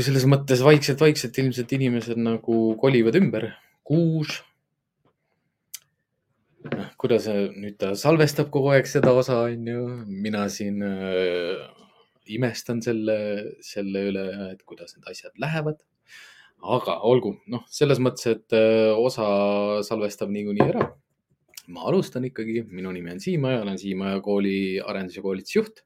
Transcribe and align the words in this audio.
kui 0.00 0.06
selles 0.06 0.24
mõttes 0.24 0.62
vaikselt-vaikselt 0.64 1.38
ilmselt 1.42 1.72
inimesed 1.76 2.16
nagu 2.24 2.54
kolivad 2.80 3.18
ümber. 3.18 3.50
kuus. 3.84 4.38
kuidas 6.96 7.26
nüüd 7.28 7.76
ta 7.76 7.90
salvestab 7.92 8.48
kogu 8.54 8.70
aeg 8.72 8.86
seda 8.88 9.12
osa, 9.12 9.42
onju. 9.50 9.82
mina 10.08 10.46
siin 10.48 10.80
äh, 10.80 11.60
imestan 12.32 12.80
selle, 12.80 13.16
selle 13.60 14.06
üle, 14.08 14.24
et 14.54 14.62
kuidas 14.64 14.96
need 14.96 15.10
asjad 15.12 15.36
lähevad. 15.36 15.82
aga 16.76 16.94
olgu, 17.04 17.34
noh, 17.52 17.66
selles 17.68 18.00
mõttes, 18.00 18.24
et 18.30 18.56
äh, 18.56 18.96
osa 18.96 19.82
salvestab 19.84 20.32
niikuinii 20.32 20.64
ära. 20.64 20.86
ma 21.68 21.84
alustan 21.90 22.24
ikkagi, 22.24 22.62
minu 22.70 22.94
nimi 22.96 23.12
on 23.12 23.20
Siimaja, 23.20 23.60
olen 23.66 23.76
Siimaja 23.76 24.22
kooli 24.24 24.80
arendus- 24.80 25.20
ja 25.20 25.26
koolitusjuht. 25.28 25.84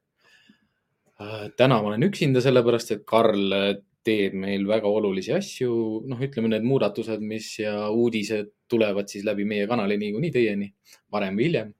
Äh, 1.19 1.51
täna 1.57 1.81
ma 1.81 1.91
olen 1.91 2.07
üksinda, 2.07 2.39
sellepärast 2.39 2.95
et 2.95 3.03
Karl 3.03 3.83
teeb 4.05 4.35
meil 4.37 4.67
väga 4.69 4.89
olulisi 4.89 5.33
asju. 5.35 5.71
noh, 6.09 6.21
ütleme 6.27 6.51
need 6.51 6.67
muudatused, 6.67 7.23
mis 7.25 7.49
ja 7.59 7.89
uudised 7.89 8.53
tulevad 8.69 9.09
siis 9.11 9.25
läbi 9.25 9.45
meie 9.49 9.67
kanali 9.69 9.97
niikuinii 10.01 10.33
teieni 10.33 10.69
varem 11.11 11.37
või 11.37 11.49
hiljem. 11.49 11.73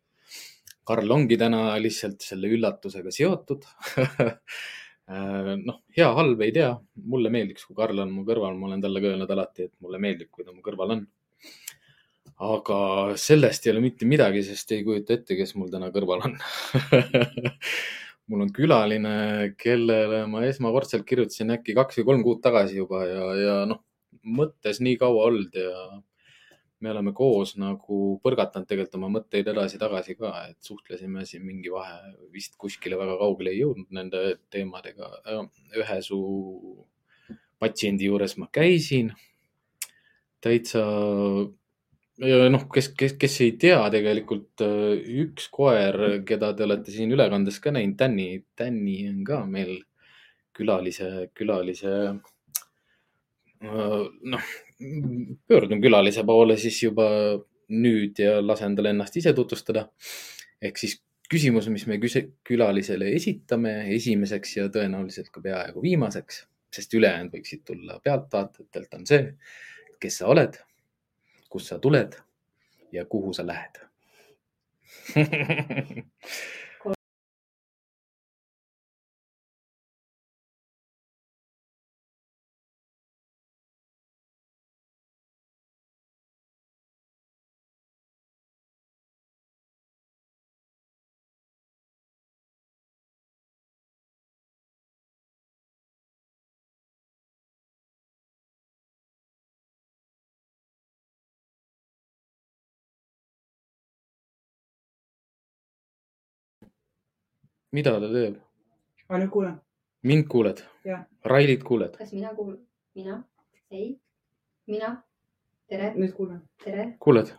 Karl 0.85 1.11
ongi 1.11 1.37
täna 1.41 1.71
lihtsalt 1.81 2.21
selle 2.21 2.49
üllatusega 2.53 3.13
seotud 3.13 3.63
noh, 5.69 5.79
hea, 5.97 6.07
halb 6.17 6.41
ei 6.45 6.53
tea, 6.53 6.71
mulle 7.09 7.31
meeldiks, 7.33 7.65
kui 7.65 7.77
Karl 7.77 8.01
on 8.01 8.13
mu 8.13 8.25
kõrval, 8.25 8.57
ma 8.57 8.69
olen 8.69 8.81
talle 8.81 9.01
ka 9.01 9.11
öelnud 9.11 9.33
alati, 9.35 9.69
et 9.69 9.73
mulle 9.85 10.01
meeldib, 10.01 10.31
kui 10.33 10.45
ta 10.45 10.53
mu 10.53 10.65
kõrval 10.65 10.95
on. 10.97 11.03
aga 12.45 12.79
sellest 13.21 13.65
ei 13.65 13.73
ole 13.73 13.83
mitte 13.85 14.05
midagi, 14.09 14.41
sest 14.43 14.73
ei 14.75 14.83
kujuta 14.83 15.13
ette, 15.15 15.37
kes 15.37 15.55
mul 15.55 15.69
täna 15.73 15.91
kõrval 15.93 16.25
on 16.25 16.37
mul 18.31 18.45
on 18.45 18.51
külaline, 18.53 19.15
kellele 19.61 20.23
ma 20.29 20.43
esmakordselt 20.47 21.05
kirjutasin 21.07 21.53
äkki 21.57 21.75
kaks 21.77 21.99
või 21.99 22.07
kolm 22.09 22.25
kuud 22.25 22.41
tagasi 22.43 22.79
juba 22.79 23.03
ja, 23.05 23.25
ja 23.39 23.55
noh, 23.69 23.83
mõttes 24.25 24.81
nii 24.81 24.97
kaua 25.01 25.27
olnud 25.29 25.57
ja 25.59 25.85
me 26.85 26.91
oleme 26.91 27.13
koos 27.15 27.55
nagu 27.61 27.99
põrgatanud 28.23 28.67
tegelikult 28.69 28.97
oma 28.99 29.11
mõtteid 29.15 29.47
edasi-tagasi 29.51 30.17
ka, 30.19 30.31
et 30.51 30.57
suhtlesime 30.65 31.23
siin 31.25 31.45
mingi 31.45 31.71
vahe, 31.73 32.15
vist 32.33 32.57
kuskile 32.61 32.97
väga 32.99 33.15
kaugele 33.21 33.53
ei 33.53 33.61
jõudnud 33.61 33.93
nende 33.95 34.23
teemadega. 34.53 35.11
ühe 35.81 36.01
su 36.05 36.19
patsiendi 37.59 38.09
juures 38.09 38.35
ma 38.37 38.49
käisin 38.51 39.13
täitsa 40.43 40.83
noh, 42.23 42.67
kes, 42.71 42.91
kes, 42.95 43.15
kes 43.19 43.39
ei 43.43 43.55
tea 43.59 43.79
tegelikult 43.91 44.63
üks 44.63 45.49
koer, 45.53 46.21
keda 46.27 46.53
te 46.55 46.63
olete 46.63 46.93
siin 46.93 47.11
ülekandes 47.11 47.59
ka 47.63 47.73
näinud, 47.75 47.97
Tänni, 47.99 48.29
Tänni 48.55 49.01
on 49.09 49.23
ka 49.27 49.41
meil 49.49 49.77
külalise, 50.55 51.29
külalise. 51.35 51.95
noh, 53.65 54.53
pöördun 55.47 55.81
külalise 55.81 56.23
poole 56.27 56.57
siis 56.57 56.81
juba 56.83 57.07
nüüd 57.71 58.19
ja 58.21 58.37
lasen 58.43 58.75
tal 58.77 58.91
ennast 58.91 59.17
ise 59.17 59.33
tutvustada. 59.33 59.89
ehk 60.61 60.77
siis 60.79 60.99
küsimus, 61.29 61.67
mis 61.69 61.85
me 61.89 61.97
küse, 61.99 62.21
külalisele 62.45 63.09
esitame 63.17 63.73
esimeseks 63.95 64.57
ja 64.57 64.67
tõenäoliselt 64.71 65.31
ka 65.33 65.41
peaaegu 65.41 65.81
viimaseks, 65.81 66.45
sest 66.71 66.93
ülejäänud 66.93 67.33
võiksid 67.33 67.65
tulla 67.65 67.99
pealtvaatajatelt, 68.03 68.93
on 68.93 69.05
see, 69.09 69.33
kes 69.99 70.21
sa 70.21 70.29
oled 70.31 70.57
kust 71.49 71.67
sa 71.67 71.79
tuled 71.79 72.15
ja 72.91 73.05
kuhu 73.05 73.33
sa 73.33 73.43
lähed 73.47 73.75
mida 107.75 107.91
ta 107.99 108.07
teeb? 108.13 108.35
ma 109.09 109.17
nüüd 109.19 109.31
kuulen. 109.35 109.55
mind 110.09 110.27
kuuled? 110.31 110.59
Railit 111.31 111.63
kuuled? 111.63 111.97
kas 111.99 112.13
mina 112.13 112.31
kuulan? 112.35 112.59
mina? 112.95 113.15
ei? 113.71 113.87
mina? 114.67 114.91
tere? 115.67 115.91
nüüd 115.97 116.13
kuulen. 116.15 116.41
tere? 116.63 116.85
kuuled? 116.99 117.33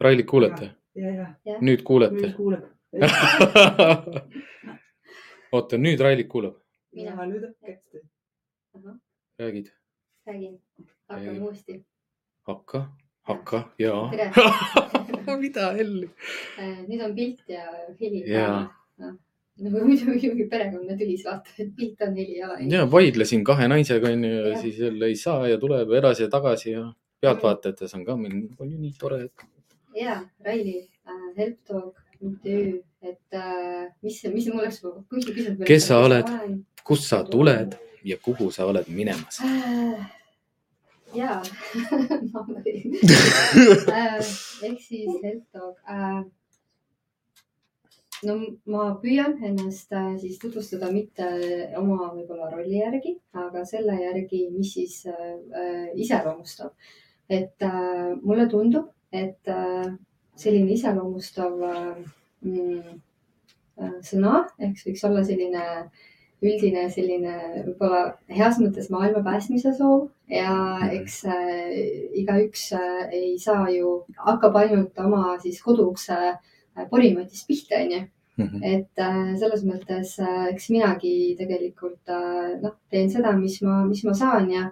Railit 0.00 0.26
kuulete? 0.32 0.70
ja, 0.94 1.28
ja 1.44 1.58
nüüd 1.60 1.84
kuulete 1.84 2.16
nüüd? 2.16 2.34
kuuleb. 2.36 2.64
oota, 5.52 5.80
nüüd 5.84 6.00
Railit 6.00 6.28
kuuleb, 6.32 6.56
mina 6.96 7.28
nüüd 7.28 7.44
hakkas. 7.50 8.02
räägid? 9.40 9.72
räägin. 10.26 10.60
Ei. 10.78 10.86
hakkame 11.08 11.40
uuesti. 11.40 11.82
hakka, 12.48 12.86
hakka 13.28 13.66
ja. 13.78 13.96
tere. 14.10 14.32
mida 15.44 15.72
helli? 15.76 16.08
nüüd 16.88 17.04
on 17.04 17.14
pilt 17.20 17.52
ja 17.52 17.66
heli. 18.00 18.24
Jaa. 18.30 18.70
Nagu 19.62 19.84
muidu 19.86 20.08
muidugi 20.10 20.48
perekonna 20.50 20.96
tülis 20.98 21.24
vaata, 21.26 21.54
et 21.58 21.72
pilt 21.76 22.02
on, 22.06 22.16
heli 22.18 22.38
ei 22.38 22.44
ole. 22.46 22.58
ja 22.72 22.86
vaidlesin 22.90 23.44
kahe 23.46 23.68
naisega 23.70 24.12
onju 24.12 24.34
ja 24.34 24.58
siis 24.60 24.76
jälle 24.86 25.10
ei 25.12 25.16
saa 25.16 25.48
ja 25.48 25.58
tuleb 25.62 25.88
edasi 26.00 26.26
ja 26.26 26.30
tagasi 26.32 26.74
ja 26.74 26.82
pealtvaatajates 27.22 27.94
on 27.98 28.04
ka 28.04 28.12
on 28.18 28.70
ju 28.70 28.78
nii 28.78 28.94
tore, 28.98 29.28
ja 29.96 30.22
Raili 30.44 30.88
äh, 31.06 31.20
MTÜ, 32.22 32.82
et 33.02 33.34
äh, 33.34 33.90
mis, 34.02 34.24
mis 34.32 34.46
mul 34.46 34.60
oleks, 34.62 34.78
kui 35.10 35.22
sa 35.22 35.32
küsid. 35.34 35.64
Kes 35.66 35.86
sa 35.90 35.98
oled? 36.04 36.26
kust 36.86 37.08
sa 37.10 37.24
tuled 37.26 37.74
ja 38.06 38.16
kuhu 38.22 38.50
sa 38.54 38.66
oled 38.70 38.86
minemas? 38.88 39.40
ja 41.14 41.40
ehk 44.66 44.80
siis 44.80 45.10
HelpDog 45.22 45.76
äh,. 45.88 46.24
No 48.28 48.36
ma 48.72 48.84
püüan 49.02 49.36
ennast 49.48 49.92
äh, 49.96 50.14
siis 50.22 50.38
tutvustada 50.42 50.90
mitte 50.94 51.26
oma 51.78 52.12
võib-olla 52.14 52.50
rolli 52.52 52.78
järgi, 52.78 53.16
aga 53.44 53.64
selle 53.68 53.96
järgi, 54.00 54.44
mis 54.54 54.74
siis 54.76 54.98
äh, 55.10 55.32
äh, 55.62 55.88
iseloomustab. 56.04 56.72
et 57.28 57.64
äh, 57.64 58.14
mulle 58.22 58.48
tundub, 58.48 58.90
et 59.12 59.48
äh, 59.48 59.90
selline 60.36 60.72
iseloomustav 60.74 61.62
äh, 61.68 61.98
mm, 62.44 62.96
äh, 63.80 63.98
sõna, 64.04 64.46
ehk 64.58 64.78
see 64.78 64.90
võiks 64.92 65.06
olla 65.08 65.24
selline 65.24 65.66
üldine 66.42 66.88
selline 66.90 67.34
võib-olla 67.66 68.02
heas 68.34 68.58
mõttes 68.58 68.88
maailma 68.90 69.22
päästmise 69.22 69.70
soov 69.78 70.08
ja 70.30 70.54
eks 70.90 71.20
äh, 71.30 71.76
igaüks 72.22 72.72
äh, 72.78 73.04
ei 73.14 73.36
saa 73.38 73.68
ju, 73.70 74.00
hakkab 74.18 74.58
ainult 74.64 74.98
oma 74.98 75.36
siis 75.42 75.62
koduukse 75.62 76.18
äh, 76.18 76.40
porimatist 76.90 77.46
pihta, 77.48 77.80
onju. 77.84 78.02
et 78.64 78.98
äh, 78.98 79.34
selles 79.38 79.60
mõttes 79.68 80.14
äh, 80.18 80.46
eks 80.50 80.70
minagi 80.72 81.34
tegelikult 81.38 82.08
äh, 82.08 82.54
noh, 82.62 82.78
teen 82.90 83.10
seda, 83.12 83.34
mis 83.36 83.58
ma, 83.62 83.82
mis 83.84 84.00
ma 84.08 84.14
saan 84.16 84.48
ja, 84.50 84.70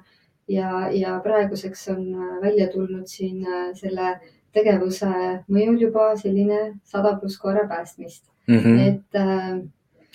ja, 0.50 0.88
ja 0.92 1.18
praeguseks 1.24 1.88
on 1.94 2.06
äh, 2.14 2.38
välja 2.42 2.70
tulnud 2.72 3.08
siin 3.08 3.44
äh, 3.46 3.68
selle 3.76 4.14
tegevuse 4.54 5.10
mõjul 5.52 5.76
juba 5.84 6.08
selline 6.18 6.62
sada 6.84 7.14
pluss 7.20 7.38
korra 7.38 7.68
päästmist. 7.70 8.24
Mhm. 8.50 8.78
et, 8.82 9.18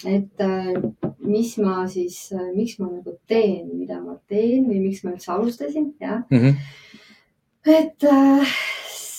et 0.04 0.42
äh, 0.44 0.74
mis 1.24 1.54
ma 1.62 1.86
siis, 1.88 2.18
miks 2.56 2.80
ma 2.82 2.90
nagu 2.90 3.14
teen, 3.30 3.70
mida 3.78 4.02
ma 4.02 4.18
teen 4.28 4.66
või 4.68 4.82
miks 4.90 5.06
ma 5.06 5.14
üldse 5.14 5.32
alustasin, 5.32 5.94
jah. 6.02 6.26
Mhm. 6.34 6.58
et 7.78 8.04
äh, 8.10 8.58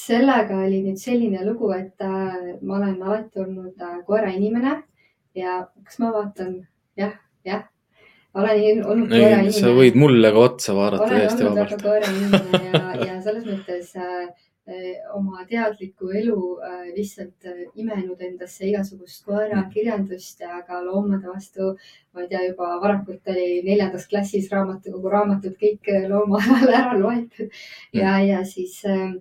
sellega 0.07 0.59
oli 0.67 0.83
nüüd 0.87 1.01
selline 1.01 1.45
lugu, 1.47 1.73
et 1.77 2.03
ma 2.07 2.79
olen 2.79 3.01
alati 3.03 3.43
olnud 3.43 3.83
äh, 3.83 3.99
koerainimene 4.07 4.77
ja 5.37 5.61
kas 5.85 6.01
ma 6.03 6.13
vaatan, 6.15 6.59
jah, 6.99 7.15
jah, 7.47 7.67
olen 8.37 8.83
olnud 8.87 9.13
ei, 9.13 9.23
sa 9.23 9.29
koerainimene 9.29 9.77
võid 9.81 10.01
mulle 10.01 10.33
ka 10.33 10.49
otsa 10.51 10.75
vaadata 10.77 11.07
olen 11.07 11.21
täiesti 11.21 11.47
olnud 11.47 11.63
väga 11.63 11.79
vabalt. 11.79 11.87
koerainimene 11.87 12.61
ja, 12.73 12.83
ja 13.05 13.21
selles 13.25 13.47
mõttes 13.49 13.93
äh, 14.01 14.25
äh, 14.71 14.89
oma 15.19 15.45
teadlikku 15.51 16.11
elu 16.23 16.39
äh, 16.71 16.83
lihtsalt 16.97 17.49
äh, 17.53 17.63
imenud 17.83 18.25
endasse 18.31 18.67
igasugust 18.71 19.25
koerakirjandust 19.29 20.45
ja 20.45 20.63
ka 20.69 20.83
loomade 20.85 21.29
vastu. 21.29 21.75
ma 22.13 22.25
ei 22.25 22.33
tea, 22.33 22.45
juba 22.51 22.75
varakult 22.83 23.33
oli 23.33 23.63
neljandas 23.69 24.09
klassis 24.09 24.51
raamatukogu 24.53 25.17
raamatud 25.17 25.57
kõik 25.61 25.93
äh, 25.93 26.09
loomaalal 26.13 26.77
ära 26.83 26.99
loetud 27.01 27.65
ja, 27.93 28.19
ja 28.25 28.45
siis 28.49 28.81
äh, 28.89 29.17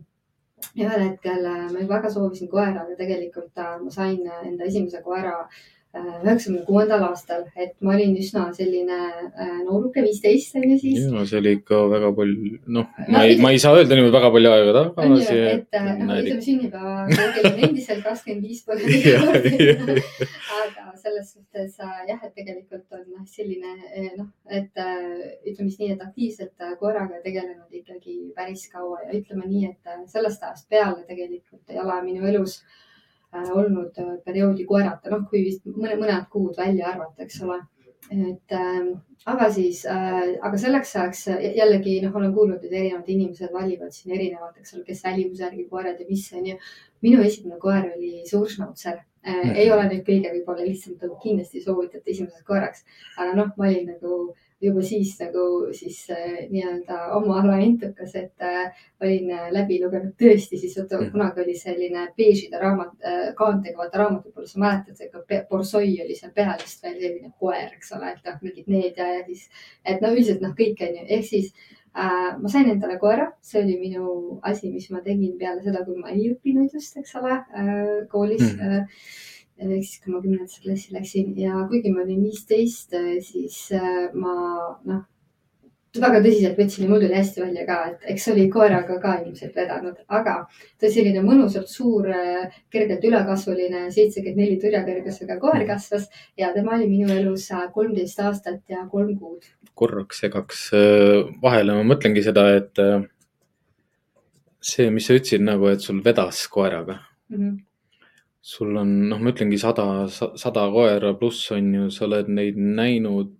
ühel 0.73 1.03
hetkel 1.03 1.45
äh, 1.51 1.63
ma 1.73 1.85
väga 1.93 2.11
soovisin 2.15 2.49
koera, 2.51 2.83
aga 2.83 2.97
tegelikult 3.01 3.61
äh, 3.61 3.77
ma 3.83 3.91
sain 3.91 4.25
äh, 4.27 4.41
enda 4.49 4.65
esimese 4.71 5.01
koera 5.05 5.35
üheksakümne 5.95 6.63
kuuendal 6.67 7.03
aastal, 7.09 7.45
et 7.55 7.73
ma 7.85 7.93
olin 7.95 8.15
üsna 8.19 8.45
selline 8.55 8.97
äh, 8.97 9.51
nooruke, 9.65 10.03
viisteist 10.03 10.55
ju 10.59 10.77
siis. 10.79 11.05
ja 11.05 11.25
see 11.29 11.39
oli 11.41 11.55
ikka 11.59 11.81
väga 11.91 12.11
palju, 12.17 12.59
noh, 12.77 12.89
ma 13.11 13.23
ei, 13.27 13.37
ma 13.41 13.51
ei 13.55 13.61
saa 13.61 13.75
öelda 13.77 13.97
niimoodi 13.97 14.15
väga 14.17 14.31
palju 14.35 14.51
aega 14.51 14.75
tagasi. 14.79 15.37
et 15.53 15.79
äh, 15.79 15.89
noh, 16.01 16.13
ütleme 16.21 16.45
sünnipäeva 16.47 17.07
kell 17.37 17.49
on 17.51 17.63
endiselt 17.69 18.03
kakskümmend 18.07 18.47
viis 18.49 18.63
põlve. 18.67 18.99
aga 20.61 20.87
selles 21.01 21.33
suhtes 21.33 21.79
äh, 21.79 21.99
jah, 22.11 22.23
et 22.23 22.33
tegelikult 22.35 22.99
on 22.99 23.27
selline 23.29 23.75
noh, 24.17 24.31
et 24.49 24.81
äh, 24.81 25.03
ütleme 25.45 25.69
siis 25.69 25.81
nii, 25.83 25.93
et 25.95 26.07
aktiivselt 26.07 26.65
äh, 26.65 26.75
koeraga 26.79 27.21
tegelenud 27.23 27.81
ikkagi 27.81 28.17
päris 28.35 28.67
kaua 28.73 29.03
ja 29.05 29.13
ütleme 29.19 29.47
nii, 29.49 29.69
et 29.71 29.93
äh, 29.93 30.01
sellest 30.11 30.43
ajast 30.43 30.69
peale 30.69 31.05
tegelikult 31.07 31.71
ei 31.71 31.79
ole 31.81 32.01
minu 32.05 32.27
elus 32.29 32.59
äh, 32.61 32.81
olnud 33.53 33.97
äh, 34.01 34.11
perioodi 34.25 34.65
koerata, 34.69 35.11
noh, 35.13 35.25
kui 35.29 35.43
vist 35.45 35.65
mõne, 35.67 35.97
mõned 36.01 36.29
kuud 36.31 36.57
välja 36.57 36.91
arvata, 36.93 37.23
eks 37.25 37.41
ole. 37.45 37.61
et 38.11 38.53
äh, 38.53 38.91
aga 39.25 39.47
siis 39.49 39.79
äh,, 39.89 40.35
aga 40.45 40.57
selleks 40.61 40.91
ajaks 40.95 41.23
äh, 41.33 41.45
jällegi 41.57 41.95
noh, 42.03 42.13
olen 42.15 42.33
kuulnud, 42.35 42.61
et 42.63 42.73
erinevad 42.73 43.09
inimesed 43.09 43.53
valivad 43.53 43.95
siin 43.95 44.13
erinevat, 44.13 44.59
eks 44.59 44.75
ole, 44.75 44.83
kes 44.85 45.01
välimuse 45.07 45.43
järgi 45.43 45.65
koerad 45.71 45.99
ja 45.99 46.05
mis 46.09 46.27
on 46.33 46.45
ju. 46.51 46.57
minu 47.01 47.21
esimene 47.21 47.57
koer 47.61 47.89
oli 47.95 48.21
suuršnautser 48.29 48.95
äh, 48.97 49.33
mm. 49.33 49.41
-hmm. 49.41 49.57
ei 49.61 49.71
ole 49.71 49.89
nüüd 49.89 50.05
kõige 50.05 50.31
võib-olla 50.35 50.65
lihtsam 50.65 51.17
kindlasti 51.23 51.61
soovitate 51.61 52.11
esimeseks 52.11 52.45
koeraks, 52.45 52.85
aga 53.17 53.33
noh, 53.41 53.51
ma 53.57 53.67
olin 53.69 53.89
nagu 53.93 54.35
juba 54.61 54.81
siis 54.81 55.11
nagu 55.19 55.45
siis 55.75 55.97
äh, 56.13 56.45
nii-öelda 56.49 56.99
oma 57.17 57.39
ala 57.41 57.57
entukas, 57.63 58.15
et 58.15 58.41
äh, 58.41 58.71
olin 59.03 59.31
äh, 59.35 59.47
läbi 59.53 59.81
lugenud 59.83 60.15
tõesti 60.21 60.59
siis 60.59 60.77
vaata 60.79 61.01
Mhm. 61.01 61.11
kunagi 61.11 61.41
oli 61.43 61.55
selline 61.59 62.07
beežide 62.17 62.59
raamat 62.61 62.93
kaantega 63.35 63.77
vaata 63.77 63.97
raamat, 63.97 64.25
võib-olla 64.25 64.47
sa 64.47 64.59
mäletad, 64.59 64.97
see 64.97 65.45
Borsoi 65.49 66.01
oli 66.05 66.15
seal 66.15 66.31
peal 66.35 66.55
vist 66.61 66.83
veel 66.83 66.99
selline 67.01 67.31
koer, 67.39 67.71
eks 67.75 67.91
ole, 67.97 68.11
et 68.11 68.25
noh, 68.25 68.37
mingid 68.41 68.67
need 68.67 68.97
ja, 68.97 69.07
ja 69.17 69.23
siis, 69.25 69.49
et 69.85 70.01
no 70.01 70.13
üldiselt 70.13 70.41
noh, 70.41 70.55
kõik 70.57 70.81
on 70.87 70.99
ju, 70.99 71.05
ehk 71.17 71.27
siis 71.27 71.51
äh, 71.95 72.31
ma 72.39 72.49
sain 72.49 72.69
endale 72.71 72.97
koera, 72.99 73.31
see 73.41 73.61
oli 73.63 73.77
minu 73.79 74.39
asi, 74.43 74.71
mis 74.71 74.89
ma 74.91 75.03
tegin 75.03 75.37
peale 75.37 75.63
seda, 75.63 75.83
kui 75.85 75.99
ma 75.99 76.15
ei 76.15 76.31
õppinud 76.31 76.73
just, 76.73 76.97
eks 76.97 77.15
ole 77.19 77.35
äh,, 77.35 78.07
koolis 78.11 78.53
mm. 78.55 78.61
äh, 78.61 79.33
ehk 79.59 79.83
siis, 79.83 79.99
kui 80.03 80.13
ma 80.13 80.21
kümnendasse 80.21 80.61
klassi 80.63 80.95
läksin 80.95 81.33
ja 81.39 81.65
kuigi 81.69 81.91
ma 81.95 82.03
olin 82.03 82.23
viisteist, 82.27 82.95
siis 83.29 83.59
äh, 83.75 84.09
ma 84.13 84.35
noh, 84.83 85.03
väga 86.01 86.19
tõsiselt 86.23 86.59
võtsin 86.59 86.85
ja 86.85 86.89
mul 86.89 87.01
tuli 87.03 87.15
hästi 87.15 87.41
välja 87.41 87.65
ka, 87.67 87.77
et 87.91 88.05
eks 88.13 88.27
oli 88.33 88.45
koeraga 88.51 88.97
ka 89.01 89.13
ilmselt 89.21 89.55
vedanud, 89.57 89.97
aga 90.17 90.35
ta 90.81 90.91
selline 90.91 91.23
mõnusalt 91.25 91.71
suur, 91.71 92.07
kergelt 92.73 93.05
ülekasvuline, 93.07 93.85
seitsekümmend 93.95 94.41
neli 94.41 94.57
türjakõrgusega 94.61 95.37
koer 95.41 95.65
kasvas 95.69 96.07
ja 96.39 96.51
tema 96.55 96.75
oli 96.77 96.89
minu 96.91 97.11
elus 97.13 97.47
äh, 97.55 97.67
kolmteist 97.73 98.21
aastat 98.23 98.61
ja 98.71 98.85
kolm 98.91 99.15
kuud. 99.19 99.47
korraks 99.75 100.23
segaks 100.23 100.69
äh, 100.75 101.23
vahele, 101.41 101.77
ma 101.77 101.87
mõtlengi 101.93 102.23
seda, 102.25 102.47
et 102.59 102.81
äh, 102.81 103.05
see, 104.59 104.89
mis 104.91 105.07
sa 105.07 105.17
ütlesid 105.17 105.45
nagu, 105.45 105.69
et 105.71 105.85
sul 105.85 106.03
vedas 106.05 106.45
koeraga, 106.51 107.01
Mm 107.25 107.37
-hmm. 107.41 107.53
Sul 108.45 108.75
on, 108.77 108.91
noh, 109.09 109.21
ma 109.21 109.31
ütlengi 109.33 109.57
sada, 109.57 110.05
sada 110.11 110.67
koera 110.73 111.15
pluss 111.17 111.49
on 111.55 111.71
ju, 111.73 111.89
sa 111.93 112.05
oled 112.05 112.29
neid 112.29 112.59
näinud. 112.61 113.33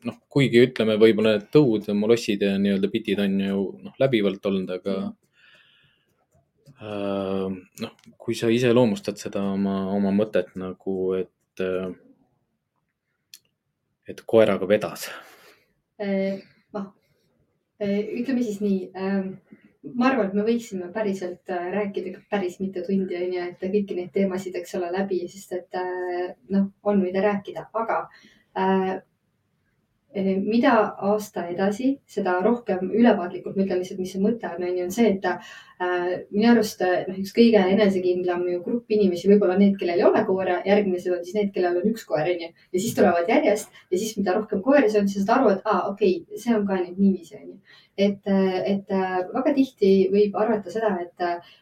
noh, 0.00 0.16
kuigi 0.32 0.62
ütleme, 0.64 0.94
võib-olla 0.96 1.34
need 1.34 1.50
tõud 1.52 1.88
ja 1.90 1.92
molossid 1.92 2.40
ja 2.40 2.54
nii-öelda 2.56 2.88
bitid 2.88 3.18
on 3.20 3.34
ju 3.44 3.64
noh, 3.84 3.96
läbivalt 4.00 4.46
olnud, 4.48 4.70
aga 4.78 4.94
äh, 6.80 7.58
noh, 7.84 7.92
kui 8.16 8.38
sa 8.38 8.48
iseloomustad 8.48 9.20
seda 9.20 9.42
oma, 9.52 9.74
oma 9.92 10.14
mõtet 10.16 10.54
nagu, 10.56 10.94
et, 11.18 11.60
äh, 11.60 11.90
et 14.08 14.24
koeraga 14.24 14.70
vedas 14.70 15.10
noh, 16.00 16.88
ütleme 17.84 18.46
siis 18.46 18.62
nii. 18.64 18.80
Ma 19.82 20.10
arvan, 20.10 20.28
et 20.28 20.34
me 20.36 20.44
võiksime 20.44 20.90
päriselt 20.94 21.52
äh, 21.52 21.68
rääkida 21.74 22.20
päris 22.32 22.58
mitu 22.60 22.82
tundi, 22.86 23.16
on 23.16 23.36
ju, 23.36 23.44
et 23.52 23.62
kõiki 23.62 23.96
neid 23.96 24.10
teemasid, 24.16 24.56
eks 24.60 24.76
ole, 24.78 24.90
läbi, 24.92 25.22
sest 25.32 25.54
et 25.56 25.78
äh, 25.80 26.34
noh, 26.52 26.68
on 26.82 27.00
mida 27.00 27.22
rääkida, 27.24 27.68
aga 27.82 28.02
äh, 28.58 28.98
mida 30.14 30.72
aasta 31.06 31.44
edasi, 31.52 31.92
seda 32.10 32.40
rohkem 32.42 32.88
ülevaatlikult, 32.90 33.54
ma 33.54 33.62
ütlen 33.62 33.78
lihtsalt, 33.78 34.00
mis 34.02 34.10
see 34.14 34.22
mõte 34.22 34.48
on, 34.48 34.64
on 34.66 34.78
ju, 34.78 34.86
on 34.88 34.94
see, 34.94 35.12
et 35.12 35.26
äh, 35.30 35.52
minu 36.32 36.48
arust 36.50 36.82
noh, 36.82 37.18
üks 37.20 37.30
kõige 37.36 37.62
enesekindlam 37.76 38.42
ju 38.50 38.58
grupp 38.64 38.90
inimesi, 38.90 39.28
võib-olla 39.30 39.54
need, 39.60 39.76
kellel 39.78 40.02
ei 40.02 40.06
ole 40.08 40.24
koera, 40.26 40.58
järgmised 40.66 41.14
on 41.14 41.22
siis 41.22 41.36
need, 41.38 41.52
kellel 41.54 41.78
on 41.78 41.92
üks 41.92 42.02
koer, 42.08 42.26
on 42.26 42.42
ju. 42.42 42.50
ja 42.50 42.82
siis 42.82 42.96
tulevad 42.98 43.30
järjest 43.30 43.70
ja 43.86 44.00
siis, 44.00 44.16
mida 44.18 44.34
rohkem 44.34 44.64
koeri 44.66 44.90
siis 44.90 45.14
saad 45.20 45.36
aru, 45.36 45.54
et 45.54 45.70
aa, 45.70 45.84
okei 45.92 46.16
okay,, 46.24 46.42
see 46.42 46.58
on 46.58 46.66
ka 46.66 46.80
nüüd 46.80 46.98
niiviisi, 46.98 47.38
on 47.38 47.52
ju. 47.52 47.78
et, 48.08 48.34
et 48.74 48.90
väga 49.30 49.54
tihti 49.54 49.92
võib 50.10 50.34
arvata 50.42 50.74
seda, 50.74 50.96
et 51.04 51.26
äh, 51.26 51.54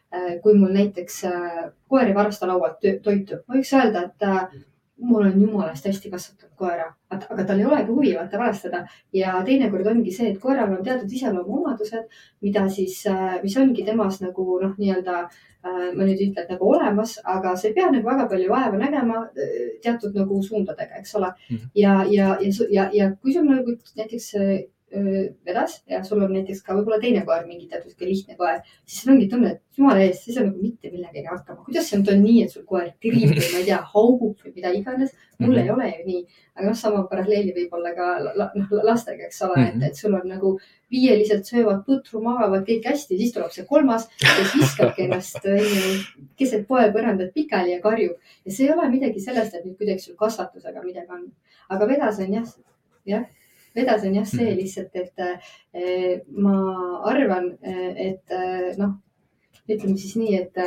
kui 0.43 0.57
mul 0.57 0.73
näiteks 0.73 1.21
äh, 1.29 1.63
koer 1.89 2.09
ei 2.09 2.17
varasta 2.17 2.49
laualt 2.49 2.81
toitu, 3.05 3.43
võiks 3.51 3.77
öelda, 3.77 4.09
et 4.09 4.25
äh, 4.25 4.59
mul 4.99 5.27
on 5.27 5.41
jumalast 5.41 5.87
hästi 5.87 6.11
kasvatatud 6.11 6.55
koera, 6.59 6.89
aga 7.11 7.45
tal 7.47 7.61
ei 7.61 7.67
olegi 7.67 7.93
huvi 7.93 8.15
vaata 8.17 8.39
varastada 8.41 8.85
ja 9.15 9.37
teinekord 9.47 9.87
ongi 9.87 10.13
see, 10.15 10.33
et 10.33 10.41
koeral 10.43 10.73
on 10.75 10.83
teatud 10.85 11.13
iseloomuomadused, 11.13 12.09
mida 12.43 12.65
siis, 12.73 13.05
mis 13.43 13.57
ongi 13.63 13.85
temas 13.87 14.21
nagu 14.25 14.59
noh, 14.63 14.75
nii-öelda 14.79 15.21
ma 15.69 16.07
nüüd 16.07 16.19
ei 16.19 16.29
ütle, 16.31 16.45
et 16.45 16.51
nagu 16.55 16.71
olemas, 16.71 17.17
aga 17.27 17.55
sa 17.59 17.69
ei 17.69 17.75
pea 17.77 17.91
nagu 17.93 18.07
väga 18.07 18.27
palju 18.31 18.51
vaeva 18.51 18.79
nägema 18.81 19.25
teatud 19.85 20.15
nagu 20.17 20.43
suundadega, 20.43 21.01
eks 21.03 21.15
ole. 21.19 21.33
-hmm. 21.49 21.71
ja, 21.75 21.95
ja, 22.11 22.29
ja, 22.41 22.69
ja, 22.71 22.91
ja 22.93 23.11
kui 23.17 23.33
sul 23.33 23.47
nagu 23.49 23.75
näiteks 23.97 24.33
vedas 25.45 25.83
ja 25.87 26.01
sul 26.05 26.23
on 26.25 26.33
näiteks 26.33 26.63
ka 26.65 26.73
võib-olla 26.73 26.97
teine 27.03 27.21
koer, 27.27 27.45
mingi 27.47 27.67
teatud 27.69 27.93
lihtne 28.01 28.37
koer, 28.39 28.63
siis 28.87 29.03
sul 29.03 29.13
ongi 29.13 29.27
tunne, 29.29 29.51
et 29.53 29.79
jumala 29.79 30.01
eest, 30.01 30.23
sa 30.23 30.31
ei 30.31 30.37
saa 30.37 30.45
nagu 30.47 30.63
mitte 30.63 30.91
millegagi 30.91 31.27
hakkama. 31.29 31.65
kuidas 31.67 31.91
see 31.91 31.99
nüüd 32.01 32.13
on 32.15 32.23
nii, 32.25 32.45
et 32.45 32.55
sul 32.55 32.65
koer 32.69 32.89
tirib 33.03 33.35
või 33.35 33.51
ma 33.53 33.61
ei 33.61 33.67
tea, 33.67 33.81
haugub 33.93 34.45
või 34.45 34.55
mida 34.55 34.73
iganes. 34.73 35.13
mul 35.39 35.51
mm 35.51 35.55
-hmm. 35.55 35.63
ei 35.63 35.71
ole 35.71 35.89
ju 35.91 36.07
nii, 36.07 36.23
aga 36.57 36.67
noh, 36.67 36.79
sama 36.79 37.03
paralleeli 37.11 37.53
võib 37.59 37.75
olla 37.79 37.95
ka 37.95 38.07
noh 38.57 38.73
lastega, 38.91 39.29
eks 39.29 39.43
ole 39.43 39.57
mm, 39.57 39.65
-hmm. 39.65 39.83
et, 39.85 39.91
et 39.91 39.97
sul 39.97 40.15
on 40.15 40.29
nagu 40.29 40.59
viielised 40.91 41.45
söövad 41.45 41.85
putru, 41.87 42.23
magavad 42.23 42.65
kõik 42.65 42.89
hästi, 42.89 43.19
siis 43.19 43.33
tuleb 43.33 43.53
see 43.53 43.67
kolmas, 43.69 44.09
kes 44.25 44.55
viskabki 44.57 45.03
ennast 45.05 45.45
keset 46.37 46.67
poepõrandat 46.67 47.35
pikali 47.35 47.77
ja 47.77 47.81
karjub 47.81 48.17
ja 48.45 48.53
see 48.53 48.67
ei 48.67 48.73
ole 48.73 48.89
midagi 48.89 49.21
sellest, 49.21 49.55
et 49.55 49.65
nüüd 49.65 49.77
kuidagi 49.77 50.01
sul 50.01 50.17
kasvatusega 50.17 50.83
midagi 50.83 51.13
on, 51.13 51.29
aga 51.69 51.87
vedas 51.87 52.19
on 52.25 52.33
jah, 52.41 52.49
jah 53.05 53.27
vedas 53.77 54.05
on 54.05 54.15
jah 54.15 54.27
see 54.29 54.55
lihtsalt, 54.57 54.95
et 54.95 56.29
ma 56.47 56.55
arvan, 57.11 57.51
et 57.63 58.39
noh, 58.79 58.95
ütleme 59.69 59.97
siis 59.97 60.17
nii, 60.17 60.39
et 60.43 60.63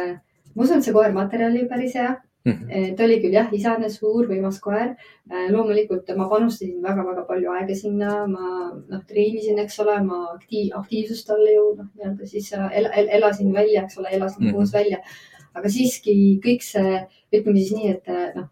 ma 0.55 0.65
usun, 0.65 0.79
et 0.79 0.85
see 0.87 0.95
koer 0.95 1.13
materjal 1.15 1.55
oli 1.55 1.67
päris 1.69 1.95
hea 1.97 2.13
mm. 2.45 2.51
-hmm. 2.51 2.95
ta 2.95 3.03
oli 3.03 3.17
küll 3.23 3.33
jah, 3.37 3.49
isane 3.53 3.89
suur 3.89 4.27
võimas 4.27 4.59
koer. 4.59 4.95
loomulikult 5.49 6.09
ma 6.17 6.29
panustasin 6.29 6.81
väga-väga 6.83 7.25
palju 7.27 7.51
aega 7.51 7.75
sinna, 7.75 8.13
ma 8.27 8.47
noh, 8.93 9.03
treenisin, 9.07 9.59
eks 9.59 9.79
ole, 9.79 9.97
ma 10.03 10.21
aktiiv, 10.35 10.71
aktiivsust 10.79 11.27
talle 11.27 11.51
ju 11.57 11.67
noh, 11.77 11.91
nii-öelda 11.95 12.31
siis 12.33 12.53
el, 12.53 12.89
el, 12.93 13.11
elasin 13.19 13.53
välja, 13.53 13.83
eks 13.83 13.97
ole, 13.97 14.09
elasin 14.11 14.43
mm 14.43 14.49
-hmm. 14.49 14.55
koos 14.55 14.73
välja. 14.73 14.99
aga 15.53 15.69
siiski 15.69 16.39
kõik 16.45 16.61
see, 16.63 17.05
ütleme 17.33 17.59
siis 17.59 17.71
nii, 17.75 17.89
et 17.91 18.35
noh 18.35 18.49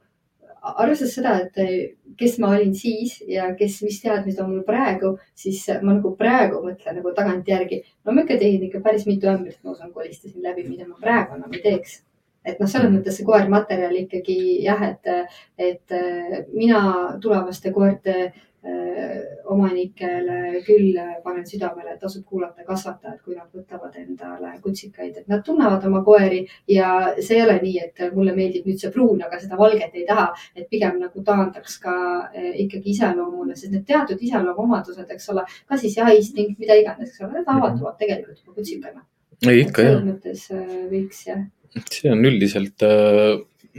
arvestades 0.78 1.16
seda, 1.16 1.36
et 1.44 1.96
kes 2.20 2.38
ma 2.42 2.52
olin 2.56 2.74
siis 2.76 3.20
ja 3.28 3.50
kes, 3.58 3.80
mis 3.86 4.02
teadmised 4.04 4.42
on 4.44 4.52
mul 4.54 4.66
praegu, 4.68 5.16
siis 5.38 5.62
ma 5.82 5.96
nagu 5.96 6.14
praegu 6.20 6.62
mõtlen 6.66 7.00
nagu 7.00 7.14
tagantjärgi. 7.16 7.82
no 8.06 8.14
ma 8.14 8.26
ikka 8.26 8.40
tegin 8.42 8.68
ikka 8.68 8.84
päris 8.86 9.08
mitu 9.08 9.32
ämbrit, 9.32 9.60
ma 9.64 9.72
usun, 9.76 9.94
kolistasin 9.94 10.44
läbi, 10.44 10.68
mida 10.68 10.88
ma 10.88 11.00
praegu 11.02 11.38
enam 11.38 11.54
ei 11.54 11.64
teeks. 11.66 12.02
et 12.46 12.60
noh, 12.60 12.70
selles 12.72 12.92
mõttes 12.92 13.18
see 13.20 13.26
koermaterjal 13.28 13.96
ikkagi 14.00 14.38
jah, 14.64 14.84
et, 14.88 15.34
et 15.58 15.98
mina 16.54 16.80
tulevaste 17.22 17.74
koerte 17.76 18.32
omanikele 19.50 20.62
küll 20.66 20.98
panen 21.24 21.46
südamele, 21.48 21.94
et 21.94 22.02
tasub 22.02 22.26
kuulata 22.28 22.66
kasvatajad, 22.68 23.20
kui 23.24 23.36
nad 23.38 23.48
võtavad 23.56 23.96
endale 24.02 24.52
kutsikaid, 24.64 25.22
et 25.22 25.30
nad 25.32 25.44
tunnevad 25.46 25.86
oma 25.88 26.02
koeri 26.06 26.42
ja 26.70 26.90
see 27.18 27.38
ei 27.38 27.46
ole 27.46 27.58
nii, 27.64 27.76
et 27.86 28.04
mulle 28.16 28.36
meeldib 28.36 28.68
nüüd 28.68 28.82
see 28.82 28.92
pruun, 28.94 29.22
aga 29.26 29.40
seda 29.42 29.60
valget 29.60 29.96
ei 29.96 30.06
taha, 30.08 30.28
et 30.56 30.68
pigem 30.72 31.00
nagu 31.02 31.24
taandaks 31.26 31.80
ka 31.84 31.96
ikkagi 32.66 32.96
iseloomule, 32.96 33.56
sest 33.56 33.74
need 33.76 33.88
teatud 33.88 34.20
iseloomuomadused, 34.28 35.08
eks 35.16 35.32
ole, 35.34 35.46
kas 35.70 35.86
siis 35.86 35.96
jahiinstinkt, 36.02 36.60
mida 36.60 36.78
iganes, 36.80 37.14
eks 37.14 37.24
ole, 37.24 37.40
need 37.40 37.54
avalduvad 37.56 37.98
tegelikult 38.02 38.44
juba 38.44 38.60
kutsikana. 38.60 39.06
ei 39.48 39.64
ikka 39.64 39.88
jah. 39.88 39.96
selles 39.96 40.10
mõttes 40.12 40.92
võiks 40.92 41.24
jah. 41.30 41.46
see 41.88 42.12
on 42.12 42.26
üldiselt 42.28 42.90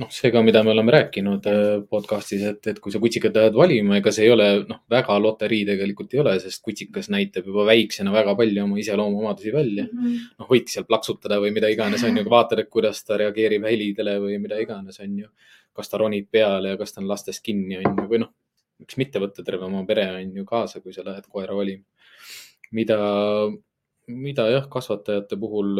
noh, 0.00 0.08
see 0.14 0.30
ka, 0.32 0.40
mida 0.44 0.62
me 0.64 0.72
oleme 0.72 0.92
rääkinud 0.94 1.46
podcast'is, 1.90 2.42
et, 2.48 2.66
et 2.72 2.78
kui 2.82 2.92
sa 2.92 3.00
kutsikat 3.02 3.36
lähed 3.36 3.56
valima, 3.56 3.98
ega 4.00 4.12
see 4.14 4.26
ei 4.26 4.32
ole 4.32 4.48
noh, 4.68 4.80
väga 4.90 5.16
loterii 5.20 5.62
tegelikult 5.68 6.14
ei 6.14 6.22
ole, 6.22 6.34
sest 6.42 6.62
kutsikas 6.66 7.10
näitab 7.12 7.48
juba 7.50 7.66
väiksena 7.68 8.14
väga 8.14 8.34
palju 8.38 8.64
oma 8.64 8.80
iseloomuomadusi 8.80 9.54
välja 9.54 9.86
mm 9.86 10.02
-hmm.. 10.02 10.26
noh, 10.40 10.50
võidki 10.50 10.74
seal 10.74 10.86
plaksutada 10.88 11.40
või 11.42 11.52
mida 11.56 11.70
iganes 11.72 12.04
on 12.06 12.16
ju, 12.16 12.26
vaatad, 12.30 12.64
et 12.64 12.70
kuidas 12.72 13.04
ta 13.04 13.18
reageerib 13.20 13.66
helidele 13.68 14.18
või 14.24 14.38
mida 14.42 14.60
iganes 14.60 15.00
on 15.00 15.18
ju. 15.24 15.32
kas 15.72 15.88
ta 15.88 15.98
ronib 16.00 16.26
peale 16.30 16.72
ja 16.72 16.76
kas 16.76 16.92
ta 16.92 17.00
on 17.00 17.08
lastest 17.08 17.44
kinni, 17.44 17.76
on 17.78 18.02
ju, 18.02 18.08
või 18.10 18.24
noh, 18.24 18.32
miks 18.80 18.96
mitte 18.96 19.20
võtta 19.22 19.44
terve 19.44 19.64
oma 19.64 19.84
pere, 19.86 20.06
on 20.16 20.36
ju, 20.36 20.44
kaasa, 20.44 20.80
kui 20.80 20.92
sa 20.92 21.04
lähed 21.04 21.28
koera 21.28 21.54
valima. 21.56 21.84
mida, 22.72 22.98
mida 24.06 24.48
jah, 24.50 24.68
kasvatajate 24.70 25.36
puhul 25.36 25.78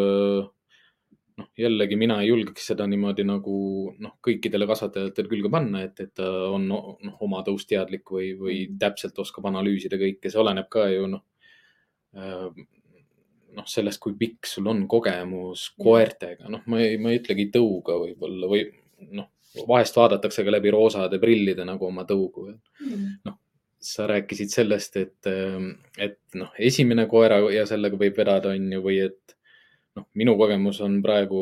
noh, 1.41 1.49
jällegi 1.59 1.99
mina 1.99 2.21
ei 2.23 2.31
julgeks 2.31 2.71
seda 2.73 2.87
niimoodi 2.91 3.25
nagu 3.27 3.55
noh, 3.99 4.17
kõikidele 4.25 4.69
kasvatajatele 4.71 5.31
külge 5.31 5.53
panna, 5.53 5.85
et, 5.89 5.99
et 6.05 6.13
ta 6.21 6.29
on 6.53 6.69
noh, 6.71 6.93
oma 7.25 7.43
tõust 7.47 7.71
teadlik 7.71 8.13
või, 8.13 8.35
või 8.39 8.61
täpselt 8.81 9.19
oskab 9.23 9.49
analüüsida 9.51 9.99
kõike, 10.01 10.31
see 10.31 10.43
oleneb 10.43 10.69
ka 10.73 10.87
ju 10.93 11.09
noh 11.11 11.27
noh, 13.57 13.67
sellest, 13.67 14.01
kui 14.03 14.17
pikk 14.19 14.49
sul 14.49 14.69
on 14.71 14.85
kogemus 14.91 15.71
koertega, 15.79 16.49
noh, 16.53 16.63
ma 16.71 16.81
ei, 16.83 16.99
ma 17.03 17.13
ei 17.13 17.21
ütlegi 17.21 17.49
tõuga 17.55 17.97
võib-olla 18.01 18.51
või 18.51 18.65
noh, 19.17 19.31
vahest 19.69 19.97
vaadatakse 19.99 20.45
ka 20.47 20.55
läbi 20.55 20.73
roosade 20.75 21.19
prillide 21.23 21.67
nagu 21.67 21.89
oma 21.89 22.05
tõugu 22.09 22.51
mm.. 22.53 23.07
noh, 23.27 23.39
sa 23.81 24.07
rääkisid 24.11 24.53
sellest, 24.53 24.99
et, 25.01 25.31
et 25.99 26.21
noh, 26.39 26.53
esimene 26.59 27.07
koera 27.11 27.41
ja 27.53 27.65
sellega 27.69 27.99
võib 28.01 28.19
vedada, 28.21 28.55
on 28.55 28.73
ju, 28.77 28.83
või 28.85 29.01
et 29.07 29.37
noh, 29.97 30.07
minu 30.15 30.37
kogemus 30.39 30.81
on 30.87 31.01
praegu 31.03 31.41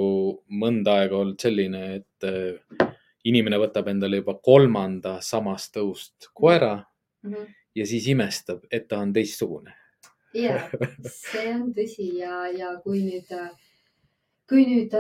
mõnda 0.49 1.00
aega 1.02 1.19
olnud 1.19 1.40
selline, 1.40 1.83
et 2.00 2.88
inimene 3.28 3.59
võtab 3.61 3.90
endale 3.90 4.23
juba 4.23 4.38
kolmanda 4.43 5.19
samast 5.25 5.75
tõust 5.76 6.31
koera 6.35 6.76
mm 7.23 7.35
-hmm. 7.35 7.52
ja 7.75 7.87
siis 7.87 8.07
imestab, 8.09 8.64
et 8.71 8.88
ta 8.88 8.99
on 8.99 9.12
teistsugune 9.12 9.75
ja 10.37 10.59
see 11.09 11.47
on 11.55 11.71
tõsi 11.76 12.09
ja, 12.19 12.47
ja 12.52 12.73
kui 12.85 13.02
nüüd, 13.05 13.31
kui 14.49 14.64
nüüd, 14.69 14.95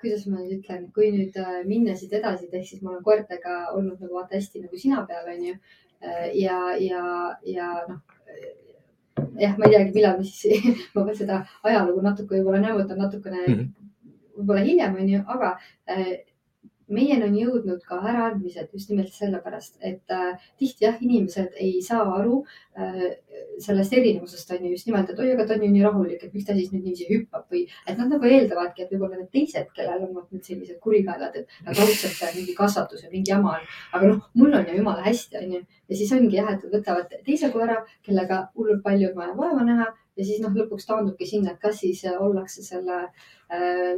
kuidas 0.00 0.26
ma 0.30 0.40
nüüd 0.40 0.60
ütlen, 0.60 0.88
kui 0.94 1.10
nüüd 1.14 1.36
minna 1.68 1.96
siit 1.98 2.14
edasi, 2.18 2.48
ehk 2.52 2.66
siis 2.66 2.82
ma 2.82 2.94
olen 2.94 3.04
koertega 3.06 3.60
olnud 3.76 4.00
nagu 4.00 4.14
vaata 4.18 4.38
hästi 4.38 4.64
nagu 4.66 4.80
sina 4.80 5.04
peal, 5.08 5.28
onju. 5.34 5.56
ja, 6.40 6.58
ja, 6.80 7.04
ja 7.44 7.70
noh, 7.88 8.00
jah, 9.40 9.56
ma 9.58 9.68
ei 9.68 9.76
teagi, 9.76 9.94
millal 9.96 10.18
ma 10.18 10.26
siis 10.26 10.64
ma 10.94 11.04
pean 11.04 11.20
seda 11.20 11.42
ajalugu 11.66 12.02
natuke 12.06 12.36
võib-olla 12.36 12.62
näotan 12.64 13.00
natukene 13.04 13.40
mm 13.42 13.54
-hmm. 13.54 13.70
võib-olla 14.38 14.66
hiljem, 14.66 14.98
onju, 15.04 15.22
aga 15.36 15.54
meieni 16.94 17.26
on 17.26 17.36
jõudnud 17.38 17.82
ka 17.86 18.00
äraandmised 18.00 18.74
just 18.74 18.90
nimelt 18.90 19.12
sellepärast, 19.14 19.78
et 19.80 20.14
äh, 20.14 20.50
tihti 20.58 20.86
jah, 20.86 20.98
inimesed 21.00 21.56
ei 21.60 21.80
saa 21.84 22.04
aru 22.18 22.42
äh, 22.78 23.04
sellest 23.60 23.94
erinevusest 23.96 24.50
on 24.54 24.64
ju 24.64 24.72
just 24.74 24.88
nimelt, 24.88 25.10
et 25.10 25.20
oi, 25.20 25.30
aga 25.34 25.46
ta 25.46 25.56
on 25.56 25.64
ju 25.64 25.70
nii 25.72 25.84
rahulik, 25.84 26.24
et 26.24 26.34
miks 26.34 26.48
ta 26.48 26.56
siis 26.56 26.72
nüüd 26.72 26.84
niiviisi 26.84 27.08
hüppab 27.10 27.46
või 27.52 27.62
et 27.86 27.96
nad 27.98 28.10
nagu 28.10 28.26
eeldavadki, 28.28 28.84
et 28.84 28.92
võib-olla 28.94 29.20
need 29.20 29.30
teised, 29.34 29.70
kellel 29.76 30.06
on 30.08 30.16
nüüd 30.20 30.46
sellised 30.46 30.80
kurikaelad, 30.84 31.36
et 31.40 31.60
nad 31.66 31.78
raudselt 31.78 32.36
mingi 32.36 32.56
kasvatus 32.58 33.04
ja 33.04 33.12
mingi 33.12 33.32
jama 33.32 33.56
on. 33.58 33.70
aga 33.98 34.12
noh, 34.12 34.20
mul 34.40 34.58
on 34.58 34.68
ju 34.68 34.76
jumala 34.80 35.06
hästi, 35.06 35.40
onju. 35.42 35.62
ja 35.90 36.00
siis 36.02 36.12
ongi 36.16 36.40
jah, 36.40 36.52
et 36.56 36.66
võtavad 36.74 37.16
teise 37.26 37.52
koera, 37.54 37.80
kellega 38.06 38.46
hullult 38.56 38.82
palju 38.86 39.10
on 39.10 39.18
vaja 39.22 39.36
vaeva 39.38 39.66
näha 39.66 39.88
ja 40.16 40.26
siis 40.26 40.42
noh, 40.42 40.54
lõpuks 40.56 40.88
taandubki 40.88 41.28
sinna, 41.28 41.54
et 41.54 41.62
kas 41.62 41.80
siis 41.84 42.02
ollakse 42.10 42.64
selle 42.66 43.02
äh, 43.06 43.96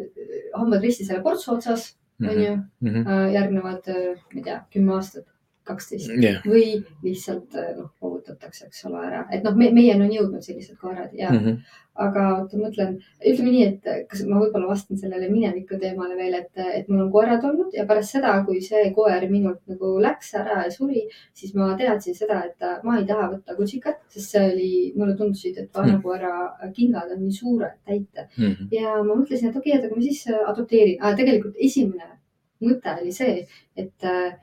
hambad 0.54 0.84
risti 0.84 1.06
selle 1.08 1.22
portsu 1.24 1.54
otsas 1.56 1.92
onju 2.30 2.56
mm 2.56 2.88
-hmm. 2.88 3.08
Äh, 3.08 3.32
järgnevad, 3.34 3.88
äh, 3.88 4.16
ma 4.16 4.38
ei 4.38 4.42
tea, 4.42 4.64
kümme 4.72 4.94
aastat, 4.94 5.26
kaksteist 5.66 6.10
yeah. 6.16 6.42
või 6.46 6.80
lihtsalt 7.04 7.54
äh, 7.58 7.70
noh, 7.76 7.92
loovutatakse, 8.02 8.66
eks 8.68 8.84
ole, 8.88 9.04
ära, 9.06 9.22
et 9.34 9.44
noh 9.46 9.54
me,, 9.58 9.70
meieni 9.74 10.06
on 10.06 10.12
jõudnud 10.12 10.44
sellised 10.44 10.78
koerad 10.80 11.12
ja 11.16 11.30
mm, 11.30 11.44
-hmm. 11.44 11.78
aga 12.04 12.24
oota, 12.38 12.58
mõtlen, 12.58 12.96
ütleme 13.30 13.52
nii, 13.54 13.66
et 13.68 14.08
kas 14.10 14.24
ma 14.28 14.40
võib-olla 14.40 14.70
vastan 14.72 14.98
sellele 14.98 15.28
mineviku 15.30 15.78
teemale 15.82 16.16
veel, 16.18 16.34
et, 16.40 16.62
et 16.80 16.88
mul 16.90 17.04
on 17.06 17.12
koerad 17.14 17.44
olnud 17.46 17.76
ja 17.76 17.86
pärast 17.88 18.16
seda, 18.16 18.34
kui 18.46 18.62
see 18.64 18.90
koer 18.96 19.28
minult 19.30 19.60
nagu 19.70 19.92
läks 20.02 20.34
ära 20.40 20.62
ja 20.64 20.70
suri, 20.74 21.04
siis 21.34 21.54
ma 21.58 21.72
teadsin 21.78 22.16
seda, 22.18 22.42
et 22.48 22.68
ma 22.86 22.98
ei 22.98 23.06
taha 23.06 23.30
võtta 23.36 23.58
kutsikat, 23.58 24.00
sest 24.08 24.34
see 24.36 24.46
oli, 24.54 24.72
mulle 24.96 25.16
tundusid, 25.18 25.58
et 25.58 25.70
vanakoera 25.74 26.32
mm 26.32 26.56
-hmm. 26.62 26.72
kingad 26.78 27.12
on 27.14 27.22
nii 27.22 27.38
suured 27.38 27.78
täita 27.84 28.26
mm. 28.36 28.44
-hmm. 28.44 28.72
ja 28.80 28.96
ma 29.02 29.14
mõtlesin, 29.14 29.50
et 29.50 29.56
okei 29.56 29.72
okay,, 29.72 29.78
et 29.78 29.86
aga 29.86 29.96
ma 29.96 30.02
siis 30.02 30.26
adopteerin 30.46 30.98
ah,. 31.00 31.16
tegelikult 31.16 31.54
esimene 31.58 32.18
mõte 32.62 32.94
oli 33.00 33.12
see, 33.12 33.46
et 33.76 34.06
äh, 34.06 34.34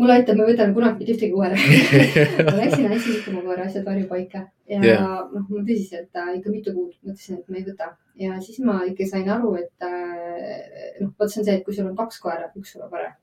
mulle 0.00 0.18
aitab, 0.18 0.38
ma 0.38 0.46
ei 0.46 0.54
võta 0.54 0.68
kunagi 0.72 1.02
mitte 1.02 1.14
ühtegi 1.16 1.32
koera 1.34 1.56
ma 2.48 2.54
läksin, 2.58 2.86
andsin 2.88 3.18
ikka 3.18 3.32
oma 3.32 3.42
koera 3.46 3.66
asjad 3.68 3.84
varjupaika 3.86 4.46
ja 4.70 4.80
yeah. 4.80 5.10
noh, 5.32 5.48
ma 5.48 5.64
tõsiselt 5.68 6.22
ikka 6.38 6.52
mitu 6.52 6.74
kuud 6.76 6.94
mõtlesin, 7.02 7.40
et 7.40 7.52
ma 7.52 7.60
ei 7.60 7.66
võta 7.66 7.90
ja 8.20 8.40
siis 8.40 8.60
ma 8.64 8.80
ikka 8.88 9.06
sain 9.08 9.30
aru, 9.32 9.54
et 9.60 9.86
äh, 9.86 10.98
noh, 11.00 11.12
vot 11.18 11.30
see 11.30 11.42
on 11.42 11.48
see, 11.48 11.56
et 11.56 11.64
kui 11.66 11.76
sul 11.76 11.88
on 11.90 11.96
kaks 11.98 12.20
koera, 12.22 12.50
üks 12.58 12.74
sureb 12.76 12.94
ära, 12.98 13.14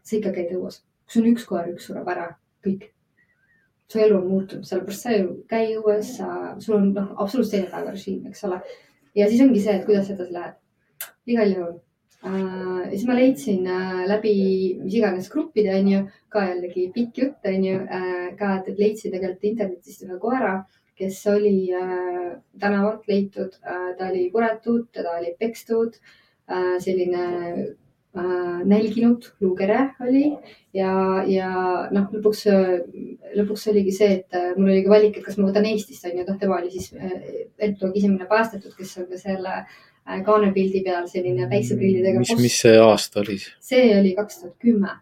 sa 0.00 0.16
ikka 0.18 0.34
käid 0.36 0.52
õues. 0.56 0.82
kui 1.04 1.16
sul 1.16 1.26
on 1.26 1.30
üks 1.34 1.46
koer, 1.48 1.70
üks 1.74 1.88
sureb 1.90 2.08
ära, 2.14 2.28
kõik. 2.64 2.90
su 3.92 4.00
elu 4.00 4.16
on 4.16 4.28
muutunud, 4.28 4.64
sellepärast 4.64 5.04
sa 5.04 5.12
ju 5.12 5.32
käi 5.50 5.74
õues, 5.76 6.14
sa, 6.16 6.28
sul 6.64 6.78
on 6.78 6.90
noh, 6.96 7.10
absoluutselt 7.20 7.58
teine 7.58 7.72
päevarežiim, 7.72 8.26
eks 8.30 8.44
ole. 8.48 8.60
ja 9.18 9.28
siis 9.28 9.44
ongi 9.44 9.64
see, 9.64 9.78
et 9.78 9.88
kuidas 9.88 10.12
edasi 10.12 10.36
lähed. 10.36 10.60
igal 11.32 11.56
juhul 11.56 11.80
Äh, 12.22 12.90
siis 12.92 13.02
ma 13.08 13.16
leidsin 13.18 13.64
äh, 13.66 14.04
läbi 14.06 14.32
mis 14.78 14.94
iganes 14.94 15.26
gruppide, 15.30 15.72
onju, 15.74 16.04
ka 16.30 16.44
jällegi 16.52 16.84
pikk 16.94 17.18
jutt, 17.18 17.48
onju, 17.50 17.80
äh, 17.82 18.28
ka, 18.38 18.52
leidsin 18.78 19.10
tegelikult 19.10 19.48
internetist 19.50 20.04
ühe 20.06 20.18
koera, 20.22 20.52
kes 20.94 21.18
oli 21.32 21.72
tänavalt 22.62 23.08
leitud, 23.10 23.56
ta 23.64 24.06
oli 24.06 24.28
puretud, 24.30 24.84
teda 24.94 25.16
oli 25.18 25.32
pekstud, 25.40 25.96
selline 26.84 27.22
nälginud 28.68 29.24
luukere 29.40 29.80
oli. 30.04 30.26
Ja, 30.76 30.92
ja 31.26 31.48
noh, 31.96 32.12
lõpuks, 32.12 32.44
lõpuks 33.40 33.66
oligi 33.72 33.96
see, 33.96 34.20
et 34.20 34.36
mul 34.60 34.68
oligi 34.68 34.92
valik, 34.92 35.16
et 35.16 35.26
kas 35.26 35.40
ma 35.40 35.48
võtan 35.48 35.66
Eestist 35.72 36.06
onju, 36.06 36.26
noh, 36.28 36.38
tema 36.38 36.60
oli 36.60 36.70
siis 36.76 36.92
Eltogi 36.92 38.04
esimene 38.04 38.28
päästetud, 38.30 38.76
kes 38.76 38.94
on 39.00 39.08
ka 39.10 39.18
selle 39.24 39.56
Äh, 39.56 39.91
kaanepildi 40.26 40.82
peal 40.84 41.06
selline 41.10 41.48
päikseprillidega. 41.50 42.22
mis, 42.22 42.34
mis 42.40 42.60
see 42.64 42.76
aasta 42.82 43.22
oli? 43.22 43.38
see 43.62 43.90
oli 43.98 44.14
kaks 44.18 44.40
tuhat 44.40 44.54
kümme 44.62 44.96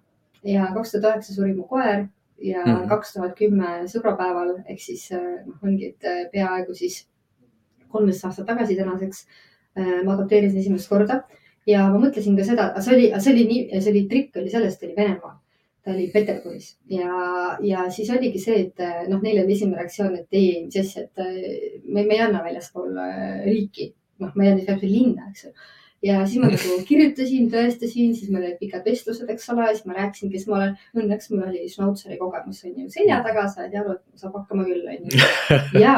ja 0.44 0.70
kaks 0.74 0.94
tuhat 0.94 1.06
üheksa 1.14 1.36
suri 1.36 1.54
mu 1.56 1.66
koer 1.68 2.06
ja 2.40 2.64
mhm. 2.64 2.88
kaks 2.88 3.14
tuhat 3.16 3.36
kümme 3.38 3.80
sõbrapäeval 3.92 4.56
ehk 4.66 4.80
siis 4.80 5.08
äh, 5.16 5.44
noh, 5.46 5.58
ongi, 5.64 5.94
et 5.94 6.08
äh, 6.08 6.24
peaaegu 6.32 6.76
siis 6.76 7.04
kolmteist 7.90 8.26
aastat 8.28 8.46
tagasi 8.46 8.78
tänaseks 8.78 9.24
ma 9.80 10.12
adopteerisin 10.16 10.58
esimest 10.60 10.88
korda 10.90 11.20
ja 11.66 11.84
ma 11.90 11.98
mõtlesin 12.02 12.34
ka 12.36 12.44
seda, 12.44 12.64
see 12.82 12.94
oli, 12.96 13.04
see 13.22 13.32
oli 13.32 13.44
nii, 13.46 13.60
see 13.78 13.92
oli 13.92 14.02
trikk 14.10 14.40
oli 14.40 14.50
sellest, 14.50 14.82
oli 14.82 14.96
Venemaal 14.96 15.36
ta 15.80 15.92
oli 15.94 16.08
Peterburis 16.12 16.72
ja, 16.90 17.12
ja 17.64 17.86
siis 17.94 18.10
oligi 18.12 18.42
see, 18.42 18.66
et 18.66 18.82
noh, 19.08 19.22
neil 19.22 19.40
oli 19.44 19.54
esimene 19.54 19.78
reaktsioon, 19.80 20.18
et 20.18 20.36
ei, 20.36 20.64
mis 20.66 20.76
asja, 20.82 21.06
et 21.06 21.86
me, 21.86 22.02
me 22.02 22.18
ei 22.18 22.24
anna 22.26 22.42
väljaspool 22.44 22.98
riiki 23.46 23.92
noh, 24.20 24.32
ma 24.36 24.48
jään 24.48 24.60
siis 24.60 24.82
linna, 24.84 25.28
eks 25.30 25.44
ju. 25.44 25.52
ja 26.02 26.20
siis 26.26 26.42
ma 26.42 26.50
nagu 26.50 26.76
kirjutasin, 26.90 27.48
tõestasin, 27.52 28.12
siis 28.16 28.28
meil 28.32 28.46
olid 28.46 28.60
pikad 28.60 28.86
vestlused, 28.86 29.30
eks 29.32 29.48
ole, 29.54 29.70
siis 29.74 29.88
ma 29.88 29.96
rääkisin, 29.98 30.32
kes 30.32 30.46
ma 30.48 30.58
olen. 30.58 30.76
Õnneks 30.96 31.32
mul 31.32 31.46
oli 31.48 31.64
šnautseri 31.72 32.20
kogemus 32.20 32.62
on 32.68 32.76
ju 32.76 32.86
selja 32.92 33.20
taga, 33.26 33.48
saad 33.52 33.74
aru, 33.82 33.96
et 33.98 34.22
saab 34.22 34.38
hakkama 34.40 34.68
küll, 34.68 34.86
on 34.86 35.10
ju. 35.10 35.24
ja 35.84 35.96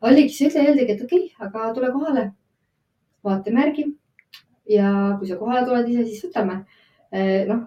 oligi, 0.00 0.36
siis 0.36 0.56
öeldigi, 0.60 0.96
et 0.96 1.04
okei 1.04 1.26
okay,, 1.26 1.48
aga 1.48 1.72
tule 1.76 1.92
kohale, 1.94 2.30
vaatemärgi. 3.24 3.90
ja 4.70 4.88
kui 5.18 5.28
sa 5.28 5.36
kohale 5.40 5.66
tuled 5.66 5.88
ise, 5.90 6.06
siis 6.08 6.24
võtame. 6.28 6.62
Eh, 7.12 7.42
noh, 7.48 7.66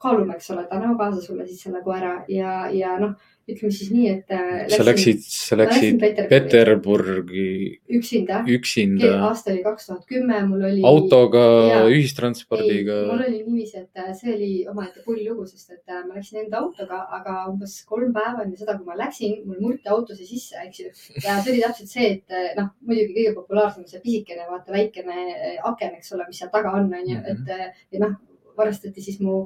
kaalume, 0.00 0.36
eks 0.38 0.52
ole, 0.54 0.62
et 0.64 0.72
anname 0.72 0.96
kaasa 0.96 1.20
sulle 1.20 1.44
siis 1.46 1.60
selle 1.66 1.82
koera 1.84 2.22
ja, 2.30 2.68
ja 2.72 2.94
noh 3.02 3.18
ütleme 3.48 3.72
siis 3.72 3.90
nii, 3.92 4.08
et 4.12 4.32
äh, 4.34 4.40
läksin,. 4.68 4.76
sa 4.76 4.84
läksid, 4.86 5.22
sa 5.24 5.58
läksid 5.58 6.02
Peterburgi. 6.30 7.80
üksinda. 7.98 8.42
üksinda. 8.48 9.12
aasta 9.28 9.52
oli 9.52 9.62
kaks 9.64 9.88
tuhat 9.88 10.04
kümme, 10.10 10.40
mul 10.50 10.66
oli. 10.68 10.82
autoga, 10.86 11.44
ühistranspordiga. 11.88 12.98
mul 13.08 13.24
oli 13.24 13.40
niiviisi, 13.46 13.84
et 13.84 14.02
äh, 14.02 14.12
see 14.18 14.34
oli 14.34 14.50
omaette 14.70 15.04
pull 15.06 15.22
lugu, 15.24 15.46
sest 15.48 15.72
et 15.72 15.94
äh, 15.94 16.04
ma 16.04 16.18
läksin 16.18 16.42
enda 16.44 16.60
autoga, 16.60 17.00
aga 17.18 17.38
umbes 17.52 17.78
kolm 17.88 18.12
päeva 18.16 18.44
enne 18.44 18.60
seda, 18.60 18.76
kui 18.76 18.88
ma 18.88 18.98
läksin, 19.00 19.40
mul 19.48 19.62
murti 19.64 19.92
autosse 19.94 20.28
sisse, 20.28 20.60
eks 20.66 20.84
ju. 20.84 20.92
ja 21.24 21.38
see 21.40 21.54
oli 21.54 21.64
täpselt 21.64 21.92
see, 21.94 22.12
et 22.18 22.58
noh, 22.60 22.72
muidugi 22.84 23.16
kõige 23.16 23.36
populaarsem 23.40 23.88
see 23.88 24.04
pisikene, 24.04 24.48
vaata 24.50 24.76
väikene 24.76 25.28
aken, 25.72 25.96
eks 26.00 26.16
ole, 26.16 26.28
mis 26.28 26.42
seal 26.42 26.52
taga 26.52 26.76
on, 26.76 26.92
on 26.92 27.12
ju, 27.14 27.20
et 27.32 27.54
ja 27.94 28.04
noh, 28.04 28.18
varastati 28.58 29.02
siis 29.02 29.20
mu 29.22 29.44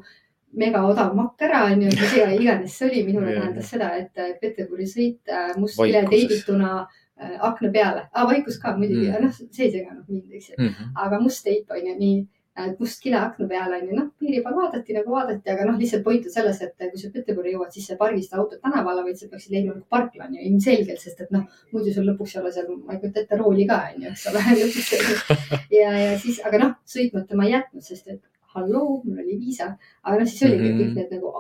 megaodav 0.59 1.15
makk 1.17 1.47
ära, 1.49 1.65
onju, 1.73 1.93
mis 2.01 2.19
iganes 2.19 2.77
see 2.79 2.91
oli, 2.91 3.07
minule 3.09 3.37
tähendas 3.37 3.71
seda, 3.73 3.93
et 4.01 4.41
Peterburi 4.43 4.89
sõit 4.89 5.33
äh, 5.33 5.55
mustkile 5.61 6.05
teibituna 6.11 6.75
äh, 6.83 7.39
akna 7.41 7.73
peale. 7.73 8.07
Ah,, 8.13 8.29
vaikus 8.29 8.61
ka 8.63 8.77
muidugi. 8.77 9.09
Mm., 9.09 9.27
noh, 9.27 9.41
see 9.49 9.67
ei 9.69 9.75
seganud 9.79 10.07
mind, 10.09 10.31
eks 10.31 10.53
ju. 10.53 10.59
Mm 10.59 10.71
-hmm., 10.71 10.95
aga 11.07 11.21
must 11.23 11.45
teip 11.47 11.71
on 11.73 11.87
ju 11.87 11.97
nii, 11.99 12.23
et 12.63 12.81
must 12.81 13.01
kile 13.01 13.17
akna 13.17 13.47
peale 13.49 13.79
on 13.81 13.87
ju, 13.89 13.95
noh, 13.97 14.09
piiri 14.21 14.43
peal 14.45 14.57
vaadati 14.59 14.97
nagu 14.97 15.15
vaadati, 15.15 15.51
aga 15.55 15.69
noh, 15.71 15.79
lihtsalt 15.81 16.05
point 16.05 16.27
on 16.29 16.35
selles, 16.35 16.61
et 16.61 16.75
kui 16.83 17.01
sa 17.01 17.13
Peterburi 17.15 17.55
jõuad, 17.55 17.71
siis 17.73 17.87
sa 17.89 17.95
ei 17.95 18.01
pargista 18.03 18.37
autot 18.37 18.61
tänavale, 18.61 19.05
vaid 19.07 19.17
sa 19.17 19.29
peaksid 19.31 19.55
leidma 19.57 19.73
nagu 19.73 19.87
parkla 19.89 20.29
on 20.29 20.37
ju 20.37 20.45
ilmselgelt, 20.51 21.01
sest 21.01 21.25
et 21.25 21.31
noh, 21.33 21.47
muidu 21.73 21.95
sul 21.95 22.11
lõpuks 22.11 22.37
ei 22.37 22.43
ole 22.43 22.53
seal, 22.53 22.69
ma 22.77 22.93
ei 22.93 23.01
kujuta 23.01 23.25
ette, 23.25 23.41
rooli 23.41 23.67
ka 23.71 23.81
on 23.95 24.05
ju, 24.05 24.13
eks 24.13 24.27
ole 24.33 24.45
lõpuks. 24.61 24.93
Ja, 25.81 25.89
ja 25.97 26.19
siis, 26.21 26.43
aga 26.45 26.59
noh, 26.61 26.77
sõitmata 26.85 27.37
ma 27.37 27.49
ei 27.49 27.55
jätnud, 27.55 27.85
sest 27.87 28.09
et 28.13 28.21
halloo, 28.55 29.01
mul 29.05 29.23
oli 29.25 29.39
viisa, 29.41 29.73
aga 30.03 30.19
noh, 30.21 30.31
siis 30.31 30.47
oligi 30.49 30.63
mm. 30.63 30.79
-hmm. 30.79 30.81
kõik 30.81 30.95
need 30.95 31.11
nagu 31.17 31.33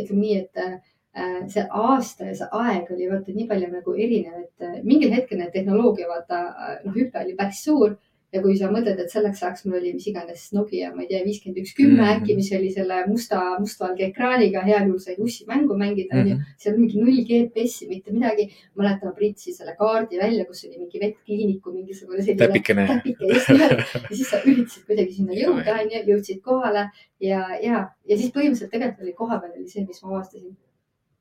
ütleme 0.00 0.20
nii, 0.20 0.36
et 0.44 0.56
äh, 0.64 1.48
see 1.54 1.66
aasta 1.84 2.28
ja 2.30 2.34
see 2.38 2.48
aeg 2.62 2.92
oli 2.94 3.10
vaata 3.10 3.34
nii 3.34 3.48
palju 3.50 3.70
nagu 3.72 3.96
erinev, 4.06 4.44
et 4.44 4.66
äh, 4.68 4.78
mingil 4.82 5.14
hetkel 5.14 5.40
need 5.40 5.52
tehnoloogia 5.56 6.08
vaata 6.08 6.42
äh, 6.48 6.76
noh, 6.84 6.94
hüpe 6.94 7.24
oli 7.24 7.34
päris 7.38 7.64
suur 7.64 7.96
ja 8.32 8.40
kui 8.42 8.56
sa 8.56 8.68
mõtled, 8.70 8.98
et 9.02 9.10
selleks 9.10 9.40
ajaks 9.42 9.64
mul 9.66 9.78
oli 9.80 9.92
mis 9.94 10.06
iganes 10.06 10.52
Nokia, 10.54 10.92
ma 10.94 11.02
ei 11.02 11.08
tea, 11.10 11.24
viiskümmend 11.26 11.58
üks 11.64 11.72
kümme 11.74 11.98
Mhm. 12.02 12.10
äkki, 12.22 12.36
mis 12.36 12.50
oli 12.52 12.70
selle 12.72 12.98
musta, 13.08 13.40
mustvalge 13.58 14.04
ekraaniga, 14.06 14.62
heal 14.62 14.86
juhul 14.86 14.98
sai 15.02 15.16
ussi 15.18 15.44
mängu 15.48 15.74
mängida, 15.76 16.14
onju 16.20 16.34
Mhm. 16.36 16.44
seal 16.58 16.74
oli 16.74 16.80
mingi 16.86 17.00
null 17.00 17.24
GPS-i, 17.30 17.88
mitte 17.88 18.12
midagi. 18.12 18.50
mäletan, 18.76 19.04
ma 19.08 19.12
printsin 19.12 19.54
selle 19.54 19.74
kaardi 19.78 20.16
välja, 20.18 20.44
kus 20.46 20.64
oli 20.64 20.78
mingi 20.78 20.98
vetkliiniku 21.00 21.72
mingisugune 21.74 22.22
selline 22.22 22.46
täpikene. 22.46 22.86
täpike 22.86 23.32
just 23.34 23.48
nimelt 23.48 23.70
ja 24.10 24.16
siis 24.16 24.30
sa 24.30 24.36
üritasid 24.46 24.86
kuidagi 24.86 25.12
sinna 25.12 25.32
jõuda, 25.32 25.80
onju, 25.82 26.04
jõudsid 26.06 26.40
kohale 26.40 26.90
ja, 27.20 27.42
ja, 27.62 27.88
ja 28.08 28.16
siis 28.16 28.30
põhimõtteliselt 28.32 28.70
tegelikult 28.70 29.02
oli 29.02 29.12
kohapeal 29.12 29.52
oli 29.58 29.68
see, 29.68 29.84
mis 29.86 30.02
ma 30.02 30.16
avastasin. 30.16 30.56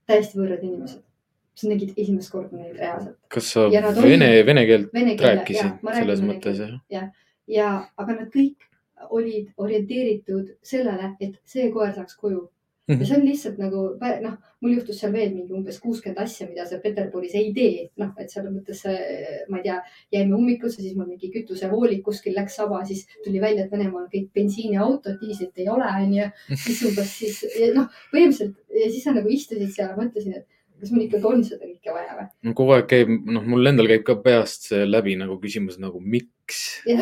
täiesti 0.07 0.37
võõrad 0.37 0.63
inimesed. 0.63 1.01
Sa 1.59 1.69
nägid 1.71 1.93
esimest 1.97 2.31
korda 2.33 2.57
neid 2.57 2.77
reaalselt. 2.79 3.17
kas 3.29 3.51
sa 3.53 3.67
vene, 3.69 3.93
olid- 3.93 4.45
vene 4.47 4.65
keelt 4.69 4.93
Vene 4.93 5.15
keele, 5.17 5.35
rääkisid 5.35 5.65
jah, 5.83 5.95
selles 5.99 6.21
mõttes 6.25 6.57
keelt 6.63 6.81
jah? 6.95 7.09
ja, 7.47 7.69
aga 7.97 8.15
nad 8.21 8.31
kõik 8.33 8.69
olid 9.15 9.51
orienteeritud 9.57 10.55
sellele, 10.63 11.13
et 11.23 11.37
see 11.47 11.69
koer 11.71 11.93
saaks 11.95 12.17
koju. 12.19 12.47
Mhm. 12.89 13.01
ja 13.01 13.05
see 13.05 13.17
on 13.19 13.25
lihtsalt 13.27 13.57
nagu 13.61 13.81
noh, 14.23 14.37
mul 14.61 14.71
juhtus 14.73 14.97
seal 14.99 15.11
veel 15.13 15.29
mingi 15.35 15.53
umbes 15.53 15.75
kuuskümmend 15.79 16.17
asja, 16.23 16.47
mida 16.49 16.63
sa 16.65 16.79
Peterburis 16.81 17.35
ei 17.37 17.51
tee, 17.53 17.83
noh, 18.01 18.09
et 18.17 18.31
selles 18.33 18.49
mõttes, 18.49 18.81
ma 19.47 19.59
ei 19.59 19.63
tea, 19.67 19.75
jäime 20.15 20.33
ummikusse, 20.33 20.81
siis 20.81 20.95
mul 20.97 21.05
mingi 21.11 21.29
kütusevoolik 21.35 22.01
kuskil 22.07 22.33
läks 22.33 22.57
saba, 22.57 22.81
siis 22.89 23.05
tuli 23.23 23.37
välja, 23.43 23.67
et 23.67 23.71
Venemaal 23.71 24.07
on 24.07 24.09
kõik 24.09 24.31
bensiiniautod, 24.33 25.19
diislit 25.21 25.61
ei 25.61 25.69
ole, 25.69 25.85
onju. 25.85 26.31
siis 26.65 26.81
umbes 26.89 27.13
siis 27.19 27.43
ja 27.59 27.69
noh, 27.77 27.93
põhimõtteliselt 28.09 28.57
ja 28.81 28.89
siis 28.89 29.05
sa 29.05 29.13
nagu 29.13 29.29
istusid 29.37 29.69
seal, 29.75 29.93
mõtlesin, 29.99 30.41
et 30.41 30.47
kas 30.79 30.91
mul 30.95 31.03
ikkagi 31.05 31.25
on 31.29 31.43
seda 31.43 31.65
kõike 31.67 31.93
vaja 31.95 32.15
või. 32.17 32.27
no 32.47 32.53
kogu 32.57 32.73
aeg 32.77 32.87
käib, 32.91 33.09
noh, 33.35 33.43
mul 33.53 33.67
endal 33.71 33.87
käib 33.91 34.03
ka 34.07 34.15
peast 34.25 34.69
see 34.71 34.85
läbi 34.87 35.15
nagu 35.19 35.37
küsimus 35.43 35.79
nagu 35.79 35.99
miks. 36.01 36.81
ja, 36.87 36.97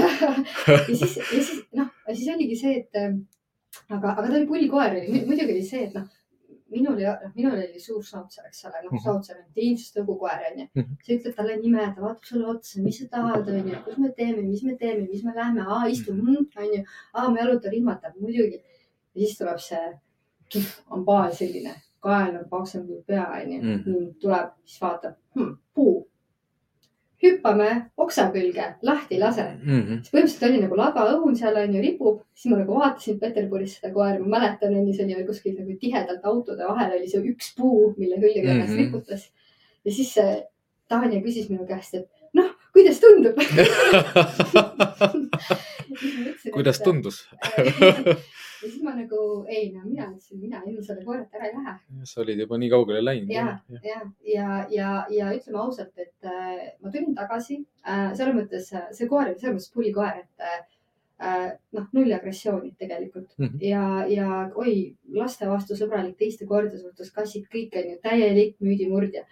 ja 0.67 0.77
siis, 0.89 1.17
ja 1.17 1.25
siis 1.31 1.51
noh, 1.77 1.89
siis 2.13 2.29
oligi 2.35 2.55
see, 2.59 2.75
et 2.83 2.95
ähm, 3.03 3.21
aga, 3.89 4.13
aga 4.17 4.27
ta 4.29 4.35
oli 4.37 4.47
pullkoer 4.49 4.97
oli, 5.01 5.23
muidugi 5.25 5.51
oli 5.53 5.63
see, 5.65 5.83
et 5.89 5.93
noh, 5.97 6.07
minul 6.73 6.97
ja 6.99 7.13
noh, 7.23 7.31
minul 7.35 7.53
oli 7.55 7.79
suur 7.79 8.01
sautser, 8.03 8.43
eks 8.49 8.65
ole, 8.67 8.81
noh 8.83 8.91
Mhm. 8.91 9.03
sautser 9.05 9.37
on 9.39 9.45
teenistustõugukoer 9.55 10.41
onju 10.51 10.65
Mhm. 10.75 10.97
sa 11.05 11.13
ütled 11.15 11.35
talle 11.37 11.55
nime, 11.61 11.85
ta 11.95 12.01
vaatab 12.03 12.25
sulle 12.27 12.47
otsa, 12.51 12.81
mis 12.83 12.97
sa 12.99 13.07
tahad, 13.13 13.47
onju, 13.47 13.83
kus 13.85 13.97
me 14.03 14.09
teeme, 14.17 14.41
mis 14.43 14.63
me 14.67 14.75
teeme, 14.81 15.07
mis 15.11 15.23
me 15.23 15.31
lähme, 15.35 15.61
aa 15.63 15.85
istu, 15.87 16.11
onju, 16.11 16.83
aa 17.13 17.29
ma 17.29 17.39
jalutan 17.39 17.73
ilmatab, 17.73 18.17
muidugi. 18.19 18.59
ja 19.15 19.21
siis 19.25 19.37
tuleb 19.39 19.59
see, 19.63 20.65
on 20.91 21.05
baal 21.05 21.31
selline, 21.33 21.71
kael 22.07 22.35
on 22.39 22.45
paksem 22.49 22.85
kui 22.87 23.01
pea, 23.07 23.25
onju 23.41 23.57
Mhm., 23.63 24.05
tuleb, 24.21 24.49
siis 24.65 24.81
vaatab 24.81 25.13
hm,, 25.35 25.53
puu. 25.75 26.07
hüppame 27.23 27.69
oksa 27.97 28.27
külge, 28.33 28.65
lahti 28.85 29.17
lase 29.19 29.43
Mhm. 29.63 29.93
siis 30.03 30.11
põhimõtteliselt 30.13 30.49
oli 30.49 30.59
nagu 30.61 30.75
labaõun 30.77 31.35
seal 31.39 31.55
on 31.57 31.73
ju 31.75 31.81
ripub, 31.81 32.19
siis 32.35 32.51
ma 32.51 32.57
nagu 32.59 32.75
vaatasin 32.79 33.19
Peterburis 33.19 33.73
seda 33.79 33.89
koera, 33.93 34.19
ma 34.19 34.27
mäletan, 34.37 34.75
onju, 34.77 34.93
see 34.93 35.05
oli 35.05 35.15
veel 35.15 35.25
kuskil 35.27 35.55
nagu 35.57 35.77
tihedalt 35.81 36.23
autode 36.29 36.63
vahel 36.69 36.91
oli 36.99 37.07
see 37.09 37.21
üks 37.31 37.55
puu, 37.57 37.95
mille 37.97 38.15
külge 38.21 38.43
ta 38.45 38.51
ennast 38.53 38.73
Mhm. 38.75 38.79
riputas. 38.85 39.21
ja 39.85 39.91
siis 39.91 40.13
see 40.13 40.43
Tanja 40.89 41.19
küsis 41.21 41.49
minu 41.49 41.65
käest, 41.67 41.93
et 41.95 42.07
noh, 42.33 42.49
kuidas 42.73 42.99
tundub 43.01 43.35
kuidas? 46.53 46.79
tundus? 46.79 47.27
ja 48.61 48.69
siis 48.69 48.81
ma 48.83 48.95
nagu 48.97 49.19
ei 49.47 49.71
no 49.73 49.83
mina 49.85 50.07
ütlesin, 50.11 50.41
mina 50.41 50.61
ilma 50.65 50.85
selle 50.85 51.05
koerata 51.05 51.37
ära 51.37 51.49
ei 51.49 51.57
lähe 51.57 52.05
sa 52.11 52.21
olid 52.23 52.39
juba 52.43 52.57
nii 52.57 52.71
kaugele 52.73 53.03
läinud. 53.03 53.33
ja, 53.33 53.59
ja, 53.83 53.99
ja, 54.35 54.49
ja, 54.71 54.93
ja 55.13 55.33
ütleme 55.35 55.61
ausalt, 55.63 55.93
et 55.97 56.25
äh, 56.25 56.73
ma 56.81 56.91
tulin 56.91 57.15
tagasi 57.17 57.61
äh,, 57.85 58.09
selles 58.17 58.35
mõttes 58.37 58.71
äh, 58.73 58.89
see 58.97 59.09
koer 59.11 59.31
oli 59.31 59.39
selles 59.39 59.59
mõttes 59.59 59.73
pullikoer, 59.75 60.23
et 60.23 60.49
äh, 60.49 60.57
noh, 61.73 61.89
null 61.97 62.13
agressiooni 62.13 62.73
tegelikult 62.77 63.29
mm. 63.37 63.45
-hmm. 63.45 63.65
ja, 63.65 64.05
ja 64.09 64.51
oi, 64.55 64.93
laste 65.17 65.49
vastu 65.49 65.77
sõbralik, 65.77 66.17
teiste 66.17 66.45
koerte 66.45 66.77
suhtes, 66.77 67.11
kassid 67.11 67.47
kõik 67.53 67.77
on 67.77 67.91
ju 67.91 67.99
täielik 68.03 68.55
müüdimurdja. 68.59 69.25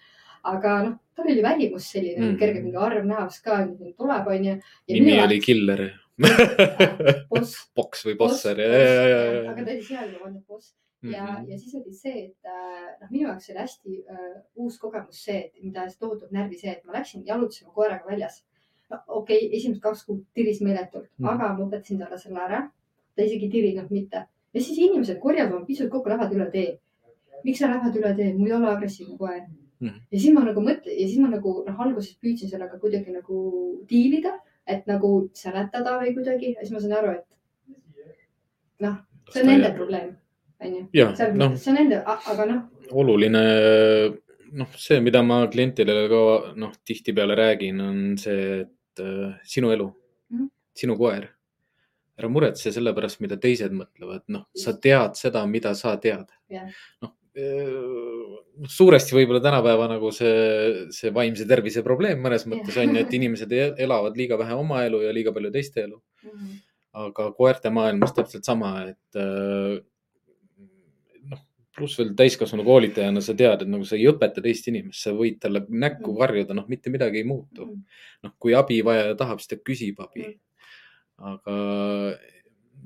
aga 0.46 0.72
noh, 0.84 0.98
tal 1.16 1.30
oli 1.32 1.42
välimus 1.44 1.92
selline 1.92 2.20
mm. 2.20 2.32
-hmm., 2.32 2.40
kerge 2.40 2.62
mingi 2.62 2.78
arv 2.78 3.06
näos 3.06 3.40
ka 3.42 3.68
tuleb, 3.98 4.28
onju. 4.28 4.58
nimi 4.90 5.22
oli 5.22 5.40
Killer, 5.40 5.90
boss, 6.20 7.54
Boks 7.78 8.06
või 8.08 8.16
boss, 8.18 8.40
Bosser 8.40 8.60
ja, 8.60 8.68
ja, 8.72 8.80
ja, 8.80 9.22
ja, 9.44 9.52
aga 9.52 9.66
ta 9.66 9.72
oli 9.76 9.84
seal 9.84 10.12
juba 10.14 10.28
olnud 10.30 10.44
boss 10.48 10.74
ja, 11.06 11.26
Mhm. 11.26 11.50
ja 11.52 11.58
siis 11.60 11.76
oli 11.76 11.94
see, 11.94 12.22
et 12.26 12.48
äh, 12.50 12.86
noh, 13.02 13.10
minu 13.12 13.28
jaoks 13.28 13.50
oli 13.52 13.60
hästi 13.60 13.96
äh, 14.10 14.30
uus 14.56 14.78
kogemus 14.82 15.20
see, 15.28 15.36
et 15.46 15.64
mida 15.64 15.84
tohutab 16.00 16.32
närvi 16.34 16.58
see, 16.58 16.72
et 16.72 16.86
ma 16.86 16.96
läksin 16.96 17.26
jalutasima 17.28 17.74
koeraga 17.76 18.08
väljas. 18.10 18.40
no 18.90 18.98
okei 19.08 19.38
okay,, 19.48 19.58
esimesed 19.58 19.82
kaks 19.84 20.06
kuud 20.06 20.24
tiris 20.34 20.62
meeletult 20.62 21.10
mm., 21.18 21.26
Mhm. 21.26 21.30
aga 21.34 21.52
ma 21.54 21.66
õpetasin 21.68 22.00
talle 22.00 22.18
selle 22.22 22.40
ära. 22.48 22.64
ta 23.16 23.22
isegi 23.24 23.46
ei 23.46 23.52
tirinud 23.52 23.92
mitte 23.92 24.24
ja 24.54 24.62
siis 24.62 24.78
inimesed 24.80 25.20
korjavad 25.20 25.54
oma 25.54 25.66
pisut 25.66 25.90
kokku, 25.92 26.10
lähevad 26.10 26.34
üle 26.34 26.50
tee. 26.52 26.80
miks 27.44 27.60
sa 27.60 27.68
lähed 27.70 27.96
üle 28.02 28.16
tee, 28.16 28.34
mul 28.34 28.48
ei 28.48 28.54
ole 28.58 28.68
agressiivne 28.72 29.18
koer 29.18 29.42
mm. 29.42 29.88
Mhm.. 29.88 30.02
ja 30.12 30.20
siis 30.20 30.34
ma 30.34 30.42
nagu 30.48 30.62
mõtlen 30.62 30.96
ja 31.00 31.08
siis 31.08 31.20
ma 31.20 31.30
nagu 31.30 31.54
noh, 31.68 31.80
alguses 31.86 32.18
püüdsin 32.18 32.50
sellega 32.50 32.80
kuidagi 32.80 33.12
nagu 33.12 33.38
diilida, 33.90 34.40
et 34.68 34.86
nagu 34.90 35.12
seletada 35.38 35.98
või 36.02 36.14
kuidagi 36.16 36.54
ja 36.56 36.64
siis 36.64 36.74
ma 36.74 36.82
sain 36.84 36.96
aru, 36.98 37.16
et 37.20 38.86
noh, 38.86 38.96
see 39.32 39.44
on 39.44 39.52
nende 39.52 39.72
probleem, 39.76 40.14
onju 40.62 41.12
see 41.18 41.72
on 41.72 41.78
nende, 41.80 42.02
aga 42.06 42.48
noh, 42.50 42.64
oluline, 43.02 43.44
noh, 44.62 44.74
see, 44.80 45.00
mida 45.06 45.22
ma 45.26 45.44
klientidele 45.52 46.08
ka 46.12 46.24
noh, 46.62 46.74
tihtipeale 46.88 47.38
räägin, 47.38 47.82
on 47.82 48.02
see, 48.22 48.66
et 48.66 49.04
äh, 49.04 49.38
sinu 49.44 49.72
elu 49.76 49.88
mm. 49.88 50.38
-hmm. 50.38 50.52
sinu 50.74 50.98
koer. 50.98 51.30
ära 52.16 52.30
muretse 52.32 52.72
selle 52.72 52.94
pärast, 52.96 53.20
mida 53.20 53.36
teised 53.38 53.74
mõtlevad, 53.76 54.24
noh, 54.32 54.46
sa 54.56 54.74
tead 54.74 55.18
seda, 55.20 55.46
mida 55.46 55.74
sa 55.76 55.98
tead 55.98 56.30
Jah.. 56.50 56.70
noh, 57.02 57.12
suuresti 57.36 59.16
võib-olla 59.18 59.42
tänapäeva 59.44 59.90
nagu 59.92 60.12
see, 60.16 60.86
see 60.96 61.12
vaimse 61.16 61.48
tervise 61.50 61.84
probleem 61.84 62.22
mõnes 62.24 62.46
mõttes 62.48 62.78
on 62.80 62.94
ju, 62.96 63.02
et 63.02 63.14
inimesed 63.18 63.52
elavad 63.84 64.16
liiga 64.16 64.38
vähe 64.40 64.56
oma 64.56 64.86
elu 64.88 65.02
ja 65.04 65.12
liiga 65.16 65.34
palju 65.36 65.52
teiste 65.52 65.84
elu. 65.84 66.00
aga 66.96 67.26
koerte 67.36 67.68
maailmas 67.76 68.14
täpselt 68.16 68.48
sama, 68.48 68.70
et 68.88 69.18
äh, 69.20 69.74
noh, 71.28 71.42
pluss 71.76 71.98
veel 72.00 72.14
täiskasvanu 72.16 72.64
koolitajana 72.64 73.20
sa 73.20 73.36
tead, 73.36 73.66
et 73.66 73.68
nagu 73.68 73.84
sa 73.84 73.98
ei 73.98 74.08
õpeta 74.08 74.40
teist 74.46 74.70
inimest, 74.72 75.02
sa 75.04 75.12
võid 75.12 75.42
talle 75.44 75.66
näkku 75.68 76.14
Mm. 76.14 76.20
karjuda, 76.22 76.56
noh, 76.56 76.70
mitte 76.72 76.90
midagi 76.90 77.20
ei 77.20 77.28
muutu. 77.28 77.68
noh, 78.24 78.32
kui 78.40 78.56
abivajaja 78.56 79.18
tahab, 79.20 79.44
siis 79.44 79.52
ta 79.52 79.56
küsib 79.60 80.00
abi 80.00 80.24
Mm.. 80.24 80.40
aga 81.34 81.56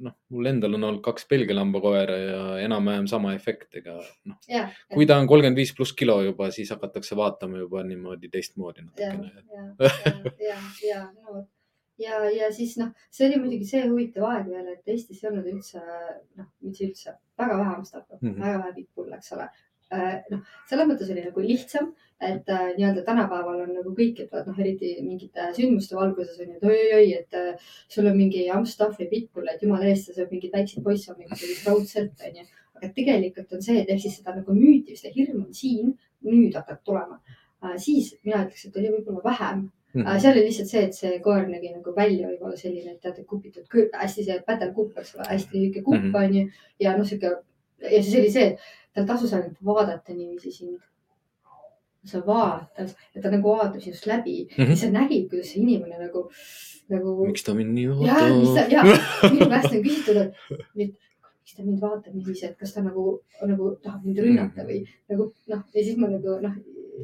noh, 0.05 0.15
mul 0.33 0.49
endal 0.51 0.77
on 0.77 0.87
olnud 0.87 1.03
kaks 1.05 1.27
Belgia 1.29 1.57
lambakoera 1.57 2.17
ja 2.17 2.41
enam-vähem 2.63 3.07
sama 3.11 3.35
efekt, 3.37 3.69
ega 3.81 3.99
noh, 3.99 4.39
kui 4.93 5.07
ta 5.09 5.19
on 5.19 5.29
kolmkümmend 5.29 5.59
viis 5.59 5.75
pluss 5.75 5.95
kilo 5.97 6.19
juba, 6.25 6.49
siis 6.55 6.71
hakatakse 6.75 7.17
vaatama 7.19 7.61
juba 7.61 7.83
niimoodi 7.87 8.31
teistmoodi 8.33 8.85
ja, 8.85 9.13
natukene. 9.13 9.93
ja, 10.49 10.49
ja, 10.49 10.59
ja, 10.89 11.05
no 11.13 11.39
vot 11.39 11.47
ja, 11.99 12.19
ja 12.31 12.49
siis 12.55 12.75
noh, 12.79 12.91
see 13.13 13.27
oli 13.27 13.39
muidugi 13.41 13.67
see 13.67 13.83
huvitav 13.87 14.27
aeg 14.29 14.51
veel, 14.51 14.67
et 14.73 14.93
Eestis 14.93 15.23
ei 15.23 15.31
olnud 15.31 15.49
üldse 15.51 15.81
noh, 15.81 16.47
mitte 16.63 16.87
üldse, 16.87 17.15
väga 17.39 17.57
vähe 17.59 17.73
Amstafi 17.75 18.19
mm. 18.19 18.29
-hmm. 18.29 18.45
väga 18.45 18.61
vähe 18.63 18.75
Pitbull, 18.77 19.15
eks 19.17 19.33
ole. 19.35 19.49
noh, 20.31 20.45
selles 20.69 20.87
mõttes 20.89 21.11
oli 21.11 21.25
nagu 21.25 21.43
lihtsam, 21.43 21.91
et 22.21 22.49
äh, 22.51 22.65
nii-öelda 22.77 23.03
tänapäeval 23.07 23.61
on 23.63 23.73
nagu 23.77 23.93
kõik 23.95 24.17
ütlevad, 24.25 24.47
noh, 24.49 24.59
eriti 24.59 24.97
mingite 25.01 25.49
sündmuste 25.55 25.95
valguses 25.95 26.39
on 26.39 26.49
ju, 26.51 26.57
et 26.57 26.63
oi-oi-oi, 26.67 27.13
et 27.21 27.33
äh, 27.39 27.71
sul 27.87 28.09
on 28.11 28.17
mingi 28.17 28.49
Amstaff 28.51 28.99
või 28.99 29.09
Pitbull, 29.13 29.47
et 29.47 29.63
jumala 29.63 29.87
eest, 29.87 30.09
sa 30.09 30.17
sööb 30.17 30.31
mingeid 30.35 30.53
väikseid 30.53 30.83
poisse 30.83 31.15
mingisugust 31.17 31.67
raudselt, 31.67 32.25
onju. 32.27 32.45
aga 32.75 32.91
tegelikult 32.95 33.53
on 33.53 33.61
see, 33.63 33.81
et 33.81 33.89
ehk 33.89 34.01
siis 34.01 34.17
seda 34.19 34.35
nagu 34.35 34.53
müüti 34.55 34.95
seda 34.99 35.13
hirmu 35.15 35.45
on 35.45 35.53
siin 35.53 35.97
nüüd 36.27 36.55
hakkab 36.55 36.83
tulema 36.83 37.19
äh,. 37.63 37.75
siis 37.77 38.15
mina 38.23 38.45
ütleks, 38.45 38.65
et 38.67 38.77
oli 38.79 38.95
võib-olla 38.97 39.23
vähem 39.23 39.69
Mhm. 39.93 40.05
Aga 40.05 40.19
seal 40.21 40.35
oli 40.37 40.45
lihtsalt 40.45 40.69
see, 40.69 40.81
et 40.85 40.93
see 40.93 41.19
koer 41.25 41.47
nägi 41.49 41.71
nagu 41.73 41.93
välja 41.95 42.27
võib-olla 42.29 42.57
selline, 42.57 42.91
et 42.91 42.99
teate, 43.01 43.23
kupitud 43.25 43.65
hästi 43.97 44.25
see 44.27 44.35
pätelkupp, 44.45 44.97
eks 45.01 45.15
ole, 45.15 45.25
hästi 45.31 45.57
lühike 45.57 45.81
kupp 45.81 46.03
Mhm. 46.03 46.15
onju 46.15 46.43
mm 46.43 46.49
-hmm. 46.49 46.75
ja 46.79 46.97
noh, 46.97 47.05
sihuke 47.05 47.31
ja 47.81 48.03
siis 48.03 48.15
oli 48.19 48.31
see, 48.31 48.45
et 48.51 48.59
tal 48.93 49.07
tasus 49.07 49.33
ainult 49.33 49.57
vaadata 49.65 50.13
niiviisi 50.13 50.51
sind. 50.51 50.79
Sa 52.05 52.21
vaatad 52.25 52.93
ja 53.15 53.21
ta 53.21 53.31
nagu 53.33 53.49
vaatab 53.57 53.81
sinust 53.83 54.05
läbi 54.07 54.37
mm 54.45 54.55
Mhm. 54.55 54.63
-hmm. 54.65 54.69
ja 54.69 54.75
sa 54.75 54.91
nägid, 54.91 55.29
kuidas 55.29 55.51
see 55.51 55.61
inimene 55.61 55.99
nagu, 55.99 56.29
nagu. 56.89 57.25
miks 57.27 57.43
ta 57.43 57.53
mind 57.53 57.73
nii 57.75 57.87
ta 57.87 57.93
vaatab? 57.99 58.71
ja 58.71 58.83
minu 59.31 59.49
käest 59.49 59.73
on 59.73 59.83
küsitud, 59.83 60.17
et 60.17 60.33
miks 60.75 61.55
ta 61.57 61.63
mind 61.63 61.81
vaatab 61.81 62.13
niiviisi, 62.15 62.45
et 62.45 62.57
kas 62.57 62.73
ta 62.73 62.81
nagu, 62.81 63.21
nagu 63.41 63.71
tahab 63.83 64.03
mind 64.05 64.17
rünnata 64.25 64.63
või 64.67 64.83
nagu 65.09 65.33
noh, 65.47 65.63
ja 65.73 65.83
siis 65.83 65.97
ma 65.97 66.07
nagu 66.07 66.35
noh. 66.41 66.53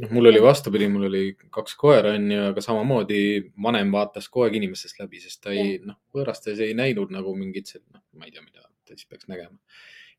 noh, 0.01 0.12
mul 0.12 0.25
oli 0.31 0.41
vastupidi, 0.41 0.88
mul 0.88 1.08
oli 1.10 1.23
kaks 1.49 1.75
koera 1.75 2.13
onju, 2.19 2.39
aga 2.51 2.62
samamoodi 2.62 3.51
vanem 3.63 3.91
vaatas 3.91 4.29
kogu 4.29 4.43
aeg 4.45 4.55
inimestest 4.62 4.99
läbi, 4.99 5.19
sest 5.19 5.41
ta 5.43 5.49
ei 5.51 5.79
noh, 5.84 5.95
võõrastes 6.15 6.60
ei 6.60 6.73
näinud 6.73 7.12
nagu 7.12 7.36
mingit, 7.36 7.75
noh, 7.93 8.01
ma 8.13 8.25
ei 8.25 8.31
tea, 8.31 8.41
mida 8.41 8.62
siis 8.88 9.08
peaks 9.10 9.27
nägema. 9.27 9.58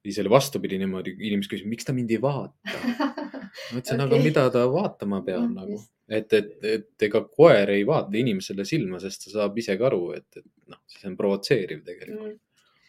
Siis 0.07 0.23
oli 0.23 0.33
vastupidi 0.33 0.79
niimoodi, 0.81 1.17
inimesed 1.19 1.53
küsisid, 1.53 1.71
miks 1.71 1.87
ta 1.89 1.95
mind 1.97 2.15
ei 2.15 2.23
vaata. 2.23 2.81
ma 3.73 3.81
ütlesin, 3.81 4.03
aga 4.03 4.15
Okei. 4.15 4.25
mida 4.25 4.47
ta 4.55 4.65
vaatama 4.71 5.23
peab 5.27 5.47
Noh, 5.49 5.55
nagu 5.63 5.79
et, 6.09 6.33
et, 6.33 6.51
et 6.63 7.07
ega 7.09 7.23
koer 7.27 7.73
ei 7.75 7.85
vaata 7.87 8.19
inimesele 8.19 8.67
silma, 8.69 9.01
sest 9.03 9.27
ta 9.27 9.35
saab 9.39 9.57
ise 9.59 9.77
ka 9.79 9.89
aru, 9.91 10.03
et, 10.17 10.29
et 10.39 10.47
noh, 10.71 10.83
see 10.91 11.09
on 11.11 11.17
provotseeriv 11.19 11.83
tegelikult. 11.87 12.35
Mm. 12.35 12.43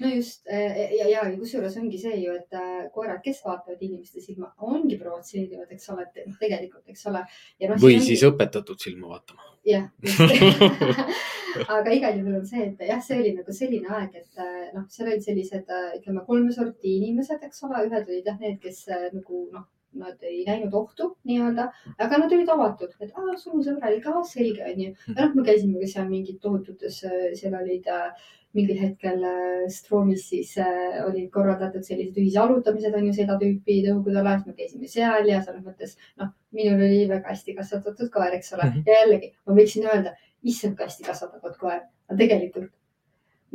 No 0.03 0.11
just 0.13 0.45
ja, 0.47 1.09
ja, 1.09 1.09
ja 1.15 1.37
kusjuures 1.37 1.77
ongi 1.81 1.99
see 2.01 2.21
ju, 2.21 2.35
et 2.37 2.57
äh, 2.57 2.87
koerad, 2.93 3.21
kes 3.25 3.41
vaatavad 3.45 3.81
inimeste 3.81 4.23
silma, 4.23 4.53
ongi 4.67 4.99
provotseerivad, 5.01 5.71
eks 5.73 5.89
ole, 5.93 6.07
et 6.07 6.27
noh, 6.27 6.37
tegelikult, 6.41 6.85
eks 6.93 7.07
ole. 7.11 7.25
või 7.81 7.99
siis 8.03 8.25
õpetatud 8.27 8.81
silma 8.81 9.15
vaatama. 9.15 9.53
jah 9.67 9.89
aga 11.77 11.93
igal 11.93 12.19
juhul 12.19 12.37
on 12.39 12.45
see, 12.47 12.65
et 12.71 12.83
jah, 12.89 12.99
see 13.03 13.17
oli 13.21 13.33
nagu 13.37 13.55
selline 13.55 13.89
aeg, 13.99 14.19
et 14.21 14.43
äh, 14.43 14.67
noh, 14.75 14.85
seal 14.93 15.09
olid 15.11 15.25
sellised 15.25 15.73
äh, 15.73 15.89
ütleme 15.99 16.23
kolme 16.27 16.53
sorti 16.55 16.97
inimesed, 16.99 17.41
eks 17.47 17.65
ole, 17.67 17.87
ühed 17.87 18.03
olid 18.03 18.29
jah 18.29 18.37
need, 18.41 18.59
kes 18.63 18.85
äh, 18.93 19.07
nagu 19.13 19.43
noh, 19.53 19.65
nad 19.97 20.25
ei 20.27 20.43
näinud 20.45 20.73
ohtu 20.77 21.09
nii-öelda, 21.25 21.69
aga 22.05 22.19
nad 22.21 22.33
olid 22.35 22.49
avatud, 22.53 22.91
et 23.01 23.13
aa, 23.17 23.37
sul 23.39 23.57
on 23.57 23.63
sõbralik, 23.65 24.05
aa 24.11 24.23
selge 24.27 24.65
onju. 24.67 24.91
ja 25.13 25.19
noh, 25.21 25.37
me 25.37 25.45
käisime 25.47 25.81
ka 25.81 25.89
seal 25.93 26.09
mingid 26.11 26.41
tohututes, 26.43 26.99
seal 27.39 27.57
olid 27.61 27.87
äh, 27.93 28.27
mingil 28.57 28.79
hetkel 28.81 29.23
äh, 29.27 29.65
Stroomis 29.73 30.27
siis 30.31 30.53
äh, 30.61 30.99
olid 31.05 31.29
korraldatud 31.33 31.85
sellised 31.85 32.17
ühisjalutamised 32.17 32.95
on 32.97 33.09
ju 33.09 33.15
seda 33.15 33.37
tüüpi 33.41 33.81
tõugudele, 33.85 34.37
siis 34.37 34.47
me 34.49 34.57
käisime 34.57 34.91
seal 34.91 35.29
ja 35.29 35.41
selles 35.45 35.65
mõttes 35.65 35.97
noh, 36.19 36.33
minul 36.55 36.83
oli 36.87 37.03
väga 37.09 37.33
hästi 37.33 37.57
kasvatatud 37.57 38.11
koer, 38.13 38.33
eks 38.37 38.53
ole. 38.57 38.69
Mhm. 38.69 38.87
ja 38.87 39.01
jällegi 39.03 39.33
ma 39.45 39.57
võiksin 39.59 39.87
öelda, 39.89 40.15
issand 40.43 40.77
kui 40.77 40.87
hästi 40.87 41.07
kasvatatud 41.07 41.59
koer, 41.61 41.83
aga 42.09 42.19
tegelikult 42.23 42.71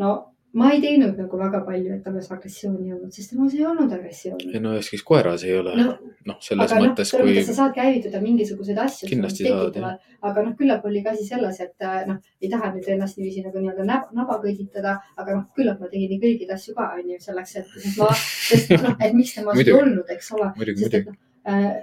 no 0.00 0.12
ma 0.58 0.72
ei 0.74 0.80
teinud 0.82 1.16
nagu 1.16 1.38
väga 1.40 1.62
palju, 1.66 1.94
et 1.96 2.02
tamas 2.04 2.30
agressiooni 2.34 2.92
olnud, 2.92 3.12
sest 3.14 3.32
temas 3.32 3.54
ei 3.56 3.64
olnud 3.68 3.92
agressiooni. 3.96 4.50
ei 4.52 4.60
no 4.60 4.74
ükskõik 4.78 5.04
koeras 5.08 5.46
ei 5.48 5.54
ole, 5.58 5.76
no 5.78 5.94
noh, 6.28 6.38
selles 6.44 6.70
aga 6.70 6.78
noh, 6.78 6.90
mõttes, 6.90 7.10
selles 7.12 7.38
kui 7.38 7.44
sa 7.46 7.56
saad 7.56 7.74
käivitada 7.76 8.20
mingisuguseid 8.22 8.78
asju. 8.84 9.08
Kindlasti 9.10 9.48
saad, 9.48 9.78
jah. 9.80 9.96
aga 10.28 10.44
noh, 10.46 10.54
küllap 10.58 10.86
oli 10.88 11.02
ka 11.04 11.14
asi 11.16 11.26
selles, 11.26 11.58
et 11.64 11.86
äh, 11.88 11.98
noh, 12.08 12.20
ei 12.42 12.52
taha 12.52 12.72
nüüd 12.76 12.88
ennast 12.94 13.18
niiviisi 13.18 13.44
nagu 13.46 13.58
nii-öelda 13.58 13.88
naba, 13.88 14.12
naba 14.18 14.38
kõditada, 14.44 14.94
aga 15.16 15.36
noh, 15.38 15.48
küllap 15.56 15.82
ma 15.82 15.90
tegin 15.92 16.12
nii 16.12 16.22
kõigeid 16.22 16.54
asju 16.54 16.76
ka 16.78 16.92
onju 17.00 17.18
selleks, 17.26 17.58
et 17.62 17.74
sest 17.74 18.00
ma, 18.00 18.08
sest 18.52 18.72
noh, 18.76 18.96
et 18.98 19.18
miks 19.18 19.36
temas 19.38 19.60
ei 19.64 19.76
olnud, 19.76 20.16
eks 20.16 20.32
ole. 20.36 20.52
muidugi, 20.60 20.86
muidugi. 20.86 21.14
noh, 21.16 21.20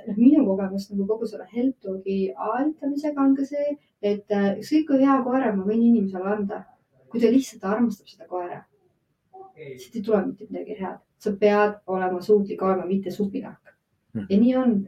noh, 0.07 0.17
minu 0.17 0.47
kogemus 0.47 0.89
nagu 0.93 1.07
kogu 1.09 1.29
selle 1.29 1.47
Heltogi 1.51 2.19
aitamisega 2.53 3.25
on 3.25 3.37
ka 3.37 3.47
see, 3.49 3.77
et 4.05 4.35
äh, 4.35 4.51
ükskõik 4.61 4.91
kui 4.91 5.03
hea 5.03 5.19
koera 5.25 5.55
ma 5.55 5.67
võin 5.67 5.83
inimesele 5.91 6.35
anda, 6.37 6.63
kui 7.09 7.21
ta 7.21 7.31
lihtsalt 7.31 7.65
armastab 7.65 8.07
seda 8.07 8.27
koera, 8.29 8.61
siit 9.55 9.95
ei 9.95 10.05
tule 10.05 10.21
mitte 10.25 10.47
midagi 10.49 10.77
head. 10.79 10.99
sa 11.19 11.33
pead 11.35 11.73
olema 11.91 12.21
suutlik 12.23 12.61
olema, 12.63 12.85
mitte 12.87 13.11
supinahk. 13.11 13.75
Mhm. 14.13 14.25
ja 14.29 14.37
nii 14.39 14.55
on. 14.55 14.87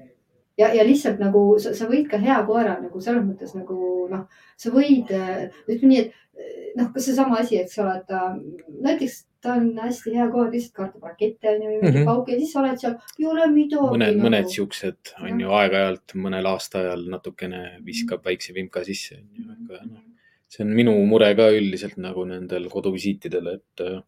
ja, 0.58 0.74
ja 0.74 0.84
lihtsalt 0.84 1.20
nagu 1.20 1.60
sa, 1.60 1.74
sa 1.76 1.88
võid 1.90 2.08
ka 2.10 2.18
hea 2.18 2.38
koera 2.46 2.78
nagu 2.82 3.02
selles 3.02 3.26
mõttes 3.26 3.56
nagu 3.56 4.08
noh, 4.12 4.28
sa 4.58 4.72
võid, 4.72 5.12
ütleme 5.68 5.92
nii, 5.92 6.00
et 6.06 6.78
noh, 6.78 6.94
kas 6.94 7.06
seesama 7.06 7.42
asi, 7.42 7.58
eks 7.60 7.78
ole, 7.84 7.98
et 8.00 8.08
ta 8.08 8.24
näiteks 8.88 9.26
ta 9.42 9.56
on 9.58 9.72
hästi 9.82 10.14
hea 10.16 10.28
koer, 10.32 10.52
lihtsalt 10.54 10.76
kartab 10.78 11.08
rakette 11.10 11.50
on 11.50 11.64
ju, 11.64 11.70
mingi 11.70 11.88
mm 11.88 11.96
-hmm. 11.96 12.06
pauk 12.06 12.30
ja 12.30 12.38
siis 12.38 12.52
sa 12.54 12.60
oled 12.62 12.78
seal, 12.78 12.96
ei 13.20 13.26
ole 13.26 13.48
midagi. 13.52 13.90
mõned, 13.96 14.22
mõned 14.26 14.50
siuksed 14.56 15.14
on 15.22 15.42
ju 15.42 15.56
aeg-ajalt 15.60 16.16
mõnel 16.26 16.50
aastaajal 16.54 17.08
natukene 17.16 17.62
viskab 17.86 18.26
väikse 18.26 18.54
vimka 18.54 18.84
sisse, 18.84 19.18
on 19.18 19.28
ju, 19.38 19.50
aga 19.58 19.86
noh, 19.86 20.04
see 20.52 20.66
on 20.66 20.74
minu 20.76 20.94
mure 21.08 21.30
ka 21.38 21.48
üldiselt 21.56 22.00
nagu 22.04 22.26
nendel 22.28 22.68
koduvisiitidel, 22.72 23.52
et 23.56 23.84
äh, 23.86 24.02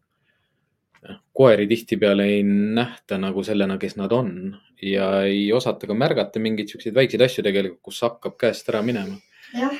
koeri 1.36 1.66
tihtipeale 1.68 2.26
ei 2.36 2.42
nähta 2.44 3.18
nagu 3.20 3.44
sellena, 3.44 3.78
kes 3.80 3.96
nad 4.00 4.12
on 4.12 4.34
ja 4.82 5.08
ei 5.24 5.46
osata 5.52 5.88
ka 5.88 5.96
märgata 5.96 6.40
mingeid 6.42 6.72
siukseid 6.72 6.96
väikseid 6.96 7.24
asju 7.24 7.44
tegelikult, 7.46 7.82
kus 7.88 8.02
hakkab 8.04 8.36
käest 8.40 8.68
ära 8.72 8.82
minema. 8.84 9.16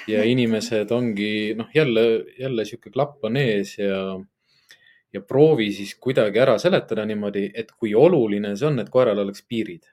Ja 0.09 0.23
inimesed 0.29 0.93
ongi 0.95 1.55
noh, 1.59 1.71
jälle, 1.75 2.03
jälle 2.39 2.65
sihuke 2.69 2.93
klapp 2.95 3.25
on 3.27 3.37
ees 3.41 3.75
ja, 3.79 3.99
ja 5.13 5.23
proovi 5.25 5.71
siis 5.75 5.97
kuidagi 6.01 6.39
ära 6.39 6.57
seletada 6.63 7.05
niimoodi, 7.09 7.49
et 7.55 7.73
kui 7.73 7.95
oluline 7.99 8.55
see 8.57 8.69
on, 8.69 8.79
et 8.81 8.93
koeral 8.93 9.25
oleks 9.25 9.43
piirid. 9.49 9.89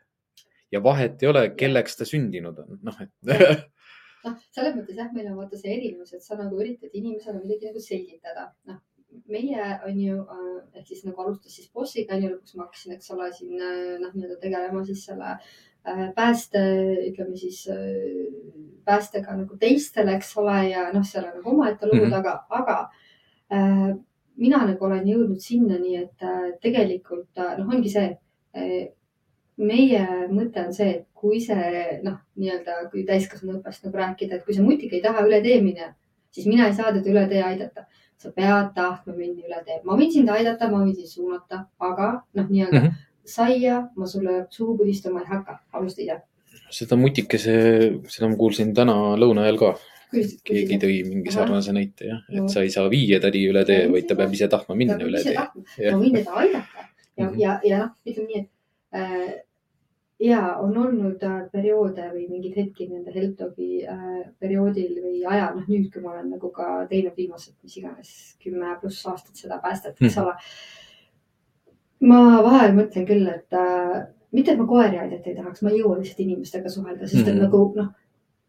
Ja 0.72 0.84
vahet 0.84 1.24
ei 1.24 1.32
ole, 1.32 1.48
kelleks 1.58 1.98
ta 2.00 2.08
sündinud 2.08 2.60
on, 2.62 2.78
noh, 2.86 3.00
et 3.02 3.34
noh, 4.26 4.38
selles 4.56 4.78
mõttes 4.78 4.98
jah, 4.98 5.12
meil 5.16 5.32
on 5.32 5.42
vaata 5.42 5.60
see 5.60 5.74
erinevus, 5.76 6.14
et 6.14 6.24
sa 6.24 6.38
nagu 6.40 6.60
üritad 6.62 6.94
inimesele 6.94 7.42
midagi 7.44 7.72
nagu 7.72 7.84
selgitada, 7.84 8.50
noh 8.70 8.80
meie 9.28 9.80
on 9.88 10.00
ju 10.00 10.20
äh, 10.20 10.80
ehk 10.80 10.88
siis 10.88 11.04
nagu 11.06 11.22
alustas 11.22 11.56
siis 11.56 11.72
bossiga 11.74 12.16
on 12.16 12.24
ju, 12.24 12.30
lõpuks 12.32 12.56
ma 12.56 12.66
hakkasin, 12.66 12.96
eks 12.96 13.12
ole, 13.16 13.28
siin 13.36 13.58
äh, 13.60 13.98
noh, 14.02 14.14
nii-öelda 14.14 14.38
tegelema 14.42 14.84
siis 14.88 15.04
selle 15.08 15.34
äh, 15.36 16.06
pääste, 16.16 16.62
ütleme 17.10 17.36
siis 17.40 17.64
äh, 17.72 17.82
päästega 18.88 19.36
nagu 19.42 19.58
teistele, 19.60 20.16
eks 20.18 20.32
ole, 20.42 20.58
ja 20.72 20.88
noh, 20.96 21.06
seal 21.08 21.28
on 21.28 21.38
nagu 21.40 21.54
omaette 21.56 21.90
lugud 21.90 22.08
mm. 22.08 22.14
-hmm. 22.14 22.20
aga, 22.20 22.46
aga 22.50 22.78
äh, 23.54 23.92
mina 24.42 24.64
nagu 24.66 24.86
olen 24.86 25.08
jõudnud 25.08 25.44
sinnani, 25.44 25.96
et 26.06 26.26
äh, 26.26 26.52
tegelikult 26.64 27.38
äh, 27.38 27.56
noh, 27.60 27.76
ongi 27.76 27.92
see 27.92 28.08
äh, 28.56 28.92
meie 29.62 30.02
mõte 30.32 30.66
on 30.66 30.74
see, 30.76 30.90
et 30.98 31.08
kui 31.18 31.40
see 31.44 31.98
noh, 32.06 32.18
nii-öelda 32.42 32.88
kui 32.92 33.04
täiskasvanu 33.08 33.60
õppest 33.60 33.86
nagu 33.86 34.00
rääkida, 34.02 34.38
et 34.38 34.46
kui 34.48 34.56
see 34.58 34.66
mutik 34.66 34.94
ei 34.96 35.04
taha 35.04 35.26
üle 35.28 35.42
tee 35.46 35.60
minna, 35.64 35.92
siis 36.34 36.48
mina 36.50 36.68
ei 36.70 36.76
saa 36.78 36.94
teda 36.96 37.12
üle 37.14 37.28
tee 37.32 37.44
aidata. 37.46 37.88
sa 38.22 38.30
pead 38.30 38.68
tahtma 38.76 39.16
minna 39.18 39.42
üle 39.48 39.60
tee, 39.66 39.80
ma 39.84 39.96
võin 39.98 40.12
sind 40.14 40.30
aidata, 40.30 40.68
ma 40.70 40.84
võin 40.84 40.94
sind 40.94 41.10
suunata, 41.10 41.64
aga 41.82 42.10
noh, 42.38 42.50
nii-öelda 42.50 42.82
mm. 42.82 42.84
-hmm. 42.84 43.08
saia 43.26 43.80
ma 43.98 44.06
sulle 44.06 44.46
suhu 44.50 44.76
pudistama 44.78 45.24
ei 45.24 45.30
hakka, 45.30 45.58
alusta 45.74 46.04
ise. 46.04 46.20
seda 46.70 46.96
mutikese, 47.02 47.56
seda 48.08 48.30
ma 48.30 48.38
kuulsin 48.38 48.76
täna 48.78 48.94
lõuna 49.18 49.48
ajal 49.48 49.58
ka. 49.58 49.72
keegi 50.46 50.78
tõi 50.78 51.02
mingi 51.08 51.32
sarnase 51.32 51.74
näite 51.74 52.06
jah, 52.06 52.22
No. 52.30 52.44
et 52.44 52.50
sa 52.54 52.62
ei 52.62 52.70
saa 52.70 52.90
viia 52.90 53.20
tädi 53.20 53.46
üle 53.50 53.66
tee, 53.66 53.88
vaid 53.92 54.08
ta 54.08 54.16
peab 54.16 54.34
ise 54.34 54.48
tahtma 54.48 54.76
minna 54.76 55.00
üle 55.02 55.24
tee. 55.24 55.36
ma 55.38 55.98
võin 55.98 56.14
teda 56.14 56.32
aidata 56.44 56.92
ja 57.18 57.26
mm. 57.26 57.34
-hmm. 57.34 57.42
ja, 57.42 57.60
ja 57.64 57.78
noh, 57.80 57.90
ütleme 58.06 58.28
nii, 58.28 58.40
et 58.42 58.50
äh, 58.94 59.42
ja 60.22 60.42
on 60.62 60.76
olnud 60.78 61.24
äh, 61.26 61.38
perioode 61.52 62.04
või 62.14 62.28
mingeid 62.30 62.56
hetki 62.60 62.86
nende 62.92 63.14
Heltogi 63.16 63.80
äh, 63.90 64.20
perioodil 64.40 65.00
või 65.02 65.24
ajal, 65.26 65.56
noh 65.58 65.66
nüüd, 65.72 65.88
kui 65.94 66.02
ma 66.04 66.12
olen 66.14 66.30
nagu 66.36 66.52
ka 66.54 66.86
teinud 66.92 67.16
viimased, 67.18 67.56
mis 67.64 67.78
iganes 67.82 68.12
kümme 68.44 68.76
pluss 68.82 69.02
aastat 69.10 69.36
seda 69.36 69.58
päästet, 69.64 69.98
eks 70.02 70.16
Mhm. 70.18 70.24
ole. 70.26 70.36
ma 72.02 72.20
vahel 72.44 72.74
mõtlen 72.78 73.06
küll, 73.08 73.28
et 73.30 73.54
äh, 73.54 74.06
mitte, 74.34 74.52
et 74.54 74.58
ma 74.60 74.66
koeri 74.70 74.98
aidata 74.98 75.30
ei 75.30 75.36
tahaks, 75.38 75.62
ma 75.62 75.70
ei 75.70 75.82
jõua 75.82 75.98
lihtsalt 76.00 76.20
inimestega 76.24 76.70
suhelda, 76.70 77.08
sest 77.08 77.28
et 77.28 77.36
Mhm. 77.36 77.42
nagu 77.44 77.74
noh 77.76 77.90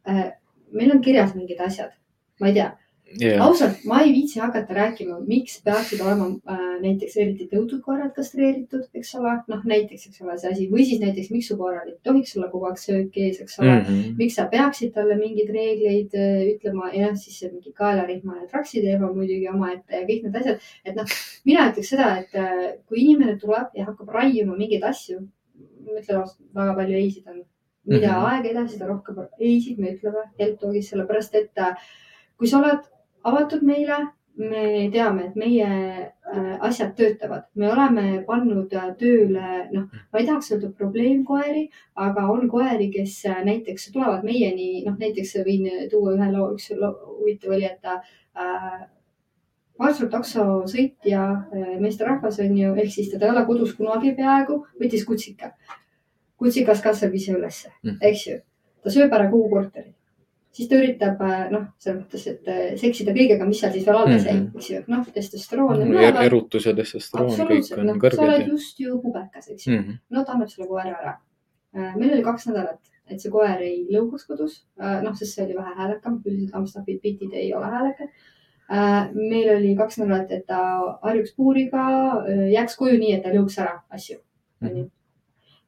äh,, 0.09 0.33
meil 0.73 0.91
on 0.93 1.01
kirjas 1.03 1.35
mingid 1.35 1.61
asjad, 1.61 1.93
ma 2.41 2.49
ei 2.49 2.55
tea, 2.55 2.71
jah, 3.21 3.43
ausalt, 3.45 3.83
ma 3.89 4.01
ei 4.03 4.13
viitsi 4.15 4.41
hakata 4.41 4.75
rääkima, 4.77 5.19
miks 5.27 5.59
peaksid 5.65 6.01
olema 6.05 6.29
äh, 6.49 6.63
näiteks 6.83 7.17
eriti 7.21 7.49
tõutud 7.51 7.83
koerad 7.85 8.13
kastreeritud, 8.17 8.87
eks 8.99 9.13
ole, 9.19 9.35
noh 9.53 9.67
näiteks, 9.69 10.07
eks 10.09 10.23
ole, 10.25 10.37
see 10.41 10.53
asi 10.53 10.69
või 10.73 10.87
siis 10.89 11.03
näiteks, 11.03 11.31
miks 11.35 11.51
su 11.51 11.57
koeral 11.61 11.91
ei 11.91 11.97
tohiks 12.07 12.37
olla 12.39 12.49
kogu 12.53 12.71
aeg 12.71 12.81
söök 12.83 13.19
ees, 13.25 13.41
eks 13.45 13.59
ole 13.61 13.73
mm. 13.73 13.83
Mhm. 13.83 14.17
miks 14.21 14.39
sa 14.39 14.47
peaksid 14.53 14.95
talle 14.97 15.19
mingeid 15.21 15.53
reegleid 15.55 16.17
äh, 16.19 16.41
ütlema 16.55 16.93
ja 16.95 17.11
noh, 17.11 17.21
siis 17.21 17.39
see 17.43 17.53
mingi 17.53 17.75
kaelarihma 17.77 18.39
ja 18.41 18.49
traksi 18.51 18.85
teema 18.85 19.13
muidugi 19.13 19.49
omaette 19.53 20.01
ja 20.01 20.07
kõik 20.09 20.27
need 20.27 20.41
asjad, 20.43 20.69
et 20.85 20.99
noh, 20.99 21.17
mina 21.49 21.69
ütleks 21.73 21.95
seda, 21.95 22.11
et 22.23 22.37
äh, 22.39 22.67
kui 22.89 23.05
inimene 23.05 23.37
tuleb 23.43 23.77
ja 23.79 23.89
hakkab 23.91 24.15
raiuma 24.17 24.57
mingeid 24.59 24.87
asju, 24.89 25.21
ma 25.83 25.99
ütlen 25.99 26.23
ausalt, 26.23 26.41
väga 26.55 26.79
palju 26.79 27.01
ei-sid 27.01 27.27
on. 27.29 27.43
mida 27.85 28.07
mm. 28.07 28.15
-hmm. 28.15 28.27
aeg 28.31 28.45
edasi, 28.47 28.77
seda 28.77 28.87
rohkem 28.87 29.17
ei-sid 29.41 29.79
me 29.79 29.97
ütleme 29.97 30.21
Heltogis, 30.39 30.89
sellepärast 30.91 31.35
et 31.35 31.59
äh, 31.59 31.75
kui 32.39 32.47
sa 32.51 32.59
oled 32.59 32.85
avatud 33.25 33.63
meile, 33.63 33.99
me 34.37 34.89
teame, 34.93 35.27
et 35.29 35.35
meie 35.37 35.67
äh, 35.67 36.55
asjad 36.65 36.95
töötavad, 36.97 37.45
me 37.55 37.69
oleme 37.69 38.23
pannud 38.27 38.73
äh, 38.73 38.89
tööle, 38.99 39.69
noh, 39.75 39.91
ma 40.13 40.21
ei 40.23 40.27
tahaks 40.27 40.55
öelda 40.55 40.71
probleemkoeri, 40.79 41.67
aga 42.07 42.25
on 42.33 42.49
koeri, 42.49 42.89
kes 42.95 43.19
äh, 43.29 43.43
näiteks 43.45 43.91
tulevad 43.93 44.25
meieni, 44.25 44.71
noh 44.87 44.97
näiteks 44.99 45.37
võin 45.47 45.69
tuua 45.93 46.17
ühe 46.17 46.31
loo, 46.33 46.49
üks 46.57 46.71
huvitav 46.73 47.53
oli, 47.59 47.69
et 47.69 47.93
äh, 47.93 48.89
marsruuttakso 49.83 50.45
sõitja 50.71 51.23
meesterahvas 51.83 52.39
on 52.45 52.57
ju, 52.57 52.75
ehk 52.79 52.93
siis 52.93 53.11
teda 53.13 53.29
ei 53.29 53.35
ole 53.35 53.45
kodus 53.49 53.73
kunagi 53.77 54.15
peaaegu, 54.17 54.63
võttis 54.81 55.05
kutsika. 55.09 55.53
kutsikas 56.43 56.81
kasvab 56.83 57.13
ise 57.15 57.33
ülesse 57.37 57.69
Mhm. 57.83 57.99
eks 58.01 58.27
ju, 58.27 58.39
ta 58.83 58.91
sööb 58.91 59.13
ära 59.13 59.29
kogu 59.31 59.51
korteri. 59.51 59.93
Siis 60.53 60.69
ta 60.69 60.79
üritab 60.79 61.21
äh, 61.25 61.43
noh, 61.53 61.67
selles 61.83 62.03
mõttes, 62.03 62.25
et 62.29 62.49
äh, 62.51 62.63
seksida 62.81 63.15
kõigega, 63.17 63.47
mis 63.49 63.61
seal 63.63 63.73
siis 63.75 63.87
veel 63.89 63.99
alles 63.99 64.27
jäi 64.27 64.35
mm, 64.35 64.47
-hmm. 64.47 64.61
eks 64.61 64.71
ju, 64.71 64.81
noh, 64.93 65.05
testosteroon 65.17 65.81
ja 65.81 65.87
Er, 65.87 65.93
mõlemad. 65.93 66.25
erutus 66.29 66.69
ja 66.69 66.75
testosteroon, 66.77 67.35
kõik 67.51 67.69
on 67.79 67.93
sa 67.93 67.99
kõrged 68.07 68.25
oled 68.27 68.45
ja 68.45 68.49
just 68.49 68.81
ju 68.81 68.99
pubekas, 69.03 69.49
eks 69.49 69.67
ju. 69.67 69.79
Mhm. 69.79 70.01
no 70.11 70.25
ta 70.25 70.37
annab 70.37 70.53
selle 70.53 70.69
koera 70.69 70.97
ära. 70.99 71.19
meil 71.97 72.13
oli 72.13 72.23
kaks 72.23 72.47
nädalat, 72.51 72.81
et 73.09 73.21
see 73.21 73.31
koer 73.33 73.61
ei 73.65 73.87
lõugaks 73.89 74.27
kodus, 74.29 74.59
noh, 74.77 75.15
sest 75.17 75.35
see 75.35 75.45
oli 75.47 75.55
vähe 75.57 75.73
häälekam, 75.77 76.21
üldiselt 76.27 76.55
Amsterdami 76.55 76.99
pitid 77.01 77.33
ei 77.33 77.55
ole 77.55 77.67
häälekad. 77.67 78.09
meil 79.15 79.57
oli 79.57 79.77
kaks 79.77 79.99
nädalat, 79.99 80.31
et 80.31 80.47
ta 80.47 80.59
harjuks 81.03 81.33
puuriga, 81.37 81.87
jääks 82.53 82.77
koju 82.77 82.99
nii, 82.99 83.15
et 83.15 83.23
ta 83.23 83.31
ei 83.31 83.39
lõhuks 83.39 83.59
ära 83.59 83.81
asju, 83.89 84.19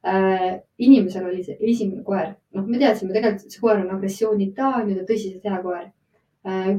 onju. 0.05 0.61
inimesel 0.77 1.25
oli 1.25 1.43
see 1.43 1.57
esimene 1.59 2.03
koer, 2.03 2.35
noh, 2.53 2.65
me 2.67 2.77
teadsime 2.77 3.13
tegelikult, 3.13 3.45
et 3.45 3.55
see 3.55 3.61
koer 3.61 3.79
on 3.81 3.93
agressioonita, 3.95 4.71
nii-öelda 4.83 5.05
tõsiselt 5.09 5.47
hea 5.49 5.61
koer. 5.63 5.87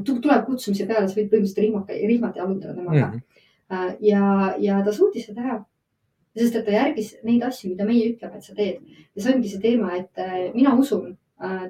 tuleb 0.07 0.45
kutsumise 0.45 0.85
peale, 0.87 1.07
sa 1.07 1.17
võid 1.17 1.27
põhimõtteliselt 1.31 1.63
rihmaka, 1.65 1.97
rihmata 2.11 2.39
jalutada 2.39 2.73
temaga 2.73 3.07
Mhm. 3.07 3.19
Äh, 3.69 3.95
ja, 3.99 4.55
ja 4.59 4.83
ta 4.83 4.93
suutis 4.93 5.25
seda 5.25 5.41
teha. 5.41 5.65
sest 6.37 6.55
et 6.55 6.65
ta 6.65 6.71
järgis 6.71 7.15
neid 7.25 7.41
asju, 7.43 7.71
mida 7.71 7.85
meie 7.85 8.11
ütleme, 8.11 8.37
et 8.37 8.43
sa 8.43 8.53
teed 8.53 8.75
ja 9.15 9.21
see 9.23 9.33
ongi 9.33 9.49
see 9.49 9.59
teema, 9.59 9.95
et 9.97 10.19
äh, 10.21 10.53
mina 10.53 10.75
usun 10.77 11.07
äh, 11.09 11.15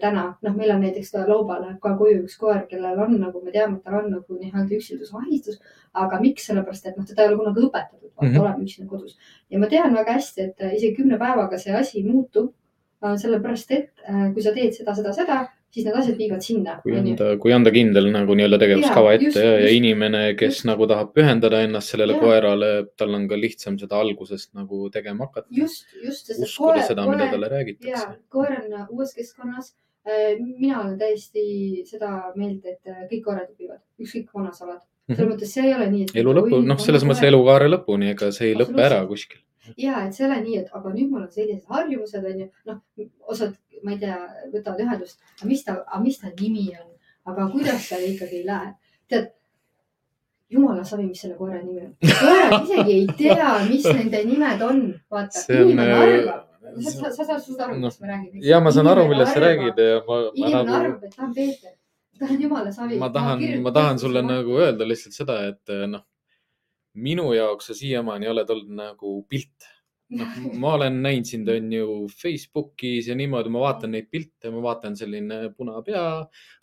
täna, 0.01 0.21
noh, 0.41 0.53
meil 0.55 0.71
on 0.71 0.79
näiteks 0.79 1.09
ka 1.11 1.25
Lauba 1.27 1.57
läheb 1.59 1.79
ka 1.83 1.91
koju 1.99 2.21
üks 2.23 2.37
koer, 2.39 2.61
kellel 2.69 2.99
on 3.03 3.17
nagu 3.19 3.41
me 3.43 3.51
teame, 3.51 3.77
et 3.77 3.83
tal 3.83 3.97
on 3.99 4.11
nagu 4.13 4.37
nii-öelda 4.39 4.77
üksildusvahistus. 4.77 5.59
aga 5.93 6.19
miks, 6.21 6.45
sellepärast 6.47 6.85
et 6.87 6.97
noh, 6.97 7.05
teda 7.09 7.23
ei 7.23 7.27
ole 7.27 7.37
kunagi 7.41 7.65
õpetatud, 7.65 8.11
mm 8.13 8.27
-hmm. 8.27 8.39
olema 8.39 8.63
üksinda 8.63 8.89
kodus 8.89 9.17
ja 9.49 9.59
ma 9.59 9.67
tean 9.67 9.95
väga 9.95 10.13
hästi, 10.13 10.41
et 10.41 10.61
äh, 10.61 10.73
isegi 10.75 10.95
kümne 10.95 11.17
päevaga 11.17 11.57
see 11.57 11.73
asi 11.73 12.03
muutub. 12.03 12.53
sellepärast, 12.97 13.71
et 13.71 13.91
äh, 14.09 14.33
kui 14.33 14.41
sa 14.41 14.51
teed 14.53 14.73
seda, 14.73 14.93
seda, 14.95 15.11
seda, 15.13 15.35
siis 15.73 15.85
need 15.85 15.97
asjad 15.99 16.19
viivad 16.19 16.43
sinna. 16.43 16.75
kui 16.83 16.95
anda, 16.97 17.29
kui 17.41 17.53
anda 17.55 17.71
kindel 17.75 18.09
nagu 18.13 18.35
nii-öelda 18.37 18.59
tegevuskava 18.61 19.13
Jaa, 19.13 19.19
ette 19.19 19.45
ja, 19.45 19.55
ja 19.65 19.71
inimene, 19.75 20.21
kes 20.39 20.61
Just. 20.61 20.67
nagu 20.69 20.87
tahab 20.89 21.11
pühendada 21.15 21.61
ennast 21.65 21.93
sellele 21.93 22.15
Jaa. 22.15 22.23
koerale, 22.23 22.71
tal 22.99 23.15
on 23.17 23.27
ka 23.31 23.39
lihtsam 23.39 23.79
seda 23.81 23.99
algusest 24.03 24.53
nagu 24.57 24.87
tegema 24.93 25.27
hakata. 25.27 25.47
just, 25.51 25.87
just, 26.03 26.31
uskuda 26.37 26.85
seda, 26.87 27.07
mida 27.11 27.29
talle 27.33 27.49
ja 27.49 27.55
räägitakse. 27.57 28.05
koer 28.33 28.55
on 28.61 28.79
äh, 28.81 28.87
uues 28.91 29.13
keskkonnas. 29.17 29.75
mina 30.57 30.81
olen 30.81 30.95
täiesti 30.99 31.41
seda 31.85 32.31
meelt, 32.35 32.63
et 32.65 32.87
äh, 32.87 33.03
kõik 33.09 33.25
koerad 33.25 33.49
õpivad, 33.51 33.81
ükskõik 33.99 34.29
kui 34.29 34.39
vana 34.39 34.53
sa 34.55 34.65
oled. 34.65 34.85
selles 35.11 35.27
mõttes 35.33 35.51
see 35.51 35.67
ei 35.67 35.73
ole 35.75 35.89
nii. 35.91 36.05
Mhm. 36.07 36.21
elu 36.21 36.37
lõpu, 36.39 36.61
noh, 36.63 36.79
selles 36.79 37.03
mõttes. 37.03 37.27
elukaare 37.27 37.67
lõpuni, 37.71 38.13
ega 38.15 38.31
see 38.31 38.53
ei 38.53 38.57
lõpe 38.59 38.79
ära 38.83 39.03
kuskil. 39.07 39.43
ja, 39.77 40.03
et 40.05 40.15
see 40.15 40.25
ei 40.25 40.29
ole 40.29 40.41
nii, 40.43 40.57
et 40.63 40.75
aga 40.79 40.91
nüüd 40.93 41.11
mul 41.11 41.23
on 41.25 41.31
sellised 41.31 41.71
harjumused 41.71 42.27
onju, 42.31 42.49
noh, 42.69 42.81
osad, 43.33 43.55
ma 43.83 43.93
ei 43.95 44.01
tea, 44.01 44.17
võtavad 44.53 44.83
ühendust, 44.85 45.19
aga 45.37 45.49
mis 45.51 45.63
ta, 45.65 45.79
aga 45.85 46.03
mis 46.03 46.19
ta 46.21 46.31
nimi 46.39 46.67
on, 46.77 46.89
aga 47.31 47.47
kuidas 47.53 47.89
tal 47.91 48.05
ikkagi 48.07 48.41
ei 48.41 48.47
lähe, 48.47 48.73
tead. 49.11 49.33
jumala 50.49 50.83
savi, 50.87 51.03
mis 51.09 51.19
selle 51.19 51.35
koera 51.35 51.57
nimi 51.59 51.81
on, 51.83 51.95
koerad 51.99 52.53
isegi 52.63 52.93
ei 52.93 53.07
tea, 53.19 53.47
mis 53.67 53.87
nende 53.87 54.21
nimed 54.29 54.61
on, 54.63 54.83
vaata, 55.11 55.41
see 55.43 55.57
on 55.63 55.73
inimene 55.73 55.97
arvab, 56.03 56.45
sa, 56.67 56.77
äh, 56.77 56.93
sa, 56.93 57.09
sa 57.17 57.25
saad 57.31 57.41
suust 57.43 57.65
aru, 57.65 57.73
noh, 57.73 57.81
millest 57.81 58.03
ma 58.03 58.13
räägin. 58.13 58.45
ja 58.51 58.61
ma 58.63 58.71
saan 58.75 58.91
aru, 58.93 59.07
millest 59.11 59.35
sa 59.35 59.43
räägid 59.43 59.81
ja 59.83 59.97
ma, 60.07 60.21
ma 60.21 60.29
inimene 60.35 60.63
nagu, 60.69 60.77
arvab, 60.79 61.03
et 61.03 61.17
ta 61.17 61.25
on 61.27 61.33
Peeter, 61.35 61.73
ta 62.19 62.29
on 62.31 62.45
jumala 62.45 62.71
savi. 62.71 63.01
ma 63.01 63.09
tahan, 63.17 63.43
ma 63.65 63.75
tahan 63.75 63.99
sulle 63.99 64.23
nagu 64.23 64.61
öelda 64.61 64.87
lihtsalt 64.87 65.19
seda, 65.19 65.41
et 65.51 65.75
noh, 65.91 66.05
minu 66.97 67.31
jaoks 67.35 67.71
sa 67.71 67.75
siiamaani 67.77 68.29
oled 68.31 68.53
olnud 68.53 68.77
nagu 68.77 69.15
pilt. 69.29 69.67
noh, 70.17 70.37
ma 70.61 70.75
olen 70.77 71.01
näinud 71.03 71.27
sind, 71.27 71.49
on 71.51 71.73
ju 71.73 71.87
Facebookis 72.11 73.09
ja 73.11 73.15
niimoodi, 73.19 73.51
ma 73.51 73.65
vaatan 73.65 73.91
neid 73.95 74.07
pilte, 74.11 74.51
ma 74.53 74.61
vaatan 74.63 74.95
selline 74.95 75.41
punapea, 75.57 76.05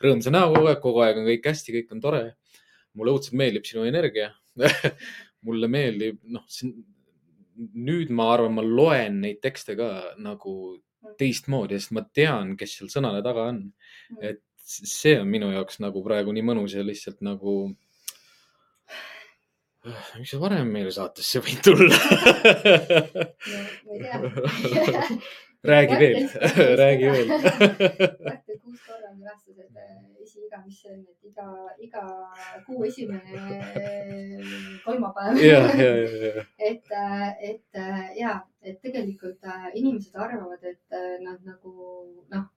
rõõmsa 0.00 0.32
näoga, 0.32 0.78
kogu 0.80 1.04
aeg 1.04 1.20
on 1.20 1.28
kõik 1.28 1.50
hästi, 1.50 1.76
kõik 1.78 1.92
on 1.92 2.00
tore. 2.04 2.24
mulle 2.94 3.12
õudselt 3.12 3.36
meeldib 3.36 3.66
sinu 3.66 3.84
energia. 3.88 4.30
mulle 5.46 5.68
meeldib, 5.68 6.20
noh, 6.30 6.46
nüüd 7.56 8.10
ma 8.14 8.30
arvan, 8.32 8.54
ma 8.56 8.64
loen 8.64 9.20
neid 9.26 9.40
tekste 9.44 9.76
ka 9.78 9.90
nagu 10.22 10.54
teistmoodi, 11.20 11.78
sest 11.78 11.92
ma 11.94 12.04
tean, 12.16 12.54
kes 12.56 12.78
seal 12.78 12.90
sõnade 12.92 13.22
taga 13.26 13.48
on. 13.52 13.64
et 14.22 14.42
see 14.64 15.18
on 15.20 15.28
minu 15.28 15.50
jaoks 15.52 15.80
nagu 15.84 16.00
praegu 16.04 16.32
nii 16.32 16.44
mõnus 16.46 16.76
ja 16.76 16.84
lihtsalt 16.84 17.20
nagu. 17.24 17.74
miks 20.18 20.30
sa 20.32 20.38
varem 20.40 20.68
meile 20.72 20.92
saatesse 20.94 21.38
ei 21.38 21.44
võinud 21.44 21.62
tulla? 21.66 21.96
räägi 25.64 25.98
veel, 26.00 26.28
räägi 26.82 27.10
veel. 27.10 27.28
Lähte 28.28 28.56
kuus 28.62 28.80
korra 28.86 29.10
on 29.10 29.18
külastus, 29.18 29.58
et 29.58 29.76
äh, 29.76 30.24
esiiga, 30.24 30.62
mis 30.64 30.80
see 30.80 30.92
on, 30.92 31.04
et 31.04 31.28
iga, 31.30 31.46
iga 31.86 32.02
kuu 32.66 32.84
esimene 32.88 33.32
kolmapäev. 34.84 35.40
ja, 35.44 35.60
ja, 35.80 35.92
et, 36.70 36.92
et 37.52 37.80
äh, 37.84 38.02
ja, 38.20 38.34
et 38.62 38.80
tegelikult 38.84 39.44
äh, 39.44 39.70
inimesed 39.74 40.16
arvavad, 40.16 40.64
et 40.64 40.96
äh, 40.96 41.16
nad 41.24 41.40
nagu 41.44 41.72
noh, 42.32 42.48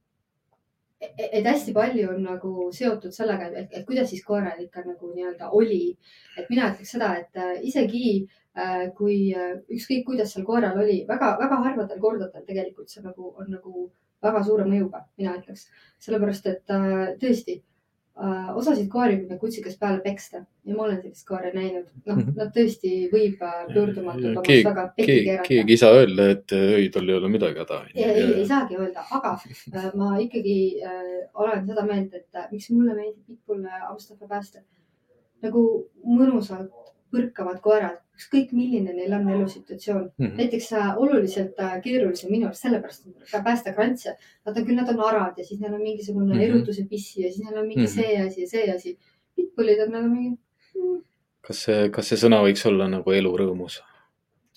et 1.01 1.45
hästi 1.45 1.73
palju 1.73 2.09
on 2.09 2.23
nagu 2.25 2.69
seotud 2.73 3.13
sellega, 3.13 3.51
et, 3.53 3.69
et 3.71 3.85
kuidas 3.85 4.09
siis 4.09 4.23
koeral 4.25 4.59
ikka 4.63 4.81
nagu 4.85 5.11
nii-öelda 5.13 5.51
oli. 5.59 5.97
et 6.37 6.49
mina 6.49 6.71
ütleks 6.71 6.93
seda, 6.95 7.11
et 7.21 7.37
äh, 7.37 7.53
isegi 7.69 8.09
äh, 8.57 8.87
kui 8.97 9.17
äh, 9.35 9.53
ükskõik, 9.69 10.05
kuidas 10.09 10.33
seal 10.33 10.45
koeral 10.45 10.79
oli 10.81 11.03
väga, 11.07 11.35
väga 11.41 11.61
harvadel 11.67 12.01
kordadel 12.01 12.45
tegelikult 12.49 12.89
see 12.89 13.05
nagu 13.05 13.33
on 13.37 13.51
nagu 13.53 13.87
väga 14.23 14.43
suure 14.43 14.65
mõjuga, 14.65 15.03
mina 15.21 15.35
ütleks, 15.37 15.67
sellepärast 16.01 16.49
et 16.53 16.73
äh, 16.73 17.13
tõesti 17.21 17.61
osasid 18.57 18.87
koeri 18.89 19.19
võib 19.21 19.39
kutsikast 19.39 19.79
peale 19.79 19.99
peksta 20.01 20.39
ja 20.41 20.75
ma 20.75 20.87
olen 20.87 21.01
sellist 21.01 21.27
koeri 21.27 21.51
näinud, 21.53 21.91
noh 22.05 22.17
Mhm., 22.17 22.37
nad 22.37 22.51
tõesti 22.55 22.91
võib 23.11 23.41
äh, 23.45 23.59
pöördumatult 23.69 24.39
omast 24.41 24.69
väga, 24.69 24.85
pekki 24.95 25.07
keegi, 25.11 25.25
keerata. 25.27 25.47
keegi 25.49 25.75
ei 25.75 25.81
saa 25.81 25.99
öelda, 25.99 26.27
et 26.33 26.55
ei, 26.57 26.89
tal 26.93 27.09
ei 27.09 27.17
ole 27.17 27.31
midagi 27.33 27.61
häda. 27.63 27.79
ei, 27.93 28.07
ei, 28.07 28.33
ei 28.41 28.47
saagi 28.49 28.79
öelda, 28.79 29.05
aga 29.19 29.35
äh, 29.37 29.87
ma 29.99 30.15
ikkagi 30.23 30.57
äh, 30.81 31.13
olen 31.33 31.65
seda 31.69 31.85
meelt, 31.89 32.17
et 32.17 32.41
äh, 32.41 32.49
miks 32.51 32.69
mulle 32.73 32.97
meeldib 32.97 33.23
Pitbull 33.27 33.65
Amstafa 33.89 34.29
päästa. 34.29 34.65
nagu 35.45 35.63
mõnusalt 36.01 36.73
põrkavad 37.13 37.59
koerad, 37.63 37.99
ükskõik 38.17 38.53
milline 38.57 38.93
neil 38.93 39.13
on 39.13 39.29
elusituatsioon. 39.35 40.05
Mhm. 40.17 40.37
näiteks 40.41 40.71
äh, 40.73 40.97
oluliselt 40.97 41.59
äh, 41.59 41.77
keerulisem 41.83 42.31
minu 42.31 42.49
arust 42.49 42.65
sellepärast 42.65 43.07
ka 43.31 43.43
päästekrantse. 43.43 44.15
Nad 44.45 44.57
on 44.57 44.65
küll, 44.65 44.79
nad 44.79 44.89
on 44.93 45.03
arad 45.09 45.37
ja 45.37 45.45
siis 45.45 45.59
neil 45.59 45.73
on 45.73 45.81
mingisugune 45.81 46.33
mm. 46.33 46.39
-hmm. 46.39 46.49
erutuse 46.49 46.87
pissi 46.89 47.21
ja 47.21 47.33
siis 47.33 47.45
neil 47.45 47.59
on 47.59 47.67
mingi 47.67 47.85
mm. 47.85 47.85
-hmm. 47.85 48.01
see 48.01 48.27
asi 48.27 48.41
ja 48.41 48.47
see 48.47 48.75
asi. 48.75 48.97
Pitbullid 49.35 49.79
on 49.85 49.91
nagu 49.91 50.09
mingi 50.09 50.37
mm, 50.75 51.01
kas 51.47 51.63
see, 51.67 51.89
kas 51.95 52.09
see 52.11 52.19
sõna 52.19 52.41
võiks 52.43 52.65
olla 52.67 52.89
nagu 52.91 53.13
elurõõmus? 53.15 53.79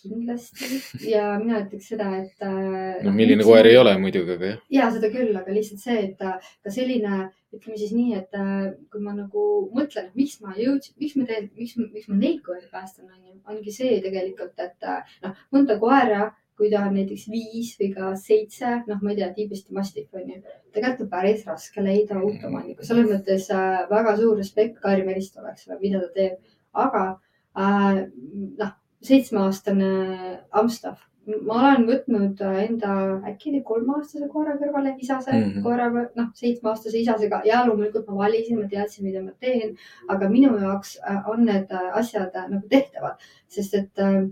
Kindlasti 0.02 0.80
ja 1.10 1.34
mina 1.40 1.60
ütleks 1.64 1.90
seda, 1.92 2.08
et 2.22 2.44
äh,. 2.46 3.02
noh, 3.04 3.14
milline 3.16 3.46
koer 3.46 3.68
ei 3.70 3.78
ole 3.80 3.94
muidugi, 4.00 4.36
aga 4.36 4.52
jah. 4.52 4.64
ja 4.76 4.88
seda 4.94 5.12
küll, 5.12 5.30
aga 5.36 5.54
lihtsalt 5.54 5.84
see, 5.84 5.98
et 6.08 6.16
ta 6.20 6.36
ka 6.64 6.74
selline, 6.74 7.22
ütleme 7.54 7.78
siis 7.80 7.94
nii, 7.96 8.18
et 8.18 8.36
äh, 8.38 8.68
kui 8.92 9.02
ma 9.04 9.14
nagu 9.16 9.46
mõtlen, 9.76 10.10
miks 10.18 10.38
ma 10.44 10.54
jõudsin, 10.58 10.96
miks 11.02 11.16
ma 11.18 11.26
teen, 11.28 11.50
miks, 11.58 11.76
miks 11.80 12.10
ma 12.10 12.18
neid 12.20 12.42
koeri 12.46 12.68
päästan, 12.72 13.10
onju, 13.10 13.40
ongi 13.50 13.74
see 13.74 13.98
tegelikult, 14.04 14.54
et 14.62 14.88
äh, 14.88 15.16
noh, 15.24 15.42
mõnda 15.54 15.78
koera, 15.82 16.30
kui 16.60 16.68
ta 16.72 16.82
on 16.84 16.92
näiteks 16.92 17.24
viis 17.32 17.72
või 17.80 17.88
ka 17.94 18.10
seitse, 18.20 18.82
noh, 18.88 18.98
ma 19.00 19.14
ei 19.14 19.20
tea, 19.22 19.30
tiibist 19.36 19.70
ja 19.70 19.78
mastiff 19.78 20.16
onju, 20.16 20.42
tegelikult 20.74 21.06
on 21.06 21.12
päris 21.14 21.46
raske 21.48 21.84
leida 21.84 22.20
uut 22.20 22.44
omanikku, 22.46 22.84
selles 22.86 23.08
mõttes 23.08 23.48
äh, 23.54 23.80
väga 23.90 24.16
suur 24.20 24.36
respekt 24.38 24.76
Kairi 24.82 25.06
Meristole, 25.06 25.54
eks 25.54 25.70
ole, 25.70 25.80
mida 25.80 26.02
ta 26.04 26.12
teeb, 26.18 26.52
aga 26.84 27.06
äh, 27.56 28.04
noh, 28.60 28.76
seitsmeaastane 29.06 29.90
Amstaff, 30.50 31.06
ma 31.46 31.58
olen 31.60 31.86
võtnud 31.88 32.40
äh, 32.44 32.58
enda 32.64 32.94
äkki 33.28 33.60
kolmeaastase 33.66 34.28
koera 34.32 34.56
kõrvale, 34.60 34.94
isase 34.98 35.32
mm. 35.32 35.44
-hmm. 35.44 35.62
koera, 35.64 35.88
noh, 36.16 36.28
seitsmeaastase 36.34 36.98
isasega. 37.00 37.42
Ja 37.44 37.62
loomulikult 37.66 38.08
ma 38.08 38.24
valisin, 38.24 38.60
ma 38.60 38.68
teadsin, 38.68 39.06
mida 39.06 39.22
ma 39.22 39.32
teen, 39.40 39.76
aga 40.08 40.28
minu 40.28 40.56
jaoks 40.58 40.98
äh, 41.00 41.28
on 41.28 41.44
need 41.44 41.72
äh, 41.72 41.88
asjad 42.02 42.36
nagu 42.48 42.66
tehtavad, 42.68 43.20
sest 43.48 43.74
et 43.74 44.04
äh, 44.04 44.22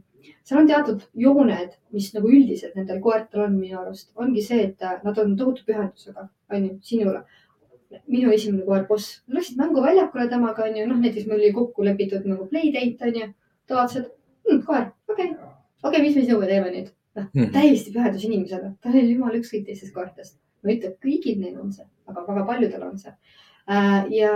seal 0.45 0.63
on 0.63 0.69
teatud 0.69 1.05
jooned, 1.15 1.75
mis 1.95 2.13
nagu 2.15 2.31
üldiselt 2.31 2.77
nendel 2.79 3.01
koertel 3.05 3.45
on 3.47 3.59
minu 3.59 3.81
arust, 3.81 4.11
ongi 4.17 4.45
see, 4.45 4.63
et 4.71 5.05
nad 5.05 5.19
on 5.19 5.37
tohutu 5.37 5.67
pühendusega, 5.69 6.29
onju, 6.53 6.79
sinule. 6.83 7.23
minu 8.05 8.29
esimene 8.37 8.67
koer, 8.67 8.83
boss, 8.89 9.23
läksid 9.33 9.57
mänguväljakule 9.57 10.27
temaga, 10.29 10.67
onju, 10.69 10.83
noh 10.91 10.99
näiteks 11.01 11.25
meil 11.29 11.39
oli 11.41 11.53
kokku 11.57 11.87
lepitud 11.87 12.27
nagu 12.29 12.45
playdate 12.51 13.07
onju, 13.09 13.29
ta 13.65 13.79
vaatas, 13.79 14.03
et 14.03 14.18
hm, 14.49 14.63
koer, 14.67 14.87
okei 15.09 15.33
okay., 15.33 15.51
okei 15.83 15.91
okay,, 15.91 16.07
mis 16.07 16.17
me 16.17 16.25
sinuga 16.25 16.49
teeme 16.51 16.73
nüüd? 16.75 16.95
Mhm. 17.19 17.51
täiesti 17.55 17.93
pühendus 17.95 18.25
inimesele, 18.25 18.73
tal 18.83 18.95
oli 18.95 19.13
jumala 19.15 19.39
ükskõik 19.41 19.67
teistest 19.67 19.95
koertest. 19.95 20.39
ma 20.63 20.71
ei 20.73 20.79
ütle, 20.79 20.89
et 20.91 20.99
kõigil 21.05 21.39
neil 21.41 21.59
on 21.63 21.71
see, 21.73 21.85
aga 22.11 22.25
väga 22.27 22.45
paljudel 22.47 22.83
on 22.83 22.99
see. 22.99 23.13
ja, 24.17 24.33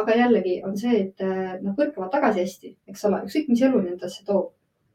aga 0.00 0.16
jällegi 0.18 0.54
on 0.66 0.76
see, 0.78 1.00
et 1.00 1.24
äh, 1.24 1.56
nad 1.62 1.74
põrkavad 1.78 2.12
tagasi 2.12 2.44
hästi, 2.44 2.70
eks 2.92 3.04
ole, 3.08 3.22
ükskõik 3.26 3.50
mis 3.50 3.62
elu 3.68 3.82
nendesse 3.82 4.24
toob, 4.28 4.52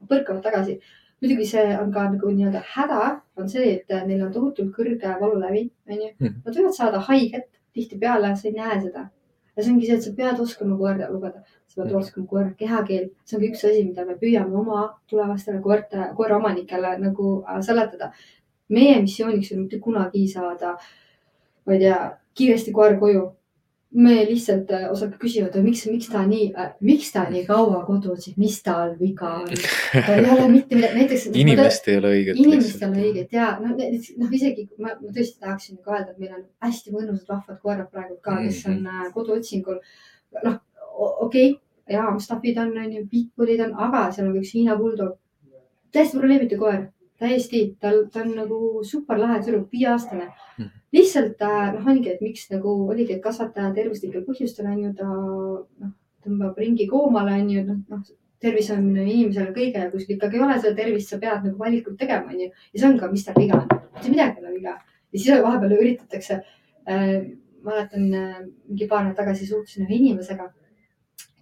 põrkavad 0.08 0.42
tagasi. 0.42 0.78
muidugi 1.20 1.46
see 1.46 1.64
on 1.76 1.90
ka 1.92 2.06
nagu 2.08 2.30
nii-öelda 2.32 2.62
häda, 2.74 3.00
on 3.36 3.48
see, 3.48 3.74
et 3.76 3.90
äh, 3.92 4.04
neil 4.08 4.22
on 4.24 4.32
tohutult 4.32 4.72
kõrge 4.76 5.16
valulävi, 5.20 5.70
onju 5.88 6.12
Mhm.. 6.18 6.42
Nad 6.44 6.56
võivad 6.56 6.76
saada 6.76 7.00
haiget 7.08 7.48
tihtipeale, 7.72 8.36
sa 8.36 8.48
ei 8.48 8.54
näe 8.54 8.80
seda. 8.80 9.08
Ja 9.60 9.64
see 9.66 9.72
ongi 9.74 9.86
see, 9.86 9.96
et 9.98 10.04
sa 10.06 10.12
pead 10.16 10.40
oskama 10.40 10.76
koerda 10.80 11.08
lugeda, 11.12 11.42
sa 11.68 11.82
pead 11.82 11.96
oskama 11.98 12.26
koera 12.30 12.52
kehakeel, 12.58 13.10
see 13.24 13.36
on 13.36 13.42
ka 13.42 13.48
üks 13.50 13.64
asi, 13.68 13.82
mida 13.84 14.06
me 14.08 14.16
püüame 14.20 14.56
oma 14.62 14.86
tulevastele 15.10 15.60
koerte, 15.64 16.06
koeraomanikele 16.16 16.94
nagu 17.04 17.34
äh, 17.44 17.60
seletada. 17.66 18.12
meie 18.70 19.00
missiooniks 19.02 19.48
on 19.52 19.64
mitte 19.64 19.80
kunagi 19.82 20.28
saada, 20.30 20.76
ma 21.66 21.72
ei 21.74 21.80
tea, 21.82 21.96
kiiresti 22.38 22.72
koer 22.72 22.94
koju. 23.00 23.24
Me 23.92 24.12
lihtsalt 24.28 24.70
äh, 24.70 24.84
osad 24.92 25.16
küsivad, 25.18 25.56
miks, 25.64 25.86
miks 25.90 26.06
ta 26.12 26.20
nii 26.26 26.52
äh,, 26.54 26.68
miks 26.80 27.08
ta 27.12 27.24
nii 27.30 27.44
kaua 27.48 27.80
kodus, 27.86 28.28
mis 28.38 28.60
tal 28.62 28.92
viga 29.00 29.32
on. 29.40 29.48
tal 30.06 30.24
ei 30.24 30.30
ole 30.30 30.48
mitte 30.52 30.76
midagi, 30.78 30.94
näiteks. 31.00 31.24
inimest 31.34 31.88
ei 31.88 31.96
ole 31.98 32.12
õiget. 32.18 32.38
inimest 32.44 32.82
ei 32.82 32.88
ole 32.88 33.02
õiget 33.08 33.32
ja 33.34 33.48
noh, 33.62 33.72
noh 34.22 34.36
isegi 34.38 34.68
ma, 34.78 34.92
ma 35.00 35.10
tõesti 35.16 35.40
tahaksin 35.42 35.80
nagu 35.80 35.90
öelda, 35.96 36.10
et 36.14 36.18
meil 36.22 36.36
on 36.38 36.44
hästi 36.68 36.94
mõnusad 36.94 37.26
vahvad 37.34 37.58
koerad 37.64 37.90
praegu 37.90 38.18
ka, 38.22 38.36
kes 38.44 38.62
on 38.70 38.78
Mhm. 38.78 38.86
äh, 38.86 39.10
koduotsingul. 39.16 39.80
noh, 40.44 40.60
okei 41.26 41.50
okay, 41.50 41.60
ja 41.90 42.06
Amstaffid 42.06 42.58
on, 42.62 42.76
on 42.78 42.92
ju, 42.92 43.06
Pitbullid 43.10 43.60
on, 43.66 43.74
aga 43.74 44.06
seal 44.12 44.28
on 44.30 44.36
üks 44.38 44.54
Hiina 44.54 44.76
bulldog. 44.78 45.16
täiesti 45.92 46.18
probleemitu 46.18 46.56
koer, 46.58 46.84
täiesti, 47.18 47.74
tal, 47.80 48.04
ta 48.12 48.20
on 48.22 48.36
nagu 48.36 48.84
super 48.86 49.18
lahe 49.18 49.40
tüdruk, 49.42 49.66
viieaastane 49.72 50.28
Mhm. 50.58 50.70
Lihtsalt 50.94 51.42
äh, 51.42 51.72
noh, 51.74 51.86
ongi, 51.86 52.10
et 52.10 52.22
miks 52.24 52.48
nagu 52.50 52.72
oligi, 52.90 53.16
et 53.16 53.22
kasvataja 53.24 53.72
tervislikel 53.76 54.24
põhjustel 54.26 54.70
on 54.70 54.78
ju 54.84 54.92
ta 54.98 55.08
noh, 55.10 55.92
tõmbab 56.24 56.58
ringi 56.60 56.86
koomale 56.90 57.36
on 57.40 57.50
ju, 57.54 57.64
noh, 57.66 57.82
noh, 57.92 58.02
tervis 58.40 58.70
on 58.74 58.86
inimesele 58.94 59.52
kõige 59.56 59.82
ja 59.84 59.90
kui 59.92 60.02
sul 60.02 60.16
ikkagi 60.16 60.38
ei 60.38 60.44
ole 60.44 60.56
seda 60.58 60.76
tervist, 60.78 61.12
sa 61.12 61.18
pead 61.20 61.44
nagu 61.44 61.60
valikuid 61.60 61.98
tegema, 62.00 62.32
onju. 62.32 62.48
ja 62.72 62.80
see 62.80 62.88
on 62.88 62.96
ka, 63.00 63.10
mis 63.12 63.26
tal 63.26 63.36
viga 63.38 63.58
on, 63.60 63.68
mitte 63.96 64.14
midagi 64.14 64.40
ei 64.40 64.46
ole 64.46 64.54
viga. 64.56 64.78
ja 65.12 65.18
siis 65.18 65.42
vahepeal 65.46 65.76
üritatakse 65.76 66.40
äh,, 66.88 67.18
mäletan 67.66 68.08
äh, 68.16 68.40
mingi 68.68 68.88
paar 68.88 69.04
nädalat 69.04 69.20
tagasi 69.20 69.46
suhtlesin 69.46 69.86
ühe 69.86 69.98
inimesega, 69.98 70.48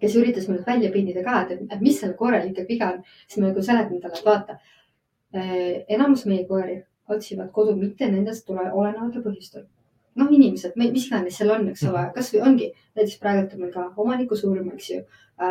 kes 0.02 0.16
üritas 0.18 0.48
mulle 0.50 0.66
välja 0.66 0.90
pinnida 0.94 1.22
ka, 1.24 1.44
et, 1.54 1.80
mis 1.80 2.00
sellel 2.00 2.16
koerel 2.18 2.50
ikkagi 2.50 2.74
viga 2.74 2.92
on. 2.96 3.04
siis 3.26 3.40
ma 3.40 3.52
nagu 3.52 3.64
seletasin 3.64 4.02
talle, 4.02 4.18
et 4.18 4.26
vaata 4.26 4.58
äh,, 4.58 5.84
enamus 5.96 6.26
meie 6.26 6.44
koeri 6.50 6.82
otsivad 7.08 7.50
kodu 7.52 7.74
mitte 7.76 8.08
nendest 8.10 8.46
tule, 8.46 8.64
olenevatel 8.72 9.24
põhjustel. 9.24 9.66
noh, 10.18 10.30
inimesed, 10.34 10.72
mis 10.74 11.04
iganes 11.06 11.36
seal 11.38 11.52
on, 11.54 11.68
eks 11.70 11.84
ole, 11.86 12.00
kasvõi 12.14 12.40
ongi 12.42 12.72
näiteks 12.98 13.20
praegu 13.22 13.54
on 13.54 13.60
meil 13.62 13.72
ka 13.74 13.84
omaniku 14.02 14.36
surm, 14.36 14.72
eks 14.74 14.88
ju. 14.90 15.02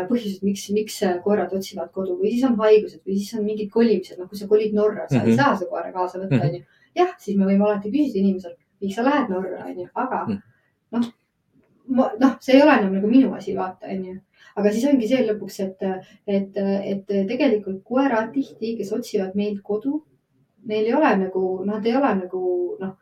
põhjused, 0.10 0.42
miks, 0.44 0.66
miks 0.76 0.98
koerad 1.24 1.54
otsivad 1.56 1.94
kodu 1.96 2.18
või 2.20 2.34
siis 2.34 2.44
on 2.44 2.58
haigused 2.60 3.00
või 3.06 3.16
siis 3.22 3.38
on 3.40 3.46
mingid 3.46 3.70
kolimised, 3.72 4.20
noh, 4.20 4.28
kui 4.28 4.40
sa 4.40 4.48
kolid 4.50 4.74
Norra, 4.76 5.06
sa 5.08 5.16
mm 5.16 5.22
-hmm. 5.22 5.30
ei 5.30 5.38
saa 5.38 5.56
seda 5.56 5.70
koera 5.70 5.94
kaasa 5.94 6.20
võtta, 6.20 6.42
onju. 6.50 6.64
jah, 6.96 7.14
siis 7.20 7.38
me 7.38 7.46
võime 7.46 7.64
alati 7.64 7.94
küsida 7.94 8.20
inimeselt, 8.20 8.60
miks 8.82 8.96
sa 9.00 9.08
lähed 9.08 9.32
Norra, 9.32 9.64
onju, 9.70 9.88
aga 9.96 10.20
noh, 10.28 11.08
noh, 12.20 12.36
see 12.42 12.58
ei 12.58 12.64
ole 12.66 12.76
enam 12.80 13.00
nagu 13.00 13.08
minu 13.08 13.34
asi, 13.40 13.56
vaata, 13.56 13.88
onju 13.88 14.20
aga 14.58 14.74
siis 14.74 14.88
ongi 14.90 15.08
see 15.10 15.26
lõpuks, 15.26 15.60
et, 15.66 15.84
et, 16.38 16.60
et 16.92 17.12
tegelikult 17.30 17.84
koerad 17.86 18.32
tihti, 18.34 18.76
kes 18.80 18.94
otsivad 18.96 19.36
meilt 19.38 19.62
kodu, 19.66 20.02
neil 20.66 20.86
ei 20.86 20.94
ole 20.94 21.14
nagu, 21.24 21.44
nad 21.66 21.86
ei 21.86 21.96
ole 21.96 22.14
nagu 22.22 22.42
noh, 22.82 22.94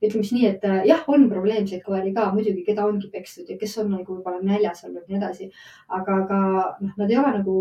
ütleme 0.00 0.24
siis 0.24 0.32
nii, 0.32 0.48
et 0.48 0.66
jah, 0.88 1.04
on 1.12 1.28
probleemseid 1.28 1.82
koeri 1.84 2.14
ka 2.16 2.30
muidugi, 2.32 2.64
keda 2.64 2.86
ongi 2.88 3.10
pekstud 3.12 3.50
ja 3.50 3.58
kes 3.60 3.76
on 3.82 3.90
nagu 3.96 4.16
võib-olla 4.16 4.40
näljas 4.42 4.84
olnud 4.88 5.04
ja 5.04 5.12
nii 5.12 5.20
edasi. 5.20 5.50
aga, 5.88 6.20
aga 6.24 6.42
noh, 6.80 6.92
nad 6.96 7.10
ei 7.10 7.18
ole 7.20 7.32
nagu 7.38 7.56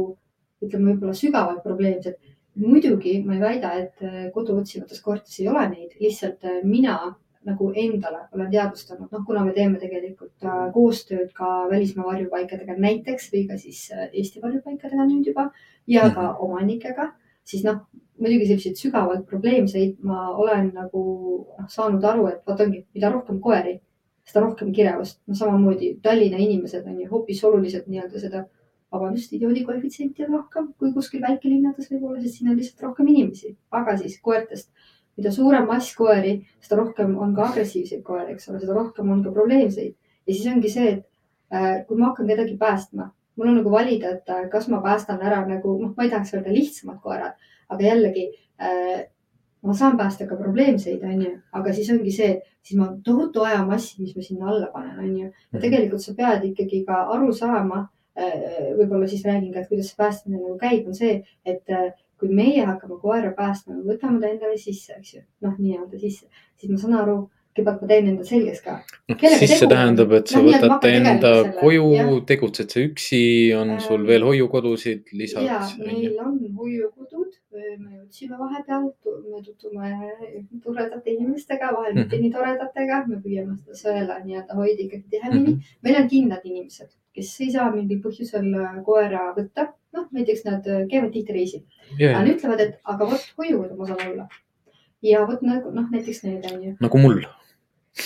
ütleme, 0.63 0.93
võib-olla 0.93 1.15
sügavalt 1.15 1.63
probleemsed. 1.63 2.19
muidugi 2.59 3.19
ma 3.23 3.35
ei 3.35 3.41
väida, 3.41 3.73
et 3.79 4.33
kodu 4.33 4.57
otsivates 4.59 5.01
koertes 5.01 5.39
ei 5.39 5.47
ole 5.47 5.67
neid, 5.69 5.93
lihtsalt 5.99 6.47
mina 6.63 6.99
nagu 7.47 7.69
endale 7.75 8.25
olen 8.35 8.49
teadvustanud, 8.51 9.07
noh, 9.13 9.23
kuna 9.27 9.43
me 9.45 9.53
teeme 9.55 9.79
tegelikult 9.79 10.43
äh, 10.43 10.65
koostööd 10.75 11.31
ka 11.37 11.69
välismaa 11.71 12.07
varjupaikadega 12.09 12.75
näiteks 12.77 13.29
või 13.33 13.45
ka 13.49 13.57
siis 13.61 13.85
äh, 13.95 14.09
Eesti 14.11 14.43
varjupaikadega 14.43 15.07
nüüd 15.07 15.29
juba 15.31 15.49
ja 15.87 16.09
ka 16.15 16.33
omanikega, 16.43 17.09
siis 17.47 17.63
noh, 17.67 17.85
muidugi 18.19 18.49
selliseid 18.49 18.79
sügavalt 18.79 19.25
probleemseid 19.27 19.97
ma 20.03 20.29
olen 20.35 20.71
nagu 20.75 21.03
noh, 21.57 21.67
saanud 21.71 22.03
aru, 22.03 22.27
et 22.33 22.41
vot 22.47 22.61
ongi, 22.65 22.83
mida 22.95 23.11
rohkem 23.13 23.39
koeri, 23.43 23.79
seda 24.27 24.45
rohkem 24.45 24.71
kirevust. 24.75 25.21
no 25.27 25.35
samamoodi 25.35 25.95
Tallinna 26.03 26.37
inimesed 26.37 26.87
on 26.87 27.01
ju 27.01 27.09
hoopis 27.11 27.43
oluliselt 27.43 27.87
nii-öelda 27.87 28.23
seda, 28.25 28.45
vabandust, 28.91 29.33
idioodi 29.33 29.63
koefitsienti 29.65 30.25
on 30.25 30.39
rohkem 30.39 30.71
kui 30.77 30.93
kuskil 30.93 31.21
väikelinnades 31.21 31.91
võib-olla, 31.91 32.21
sest 32.21 32.39
siin 32.39 32.49
on 32.51 32.57
lihtsalt 32.57 32.87
rohkem 32.87 33.11
inimesi, 33.13 33.55
aga 33.79 33.97
siis 33.97 34.17
koertest 34.21 34.71
mida 35.19 35.31
suurem 35.35 35.67
mass 35.67 35.91
koeri, 35.99 36.37
seda 36.63 36.79
rohkem 36.79 37.15
on 37.19 37.35
ka 37.35 37.49
agressiivseid 37.49 38.03
koeri, 38.07 38.35
eks 38.35 38.49
ole, 38.49 38.61
seda 38.63 38.75
rohkem 38.77 39.11
on 39.11 39.23
ka 39.25 39.33
probleemseid. 39.35 39.95
ja 40.27 40.33
siis 40.33 40.47
ongi 40.47 40.71
see, 40.71 40.91
et 40.95 41.05
äh, 41.55 41.85
kui 41.87 41.97
ma 41.99 42.11
hakkan 42.11 42.29
kedagi 42.29 42.55
päästma, 42.59 43.09
mul 43.35 43.51
on 43.51 43.59
nagu 43.59 43.71
valida, 43.73 44.13
et 44.15 44.29
äh, 44.31 44.45
kas 44.51 44.69
ma 44.71 44.81
päästan 44.85 45.23
ära 45.25 45.41
nagu, 45.47 45.75
noh, 45.81 45.93
ma 45.97 46.05
ei 46.05 46.11
tahaks 46.13 46.35
öelda 46.37 46.53
lihtsamad 46.55 47.01
koerad, 47.03 47.49
aga 47.69 47.85
jällegi 47.85 48.25
äh, 48.61 49.05
ma 49.61 49.75
saan 49.75 49.97
päästa 49.99 50.27
ka 50.27 50.37
probleemseid, 50.39 51.03
onju, 51.03 51.31
aga 51.59 51.73
siis 51.75 51.89
ongi 51.91 52.11
see, 52.15 52.35
siis 52.63 52.79
ma 52.79 52.89
tohutu 53.03 53.43
ajamassi, 53.43 54.01
mis 54.01 54.15
ma 54.15 54.23
sinna 54.23 54.51
alla 54.51 54.69
panen, 54.73 54.99
onju. 55.03 55.31
ja 55.53 55.63
tegelikult 55.63 56.03
sa 56.03 56.13
pead 56.17 56.45
ikkagi 56.51 56.85
ka 56.87 57.01
aru 57.15 57.33
saama, 57.35 57.87
võib-olla 58.77 59.07
siis 59.07 59.23
räägin 59.27 59.51
ka, 59.53 59.63
et 59.63 59.71
kuidas 59.71 59.91
see 59.91 59.99
päästmine 59.99 60.39
nagu 60.39 60.55
käib, 60.59 60.87
on 60.87 60.95
see, 60.95 61.19
et 61.47 61.75
kui 62.19 62.31
meie 62.35 62.63
hakkame 62.67 62.99
koera 63.01 63.31
päästma, 63.35 63.77
me 63.77 63.93
võtame 63.93 64.19
ta 64.21 64.31
endale 64.31 64.57
sisse, 64.59 64.95
eks 64.99 65.13
ju, 65.17 65.25
noh, 65.45 65.55
nii-öelda 65.59 65.99
sisse, 66.01 66.27
siis 66.59 66.71
ma 66.71 66.79
saan 66.81 66.97
aru, 66.99 67.17
kõigepealt 67.55 67.83
ma 67.83 67.89
teen 67.91 68.09
enda 68.11 68.25
selgeks 68.27 68.61
ka. 68.65 68.75
siis 69.39 69.55
see 69.55 69.69
tähendab, 69.71 70.11
et 70.19 70.31
sa 70.31 70.41
no, 70.41 70.49
võtad 70.49 70.75
ta 70.83 70.91
enda 70.91 71.31
koju, 71.59 72.19
tegutsed 72.27 72.75
sa 72.75 72.83
üksi, 72.83 73.21
on 73.57 73.75
äh, 73.77 73.83
sul 73.83 74.03
veel 74.07 74.27
hoiukodusid 74.27 75.13
lisaks? 75.15 75.47
ja, 75.47 75.61
meil 75.79 76.19
on 76.23 76.37
hoiukodud, 76.59 77.28
me 77.51 78.01
otsime 78.03 78.37
vahepeal, 78.37 78.89
me 79.31 79.41
tutvume 79.45 79.89
toredate 80.63 81.13
inimestega, 81.15 81.71
vahel 81.73 81.95
mitte 81.95 82.15
mm 82.15 82.19
-hmm. 82.19 82.21
nii 82.21 82.31
toredatega, 82.35 82.99
me 83.07 83.17
püüame 83.23 83.57
seda 83.57 83.77
sõela 83.81 84.19
nii-öelda 84.25 84.57
hoida 84.59 84.83
ikkagi 84.85 85.05
tihemini 85.09 85.47
mm. 85.47 85.55
-hmm. 85.55 85.79
meil 85.81 86.01
on 86.01 86.07
kindlad 86.13 86.45
inimesed, 86.51 86.91
kes 87.13 87.33
ei 87.41 87.51
saa 87.55 87.71
mingil 87.71 88.01
põhjusel 88.05 88.47
koera 88.85 89.23
võtta, 89.37 89.67
noh, 89.97 90.07
näiteks 90.11 90.45
nad 90.45 90.69
käivad 90.91 91.11
tihti 91.13 91.33
reisil 91.33 91.63
yeah.. 91.99 92.19
Nad 92.19 92.31
ütlevad, 92.35 92.59
et 92.59 92.79
aga 92.83 93.09
vot 93.11 93.27
hoiukodu 93.37 93.75
ma 93.75 93.91
saan 93.91 94.07
olla. 94.11 94.29
ja 95.01 95.27
vot 95.27 95.41
nagu 95.41 95.71
noh, 95.71 95.91
näiteks 95.91 96.23
need 96.23 96.49
on 96.51 96.63
ju. 96.63 96.75
nagu 96.79 96.97
mul. 96.97 97.21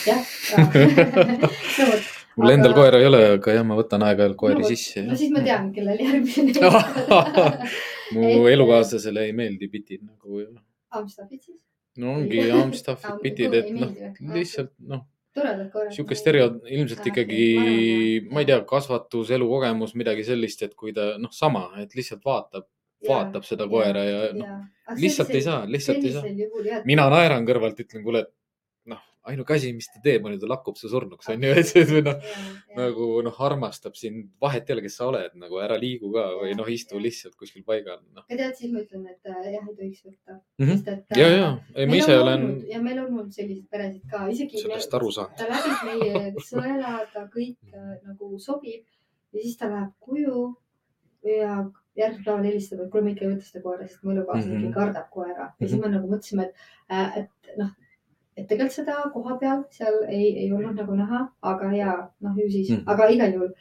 jah 0.08 0.24
no, 1.80 1.94
mul 2.36 2.48
aga... 2.48 2.54
endal 2.54 2.74
koera 2.74 3.00
ei 3.02 3.06
ole, 3.10 3.22
aga 3.38 3.58
jah, 3.58 3.66
ma 3.68 3.76
võtan 3.78 4.06
aeg-ajalt 4.08 4.38
koeri 4.40 4.64
no, 4.64 4.70
sisse. 4.72 5.04
no 5.06 5.18
siis 5.20 5.32
ma 5.36 5.44
tean, 5.46 5.74
kellel 5.76 6.00
järgmine 6.00 6.54
mu 8.16 8.28
et... 8.48 8.54
elukaaslasele 8.56 9.28
ei 9.30 9.36
meeldi 9.38 9.70
bitid 9.72 10.04
nagu. 10.06 10.44
Amstaffid 10.94 11.42
siis? 11.42 11.62
no 11.98 12.14
ongi 12.18 12.46
Amstaffid, 12.52 13.20
bitid, 13.26 13.58
et 13.60 13.74
noh, 13.76 13.92
lihtsalt 14.34 14.74
noh 14.80 15.08
sihuke 15.34 16.16
stereo, 16.18 16.50
ilmselt 16.70 17.08
ikkagi, 17.10 17.46
ma 18.30 18.44
ei 18.44 18.50
tea, 18.50 18.60
kasvatus, 18.70 19.32
elukogemus, 19.34 19.96
midagi 19.98 20.26
sellist, 20.28 20.62
et 20.68 20.76
kui 20.78 20.94
ta 20.94 21.16
noh, 21.22 21.32
sama, 21.34 21.66
et 21.82 21.96
lihtsalt 21.98 22.22
vaatab, 22.26 22.68
vaatab 23.08 23.48
seda 23.48 23.66
koera 23.70 24.04
ja, 24.06 24.20
ja 24.28 24.36
noh, 24.38 24.52
lihtsalt 25.00 25.34
ei 25.34 25.42
saa, 25.46 25.64
lihtsalt 25.70 26.06
ei 26.06 26.14
saa. 26.14 26.82
mina 26.86 27.08
naeran 27.10 27.48
kõrvalt, 27.50 27.82
ütlen, 27.82 28.06
kuule, 28.06 28.28
noh, 28.28 28.43
ainuke 29.30 29.56
asi, 29.56 29.72
mis 29.76 29.88
ta 29.88 30.02
teeb, 30.04 30.26
on 30.28 30.36
ju, 30.36 30.40
ta 30.42 30.50
lakkub 30.52 30.78
su 30.80 30.90
surnuks, 30.92 31.30
on 31.32 31.44
ju, 31.46 31.52
et 31.60 31.70
see 31.70 32.02
noh, 32.04 32.40
nagu 32.76 33.08
noh, 33.26 33.38
armastab 33.48 33.96
sind, 34.00 34.26
vahet 34.44 34.68
ei 34.68 34.76
ole, 34.76 34.84
kes 34.86 34.98
sa 35.00 35.08
oled, 35.08 35.36
nagu 35.40 35.60
ära 35.64 35.78
liigu 35.80 36.12
ka 36.14 36.26
või 36.42 36.56
noh, 36.60 36.72
istu 36.72 37.00
lihtsalt 37.02 37.38
kuskil 37.40 37.64
paigal 37.68 38.02
no.. 38.02 38.26
ja 38.28 38.40
tead, 38.40 38.56
siis 38.60 38.74
ma 38.74 38.82
ütlen, 38.84 39.06
et 39.12 39.30
äh, 39.32 39.52
jah, 39.56 39.70
ei 39.70 39.78
tohiks 39.78 40.02
võtta 40.04 40.36
mm. 40.36 40.66
-hmm. 40.66 40.74
Sest, 40.74 40.90
et, 40.92 41.20
ja, 41.22 41.30
ja, 41.32 41.52
ei 41.76 41.88
ma 41.90 42.00
ise 42.00 42.18
olen. 42.20 42.50
ja 42.72 42.82
meil 42.84 43.00
on 43.04 43.06
olnud 43.12 43.36
selliseid 43.36 43.70
peresid 43.72 44.10
ka, 44.12 44.26
isegi. 44.34 44.64
sellest 44.64 44.98
aru 45.00 45.14
saanud. 45.16 45.38
ta 45.40 45.48
läbib 45.52 45.86
meie 45.92 46.34
sõela, 46.50 46.98
ta 47.14 47.24
kõik 47.32 47.72
äh, 47.72 47.94
nagu 48.04 48.34
sobib 48.44 48.84
ja 48.84 49.46
siis 49.46 49.56
ta 49.62 49.72
läheb 49.72 49.94
koju 50.04 50.50
ja 51.24 51.62
järgmisel 51.96 52.26
päeval 52.26 52.50
helistab, 52.50 52.82
et 52.84 52.92
kuule, 52.92 53.06
ma 53.06 53.14
ikka 53.14 53.24
ei 53.24 53.32
võta 53.32 53.48
seda 53.48 53.64
koera, 53.64 53.88
sest 53.88 54.04
mu 54.04 54.12
elukaaslane 54.12 54.58
mm 54.58 54.66
-hmm. 54.66 54.76
kardab 54.76 55.08
koera 55.14 55.48
ja 55.48 55.68
siis 55.68 55.80
me 55.80 55.94
nagu 55.94 56.12
mõtlesime, 56.12 56.50
et, 56.50 56.68
äh, 56.92 57.18
et 57.24 57.58
noh 57.62 57.72
tegelikult 58.54 58.80
seda 58.80 58.98
koha 59.14 59.38
peal 59.42 59.64
seal 59.74 60.02
ei, 60.08 60.34
ei 60.46 60.52
olnud 60.52 60.78
nagu 60.80 60.98
näha, 60.98 61.28
aga 61.54 61.72
ja 61.76 61.96
noh, 62.22 62.36
ju 62.38 62.50
siis 62.50 62.70
mm, 62.70 62.86
aga 62.94 63.10
igal 63.14 63.34
juhul 63.38 63.54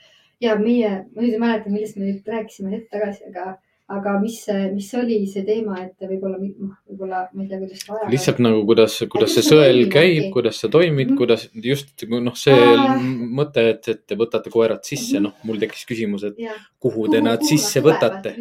ja 0.42 0.56
meie, 0.58 0.94
ma 1.12 1.22
nüüd 1.22 1.36
ei 1.36 1.42
mäleta, 1.42 1.70
millest 1.72 1.98
me 1.98 2.08
nüüd 2.08 2.32
rääkisime 2.32 2.72
hetk 2.72 2.88
tagasi, 2.92 3.28
aga, 3.30 3.52
aga 3.92 4.14
mis, 4.22 4.38
mis 4.72 4.88
oli 4.98 5.18
see 5.30 5.44
teema, 5.46 5.76
et 5.84 6.06
võib-olla, 6.08 6.40
noh, 6.40 6.72
võib-olla 6.90 7.22
ma 7.30 7.44
ei 7.44 7.50
tea, 7.50 7.60
kuidas 7.60 7.84
ajaga. 7.86 8.08
lihtsalt 8.14 8.40
nagu, 8.42 8.62
kuidas, 8.70 8.96
kuidas 9.12 9.36
see 9.36 9.46
sõel 9.46 9.82
käib, 9.92 10.30
kuidas 10.34 10.58
sa 10.62 10.70
toimid 10.72 11.12
mm, 11.12 11.12
-hmm. 11.12 11.20
kuidas 11.20 11.46
just 11.68 12.06
noh, 12.10 12.38
see 12.38 12.58
ah. 12.72 12.96
mõte, 13.40 13.68
et, 13.74 13.92
et 13.94 14.02
te 14.06 14.18
võtate 14.18 14.50
koerad 14.54 14.82
sisse 14.88 15.20
mm, 15.20 15.28
-hmm. 15.28 15.30
noh, 15.30 15.46
mul 15.50 15.62
tekkis 15.62 15.86
küsimus, 15.92 16.26
et 16.30 16.42
ja. 16.42 16.56
kuhu, 16.78 17.04
kuhu 17.04 17.14
te 17.14 17.22
nad 17.22 17.38
kuhu 17.38 17.54
sisse 17.54 17.80
nad 17.80 17.88
võtate 17.90 18.34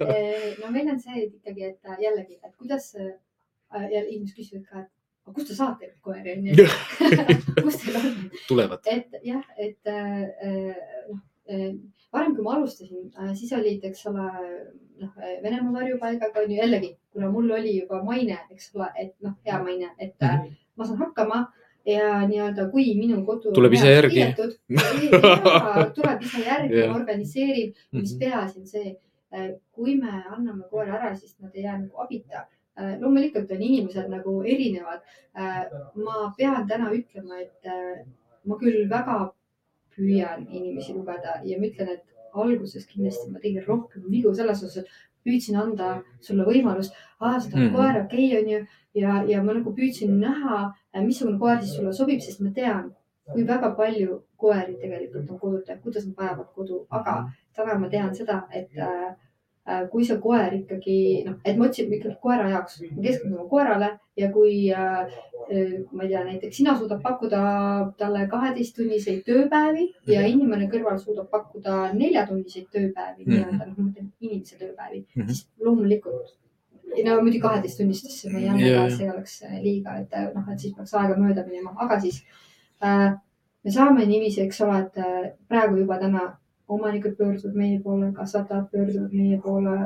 no 0.62 0.74
meil 0.74 0.92
on 0.92 1.00
see 1.00 1.24
ikkagi, 1.30 1.72
et 1.72 2.04
jällegi, 2.04 2.40
et 2.42 2.54
kuidas 2.56 2.92
ja 2.98 4.04
inimesed 4.04 4.36
küsivad 4.36 4.64
ka, 4.68 4.84
et 4.84 4.92
aga 5.28 5.34
kust 5.36 5.48
te 5.52 5.54
saate 5.58 5.86
neid 5.86 6.00
koeri 6.00 6.32
onju 6.32 6.66
kust 7.64 7.84
teil 7.84 8.00
on? 8.00 8.18
tulevad. 8.48 8.80
et 8.96 9.20
jah, 9.24 9.44
et 9.58 9.92
äh, 9.92 10.74
noh 11.12 11.20
äh, 11.52 11.72
varem, 12.12 12.34
kui 12.34 12.44
ma 12.44 12.54
alustasin, 12.56 13.10
siis 13.36 13.52
olid, 13.56 13.84
eks 13.84 14.06
ole, 14.08 14.24
noh, 15.02 15.10
Venemaa 15.42 15.74
varjupaigaga 15.74 16.40
on 16.44 16.52
ju 16.52 16.56
jällegi, 16.56 16.94
kuna 17.12 17.30
mul 17.32 17.50
oli 17.58 17.74
juba 17.82 18.00
maine, 18.04 18.38
eks 18.54 18.70
ole, 18.76 18.88
et 18.96 19.14
noh, 19.24 19.34
hea 19.46 19.58
maine, 19.62 19.90
et 19.98 20.14
mm 20.20 20.28
-hmm. 20.28 20.54
ma 20.76 20.84
saan 20.88 20.98
hakkama. 21.04 21.46
ja 21.88 22.26
nii-öelda, 22.28 22.66
kui 22.70 22.94
minu 22.94 23.22
kodu. 23.24 23.52
Tuleb 23.58 23.72
ise 23.72 23.92
järgi.. 23.92 24.24
tuleb 25.94 26.22
ise 26.22 26.40
järgi 26.44 26.74
yeah., 26.74 26.96
organiseerib 26.96 27.74
mis 27.92 28.12
Mhm. 28.12 28.18
peaasi 28.18 28.60
on 28.60 28.66
see, 28.66 28.96
kui 29.72 29.96
me 29.96 30.10
anname 30.30 30.64
koera 30.70 30.98
ära, 30.98 31.16
siis 31.16 31.38
nad 31.40 31.50
ei 31.54 31.62
jää 31.62 31.78
nagu 31.78 31.96
abita. 32.04 32.46
Loomulikult 33.00 33.50
on 33.50 33.62
inimesed 33.62 34.10
nagu 34.12 34.42
erinevad. 34.44 35.00
ma 36.04 36.34
pean 36.36 36.66
täna 36.68 36.92
ütlema, 36.94 37.40
et 37.40 37.66
äh, 37.66 38.04
ma 38.44 38.56
küll 38.58 38.88
väga 38.90 39.18
püüan 39.94 40.46
inimesi 40.50 40.94
lugeda 40.94 41.40
ja 41.44 41.58
ma 41.58 41.66
ütlen, 41.66 41.92
et 41.96 42.04
alguses 42.34 42.86
kindlasti 42.86 43.30
ma 43.32 43.38
tegin 43.42 43.64
rohkem 43.66 44.02
vigu 44.10 44.34
selles 44.34 44.62
osas, 44.62 44.84
et 44.84 44.88
püüdsin 45.26 45.58
anda 45.60 45.88
sulle 46.24 46.44
võimalust, 46.46 46.94
sa 47.18 47.50
tahad 47.50 47.54
Mhm. 47.54 47.74
koera, 47.74 48.04
okei 48.04 48.26
okay,, 48.28 48.42
onju. 48.42 48.66
ja, 48.94 49.22
ja 49.28 49.42
ma 49.42 49.52
nagu 49.52 49.74
püüdsin 49.74 50.18
näha, 50.20 50.72
missugune 51.06 51.38
koer 51.38 51.58
siis 51.62 51.76
sulle 51.76 51.92
sobib, 51.92 52.20
sest 52.20 52.40
ma 52.40 52.50
tean, 52.50 52.94
kui 53.32 53.44
väga 53.46 53.74
palju 53.76 54.22
koeri 54.36 54.76
tegelikult 54.80 55.30
on 55.30 55.38
koduta 55.38 55.76
kuidas 55.82 56.06
nad 56.06 56.16
vajavad 56.16 56.48
kodu, 56.54 56.86
aga 56.90 57.14
täna 57.54 57.78
ma 57.78 57.88
tean 57.88 58.14
seda, 58.14 58.42
et 58.52 58.70
äh, 58.78 58.86
äh, 58.86 59.14
kui 59.92 60.04
see 60.08 60.16
koer 60.22 60.54
ikkagi 60.54 61.24
noh, 61.26 61.34
et 61.44 61.56
ma 61.58 61.66
otsin 61.66 61.92
ikkagi 61.92 62.16
koera 62.22 62.48
jaoks, 62.50 62.78
ma 62.96 63.02
keskendun 63.04 63.38
oma 63.40 63.48
koerale 63.50 63.90
ja 64.16 64.30
kui 64.32 64.70
äh, 64.72 65.02
äh, 65.52 65.74
ma 65.92 66.02
ei 66.06 66.08
tea, 66.08 66.24
näiteks 66.24 66.56
sina 66.56 66.74
suudad 66.78 67.02
pakkuda 67.04 67.42
talle 67.98 68.26
kaheteisttunniseid 68.32 69.22
tööpäevi 69.28 69.84
ja 70.14 70.24
inimene 70.26 70.70
kõrval 70.72 70.98
suudab 71.02 71.28
pakkuda 71.30 71.92
neljatunniseid 71.92 72.66
tööpäevi 72.72 73.24
Mhm. 73.26 73.30
nii-öelda, 73.34 73.66
noh, 73.66 73.74
ma 73.76 73.84
mõtlen 73.90 74.08
inimese 74.20 74.56
tööpäevi, 74.58 75.04
Mhm. 75.16 75.28
siis 75.28 75.46
loomulikult. 75.60 76.34
no 77.04 77.14
muidugi 77.20 77.40
kaheteisttunnistesse 77.40 78.30
me 78.32 78.38
ei 78.42 78.48
anna 78.48 78.66
jaa. 78.66 78.90
see 78.90 79.10
oleks 79.10 79.42
äh, 79.44 79.60
liiga, 79.62 79.98
et 80.00 80.12
äh, 80.12 80.32
noh, 80.34 80.44
et 80.52 80.58
siis 80.58 80.74
peaks 80.74 80.94
aega 80.94 81.14
mööda 81.20 81.44
minema, 81.46 81.74
aga 81.76 82.00
siis 82.00 82.22
äh, 82.82 83.12
me 83.64 83.70
saame 83.70 84.06
niiviisi, 84.06 84.40
eks 84.42 84.60
ole, 84.64 84.78
et 84.86 84.96
äh, 84.98 85.30
praegu 85.48 85.76
juba 85.76 85.98
täna 85.98 86.38
omanikud 86.68 87.16
pöörduvad 87.16 87.56
meie 87.56 87.80
poole, 87.80 88.12
kasvatajad 88.12 88.70
pöörduvad 88.70 89.12
meie 89.12 89.40
poole, 89.44 89.76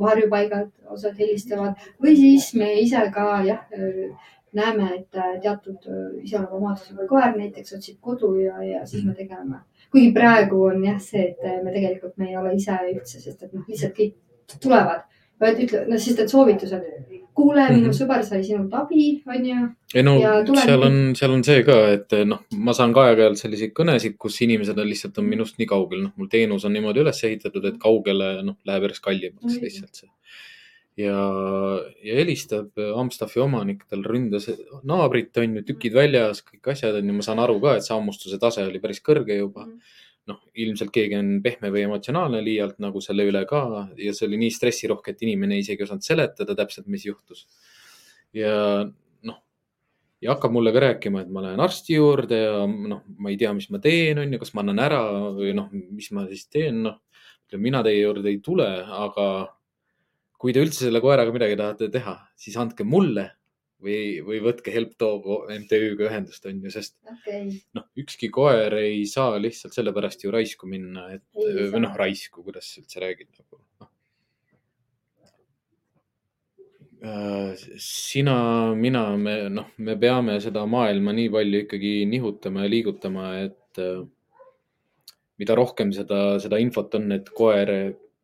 varjupaigad, 0.00 0.70
osad 0.94 1.18
helistavad 1.18 1.78
või 2.02 2.16
siis 2.16 2.52
me 2.54 2.72
ise 2.80 3.02
ka 3.14 3.26
jah, 3.46 3.64
näeme, 4.54 4.88
et 4.96 5.18
teatud 5.42 5.88
iseloomuomadusega 6.22 7.08
koer 7.10 7.34
näiteks 7.36 7.74
otsib 7.76 7.98
kodu 8.00 8.32
ja, 8.40 8.62
ja 8.64 8.86
siis 8.86 9.04
me 9.04 9.14
tegeleme. 9.14 9.60
kuigi 9.90 10.12
praegu 10.12 10.62
on 10.70 10.84
jah 10.84 11.00
see, 11.00 11.30
et 11.30 11.64
me 11.64 11.72
tegelikult, 11.72 12.16
me 12.16 12.30
ei 12.30 12.36
ole 12.36 12.54
ise 12.56 12.78
üldse, 12.92 13.20
sest 13.20 13.42
et 13.42 13.52
noh, 13.52 13.64
lihtsalt 13.68 13.96
kõik 13.96 14.58
tulevad, 14.62 15.04
ütle, 15.48 15.84
no 15.88 15.98
sest 15.98 16.24
et 16.24 16.32
soovitused. 16.32 16.84
kuule, 17.38 17.64
minu 17.70 17.88
Mhm. 17.88 17.96
sõber 18.00 18.24
sai 18.26 18.42
sinult 18.44 18.74
abi, 18.74 19.22
onju. 19.26 19.58
ei 19.94 20.02
no 20.02 20.18
seal 20.64 20.82
on, 20.88 20.98
seal 21.18 21.30
on 21.36 21.44
see 21.46 21.62
ka, 21.64 21.76
et 21.94 22.12
noh, 22.26 22.42
ma 22.58 22.72
saan 22.76 22.92
ka 22.96 23.06
aeg-ajalt 23.08 23.38
selliseid 23.40 23.72
kõnesid, 23.78 24.18
kus 24.18 24.40
inimesed 24.44 24.78
on 24.78 24.86
lihtsalt 24.90 25.18
on 25.22 25.28
minust 25.30 25.58
nii 25.58 25.66
kaugel, 25.70 26.02
noh, 26.08 26.12
mul 26.18 26.28
teenus 26.32 26.64
on 26.68 26.72
niimoodi 26.76 27.00
üles 27.06 27.22
ehitatud, 27.30 27.64
et 27.70 27.78
kaugele 27.82 28.42
noh, 28.42 28.56
läheb 28.66 28.82
järjest 28.88 29.04
kallimaks 29.06 29.42
Muidugi. 29.46 29.64
lihtsalt 29.70 29.94
see. 30.02 30.10
ja, 30.98 31.14
ja 32.02 32.14
helistab 32.18 32.72
Amstaffi 32.98 33.38
omanik, 33.44 33.84
tal 33.88 34.02
ründas 34.02 34.48
naabrit, 34.84 35.30
on 35.38 35.54
ju, 35.60 35.62
tükid 35.70 35.94
väljas, 35.94 36.42
kõik 36.42 36.72
asjad 36.74 36.96
on 36.98 37.06
ju, 37.06 37.14
ma 37.20 37.22
saan 37.22 37.38
aru 37.44 37.60
ka, 37.62 37.76
et 37.78 37.86
see 37.86 37.94
hammustuse 37.94 38.38
tase 38.42 38.64
oli 38.66 38.80
päris 38.82 39.00
kõrge 39.00 39.36
juba 39.38 39.66
Mhm. 39.66 39.78
noh, 40.28 40.38
ilmselt 40.60 40.92
keegi 40.94 41.16
on 41.18 41.32
pehme 41.44 41.70
või 41.74 41.84
emotsionaalne 41.86 42.40
liialt 42.44 42.78
nagu 42.82 43.00
selle 43.04 43.26
üle 43.28 43.42
ka 43.48 43.62
ja 43.96 44.14
see 44.14 44.28
oli 44.28 44.40
nii 44.42 44.54
stressirohke, 44.54 45.14
et 45.14 45.26
inimene 45.26 45.58
isegi 45.60 45.82
ei 45.82 45.88
osanud 45.88 46.04
seletada 46.04 46.56
täpselt, 46.58 46.88
mis 46.92 47.06
juhtus. 47.08 47.46
ja 48.36 48.84
noh, 49.28 49.38
ja 50.24 50.34
hakkab 50.34 50.54
mulle 50.54 50.72
ka 50.74 50.84
rääkima, 50.84 51.24
et 51.24 51.32
ma 51.32 51.44
lähen 51.46 51.62
arsti 51.64 51.96
juurde 51.96 52.42
ja 52.42 52.64
noh, 52.68 53.02
ma 53.18 53.32
ei 53.32 53.38
tea, 53.40 53.54
mis 53.56 53.70
ma 53.72 53.80
teen, 53.82 54.20
on 54.20 54.36
ju, 54.36 54.42
kas 54.42 54.54
ma 54.54 54.64
annan 54.66 54.84
ära 54.84 55.02
või 55.36 55.54
noh, 55.56 55.70
mis 55.72 56.10
ma 56.12 56.26
siis 56.28 56.48
teen, 56.52 56.82
noh. 56.86 57.00
mina 57.56 57.80
teie 57.82 58.02
juurde 58.02 58.28
ei 58.28 58.42
tule, 58.44 58.68
aga 58.84 59.28
kui 60.38 60.52
te 60.52 60.62
üldse 60.62 60.84
selle 60.84 61.00
koeraga 61.02 61.32
midagi 61.34 61.56
tahate 61.58 61.88
teha, 61.90 62.14
siis 62.38 62.56
andke 62.60 62.84
mulle 62.86 63.30
või, 63.84 64.18
või 64.24 64.40
võtke 64.42 64.72
Help 64.74 64.96
Dog 65.00 65.26
MTÜ-ga 65.52 66.08
ühendust, 66.08 66.46
on 66.48 66.62
ju, 66.64 66.72
sest 66.74 66.96
okei, 67.08 67.60
noh, 67.76 67.86
ükski 67.98 68.30
koer 68.34 68.74
ei 68.80 69.04
saa 69.10 69.38
lihtsalt 69.40 69.76
sellepärast 69.76 70.24
ju 70.24 70.32
raisku 70.34 70.70
minna, 70.70 71.08
et 71.14 71.24
Ei 71.38 71.70
või 71.72 71.84
noh, 71.84 71.94
raisku, 71.98 72.42
kuidas 72.46 72.72
sa 72.72 72.82
üldse 72.82 73.02
räägid 73.04 73.30
nagu 73.30 73.60
noh.. 73.60 73.92
sina, 77.78 78.38
mina, 78.74 79.04
me 79.16 79.40
noh, 79.54 79.70
me 79.78 79.96
peame 80.00 80.38
seda 80.42 80.66
maailma 80.66 81.14
nii 81.14 81.30
palju 81.34 81.64
ikkagi 81.66 81.94
nihutama 82.10 82.66
ja 82.66 82.72
liigutama, 82.72 83.30
et 83.46 83.82
äh, 83.82 84.02
mida 85.38 85.54
rohkem 85.58 85.94
seda, 85.94 86.38
seda 86.42 86.58
infot 86.58 86.94
on, 86.98 87.12
et 87.14 87.30
koer, 87.30 87.70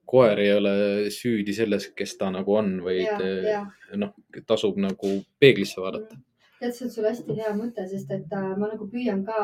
koer 0.06 0.40
ei 0.42 0.52
ole 0.54 0.74
süüdi 1.14 1.54
selles, 1.56 1.88
kes 1.96 2.16
ta 2.20 2.30
nagu 2.34 2.54
on, 2.60 2.76
vaid 2.84 3.24
äh, 3.24 3.50
ja 3.50 3.64
noh, 4.00 4.14
tasub 4.46 4.78
nagu 4.80 5.18
peeglisse 5.40 5.80
vaadata. 5.82 6.18
tead, 6.60 6.72
see 6.72 6.86
on 6.86 6.92
sul 6.94 7.06
hästi 7.08 7.34
hea 7.36 7.50
mõte, 7.56 7.84
sest 7.90 8.12
et 8.14 8.30
äh, 8.32 8.50
ma 8.56 8.70
nagu 8.70 8.86
püüan 8.88 9.24
ka 9.26 9.38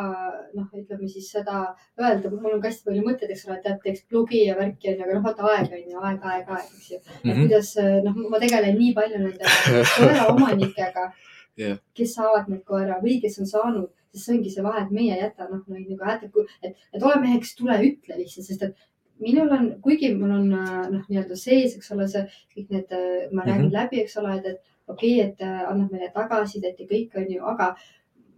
noh, 0.57 0.69
ütleme 0.77 1.09
siis 1.11 1.27
seda 1.35 1.63
öelda, 2.01 2.31
mul 2.33 2.55
on 2.55 2.63
ka 2.63 2.71
hästi 2.71 2.87
palju 2.89 3.07
mõtteid, 3.07 3.35
eks 3.35 3.47
ole, 3.49 3.59
tead, 3.65 3.81
teeks 3.85 4.07
blogi 4.13 4.45
ja 4.47 4.57
värki 4.61 4.93
onju, 4.93 5.05
aga 5.05 5.17
noh, 5.17 5.25
vaata 5.27 5.49
aega 5.51 5.77
on 5.77 5.91
ju, 5.95 5.99
aeg, 6.01 6.29
aeg, 6.33 6.55
aeg, 6.57 6.71
eks 6.79 6.93
ju. 6.95 7.01
Mhm. 7.25 7.43
kuidas 7.43 7.75
noh, 8.07 8.23
ma 8.33 8.43
tegelen 8.43 8.79
nii 8.79 8.95
palju 8.97 9.25
nende 9.25 9.57
koeraomanikega 9.97 11.11
Jah. 11.61 11.81
kes 11.97 12.15
saavad 12.17 12.49
neid 12.49 12.63
koera 12.65 13.01
või 13.03 13.19
kes 13.21 13.41
on 13.43 13.49
saanud, 13.51 13.91
sest 14.15 14.27
see 14.27 14.37
ongi 14.37 14.53
see 14.55 14.65
vahe, 14.65 14.85
et 14.85 14.95
meie 14.95 15.17
ei 15.17 15.25
jäta 15.25 15.49
noh, 15.51 15.63
neid 15.71 15.91
nagu 15.91 16.07
hätta, 16.07 16.31
et, 16.67 16.79
et 16.95 17.03
ole 17.03 17.19
meheks, 17.23 17.53
tule 17.59 17.77
ütle 17.87 18.17
lihtsalt, 18.19 18.47
sest 18.47 18.65
et 18.67 18.87
minul 19.21 19.53
on, 19.57 19.71
kuigi 19.85 20.15
mul 20.17 20.35
on 20.39 20.51
äh, 20.57 20.83
noh, 20.97 21.07
nii-öelda 21.09 21.39
sees, 21.39 21.77
eks 21.77 21.93
ole, 21.95 22.09
see 22.09 22.27
kõik 22.57 22.75
need, 22.75 22.93
ma 23.33 23.45
räägin 23.45 23.67
mm. 23.67 23.71
-hmm. 23.71 23.79
läbi, 23.79 24.03
eks 24.03 24.17
ole, 24.21 24.37
et, 24.39 24.47
et 24.47 24.61
okei 24.91 25.15
okay,, 25.21 25.31
et 25.31 25.43
äh, 25.47 25.63
annab 25.71 25.93
meile 25.93 26.11
tagasisidet 26.15 26.81
ja 26.81 26.87
kõik 26.91 27.17
on 27.21 27.33
ju, 27.33 27.43
aga 27.53 27.75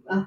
noh, 0.09 0.25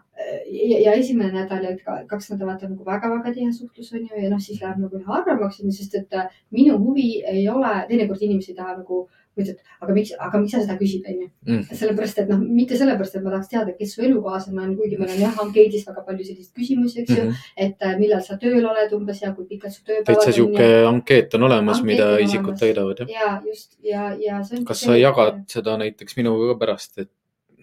ja, 0.51 0.79
ja 0.87 0.95
esimene 0.97 1.33
nädal 1.35 1.65
ja 1.65 1.75
ka 1.85 1.99
kaks 2.11 2.31
nädalat 2.33 2.65
on 2.65 2.75
nagu 2.75 2.87
väga-väga 2.87 3.33
tihe 3.35 3.53
suhtlus 3.53 3.93
on 3.93 4.07
ju 4.09 4.23
ja 4.23 4.31
noh, 4.33 4.41
siis 4.43 4.61
läheb 4.63 4.81
nagu 4.83 5.03
harvemaks, 5.09 5.61
sest 5.79 5.95
et 6.01 6.17
äh, 6.17 6.33
minu 6.51 6.79
huvi 6.83 7.23
ei 7.27 7.47
ole, 7.53 7.75
teinekord 7.91 8.23
inimesed 8.23 8.55
ei 8.55 8.61
taha 8.61 8.79
nagu, 8.81 9.07
mõtled, 9.37 9.59
aga 9.85 9.97
miks, 9.97 10.13
aga 10.27 10.41
miks 10.41 10.55
sa 10.55 10.63
seda 10.63 10.77
küsid, 10.81 11.07
onju. 11.11 11.29
Mm. 11.47 11.77
sellepärast, 11.81 12.21
et 12.23 12.31
noh, 12.33 12.41
mitte 12.59 12.79
sellepärast, 12.79 13.19
et 13.19 13.25
ma 13.25 13.35
tahaks 13.35 13.51
teada, 13.53 13.75
kes 13.79 13.93
su 13.97 14.05
elukaaslane 14.07 14.63
on, 14.65 14.73
kuigi 14.79 15.01
meil 15.01 15.13
on 15.15 15.21
jah, 15.21 15.37
ankeedis 15.45 15.85
väga 15.89 16.05
palju 16.07 16.29
selliseid 16.29 16.63
küsimusi, 16.63 17.03
eks 17.03 17.13
ju 17.13 17.23
mm. 17.23 17.29
-hmm. 17.29 17.53
et 17.67 17.87
äh, 17.89 17.99
millal 18.01 18.23
sa 18.25 18.39
tööl 18.41 18.65
oled 18.65 18.97
umbes 18.97 19.23
ja 19.23 19.33
kui 19.37 19.47
pikad 19.51 19.75
su 19.75 19.85
tööpäevad 19.85 20.09
täitsa 20.09 20.33
sihuke 20.33 20.71
ankeet 20.89 21.35
on 21.39 21.49
olemas, 21.51 21.83
mida 21.83 22.09
on 22.15 22.25
isikud 22.25 22.59
täidavad 22.61 23.05
jah. 23.05 23.13
ja 23.13 23.29
just 23.45 23.77
ja, 23.83 24.09
ja 24.21 24.41
on. 24.41 24.65
kas 24.65 24.81
sa 24.89 24.97
jagad 24.97 25.45
seda 25.53 25.77
näiteks 25.83 26.17
minuga 26.17 26.53
ka 26.53 26.59
pärast, 26.65 26.99
et 26.99 27.13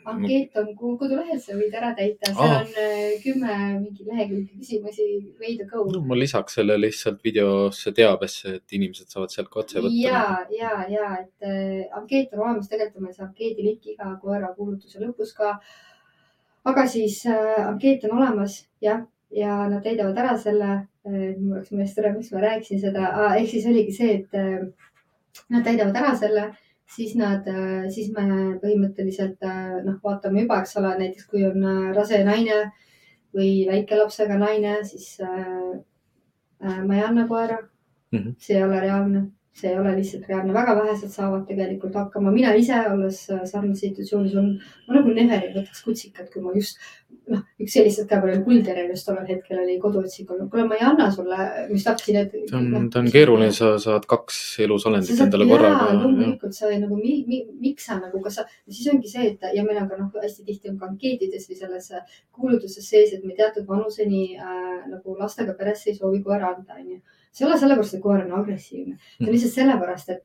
ankeet 0.10 0.58
on 0.60 0.70
kodulehel, 0.78 1.40
sa 1.42 1.56
võid 1.58 1.76
ära 1.78 1.92
täita, 1.98 2.32
seal 2.32 2.50
Aa. 2.50 2.60
on 2.64 2.76
äh, 2.82 3.14
kümme 3.24 3.56
mingi 3.80 4.08
lehekülge 4.08 4.60
küsimusi, 4.60 5.08
way 5.42 5.56
to 5.60 5.68
go 5.70 5.86
no, 5.92 6.02
ma 6.08 6.18
lisaks 6.18 6.58
selle 6.60 6.78
lihtsalt 6.80 7.24
videosse 7.26 7.94
teabesse, 7.96 8.58
et 8.60 8.78
inimesed 8.78 9.14
saavad 9.14 9.34
sealt 9.34 9.52
ka 9.54 9.64
otse 9.64 9.84
võtta. 9.84 9.96
ja, 10.04 10.24
ja, 10.54 10.74
ja 10.92 11.10
et 11.22 11.48
äh, 11.48 11.98
ankeet 12.00 12.36
on 12.36 12.46
olemas, 12.48 12.70
tegelikult 12.72 13.02
on 13.02 13.08
meil 13.08 13.18
see 13.18 13.28
ankeedi 13.28 13.68
link 13.70 13.90
iga 13.96 14.14
koera 14.22 14.54
kuulutuse 14.58 15.04
lõpus 15.04 15.34
ka. 15.38 15.56
aga 16.72 16.88
siis 16.90 17.24
äh, 17.30 17.60
ankeet 17.68 18.08
on 18.10 18.18
olemas 18.20 18.64
jah, 18.84 19.06
ja 19.34 19.64
nad 19.70 19.84
täidavad 19.86 20.20
ära 20.24 20.38
selle 20.40 20.72
äh,, 20.74 21.34
mul 21.38 21.60
läks 21.60 21.74
meelest 21.74 22.02
ära, 22.02 22.14
miks 22.16 22.34
ma 22.34 22.44
rääkisin 22.44 22.84
seda 22.84 23.08
ah,, 23.12 23.38
ehk 23.40 23.50
siis 23.56 23.70
oligi 23.70 23.96
see, 23.96 24.20
et 24.22 24.38
äh, 24.40 24.68
nad 25.54 25.66
täidavad 25.66 25.98
ära 25.98 26.14
selle, 26.20 26.52
siis 26.96 27.16
nad, 27.18 27.48
siis 27.94 28.12
me 28.14 28.24
põhimõtteliselt 28.62 29.44
äh, 29.48 29.84
noh, 29.86 30.00
vaatame 30.04 30.44
juba, 30.46 30.62
eks 30.62 30.78
ole, 30.82 30.96
näiteks 31.00 31.28
kui 31.32 31.46
on 31.48 31.64
äh, 31.64 31.92
rase 31.96 32.24
naine 32.24 32.60
või 33.34 33.66
väikelapsega 33.70 34.38
naine, 34.38 34.80
siis 34.86 35.16
äh, 35.22 35.80
äh, 36.64 36.82
ma 36.86 37.00
ei 37.00 37.06
anna 37.08 37.28
koera 37.28 37.62
Mhm. 38.14 38.36
see 38.38 38.58
ei 38.58 38.64
ole 38.64 38.80
reaalne, 38.80 39.22
see 39.54 39.70
ei 39.70 39.78
ole 39.78 39.92
lihtsalt 40.00 40.26
reaalne, 40.30 40.54
väga 40.54 40.74
vähesed 40.80 41.12
saavad 41.14 41.44
tegelikult 41.46 41.94
hakkama, 42.00 42.32
mina 42.34 42.56
ise 42.58 42.80
olles 42.90 43.20
äh, 43.30 43.44
sarnases 43.46 43.84
situatsioonis 43.86 44.34
on, 44.42 44.48
ma 44.88 44.98
nagu 44.98 45.14
never 45.14 45.46
ei 45.46 45.54
võtaks 45.54 45.84
kutsikat, 45.86 46.32
kui 46.34 46.42
ma 46.42 46.56
just 46.56 46.82
noh, 47.30 47.44
üks 47.62 47.76
sellistest 47.78 48.10
ka 48.10 48.18
veel 48.24 48.42
Kuldjärvel 48.44 48.90
just 48.92 49.06
tollel 49.08 49.28
hetkel 49.30 49.62
oli 49.62 49.78
koduotsing, 49.82 50.28
kuule, 50.28 50.66
ma 50.68 50.80
ei 50.80 50.86
anna 50.88 51.08
sulle, 51.14 51.38
mis 51.70 51.86
tahtsin, 51.86 52.18
et. 52.24 52.34
see 52.50 52.58
on, 52.58 52.90
ta 52.92 53.04
on 53.04 53.12
keeruline, 53.14 53.54
sa 53.56 53.76
saad 53.82 54.10
kaks 54.10 54.42
elusolendit 54.66 55.22
endale 55.28 55.48
korraga. 55.52 55.92
loomulikult 56.02 56.58
sa 56.58 56.74
nagu 56.74 56.98
mi,, 57.00 57.16
mi, 57.30 57.44
miks 57.62 57.88
sa 57.92 58.00
nagu, 58.02 58.26
kas 58.26 58.42
sa, 58.42 58.48
siis 58.66 58.90
ongi 58.94 59.12
see, 59.12 59.30
et 59.36 59.50
ja 59.54 59.66
meil 59.68 59.84
on 59.86 59.90
ka 59.92 60.02
noh, 60.02 60.12
hästi 60.18 60.48
tihti 60.50 60.74
on 60.74 60.82
ka 60.82 60.90
ankeetides 60.90 61.46
või 61.52 61.62
selles 61.62 61.92
äh, 61.94 62.20
kuulutuses 62.34 62.90
sees, 62.90 63.14
et 63.14 63.26
me 63.28 63.38
teatud 63.38 63.70
vanuseni 63.70 64.32
äh, 64.34 64.80
nagu 64.90 65.18
lastega 65.20 65.56
peresse 65.60 65.94
ei 65.94 66.00
soovi 66.00 66.26
koera 66.26 66.56
anda, 66.56 66.82
onju. 66.82 67.04
See 67.34 67.44
ei 67.46 67.50
ole 67.52 67.60
sellepärast, 67.60 67.94
et 67.98 68.02
koer 68.06 68.24
on 68.26 68.32
agressiivne, 68.40 68.96
see 68.98 69.20
Mhm. 69.20 69.28
on 69.28 69.34
lihtsalt 69.34 69.54
sellepärast, 69.60 70.10
et 70.10 70.24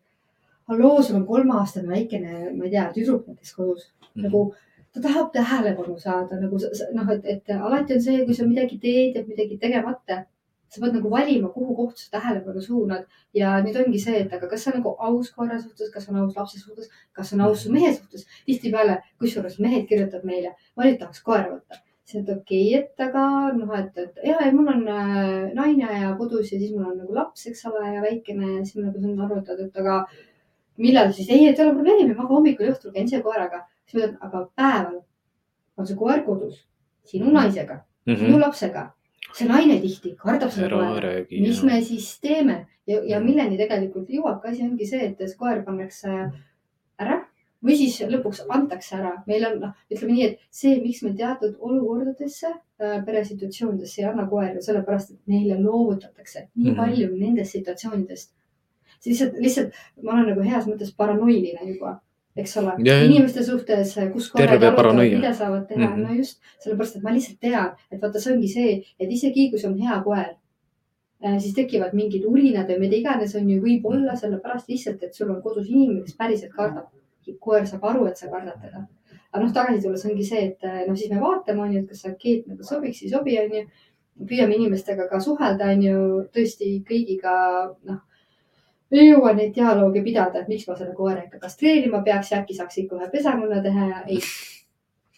halloo, 0.68 1.02
sul 1.02 1.16
on 1.16 1.26
kolmeaastane 1.26 1.88
väikene, 1.88 2.32
ma 2.56 2.64
ei 2.64 2.70
tea, 2.70 2.86
tüdruk 2.94 3.26
näiteks 3.26 3.54
kodus 3.56 3.90
Mhm. 4.14 4.22
nagu 4.24 4.54
ta 4.92 5.00
tahab 5.00 5.32
tähelepanu 5.32 5.98
saada 6.00 6.40
nagu 6.40 6.58
sa- 6.58 6.74
sa- 6.74 6.90
noh, 6.92 7.08
et, 7.12 7.24
et 7.24 7.44
alati 7.50 7.94
on 7.94 8.00
see, 8.02 8.24
kui 8.26 8.34
sa 8.34 8.44
midagi 8.46 8.78
teed, 8.80 9.14
jääb 9.16 9.28
midagi 9.28 9.58
tegemata. 9.58 10.24
sa 10.70 10.82
pead 10.82 10.92
nagu 10.92 11.08
valima, 11.10 11.48
kuhu 11.48 11.74
kohta 11.76 11.96
sa 11.96 12.10
tähelepanu 12.20 12.60
suunad 12.60 13.04
ja 13.34 13.62
nüüd 13.64 13.76
ongi 13.86 13.98
see, 13.98 14.18
et 14.20 14.32
aga 14.34 14.46
kas 14.48 14.66
on 14.66 14.74
nagu 14.76 14.96
aus 14.98 15.30
koera 15.32 15.56
suhtes, 15.58 15.88
kas 15.90 16.08
on 16.10 16.16
aus 16.16 16.36
lapse 16.36 16.58
suhtes, 16.60 16.90
kas 17.14 17.32
on 17.32 17.40
aus 17.40 17.62
su 17.62 17.72
mehe 17.72 17.88
suhtes. 17.94 18.26
tihtipeale, 18.46 18.98
kusjuures 19.18 19.58
mehed 19.60 19.86
kirjutavad 19.88 20.24
meile, 20.24 20.50
ma 20.76 20.84
nüüd 20.84 20.98
tahaks 20.98 21.22
koera 21.22 21.48
võtta. 21.54 21.80
Siis 22.08 22.22
et 22.22 22.30
okei 22.32 22.68
okay,, 22.74 22.80
et 22.80 23.02
aga 23.04 23.24
noh, 23.56 23.72
et, 23.76 23.98
et 24.00 24.22
ja, 24.24 24.38
ja 24.40 24.52
mul 24.54 24.70
on 24.72 24.86
äh, 24.88 25.50
naine 25.56 25.88
ja 26.02 26.14
kodus 26.16 26.52
ja 26.52 26.60
siis 26.60 26.72
mul 26.72 26.86
on 26.88 26.96
nagu 27.02 27.16
laps, 27.16 27.44
eks 27.50 27.66
ole, 27.68 27.84
ja 27.94 28.04
väikene 28.04 28.54
ja 28.54 28.62
siis 28.62 28.78
me 28.78 28.86
nagu 28.86 29.02
siin 29.02 29.20
arutad, 29.26 29.60
et 29.60 29.76
aga 29.82 29.98
millal 30.80 31.12
siis, 31.12 31.28
ei, 31.34 31.48
et 31.50 31.58
ei 31.58 31.66
ole 31.66 31.76
probleemi, 31.76 32.16
ma 32.16 32.28
hommikul 32.30 32.68
ja 32.68 32.72
õhtul 32.72 32.94
käin 32.94 33.10
ise 33.10 33.20
koeraga. 33.24 33.66
siis 33.84 34.00
ma 34.00 34.06
ütlen, 34.06 34.16
aga 34.24 34.44
päeval 34.56 34.96
on 35.78 35.88
see 35.90 35.98
koer 35.98 36.24
kodus 36.24 36.62
sinu 37.08 37.32
naisega, 37.34 37.82
sinu 38.08 38.40
lapsega. 38.40 38.88
see 39.36 39.48
naine 39.48 39.76
tihti 39.82 40.14
kardab 40.16 40.52
seda 40.54 40.72
koera. 40.72 41.14
mis 41.30 41.62
me 41.62 41.82
siis 41.84 42.08
teeme 42.24 42.62
ja, 42.88 43.02
ja 43.04 43.20
milleni 43.20 43.60
tegelikult 43.60 44.08
jõuabki 44.08 44.54
asi 44.54 44.64
ongi 44.64 44.88
see, 44.88 45.10
et 45.10 45.20
see 45.20 45.36
koer 45.36 45.60
pannakse 45.66 46.14
ära 46.98 47.20
või 47.64 47.76
siis 47.76 48.00
lõpuks 48.00 48.44
antakse 48.48 48.96
ära. 48.96 49.12
meil 49.26 49.44
on, 49.46 49.60
noh, 49.60 49.72
ütleme 49.90 50.12
nii, 50.12 50.24
et 50.26 50.38
see, 50.50 50.80
miks 50.82 51.02
me 51.02 51.12
teatud 51.12 51.56
olukordadesse, 51.60 52.52
peresituatsioonidesse 53.06 54.02
ei 54.02 54.06
anna 54.08 54.26
koeri, 54.30 54.60
sellepärast 54.62 55.10
et 55.14 55.20
neile 55.26 55.56
loovutatakse 55.62 56.44
nii 56.56 56.70
Mhm. 56.70 56.76
palju 56.80 57.08
nendest 57.16 57.52
situatsioonidest. 57.56 58.32
see 59.00 59.10
lihtsalt, 59.12 59.34
lihtsalt 59.38 59.72
ma 60.02 60.12
olen 60.12 60.26
nagu 60.32 60.42
heas 60.42 60.66
mõttes 60.66 60.88
paranoiline 60.96 61.66
juba, 61.68 62.00
eks 62.36 62.56
ole 62.56 62.72
inimeste 63.06 63.42
suhtes, 63.44 63.94
kus 64.12 64.32
Terve 64.32 64.56
korrad 64.58 64.62
arutavad, 64.62 64.96
mida 65.20 65.32
saavad 65.34 65.68
teha 65.68 65.78
mm, 65.78 65.84
Mhm. 65.92 66.00
-hmm. 66.04 66.08
no 66.08 66.14
just, 66.16 66.40
sellepärast 66.60 66.96
et 66.96 67.02
ma 67.02 67.10
lihtsalt 67.10 67.40
tean, 67.40 67.70
et 67.92 68.00
vaata, 68.02 68.20
see 68.20 68.32
ongi 68.34 68.48
see, 68.48 68.84
et 69.00 69.10
isegi 69.10 69.50
kui 69.50 69.58
see 69.58 69.68
on 69.70 69.78
hea 69.78 70.00
koer, 70.04 70.34
siis 71.38 71.54
tekivad 71.54 71.92
mingid 71.94 72.24
urinad 72.24 72.66
või 72.68 72.78
mida 72.78 72.96
iganes 72.96 73.34
on 73.36 73.48
ju, 73.50 73.60
võib-olla 73.60 74.16
sellepärast 74.16 74.68
lihtsalt, 74.68 75.02
et 75.02 75.14
sul 75.14 75.30
on 75.30 75.42
kodus 75.42 75.68
inimene, 75.68 76.02
kes 76.02 76.14
päriselt 76.16 76.52
kardab. 76.52 76.86
Koer 77.40 77.66
saab 77.66 77.84
aru, 77.90 78.06
et 78.08 78.16
sa 78.20 78.30
kardad 78.32 78.60
teda. 78.62 78.86
aga 79.32 79.44
noh, 79.44 79.52
tagasi 79.52 79.84
tulles 79.84 80.04
ongi 80.08 80.24
see, 80.24 80.46
et 80.50 80.66
noh, 80.88 80.96
siis 80.96 81.12
me 81.12 81.20
vaatame, 81.20 81.62
on 81.62 81.72
ju, 81.74 81.84
et 81.84 81.88
kas 81.92 82.02
see 82.04 82.16
keet 82.22 82.46
nagu 82.48 82.64
sobiks, 82.64 83.02
ei 83.04 83.12
sobi, 83.12 83.38
on 83.42 83.54
ju. 83.60 83.64
püüame 84.28 84.56
inimestega 84.56 85.04
ka 85.06 85.20
suhelda, 85.22 85.68
on 85.76 85.82
ju, 85.84 85.98
tõesti 86.34 86.72
kõigiga, 86.88 87.34
noh 87.86 88.00
ei 88.90 89.08
jõua 89.10 89.32
neid 89.36 89.54
dialoogi 89.56 90.02
pidada, 90.04 90.42
et 90.42 90.48
miks 90.48 90.66
ma 90.68 90.76
selle 90.76 90.94
koera 90.96 91.24
ikka 91.24 91.40
kastreerima 91.42 92.00
peaks 92.04 92.32
ja 92.32 92.42
äkki 92.42 92.56
saaks 92.56 92.78
ikka 92.82 92.96
ühe 92.96 93.08
pesakonna 93.12 93.60
teha 93.64 93.88
ja 93.90 94.02
ei. 94.06 94.20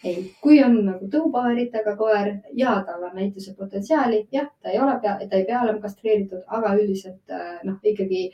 ei, 0.04 0.22
kui 0.42 0.58
on 0.64 0.78
nagu 0.86 1.10
tõupaaritega 1.12 1.94
koer 1.96 2.32
ja 2.56 2.78
tal 2.86 3.04
on 3.06 3.14
näituse 3.18 3.54
potentsiaali, 3.54 4.24
jah, 4.32 4.48
ta 4.62 4.72
ei 4.72 4.80
ole 4.80 4.96
ta 5.02 5.18
ei 5.20 5.44
pea 5.44 5.60
olema 5.62 5.82
kastreeritud, 5.82 6.42
aga 6.46 6.74
üldiselt 6.78 7.34
äh, 7.36 7.58
noh, 7.64 7.76
ikkagi 7.84 8.30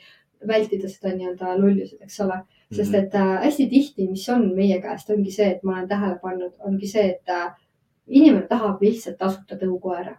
vältida 0.47 0.89
seda 0.89 1.13
nii-öelda 1.15 1.57
lollused, 1.59 1.99
eks 2.01 2.21
ole. 2.25 2.39
Sest 2.73 2.95
et 2.99 3.15
äh, 3.15 3.33
hästi 3.45 3.67
tihti, 3.71 4.07
mis 4.09 4.27
on 4.29 4.49
meie 4.55 4.81
käest, 4.83 5.09
ongi 5.13 5.31
see, 5.31 5.47
et 5.55 5.63
ma 5.63 5.77
olen 5.77 5.89
tähele 5.89 6.19
pannud, 6.21 6.53
ongi 6.67 6.89
see, 6.89 7.05
et 7.13 7.31
äh, 7.31 7.51
inimene 8.07 8.47
tahab 8.49 8.81
lihtsalt 8.83 9.17
tasuta 9.19 9.55
tõukoera. 9.59 10.17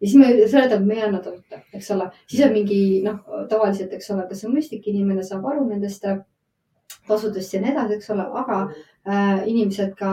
ja 0.00 0.08
siis 0.08 0.16
me 0.20 0.28
seletame, 0.48 0.82
et 0.82 0.86
me 0.86 0.94
ei 0.94 1.02
anna 1.08 1.20
tasuta, 1.24 1.60
eks 1.74 1.90
ole, 1.90 2.10
siis 2.30 2.44
on 2.46 2.52
mingi 2.54 2.80
noh, 3.02 3.18
tavaliselt, 3.50 3.92
eks 3.96 4.10
ole, 4.14 4.26
kas 4.28 4.44
see 4.44 4.52
mõistlik 4.52 4.86
inimene 4.92 5.24
saab 5.26 5.46
aru 5.50 5.66
nendest 5.68 6.04
äh, 6.06 6.20
tasudest 7.08 7.54
ja 7.54 7.60
nii 7.60 7.70
edasi, 7.72 7.94
eks 7.98 8.10
ole, 8.14 8.24
aga 8.40 8.56
äh, 9.06 9.42
inimesed 9.50 9.92
ka, 9.98 10.10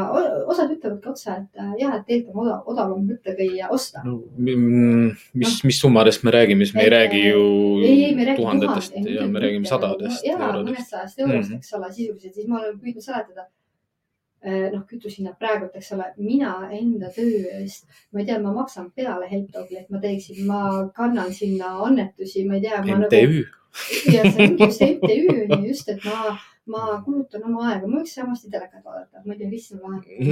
osad 0.52 0.72
ütlevadki 0.76 1.10
otse, 1.10 1.32
et 1.40 1.62
äh, 1.62 1.72
jah, 1.82 1.96
et 1.98 2.06
tegelikult 2.08 2.36
on 2.36 2.46
odav, 2.46 2.62
odavam 2.74 3.08
võtta 3.10 3.36
kui 3.38 3.50
osta. 3.70 4.04
no 4.06 4.20
mm, 4.38 5.10
mis, 5.42 5.58
mis 5.64 5.80
summadest 5.82 6.24
me 6.24 6.32
räägime, 6.36 6.66
siis 6.66 6.76
me 6.76 6.82
ei 6.86 6.88
Et, 6.92 6.94
räägi 6.98 7.24
ju 7.28 7.42
ei, 7.82 8.04
ei, 8.06 8.16
me 8.16 8.26
räägime 8.30 8.38
tuhandetest 8.44 8.94
tuhat- 8.94 9.10
ja 9.16 9.28
me 9.28 9.40
räägime 9.40 9.66
sadadest 9.70 10.26
ja 10.26 10.38
eurodest. 10.38 10.70
mõnest 10.70 10.90
sajast 10.96 11.20
eurost, 11.20 11.50
Mhm. 11.50 11.58
eks 11.58 11.74
ole, 11.74 11.92
sisuliselt, 11.94 12.34
siis 12.34 12.48
ma 12.48 12.60
olen 12.60 12.80
püüdnud 12.80 13.02
seletada. 13.10 13.48
noh, 14.44 14.82
kütusehinnad 14.90 15.38
praegult, 15.40 15.72
eks 15.80 15.92
ole, 15.96 16.04
mina 16.18 16.68
enda 16.76 17.08
töö 17.16 17.46
eest, 17.62 17.86
ma 18.12 18.20
ei 18.20 18.26
tea, 18.28 18.40
ma 18.44 18.52
maksan 18.52 18.90
peale 18.92 19.30
Helpdogi, 19.32 19.78
et 19.80 19.90
ma 19.90 20.02
teeksin, 20.04 20.42
ma 20.46 20.90
kannan 20.98 21.32
sinna 21.34 21.70
annetusi, 21.86 22.44
ma 22.46 22.56
ei 22.56 22.62
tea. 22.66 22.82
MTÜ. 22.84 23.46
ja 24.12 24.26
see 24.32 24.48
ongi 24.50 24.66
just 24.68 24.82
MTÜ 24.82 25.16
on 25.32 25.64
ju 25.64 25.70
just, 25.70 25.88
et 25.90 26.04
ma, 26.04 26.36
ma 26.66 27.02
kulutan 27.04 27.44
oma 27.44 27.66
aega, 27.68 27.88
ma 27.88 28.00
võiks 28.00 28.14
samasti 28.16 28.50
telekat 28.52 28.84
vaadata, 28.86 29.22
ma 29.26 29.34
ei 29.34 29.40
tea, 29.42 29.50
issand 29.58 29.84
lahe. 29.84 30.28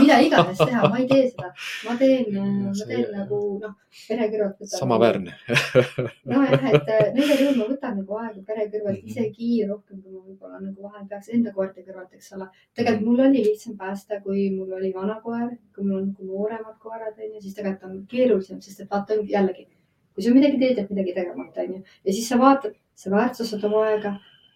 mida 0.00 0.16
iganes 0.24 0.56
teha, 0.60 0.88
ma 0.88 1.00
ei 1.00 1.08
tee 1.10 1.26
seda, 1.28 1.50
ma 1.84 1.96
teen, 2.00 2.30
ma 2.64 2.86
teen 2.88 3.04
nagu 3.12 3.40
noh, 3.60 3.74
pere 4.06 4.28
kõrvalt. 4.32 4.64
samaväärne. 4.72 5.36
nojah, 6.32 6.66
et 6.70 6.88
äh, 6.88 7.04
nendel 7.12 7.44
juhul 7.44 7.60
ma 7.60 7.68
võtan 7.68 7.98
nagu 8.00 8.18
aega 8.22 8.46
pere 8.48 8.66
kõrvalt 8.72 9.12
isegi 9.12 9.50
rohkem, 9.68 10.00
kui 10.00 10.16
ma 10.16 10.24
võib-olla 10.24 10.62
nagu 10.64 10.88
vahel 10.88 11.06
peaks 11.12 11.32
enda 11.36 11.52
koerte 11.52 11.84
kõrvalt, 11.84 12.16
eks 12.16 12.32
ole. 12.38 12.48
tegelikult 12.72 13.08
mul 13.10 13.24
oli 13.28 13.44
lihtsam 13.50 13.76
päästa, 13.80 14.22
kui 14.24 14.48
mul 14.56 14.72
oli 14.80 14.94
vana 14.96 15.20
koer, 15.20 15.50
kui 15.76 15.84
mul 15.84 16.00
on 16.00 16.10
nagu 16.14 16.32
nooremad 16.32 16.80
koerad 16.80 17.18
onju, 17.18 17.44
siis 17.44 17.60
tegelikult 17.60 17.90
on 17.90 18.04
keerulisem, 18.08 18.64
sest 18.64 18.86
et 18.86 18.92
vaata 18.92 19.20
jällegi, 19.20 19.68
kui 20.16 20.24
sa 20.24 20.32
midagi 20.32 20.56
teed, 20.62 20.80
jääb 20.80 20.96
midagi 20.96 21.12
tegemata 21.20 21.68
onju 21.68 21.82
ja 21.84 22.14
siis 22.14 22.30
sa 22.30 22.40
vaatad, 22.40 22.80
sa 22.96 23.10
väärtustad 23.12 23.68
oma 23.68 23.90
aega 23.90 24.14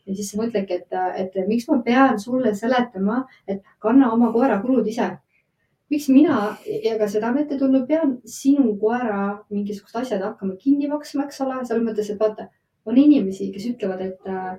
ja 0.08 0.14
siis 0.16 0.30
sa 0.32 0.38
mõtledki, 0.40 0.80
et, 0.80 0.98
et 1.22 1.34
miks 1.48 1.68
ma 1.68 1.78
pean 1.84 2.18
sulle 2.20 2.54
seletama, 2.56 3.22
et 3.46 3.62
kanna 3.84 4.10
oma 4.14 4.32
koera 4.32 4.58
kulud 4.62 4.86
ise. 4.88 5.10
Miks 5.92 6.08
mina 6.12 6.56
ja 6.84 6.96
ka 7.00 7.06
seda 7.08 7.30
on 7.32 7.38
ette 7.40 7.56
tulnud, 7.60 7.86
pean 7.88 8.18
sinu 8.28 8.74
koera 8.80 9.20
mingisugused 9.52 10.00
asjad 10.02 10.24
hakkama 10.24 10.56
kinni 10.60 10.88
maksma, 10.90 11.24
eks 11.28 11.40
ole, 11.44 11.60
selles 11.68 11.84
mõttes, 11.86 12.10
et 12.12 12.20
vaata, 12.20 12.48
on 12.88 12.96
inimesi, 13.00 13.50
kes 13.54 13.70
ütlevad, 13.70 14.02
et 14.04 14.28
äh, 14.28 14.58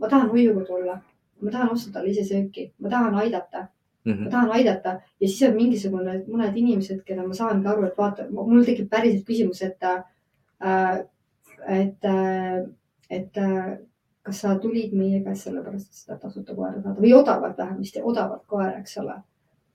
ma 0.00 0.10
tahan 0.10 0.30
hoiukodu 0.32 0.78
olla, 0.80 1.00
ma 1.42 1.54
tahan 1.54 1.70
osta 1.74 1.92
talle 1.94 2.10
ise 2.14 2.24
sööki, 2.26 2.70
ma 2.82 2.90
tahan 2.92 3.14
aidata, 3.24 3.68
Mhm. 4.06 4.24
ma 4.24 4.30
tahan 4.30 4.50
aidata. 4.54 4.90
Ja 5.20 5.28
siis 5.28 5.42
on 5.48 5.56
mingisugune, 5.56 6.12
mõned 6.30 6.54
inimesed, 6.56 7.00
keda 7.06 7.24
ma 7.26 7.34
saangi 7.34 7.66
aru, 7.66 7.88
et 7.88 7.96
vaata, 7.98 8.28
mul 8.30 8.62
tekib 8.64 8.86
päriselt 8.90 9.24
küsimus, 9.26 9.62
et 9.66 9.82
äh,, 9.82 11.00
et 11.68 12.04
äh,, 12.04 12.66
et 13.10 13.36
äh, 13.38 13.78
kas 14.26 14.42
sa 14.42 14.56
tulid 14.58 14.92
meie 14.98 15.22
käest 15.24 15.46
sellepärast, 15.46 15.88
et 15.88 16.02
seda 16.02 16.18
tasuta 16.18 16.54
koera 16.54 16.82
saada 16.82 17.00
või 17.00 17.14
odavat 17.14 17.58
vähemasti, 17.58 18.02
odavat 18.02 18.44
koera, 18.50 18.74
eks 18.82 18.98
ole 19.02 19.20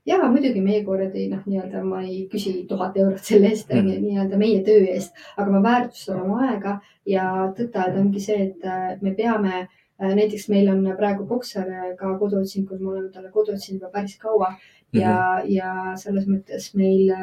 ja 0.05 0.17
muidugi 0.29 0.61
meie 0.61 0.83
koerad 0.85 1.15
ei 1.15 1.27
noh, 1.29 1.43
nii-öelda 1.45 1.83
ma 1.85 2.01
ei 2.05 2.23
küsi 2.31 2.53
tuhat 2.69 2.97
eurot 2.97 3.21
selle 3.25 3.51
eest 3.53 3.69
mm. 3.73 3.91
nii-öelda 4.05 4.39
meie 4.41 4.63
töö 4.65 4.81
eest, 4.95 5.13
aga 5.37 5.53
ma 5.53 5.61
väärtustan 5.65 6.23
oma 6.23 6.41
aega 6.49 6.79
ja 7.05 7.27
tõtt-öelda 7.57 8.01
ongi 8.01 8.23
see, 8.23 8.49
et 8.49 8.65
äh, 8.65 8.95
me 9.01 9.13
peame, 9.17 9.67
näiteks 10.01 10.47
meil 10.49 10.71
on 10.71 10.81
praegu 10.97 11.27
bokser 11.29 11.67
ka 11.99 12.15
koduotsingul, 12.17 12.79
me 12.81 12.93
oleme 12.95 13.11
talle 13.13 13.29
kodu 13.33 13.53
otsinud 13.53 13.83
juba 13.83 13.91
päris 13.93 14.17
kaua 14.21 14.55
ja 14.93 15.11
mm, 15.11 15.41
-hmm. 15.41 15.51
ja 15.55 15.93
selles 15.95 16.27
mõttes 16.27 16.71
meil, 16.75 17.13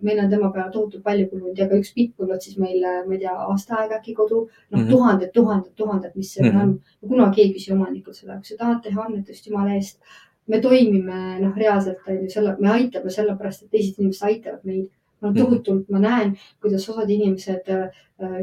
meil 0.00 0.24
on 0.24 0.30
tema 0.30 0.50
peale 0.50 0.72
tohutult 0.72 1.02
palju 1.02 1.28
kulunud 1.30 1.58
ja 1.58 1.68
ka 1.68 1.78
üks 1.78 1.92
pitbull 1.94 2.34
otsis 2.34 2.58
meil, 2.58 2.82
ma 3.06 3.14
ei 3.14 3.20
tea, 3.22 3.36
aasta 3.36 3.76
aega 3.76 4.00
äkki 4.00 4.14
kodu. 4.14 4.48
noh 4.70 4.80
mm. 4.80 4.84
-hmm. 4.84 4.90
tuhanded, 4.90 5.30
tuhanded, 5.32 5.72
tuhanded, 5.76 6.12
mis 6.14 6.34
see 6.34 6.42
mm. 6.42 6.58
-hmm. 6.58 6.62
on. 6.62 7.08
kunagi 7.08 7.42
ei 7.42 7.54
küsi 7.54 7.72
omanikult 7.72 8.16
seda, 8.16 8.36
kui 8.36 8.44
sa 8.44 8.56
tahad 8.58 8.82
teha 8.82 9.02
annetust 9.02 9.46
jumala 9.46 9.74
eest 9.74 9.98
me 10.46 10.60
toimime 10.60 11.20
noh, 11.40 11.54
reaalselt 11.56 12.08
on 12.08 12.24
ju 12.24 12.30
selle, 12.30 12.56
me 12.60 12.72
aitame 12.72 13.10
sellepärast, 13.14 13.64
et 13.64 13.76
teised 13.76 14.00
inimesed 14.00 14.28
aitavad 14.30 14.66
meid. 14.68 14.90
no 15.22 15.30
Mhm. 15.30 15.38
tohutult 15.38 15.90
ma 15.94 15.98
näen, 16.02 16.32
kuidas 16.60 16.88
osad 16.90 17.10
inimesed 17.10 17.68
äh, 17.70 17.90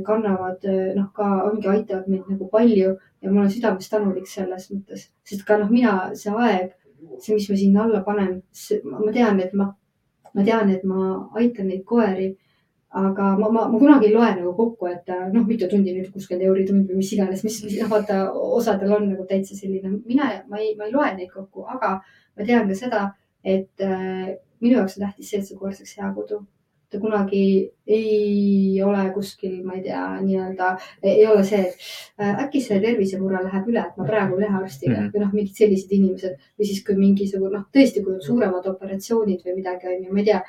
kannavad 0.05 0.63
äh, 0.63 0.93
noh, 0.95 1.09
ka 1.13 1.25
ongi, 1.49 1.67
aitavad 1.67 2.07
meid 2.07 2.29
nagu 2.29 2.47
palju 2.47 2.93
ja 3.21 3.31
ma 3.31 3.41
olen 3.41 3.51
südamest 3.51 3.91
tänulik 3.91 4.27
selles 4.27 4.69
mõttes, 4.71 5.09
sest 5.27 5.43
ka 5.43 5.57
noh, 5.57 5.67
mina 5.69 6.15
see 6.15 6.31
aeg, 6.31 6.71
see, 7.19 7.35
mis 7.35 7.49
ma 7.49 7.55
sinna 7.61 7.83
alla 7.85 8.03
panen, 8.03 8.35
ma 8.91 9.11
tean, 9.15 9.39
et 9.39 9.53
ma, 9.53 9.69
ma 10.33 10.45
tean, 10.45 10.69
et 10.75 10.83
ma 10.83 11.15
aitan 11.39 11.69
neid 11.71 11.83
koeri. 11.85 12.35
aga 12.89 13.25
ma, 13.37 13.47
ma, 13.53 13.67
ma 13.69 13.77
kunagi 13.77 14.07
ei 14.07 14.13
loe 14.15 14.27
nagu 14.33 14.51
kokku, 14.57 14.87
et 14.89 15.09
noh, 15.33 15.43
mitu 15.45 15.67
tundi 15.69 15.91
nüüd 15.93 16.07
kuuskümmend 16.09 16.47
euri 16.47 16.63
tund 16.65 16.87
või 16.89 17.03
mis 17.03 17.11
iganes, 17.13 17.43
mis 17.45 17.59
noh, 17.67 17.89
vaata 17.91 18.31
osadel 18.33 18.95
on 18.95 19.05
nagu 19.11 19.27
täitsa 19.29 19.53
selline, 19.53 19.91
mina, 20.09 20.31
ma 20.49 20.57
ei, 20.57 20.71
ma 20.79 20.87
ei 20.87 20.95
loe 20.95 21.11
neid 21.19 21.29
kokku, 21.29 21.67
aga 21.69 21.91
ma 22.01 22.47
tean 22.47 22.65
ka 22.65 22.77
seda, 22.79 23.03
et 23.45 23.85
äh, 23.85 24.31
minu 24.63 24.79
jaoks 24.79 24.97
on 24.97 25.05
tähtis 25.05 25.29
see, 25.29 25.43
et 25.43 25.51
see 25.51 25.59
koer 25.59 25.77
saaks 25.77 25.99
hea 25.99 26.09
kodu. 26.15 26.41
Ta 26.91 26.99
kunagi 26.99 27.41
ei 27.87 28.81
ole 28.85 29.03
kuskil, 29.13 29.59
ma 29.65 29.73
ei 29.77 29.83
tea, 29.83 30.03
nii-öelda 30.21 30.69
ei 31.03 31.25
ole 31.27 31.43
see, 31.43 31.59
et 31.67 31.75
äh, 32.21 32.43
äkki 32.45 32.61
see 32.61 32.79
tervisemure 32.81 33.43
läheb 33.43 33.67
üle, 33.69 33.83
et 33.85 33.97
ma 33.97 34.05
praegu 34.07 34.39
lähen 34.39 34.55
arstile 34.63 34.93
mm 34.93 34.97
Mhm. 34.99 35.05
-hmm. 35.07 35.13
või 35.13 35.25
noh, 35.25 35.33
mingid 35.33 35.55
sellised 35.55 35.91
inimesed 35.91 36.35
või 36.59 36.65
siis, 36.65 36.83
kui 36.85 36.95
mingisugune 36.95 37.51
noh, 37.57 37.65
tõesti, 37.75 38.03
kui 38.03 38.13
on 38.13 38.21
suuremad 38.21 38.65
operatsioonid 38.73 39.45
või 39.45 39.55
midagi 39.61 39.87
on 39.87 40.03
ju, 40.05 40.13
ma 40.13 40.19
ei 40.19 40.25
tea 40.25 40.41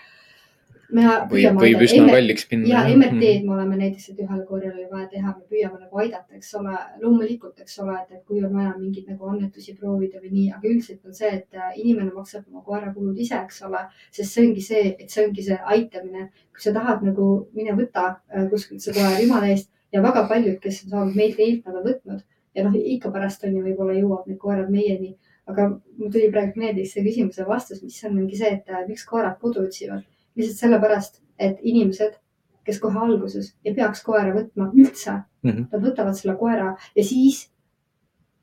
võib, 1.30 1.59
võib 1.61 1.82
üsna 1.84 2.03
MRT 2.03 2.14
kalliks 2.16 2.47
minna. 2.51 2.68
ja 2.70 2.82
MRT-d 2.91 3.47
me 3.47 3.55
oleme 3.57 3.78
näiteks, 3.80 4.09
et 4.12 4.22
ühele 4.24 4.45
koerale 4.49 4.72
oli 4.74 4.86
vaja 4.91 5.07
teha, 5.12 5.34
me 5.36 5.47
püüame 5.51 5.78
nagu 5.80 6.01
aidata, 6.03 6.36
eks 6.38 6.53
ole, 6.59 6.76
loomulikult, 7.03 7.61
eks 7.62 7.78
ole, 7.84 7.97
et, 8.03 8.22
kui 8.26 8.43
on 8.45 8.55
vaja 8.57 8.72
mingeid 8.78 9.11
nagu 9.12 9.30
annetusi 9.30 9.76
proovida 9.78 10.22
või 10.22 10.32
nii, 10.34 10.47
aga 10.57 10.70
üldiselt 10.72 11.07
on 11.07 11.16
see, 11.16 11.30
et 11.41 11.59
äh, 11.61 11.72
inimene 11.82 12.14
maksab 12.16 12.47
oma 12.51 12.64
koera 12.66 12.93
kulud 12.95 13.18
ise, 13.18 13.38
eks 13.38 13.62
ole, 13.68 13.84
sest 14.11 14.34
see 14.34 14.49
ongi 14.49 14.66
see, 14.66 14.82
et 14.99 15.09
see 15.11 15.26
ongi 15.26 15.47
see 15.47 15.61
aitamine. 15.76 16.28
kui 16.51 16.64
sa 16.64 16.74
tahad 16.76 17.05
nagu, 17.07 17.30
mine 17.57 17.76
võta 17.78 18.07
äh, 18.11 18.47
kuskilt 18.51 18.82
see 18.84 18.97
koer 18.97 19.18
jumala 19.22 19.49
eest 19.55 19.70
ja 19.95 20.03
väga 20.03 20.26
paljud, 20.28 20.59
kes 20.62 20.84
on 20.84 20.95
saanud 20.95 21.16
meilt, 21.16 21.38
teilt 21.38 21.66
nad 21.66 21.80
on 21.80 21.86
võtnud 21.86 22.22
ja 22.55 22.66
noh, 22.66 22.74
ikka 22.74 23.11
pärast 23.14 23.45
on 23.47 23.57
ju 23.57 23.64
võib-olla 23.64 23.97
jõuab 23.97 24.26
need 24.28 24.38
koerad 24.43 24.70
meieni, 24.72 25.14
aga 25.51 25.68
mul 25.70 26.11
tuli 26.11 26.30
praegu 26.34 26.61
meelde 26.61 26.84
see 26.86 27.05
küsimuse 27.07 27.47
vastus, 27.47 27.82
mis 27.82 27.99
on, 28.07 28.18
ongi 28.22 28.38
see, 28.38 28.51
et 28.59 28.70
äh, 28.70 28.86
miks 28.88 29.07
koerad 29.07 29.38
kodu 29.43 29.64
otsivad 29.66 30.03
lihtsalt 30.36 30.58
sellepärast, 30.58 31.20
et 31.38 31.58
inimesed, 31.62 32.18
kes 32.64 32.78
kohe 32.80 32.98
alguses 33.00 33.54
ei 33.64 33.74
peaks 33.74 34.02
koera 34.04 34.34
võtma 34.36 34.70
üldse 34.74 35.10
mm, 35.12 35.24
Mhm. 35.42 35.50
-hmm. 35.56 35.68
nad 35.72 35.82
võtavad 35.82 36.14
selle 36.14 36.34
koera 36.36 36.76
ja 36.96 37.04
siis, 37.04 37.50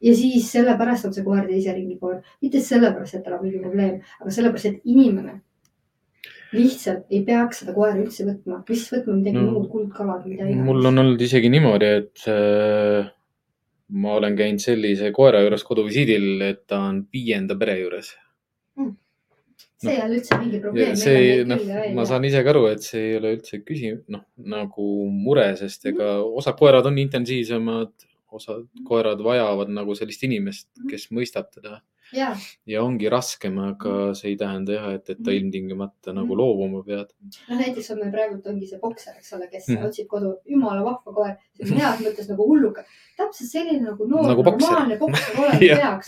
ja 0.02 0.16
siis 0.16 0.52
sellepärast 0.52 1.06
on 1.06 1.14
see 1.14 1.24
koer 1.24 1.46
teise 1.48 1.74
ringi 1.74 1.98
koer, 2.02 2.22
mitte 2.42 2.60
sellepärast, 2.60 3.16
et 3.16 3.24
tal 3.24 3.34
on 3.38 3.44
mingi 3.46 3.60
probleem, 3.60 4.00
aga 4.22 4.32
sellepärast, 4.32 4.66
et 4.66 4.82
inimene 4.86 5.42
lihtsalt 6.54 7.06
ei 7.12 7.22
peaks 7.28 7.60
seda 7.62 7.74
koera 7.76 8.00
üldse 8.00 8.26
võtma, 8.26 8.64
lihtsalt 8.70 9.02
võtma 9.04 9.16
midagi 9.20 9.38
No, 9.38 9.52
muud, 9.52 9.68
kuldkalad, 9.70 10.26
mida 10.26 10.46
mul 10.46 10.80
iganes. 10.80 10.86
on 10.90 10.98
olnud 11.04 11.22
isegi 11.22 11.50
niimoodi, 11.50 11.86
et 11.86 12.24
äh, 12.32 13.10
ma 13.90 14.14
olen 14.16 14.36
käinud 14.36 14.60
sellise 14.64 15.12
koera 15.12 15.42
juures 15.44 15.64
koduvisiidil, 15.64 16.42
et 16.42 16.64
ta 16.68 16.80
on 16.90 17.04
viienda 17.14 17.56
pere 17.56 17.80
juures. 17.80 18.16
See 19.78 19.94
ei 19.94 20.02
ole 20.02 20.16
üldse 20.20 20.38
mingi 20.42 20.60
probleem. 20.62 20.96
see, 20.96 21.44
noh, 21.46 21.60
ma 21.96 22.06
saan 22.10 22.26
ise 22.26 22.44
ka 22.44 22.50
aru, 22.54 22.66
et 22.72 22.82
see 22.86 23.04
ei 23.12 23.18
ole 23.20 23.36
üldse 23.38 23.62
küsi-, 23.64 23.94
noh, 24.10 24.24
nagu 24.38 24.88
mure, 25.12 25.56
sest 25.60 25.86
ega 25.86 26.16
osad 26.26 26.58
koerad 26.58 26.86
on 26.90 26.98
intensiivsemad, 26.98 27.94
osad 28.32 28.66
koerad 28.88 29.22
vajavad 29.24 29.70
nagu 29.72 29.94
sellist 29.96 30.24
inimest, 30.28 30.68
kes 30.90 31.08
mõistab 31.16 31.48
teda 31.54 31.78
ja, 32.16 32.34
ja 32.68 32.82
ongi 32.84 33.08
raskem, 33.12 33.56
aga 33.60 34.14
see 34.16 34.34
ei 34.34 34.38
tähenda 34.40 34.74
jah, 34.76 34.90
et, 34.96 35.10
et 35.10 35.18
ta 35.24 35.32
Mhm. 35.32 35.38
ilmtingimata 35.40 36.14
nagu 36.16 36.36
loobuma 36.36 36.82
pead. 36.84 37.08
noh 37.50 37.60
näiteks 37.60 37.90
on 37.92 38.00
meil 38.00 38.12
praegult 38.12 38.46
ongi 38.48 38.68
see 38.68 38.80
bokser, 38.80 39.14
eks 39.20 39.34
ole, 39.34 39.48
kes 39.52 39.68
mm 39.68 39.74
Mhm. 39.74 39.82
-hmm. 39.84 39.88
otsib 39.88 40.08
kodu, 40.08 40.34
jumala 40.46 40.84
vahva 40.84 41.14
koer, 41.14 41.36
heas 41.60 42.00
mõttes 42.02 42.30
nagu 42.30 42.48
hulluga, 42.48 42.84
täpselt 43.18 43.50
selline 43.52 43.82
nagu 43.92 44.08
noor 44.08 44.28
Nagu 44.28 44.44
bokser. 44.44 44.70
normaalne 44.72 44.98
bokser 44.98 45.34
olema 45.40 45.60
peaks, 45.60 46.08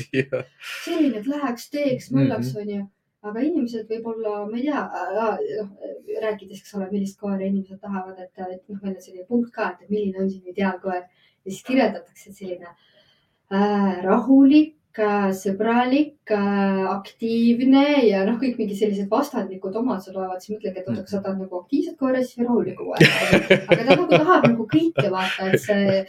selline, 0.85 1.17
et 1.17 1.27
läheks, 1.27 1.69
teeks, 1.69 2.11
möllaks 2.11 2.53
Mhm. 2.55 2.61
onju. 2.61 2.87
Aga 3.27 3.41
inimesed 3.43 3.89
võib-olla, 3.91 4.45
ma 4.47 4.57
ei 4.57 4.67
tea, 4.67 4.83
noh 5.15 6.19
rääkides, 6.23 6.61
eks 6.61 6.75
ole, 6.77 6.89
millist 6.91 7.19
koera 7.19 7.45
inimesed 7.45 7.79
tahavad, 7.83 8.19
et, 8.19 8.31
et 8.39 8.61
noh, 8.71 8.79
meil 8.81 8.95
on 8.95 9.03
selline 9.03 9.25
punkt 9.27 9.51
ka, 9.55 9.73
et 9.75 9.91
milline 9.91 10.23
on 10.23 10.31
sinu 10.31 10.53
ideaalkoer. 10.53 11.05
Ja 11.45 11.51
siis 11.51 11.63
kirjeldatakse, 11.67 12.31
et 12.31 12.39
selline 12.39 12.71
äh, 12.71 14.01
rahulik 14.05 14.78
sõbralik 15.35 16.31
aktiivne 16.31 17.83
ja 18.05 18.23
noh, 18.27 18.37
kõik 18.41 18.59
mingid 18.59 18.77
sellised 18.79 19.09
vastandlikud 19.11 19.75
omadused 19.81 20.15
olevat, 20.15 20.43
siis 20.43 20.55
mõtledki, 20.55 20.83
et 20.83 20.89
oota, 20.89 21.03
kas 21.05 21.15
sa 21.15 21.21
tahad 21.25 21.41
nagu 21.41 21.61
aktiivset 21.61 21.97
koera, 21.99 22.23
siis 22.23 22.45
rahulikku 22.45 22.87
koera. 22.89 23.11
aga 23.59 23.79
ta 23.79 23.87
nagu 23.89 24.07
tahab 24.11 24.49
nagu 24.49 24.67
kõike 24.73 25.07
vaata, 25.13 25.49
et 25.49 25.63
see 25.63 26.01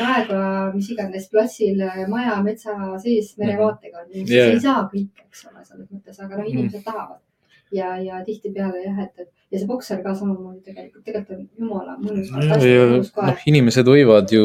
Raekoja, 0.00 0.72
mis 0.74 0.90
iganes 0.94 1.28
platsil 1.32 1.84
maja 2.12 2.40
metsa 2.44 2.76
sees 3.02 3.34
merevaatega 3.40 4.02
on, 4.02 4.10
siis 4.12 4.34
Jaa. 4.34 4.50
ei 4.52 4.64
saa 4.66 4.88
kõike, 4.92 5.28
eks 5.28 5.46
ole, 5.50 5.64
selles 5.64 5.88
mõttes, 5.88 6.20
aga 6.20 6.40
noh, 6.40 6.50
inimesed 6.50 6.84
tahavad. 6.84 7.20
ja, 7.72 7.94
ja 8.02 8.20
tihtipeale 8.24 8.82
jah, 8.84 8.98
et, 9.06 9.24
et 9.24 9.30
ja 9.54 9.60
see 9.60 9.68
bokser 9.68 10.02
ka 10.04 10.14
samamoodi 10.18 10.62
tegelikult, 10.66 11.04
tegelikult 11.06 11.38
on 11.38 11.62
jumala 11.62 11.96
mõnus, 12.00 12.32
noh 12.34 13.46
inimesed 13.50 13.88
võivad 13.88 14.34
ju 14.34 14.44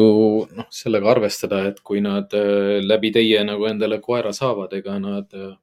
noh, 0.56 0.68
sellega 0.74 1.10
arvestada, 1.14 1.64
et 1.70 1.82
kui 1.86 2.02
nad 2.04 2.32
äh, 2.36 2.78
läbi 2.84 3.12
teie 3.14 3.42
nagu 3.46 3.66
endale 3.70 4.00
koera 4.04 4.32
saavad, 4.36 4.74
ega 4.78 4.98
nad 5.02 5.36
äh, 5.36 5.54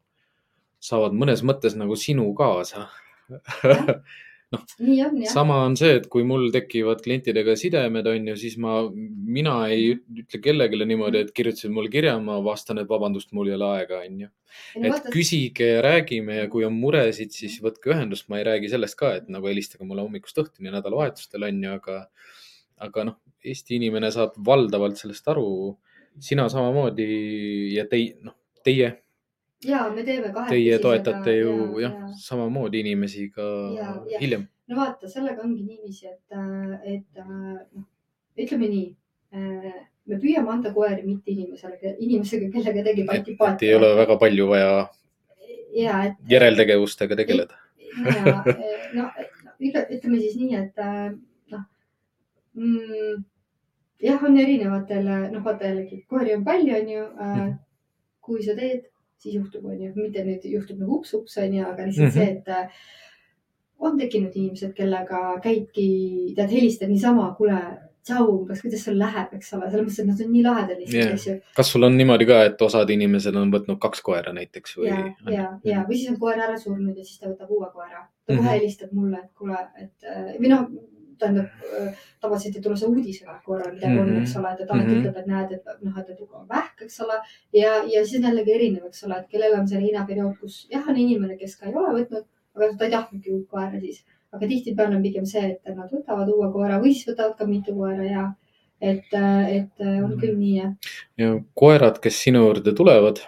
saavad 0.83 1.15
mõnes 1.17 1.43
mõttes 1.47 1.77
nagu 1.79 1.97
sinu 1.99 2.29
kaasa. 2.37 2.87
jah, 4.53 5.11
sama 5.31 5.57
on 5.65 5.75
see, 5.79 5.97
et 5.99 6.07
kui 6.11 6.23
mul 6.27 6.47
tekivad 6.53 7.01
klientidega 7.03 7.55
sidemed, 7.59 8.07
on 8.07 8.29
ju, 8.31 8.35
siis 8.39 8.55
ma, 8.63 8.77
mina 9.37 9.55
ei 9.73 9.89
ütle 9.97 10.39
kellelegi 10.43 10.87
niimoodi, 10.87 11.23
et 11.25 11.33
kirjutasid 11.35 11.73
mulle 11.75 11.91
kirja, 11.93 12.15
ma 12.23 12.37
vastan, 12.45 12.79
et 12.81 12.89
vabandust, 12.89 13.33
mul 13.35 13.51
ei 13.51 13.57
ole 13.57 13.71
aega, 13.75 14.01
on 14.07 14.21
ju. 14.25 14.31
et 14.79 15.09
küsige 15.13 15.71
ja 15.73 15.81
räägime 15.85 16.39
ja 16.39 16.47
kui 16.51 16.65
on 16.67 16.77
muresid, 16.79 17.33
siis 17.35 17.59
võtke 17.63 17.91
ühendust, 17.93 18.29
ma 18.31 18.39
ei 18.39 18.47
räägi 18.47 18.71
sellest 18.71 18.99
ka, 18.99 19.13
et 19.19 19.27
nagu 19.33 19.49
helistage 19.51 19.87
mulle 19.87 20.05
hommikust 20.05 20.39
õhtuni 20.43 20.71
nädalavahetustel 20.73 21.47
on 21.49 21.63
ju, 21.67 21.75
aga, 21.81 21.99
aga 22.87 23.09
noh, 23.11 23.19
Eesti 23.47 23.77
inimene 23.77 24.09
saab 24.11 24.33
valdavalt 24.43 24.97
sellest 24.99 25.27
aru. 25.31 25.77
sina 26.19 26.47
samamoodi 26.49 27.05
ja 27.75 27.83
tei-, 27.85 28.15
noh, 28.25 28.33
teie, 28.65 28.87
ja 29.65 29.89
me 29.95 30.03
teeme 30.03 30.29
kahekesi. 30.33 30.53
teie 30.53 30.79
toetate 30.79 31.33
ju 31.37 31.79
jah, 31.81 31.93
samamoodi 32.21 32.79
inimesi 32.83 33.29
ka 33.33 33.41
Ja, 33.77 33.93
ja. 34.11 34.19
hiljem. 34.21 34.47
no 34.67 34.75
vaata, 34.77 35.07
sellega 35.09 35.41
ongi 35.41 35.63
niiviisi, 35.63 36.07
et, 36.07 36.21
et 36.83 37.21
äh, 37.21 37.27
noh, 37.75 37.85
ütleme 38.37 38.67
nii. 38.69 38.95
me 40.07 40.15
püüame 40.21 40.49
anda 40.53 40.71
koeri 40.73 41.01
mitte 41.03 41.31
inimesele, 41.31 41.95
inimesega, 41.99 42.47
kellega 42.53 42.83
tekib 42.83 43.09
et 43.11 43.19
antipaatia. 43.19 43.69
ei 43.69 43.75
ole 43.75 43.89
väga 43.97 44.15
palju 44.21 44.47
vaja 44.47 44.87
ja, 45.75 46.03
et 46.05 46.13
järeltegevustega 46.31 47.15
tegeleda. 47.19 47.57
ja 48.05 48.23
no, 48.23 48.43
no 48.93 49.09
ütle- 49.59 49.87
ütleme 49.97 50.19
siis 50.21 50.35
nii, 50.39 50.53
et 50.55 50.77
äh, 50.79 51.09
noh 51.51 51.63
mm,. 52.53 53.23
jah, 54.05 54.23
on 54.23 54.37
erinevatel, 54.37 55.09
noh 55.33 55.43
vaata 55.43 55.65
jällegi 55.71 56.03
koeri 56.07 56.35
on 56.37 56.45
palju, 56.45 56.75
onju 56.81 57.03
äh, 57.03 57.35
Mhm.. 57.37 57.53
kui 58.21 58.43
sa 58.43 58.53
teed, 58.55 58.85
siis 59.17 59.35
juhtub, 59.35 59.65
onju, 59.65 59.91
mitte 59.95 60.23
nüüd 60.25 60.45
juhtub 60.45 60.79
nagu 60.79 60.99
ups-ups 60.99 61.37
onju, 61.43 61.65
aga 61.65 61.85
lihtsalt 61.85 62.13
Mhm. 62.13 62.17
mm 62.17 62.21
-hmm. 62.21 62.25
see, 62.25 62.31
et 62.31 62.47
äh, 62.47 62.69
on 63.79 63.97
tekkinud 63.97 64.35
inimesed, 64.35 64.73
kellega 64.73 65.39
käidki, 65.43 66.33
tead, 66.35 66.49
helistad 66.49 66.89
niisama, 66.89 67.35
kuule, 67.37 67.59
tšau, 68.07 68.25
umbes, 68.39 68.61
kuidas 68.61 68.83
sul 68.85 68.97
läheb, 68.99 69.33
eks 69.35 69.53
ole, 69.53 69.69
selles 69.69 69.85
mõttes, 69.85 69.99
et 69.99 70.07
nad 70.07 70.21
on 70.25 70.31
nii 70.31 70.43
lahedad 70.43 70.77
lihtsalt 70.79 71.03
yeah., 71.03 71.13
eks 71.13 71.27
ju. 71.27 71.35
kas 71.55 71.71
sul 71.71 71.83
on 71.83 71.97
niimoodi 71.97 72.25
ka, 72.25 72.43
et 72.47 72.61
osad 72.61 72.89
inimesed 72.89 73.35
on 73.35 73.51
võtnud 73.51 73.79
kaks 73.83 74.01
koera 74.01 74.33
näiteks 74.33 74.77
või? 74.77 74.87
ja, 74.87 75.13
ja, 75.31 75.47
ja, 75.63 75.83
või 75.89 75.97
siis 75.99 76.09
on 76.13 76.19
koer 76.19 76.39
ära 76.39 76.57
surnud 76.57 76.97
ja 76.97 77.03
siis 77.03 77.19
ta 77.19 77.27
võtab 77.29 77.49
uue 77.49 77.67
koera. 77.73 78.07
ta 78.27 78.33
Mhm. 78.33 78.37
kohe 78.43 78.49
helistab 78.59 78.91
mulle, 78.91 79.17
et 79.23 79.31
kuule, 79.37 79.57
et 79.81 80.03
äh, 80.03 80.33
või 80.39 80.49
noh, 80.49 80.67
tähendab 81.19 81.65
äh, 81.79 81.93
tavaliselt 82.21 82.55
ei 82.55 82.61
tule 82.61 82.77
see 82.77 82.87
uudisega, 82.89 83.35
et 83.35 83.43
koeral 83.45 83.73
midagi 83.73 83.99
on, 83.99 84.09
Mhm. 84.13 84.21
eks 84.23 84.35
ole, 84.39 84.51
et 84.53 84.67
ta 84.67 84.73
alati 84.73 84.87
Mhm. 84.91 84.99
ütleb, 85.01 85.17
et 85.17 85.27
näed, 85.27 85.51
et 85.51 85.83
noh, 85.83 85.97
et, 85.99 86.09
et 86.09 86.21
on 86.33 86.47
vähk, 86.49 86.81
eks 86.87 86.99
ole. 87.05 87.19
ja, 87.53 87.75
ja 87.93 88.05
siis 88.05 88.19
on 88.23 88.29
jällegi 88.31 88.53
erinev, 88.55 88.85
eks 88.87 89.03
ole, 89.03 89.19
et 89.19 89.27
kellel 89.29 89.59
on 89.59 89.67
see 89.67 89.79
hinnaperiood, 89.81 90.37
kus 90.39 90.67
jah, 90.71 90.83
on 90.89 90.97
inimene, 90.97 91.37
kes 91.37 91.55
ka 91.55 91.65
ei 91.69 91.75
ole 91.75 91.93
võtnud, 92.01 92.25
aga 92.55 92.71
ta 92.77 92.85
ei 92.85 92.91
tahtnudki 92.91 93.31
uut 93.33 93.47
koera 93.49 93.79
siis. 93.79 94.03
aga 94.33 94.47
tihtipeale 94.47 94.95
on 94.95 95.01
pigem 95.01 95.25
see, 95.25 95.45
et 95.51 95.75
nad 95.75 95.89
võtavad 95.89 96.27
uue 96.29 96.51
koera 96.51 96.79
või 96.81 96.91
siis 96.93 97.07
võtavad 97.07 97.37
ka 97.37 97.45
mitu 97.47 97.73
koera 97.73 98.03
ja 98.03 98.33
et, 98.81 99.05
et 99.13 99.79
on 100.03 100.17
küll 100.19 100.35
nii 100.37 100.57
jah. 100.57 100.73
ja 101.17 101.39
koerad, 101.55 101.99
kes 102.03 102.19
sinu 102.23 102.39
juurde 102.43 102.73
tulevad. 102.75 103.19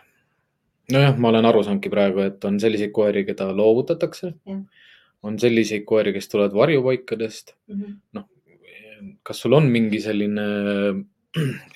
nojah, 0.91 1.17
ma 1.17 1.29
olen 1.29 1.45
aru 1.45 1.63
saanudki 1.63 1.89
praegu, 1.89 2.19
et 2.25 2.45
on 2.45 2.59
selliseid 2.59 2.91
koeri, 2.91 3.23
keda 3.25 3.51
loovutatakse. 3.55 4.33
On 5.23 5.39
selliseid 5.39 5.85
koeri, 5.87 6.13
kes 6.15 6.29
tulevad 6.31 6.55
varjupaikadest. 6.55 7.55
Mhm. 7.67 8.27
kas 9.23 9.39
sul 9.39 9.53
on 9.55 9.69
mingi 9.71 10.01
selline 10.03 10.43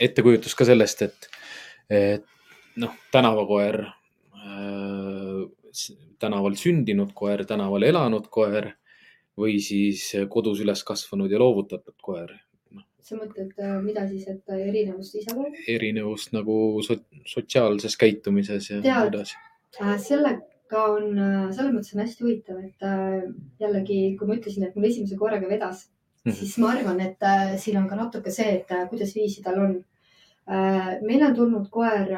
ettekujutus 0.07 0.55
ka 0.59 0.65
sellest, 0.67 1.01
et, 1.05 1.27
et 1.89 2.25
noh, 2.81 2.95
tänavakoer 3.13 3.77
äh,, 3.85 5.43
tänaval 6.19 6.57
sündinud 6.59 7.13
koer, 7.15 7.45
tänaval 7.47 7.85
elanud 7.87 8.27
koer 8.33 8.73
või 9.39 9.57
siis 9.63 10.05
kodus 10.29 10.61
üles 10.63 10.83
kasvanud 10.85 11.31
ja 11.31 11.39
loovutatud 11.41 11.95
koer. 12.01 12.33
sa 13.03 13.17
mõtled, 13.19 13.55
mida 13.83 14.05
siis, 14.07 14.27
et 14.31 14.53
erinevust 14.55 15.15
iseloomu? 15.19 15.63
erinevust 15.67 16.31
nagu 16.35 16.55
so 16.85 16.99
sotsiaalses 17.27 17.97
käitumises 17.99 18.69
ja 18.69 18.79
nii 18.79 19.07
edasi. 19.09 19.39
Äh, 19.81 19.97
sellega 20.70 20.84
on, 20.95 21.53
selles 21.53 21.74
mõttes 21.74 21.93
on 21.95 22.01
hästi 22.01 22.24
huvitav, 22.24 22.59
et 22.64 22.84
äh, 22.84 23.24
jällegi, 23.59 24.16
kui 24.18 24.28
ma 24.28 24.36
ütlesin, 24.36 24.64
et 24.68 24.76
mul 24.76 24.86
esimese 24.89 25.18
koeraga 25.18 25.47
vedas, 25.49 25.89
Mhm. 26.26 26.34
siis 26.36 26.57
ma 26.57 26.70
arvan, 26.72 27.01
et 27.01 27.18
äh, 27.22 27.57
siin 27.57 27.78
on 27.78 27.88
ka 27.89 27.95
natuke 27.95 28.32
see, 28.32 28.59
et 28.59 28.72
äh, 28.72 28.88
kuidas 28.89 29.14
viisi 29.16 29.43
tal 29.43 29.59
on. 29.59 29.84
meil 31.01 31.22
on 31.24 31.36
tulnud 31.36 31.70
koer, 31.72 32.09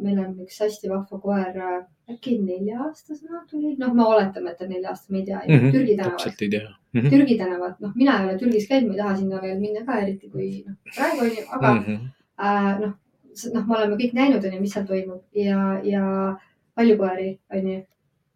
meil 0.00 0.18
on 0.18 0.38
üks 0.40 0.56
hästi 0.62 0.88
vahva 0.88 1.18
koer, 1.20 1.56
äkki 2.08 2.38
nelja-aastasena 2.40 3.42
tuli, 3.50 3.74
noh, 3.76 3.92
me 3.92 4.02
oletame, 4.04 4.50
et 4.50 4.56
ta 4.58 4.64
on 4.64 4.70
nelja 4.70 4.88
aasta, 4.88 5.12
me 5.12 5.18
ei 5.18 5.24
tea 5.24 5.40
mm, 5.46 5.54
-hmm. 5.54 5.72
Türgi 5.72 5.96
tänavalt. 5.96 6.40
Mm. 6.40 7.00
-hmm. 7.00 7.10
Türgi 7.10 7.36
tänavat, 7.38 7.80
noh, 7.80 7.92
mina 7.94 8.18
ei 8.18 8.24
ole 8.24 8.38
Türgis 8.38 8.68
käinud, 8.68 8.88
ma 8.88 8.94
ei 8.94 8.98
taha 9.02 9.16
sinna 9.16 9.40
veel 9.42 9.60
minna 9.60 9.84
ka 9.84 9.98
eriti 10.00 10.30
kui 10.30 10.64
noh, 10.66 10.76
praegu 10.96 11.20
on 11.20 11.30
ju, 11.36 11.44
aga 11.48 11.74
Mm 11.74 11.84
-hmm. 11.84 11.98
äh, 12.44 12.80
noh, 12.80 12.92
noh, 13.54 13.66
me 13.66 13.76
oleme 13.76 13.96
kõik 13.96 14.14
näinud, 14.14 14.44
onju, 14.44 14.60
mis 14.60 14.72
seal 14.72 14.86
toimub 14.86 15.22
ja, 15.34 15.80
ja 15.84 16.36
palju 16.74 16.96
koeri, 16.98 17.38
onju, 17.54 17.82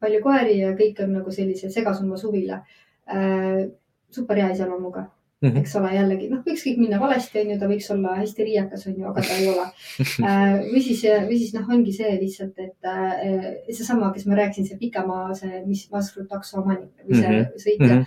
palju 0.01 0.22
koeri 0.22 0.59
ja 0.59 0.72
kõik 0.78 1.03
on 1.05 1.12
nagu 1.18 1.30
sellised 1.34 1.70
segasumma 1.74 2.16
suvila 2.16 2.62
äh, 3.11 3.68
super 4.11 4.36
hea 4.36 4.51
iseloomuga 4.57 5.07
Mhm. 5.40 5.57
eks 5.61 5.76
ole, 5.78 5.92
jällegi 5.94 6.28
noh, 6.32 6.40
võiks 6.42 6.64
kõik 6.66 6.78
minna 6.82 6.99
valesti, 6.99 7.38
onju, 7.38 7.59
ta 7.61 7.66
võiks 7.70 7.86
olla 7.94 8.16
hästi 8.18 8.42
riiekas, 8.42 8.86
onju, 8.90 9.05
aga 9.07 9.22
ta 9.22 9.36
ei 9.38 9.44
ole. 9.46 9.66
või 10.72 10.80
siis, 10.82 11.05
või 11.28 11.36
siis 11.38 11.53
noh, 11.55 11.68
ongi 11.70 11.92
see 11.94 12.11
lihtsalt, 12.18 12.59
et 12.59 12.88
äh, 12.90 13.53
seesama, 13.70 14.09
kes 14.16 14.26
ma 14.26 14.34
rääkisin, 14.40 14.66
see 14.66 14.78
pikamaa, 14.80 15.28
see, 15.38 15.61
mis 15.66 15.84
marsruuttakso 15.94 16.59
omanik 16.59 16.90
või 17.07 17.20
see 17.20 17.28
Mhm. 17.30 17.55
sõitja 17.64 17.92
Mhm. 18.01 18.03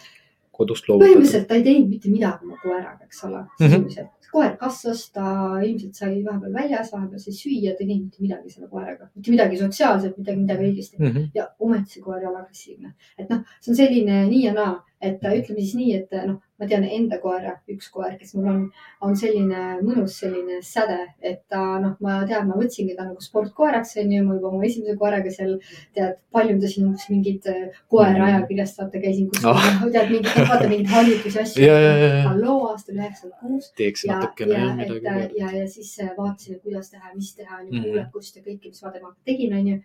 kodust 0.52 0.90
loovutatud. 0.90 1.08
põhimõtteliselt 1.08 1.48
ta 1.48 1.56
ei 1.56 1.64
teinud 1.64 1.88
mitte 1.90 2.12
midagi 2.12 2.44
oma 2.50 2.58
koeraga, 2.66 3.00
eks 3.08 3.24
ole, 3.24 3.46
Mhm. 3.48 3.64
sisuliselt. 3.64 4.21
Koer 4.32 4.54
kasvas, 4.60 5.04
ta 5.16 5.26
ilmselt 5.66 5.98
sai 6.00 6.22
vahepeal 6.26 6.54
väljas, 6.56 6.92
vahepeal 6.94 7.24
sai 7.24 7.36
süüa, 7.36 7.74
ta 7.76 7.84
ei 7.84 7.90
teinud 7.90 8.06
mitte 8.08 8.24
midagi 8.26 8.54
selle 8.54 8.70
koeraga, 8.72 9.10
mitte 9.16 9.34
midagi 9.34 9.60
sotsiaalselt, 9.60 10.18
midagi, 10.22 10.44
midagi 10.46 10.70
õigesti. 10.70 11.02
Mhm. 11.02 11.28
ja 11.36 11.50
ometi 11.60 11.98
see 11.98 12.06
koer 12.06 12.22
ei 12.22 12.30
ole 12.30 12.44
agressiivne. 12.44 12.94
et 13.18 13.30
noh, 13.30 13.44
see 13.60 13.74
on 13.74 13.82
selline 13.84 14.24
nii 14.30 14.46
ja 14.46 14.54
naa, 14.58 14.80
et 15.02 15.22
ütleme 15.26 15.62
siis 15.62 15.76
nii, 15.76 15.94
et 15.98 16.12
noh, 16.30 16.38
ma 16.62 16.68
tean 16.70 16.84
enda 16.86 17.18
koera, 17.22 17.56
üks 17.74 17.90
koer, 17.90 18.14
kes 18.20 18.36
mul 18.38 18.50
on, 18.52 18.60
on 19.02 19.16
selline 19.18 19.80
mõnus 19.82 20.20
selline 20.22 20.60
säde, 20.66 21.00
et 21.26 21.42
ta 21.50 21.62
noh, 21.82 21.96
ma 22.06 22.20
tean, 22.30 22.46
ma 22.50 22.58
võtsingi 22.60 22.94
ta 22.98 23.08
nagu 23.08 23.24
sportkoeraks, 23.24 23.96
onju, 24.04 24.22
ma 24.28 24.38
juba 24.38 24.52
oma 24.52 24.68
esimese 24.68 24.94
koeraga 25.00 25.34
seal 25.34 25.56
tead, 25.98 26.20
paljundasin 26.36 26.86
umbes 26.92 27.08
mingit 27.10 27.50
äh, 27.50 27.82
koeraajakirjast, 27.92 28.78
vaata 28.78 29.02
käisin 29.02 29.32
kuskil 29.32 29.50
oh., 29.50 29.90
tead 29.96 30.14
mingit, 30.14 30.38
vaata 30.38 30.70
mingeid 30.70 30.94
harjutusi, 30.94 31.42
asju. 31.48 31.72
halloo, 32.30 32.60
aastal 32.70 33.02
üheksakümmend 33.02 33.42
kuus 33.42 34.06
ja, 34.06 34.21
natukene 34.22 34.54
ja 34.54 34.66
jah 34.66 34.76
midagi. 34.78 35.40
ja, 35.40 35.52
ja 35.60 35.68
siis 35.68 35.94
äh, 36.00 36.12
vaatasin, 36.18 36.56
et 36.56 36.62
kuidas 36.64 36.90
teha, 36.92 37.12
mis 37.16 37.34
teha, 37.36 37.58
onju, 37.62 37.72
Mhm. 37.74 37.84
kuulekust 37.84 38.36
ja 38.36 38.42
kõike, 38.44 38.68
mis 38.70 38.84
ma 38.84 38.92
temaga 38.92 39.16
tegin, 39.26 39.54
onju. 39.60 39.82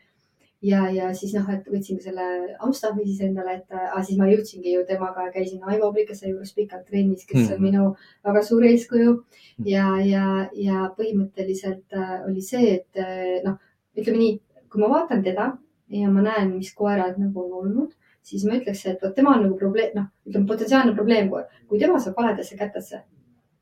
ja, 0.62 0.86
ja 0.90 1.10
siis 1.14 1.34
noh, 1.34 1.48
et 1.52 1.66
võtsingi 1.68 2.02
selle 2.02 2.56
Amsterdami 2.60 3.04
siis 3.06 3.20
endale, 3.20 3.54
et 3.58 3.70
äh, 3.76 4.02
siis 4.06 4.18
ma 4.18 4.24
jõudsingi 4.30 4.72
ju 4.74 4.84
temaga, 4.88 5.26
käisin 5.34 5.62
Aivo 5.68 5.92
Plikase 5.92 6.28
juures 6.30 6.52
pikalt 6.56 6.86
trennis, 6.86 7.26
kes 7.26 7.50
on 7.50 7.56
Mhm. 7.58 7.62
minu 7.62 7.96
väga 8.24 8.42
suur 8.42 8.64
eeskuju 8.64 9.12
Mhm. 9.58 9.66
ja, 9.68 9.86
ja, 10.00 10.48
ja 10.54 10.90
põhimõtteliselt 10.98 11.92
äh, 11.92 12.24
oli 12.28 12.40
see, 12.42 12.74
et 12.80 12.96
äh, 12.96 13.42
noh, 13.44 13.58
ütleme 13.96 14.18
nii, 14.18 14.40
kui 14.70 14.80
ma 14.80 14.88
vaatan 14.88 15.22
teda 15.24 15.58
ja 15.88 16.08
ma 16.10 16.22
näen, 16.22 16.56
mis 16.56 16.72
koerad 16.74 17.18
nagu 17.18 17.44
on 17.44 17.52
olnud, 17.66 17.92
siis 18.26 18.44
ma 18.44 18.56
ütleks, 18.58 18.86
et 18.90 19.02
vot 19.02 19.14
tema 19.14 19.36
on 19.36 19.44
nagu 19.44 19.56
probleem, 19.58 19.92
noh, 19.94 20.06
ütleme 20.26 20.46
potentsiaalne 20.48 20.94
probleemkoer, 20.96 21.44
kui 21.68 21.78
tema 21.78 22.00
saab 22.02 22.16
valedesse 22.16 22.56
kätesse, 22.58 23.02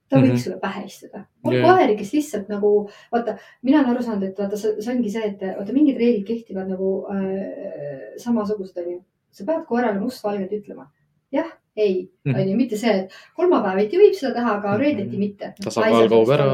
ta 0.08 0.16
võiks 0.16 0.26
mm. 0.26 0.34
-hmm. 0.34 0.42
sulle 0.44 0.58
pähe 0.60 0.84
istuda. 0.86 1.24
yeah. 1.50 1.64
koeri, 1.68 1.96
kes 1.96 2.12
lihtsalt 2.12 2.48
nagu, 2.48 2.72
vaata, 3.12 3.36
mina 3.62 3.80
olen 3.80 3.90
aru 3.90 4.02
saanud, 4.02 4.22
et 4.28 4.38
vaata, 4.38 4.56
see 4.56 4.92
ongi 4.92 5.10
see, 5.10 5.24
et 5.32 5.40
vaata 5.58 5.72
mingid 5.72 5.96
reeglid 5.96 6.26
kehtivad 6.26 6.68
nagu 6.68 7.06
äh, 7.10 8.14
samasugused, 8.16 8.76
onju. 8.84 9.02
sa 9.30 9.44
pead 9.44 9.64
koerale 9.66 10.00
mustvalgelt 10.00 10.52
ütlema 10.52 10.90
jah, 11.34 11.50
ei, 11.76 12.10
Mhm. 12.24 12.40
onju, 12.40 12.56
mitte 12.56 12.76
see, 12.76 12.90
et 12.90 13.12
kolmapäeviti 13.36 13.98
võib 13.98 14.14
seda 14.14 14.34
teha, 14.34 14.56
aga 14.58 14.72
Mhm. 14.72 14.80
reedeti 14.80 15.18
mitte. 15.18 15.54
tasakaal 15.64 16.08
kaob 16.08 16.28
ära, 16.30 16.48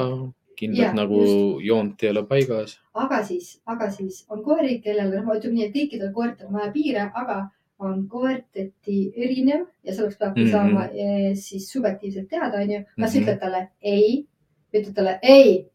kindlad 0.57 0.85
Jaa, 0.85 0.95
nagu 0.95 1.21
just. 1.21 1.65
joont 1.67 2.03
ei 2.03 2.11
ole 2.11 2.23
paigas. 2.27 2.79
aga 2.95 3.23
siis, 3.25 3.61
aga 3.67 3.91
siis 3.91 4.27
on 4.29 4.43
koeri, 4.43 4.81
kellel, 4.81 5.11
noh, 5.11 5.35
ütleme 5.35 5.55
nii, 5.55 5.65
et 5.65 5.75
kõikidel 5.75 6.13
koertel 6.13 6.47
on 6.47 6.53
vaja 6.53 6.73
piire, 6.73 7.11
aga 7.15 7.51
on 7.81 8.07
koerteti 8.09 8.99
erinev 9.17 9.67
ja 9.85 9.95
selleks 9.95 10.19
peabki 10.21 10.45
mm. 10.45 10.47
-hmm. 10.47 10.53
saama 10.53 10.85
eh, 10.93 11.35
siis 11.35 11.73
subjektiivselt 11.73 12.29
teada, 12.29 12.61
onju. 12.61 12.85
kas 13.01 13.15
Mhm. 13.15 13.23
ütled 13.23 13.41
talle 13.41 13.69
ei, 13.83 14.27
ütled 14.75 14.95
talle 14.95 15.19
ei. 15.23 15.67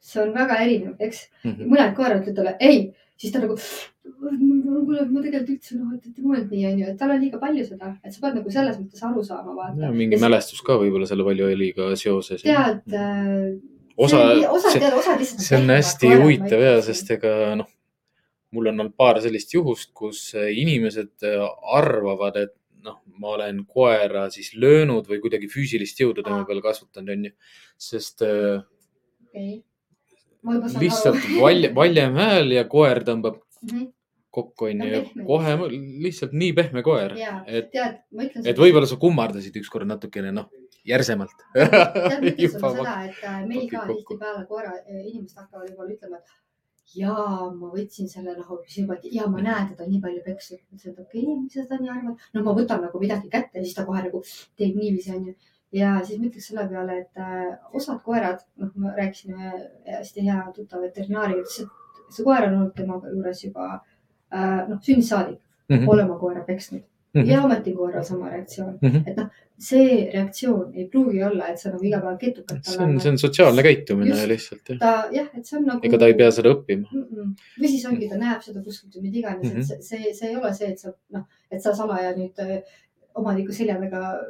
see 0.00 0.22
on 0.22 0.34
väga 0.34 0.56
erinev, 0.62 0.94
eks. 0.98 1.28
Mhm. 1.44 1.62
mõned 1.72 1.94
koerad 1.96 2.22
ütlevad 2.22 2.36
talle 2.36 2.56
ei, 2.60 2.92
siis 3.16 3.32
ta 3.32 3.40
nagu, 3.42 3.56
kuule, 4.88 5.04
ma 5.10 5.22
tegelikult 5.24 5.56
ütlesin, 5.56 5.80
noh, 5.82 5.94
et 5.96 6.06
ei 6.06 6.24
mõelnud 6.24 6.52
nii, 6.54 6.66
onju, 6.70 6.90
et 6.92 7.00
tal 7.00 7.14
on 7.14 7.22
liiga 7.22 7.40
palju 7.42 7.64
seda, 7.66 7.90
et 8.04 8.14
sa 8.14 8.22
pead 8.22 8.38
nagu 8.38 8.52
selles 8.54 8.78
mõttes 8.80 9.04
aru 9.08 9.24
saama, 9.26 9.56
vaata. 9.56 9.90
mingi 9.94 10.20
mälestus 10.22 10.62
ka 10.66 10.78
võib-olla 10.80 11.08
selle 11.10 11.26
valjuheliga 11.26 11.90
seoses. 12.00 12.44
tead 12.46 12.94
äh,. 12.94 13.58
osa, 13.98 14.22
see, 14.70 14.80
lihtsalt. 14.84 15.44
see 15.48 15.58
on 15.58 15.74
hästi 15.74 16.12
huvitav 16.14 16.62
ja, 16.62 16.76
sest 16.86 17.10
ega 17.18 17.34
noh, 17.58 17.68
mul 18.54 18.70
on 18.70 18.80
olnud 18.80 18.94
paar 18.96 19.20
sellist 19.20 19.52
juhust, 19.54 19.90
kus 19.94 20.32
inimesed 20.34 21.12
äh, 21.26 21.42
arvavad, 21.76 22.36
et 22.36 22.54
noh, 22.86 23.00
ma 23.18 23.34
olen 23.34 23.64
koera 23.66 24.28
siis 24.30 24.52
löönud 24.54 25.08
või 25.10 25.18
kuidagi 25.20 25.48
füüsilist 25.50 25.98
jõudu 26.00 26.22
tema 26.24 26.44
peal 26.48 26.60
kasvatanud, 26.64 27.10
onju. 27.16 27.32
sest 27.76 28.22
äh, 28.22 28.62
saan 30.68 30.82
lihtsalt 30.82 31.18
aru. 31.20 31.40
valj-, 31.42 31.72
valjem 31.76 32.14
hääl 32.22 32.52
ja 32.58 32.64
koer 32.70 33.02
tõmbab 33.06 33.40
Mhm. 33.58 33.88
kokku, 34.30 34.68
Ta 34.68 34.70
on 34.70 34.82
onju. 34.86 35.24
kohe 35.26 35.52
lihtsalt 36.04 36.32
nii 36.32 36.52
pehme 36.54 36.82
koer, 36.86 37.16
et, 37.46 37.72
et 38.44 38.56
võib-olla 38.60 38.86
sa 38.86 38.94
kummardasid 39.02 39.56
ükskord 39.58 39.88
natukene, 39.90 40.30
noh, 40.32 40.46
järsemalt. 40.86 41.34
tead, 41.54 41.72
ma 41.72 42.20
ütlen 42.22 42.46
sulle 42.52 42.70
seda, 42.78 42.92
et 43.08 43.24
äh, 43.26 43.40
meil 43.48 43.66
ka 43.72 43.82
kokku. 43.88 44.14
tihtipeale 44.14 44.44
koera, 44.46 44.76
inimesed 44.86 45.40
hakkavad 45.42 45.66
võib-olla 45.72 45.96
ütlema, 45.96 46.20
et 46.22 46.36
jaa, 46.96 47.50
ma 47.54 47.70
võtsin 47.72 48.08
selle 48.08 48.34
nagu 48.36 48.60
sümpati 48.68 49.12
ja 49.14 49.26
ma 49.28 49.42
näen 49.44 49.68
teda 49.72 49.86
nii 49.88 50.00
palju 50.04 50.22
peksnud. 50.24 50.60
ütlesin, 50.60 50.94
et 50.94 51.00
okei 51.04 51.22
okay,, 51.22 51.36
mis 51.42 51.54
sa 51.54 51.64
seda 51.64 51.80
nii 51.82 51.92
arvad. 51.94 52.26
no 52.34 52.44
ma 52.46 52.54
võtan 52.60 52.84
nagu 52.86 53.00
midagi 53.02 53.32
kätte 53.32 53.58
ja 53.58 53.64
siis 53.64 53.76
ta 53.76 53.86
kohe 53.88 54.02
nagu 54.06 54.22
teeb 54.56 54.76
niiviisi, 54.76 55.12
onju. 55.16 55.34
ja 55.80 55.98
siis 56.04 56.20
ma 56.20 56.30
ütleks 56.30 56.48
selle 56.52 56.68
peale, 56.70 57.00
et 57.02 57.20
äh, 57.24 57.58
osad 57.72 58.00
koerad, 58.06 58.46
noh, 58.56 58.72
ma 58.76 58.94
rääkisin 58.96 59.36
ühe 59.36 59.52
hästi 59.98 60.24
hea 60.30 60.46
tuttava 60.56 60.86
veterinaariga, 60.86 61.44
ütles, 61.44 61.60
et 62.06 62.16
see 62.16 62.24
koer 62.24 62.48
on 62.48 62.56
olnud 62.60 62.74
tema 62.78 63.02
juures 63.04 63.44
juba 63.44 63.68
äh, 63.74 64.64
noh, 64.68 64.80
sünnist 64.80 65.12
saadik 65.12 65.42
Mhm. 65.68 65.84
pole 65.86 66.04
oma 66.04 66.18
koera 66.18 66.44
peksnud 66.44 66.82
Mhm. 67.14 67.26
ja 67.30 67.42
ometi 67.44 67.72
koeral 67.74 68.04
sama 68.04 68.28
reaktsioon 68.30 68.78
Mhm. 68.82 69.02
et 69.06 69.16
noh, 69.16 69.28
see 69.58 70.10
reaktsioon 70.12 70.74
ei 70.74 70.84
pruugi 70.92 71.22
olla, 71.24 71.48
et 71.48 71.58
sa 71.58 71.70
nagu 71.70 71.84
iga 71.84 72.00
päev 72.00 72.18
ketukalt 72.18 72.64
see 72.64 72.82
on, 72.84 72.98
see 73.00 73.10
on 73.10 73.18
sotsiaalne 73.18 73.62
käitumine 73.62 74.10
Just. 74.10 74.26
lihtsalt 74.28 74.68
jah. 74.68 74.78
ta 74.78 74.90
jah, 75.12 75.28
et 75.36 75.46
see 75.46 75.56
on 75.58 75.64
nagu. 75.66 75.80
ega 75.82 75.98
ta 75.98 76.06
ei 76.06 76.14
pea 76.14 76.30
seda 76.30 76.52
õppima. 76.54 76.86
mm. 76.92 77.06
-mm. 77.14 77.32
või 77.60 77.68
siis 77.72 77.86
ongi, 77.86 78.08
ta 78.08 78.16
näeb 78.20 78.42
seda 78.42 78.60
kuskilt 78.62 78.94
või 78.96 79.02
mida 79.08 79.18
iganes 79.18 79.42
mm, 79.44 79.48
Mhm. 79.48 79.60
-hmm. 79.60 79.72
et 79.74 79.82
see, 79.84 80.02
see, 80.04 80.14
see 80.14 80.28
ei 80.28 80.36
ole 80.36 80.52
see, 80.54 80.68
et 80.68 80.78
sa 80.78 80.92
noh, 81.10 81.24
et 81.50 81.62
sa 81.62 81.74
salaja 81.74 82.12
nüüd 82.16 82.38
äh, 82.44 82.62
omaniku 83.14 83.52
selja 83.52 83.80
taga 83.80 84.20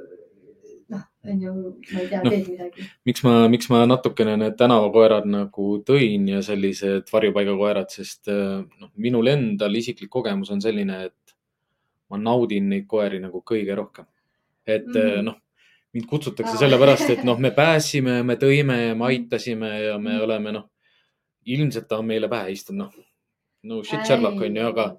noh, 0.88 1.02
on 1.28 1.42
ju, 1.42 1.52
ma 1.92 2.00
ei 2.00 2.08
tea 2.08 2.22
no., 2.24 2.30
teed 2.30 2.46
midagi. 2.48 2.84
miks 3.04 3.22
ma, 3.26 3.32
miks 3.52 3.68
ma 3.68 3.82
natukene 3.86 4.36
need 4.40 4.54
tänavakoerad 4.56 5.26
nagu 5.28 5.66
tõin 5.84 6.28
ja 6.30 6.40
sellised 6.46 7.10
varjupaigakoerad, 7.12 7.90
sest 7.92 8.28
äh, 8.32 8.62
noh, 8.80 8.90
minul 8.96 9.26
endal 9.26 9.74
isiklik 9.76 10.08
kogemus 10.14 10.50
on 10.54 10.60
selline, 10.64 11.04
et 11.10 11.14
ma 12.10 12.16
naudin 12.18 12.68
neid 12.68 12.86
koeri 12.86 13.20
nagu 13.20 13.42
kõige 13.42 13.74
rohkem. 13.76 14.06
et 14.66 14.84
mm 14.86 14.92
Mhm. 14.92 15.08
-hmm. 15.18 15.24
noh, 15.24 15.34
mind 15.94 16.06
kutsutakse 16.06 16.56
sellepärast, 16.58 17.10
et 17.10 17.24
noh, 17.24 17.38
me 17.38 17.50
pääsime, 17.62 18.22
me 18.22 18.34
tõime 18.36 18.88
ja 18.88 18.94
me 18.94 19.04
aitasime 19.06 19.70
ja 19.82 19.98
me 19.98 20.10
Mhm. 20.14 20.22
oleme 20.24 20.52
noh, 20.52 20.64
ilmselt 21.46 21.88
ta 21.88 21.98
on 21.98 22.06
meile 22.06 22.28
pähe 22.28 22.50
istunud, 22.52 22.78
noh. 22.96 23.04
no 23.62 23.82
shit 23.82 24.04
Sherlock 24.06 24.40
on 24.42 24.56
ju, 24.56 24.66
aga, 24.66 24.96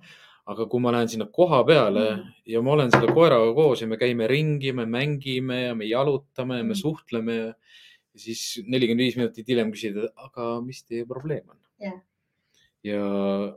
aga 0.47 0.65
kui 0.65 0.79
ma 0.79 0.91
lähen 0.91 1.07
sinna 1.07 1.25
koha 1.31 1.63
peale 1.63 2.15
Mhm. 2.15 2.23
ja 2.45 2.61
ma 2.61 2.71
olen 2.71 2.91
selle 2.91 3.13
koeraga 3.13 3.53
koos 3.53 3.81
ja 3.81 3.87
me 3.87 3.97
käime 3.97 4.27
ringi, 4.27 4.71
me 4.73 4.85
mängime 4.85 5.63
ja 5.67 5.75
me 5.75 5.85
jalutame 5.85 6.57
ja 6.57 6.63
me 6.63 6.73
Mhm. 6.73 6.81
suhtleme 6.81 7.35
ja, 7.35 7.53
siis 8.15 8.59
nelikümmend 8.67 8.99
viis 9.05 9.15
minutit 9.17 9.47
hiljem 9.47 9.71
küsida, 9.71 10.09
aga 10.17 10.61
mis 10.61 10.83
teie 10.83 11.05
probleem 11.05 11.43
on 11.49 11.57
Jah. 11.79 12.01
ja 12.83 13.55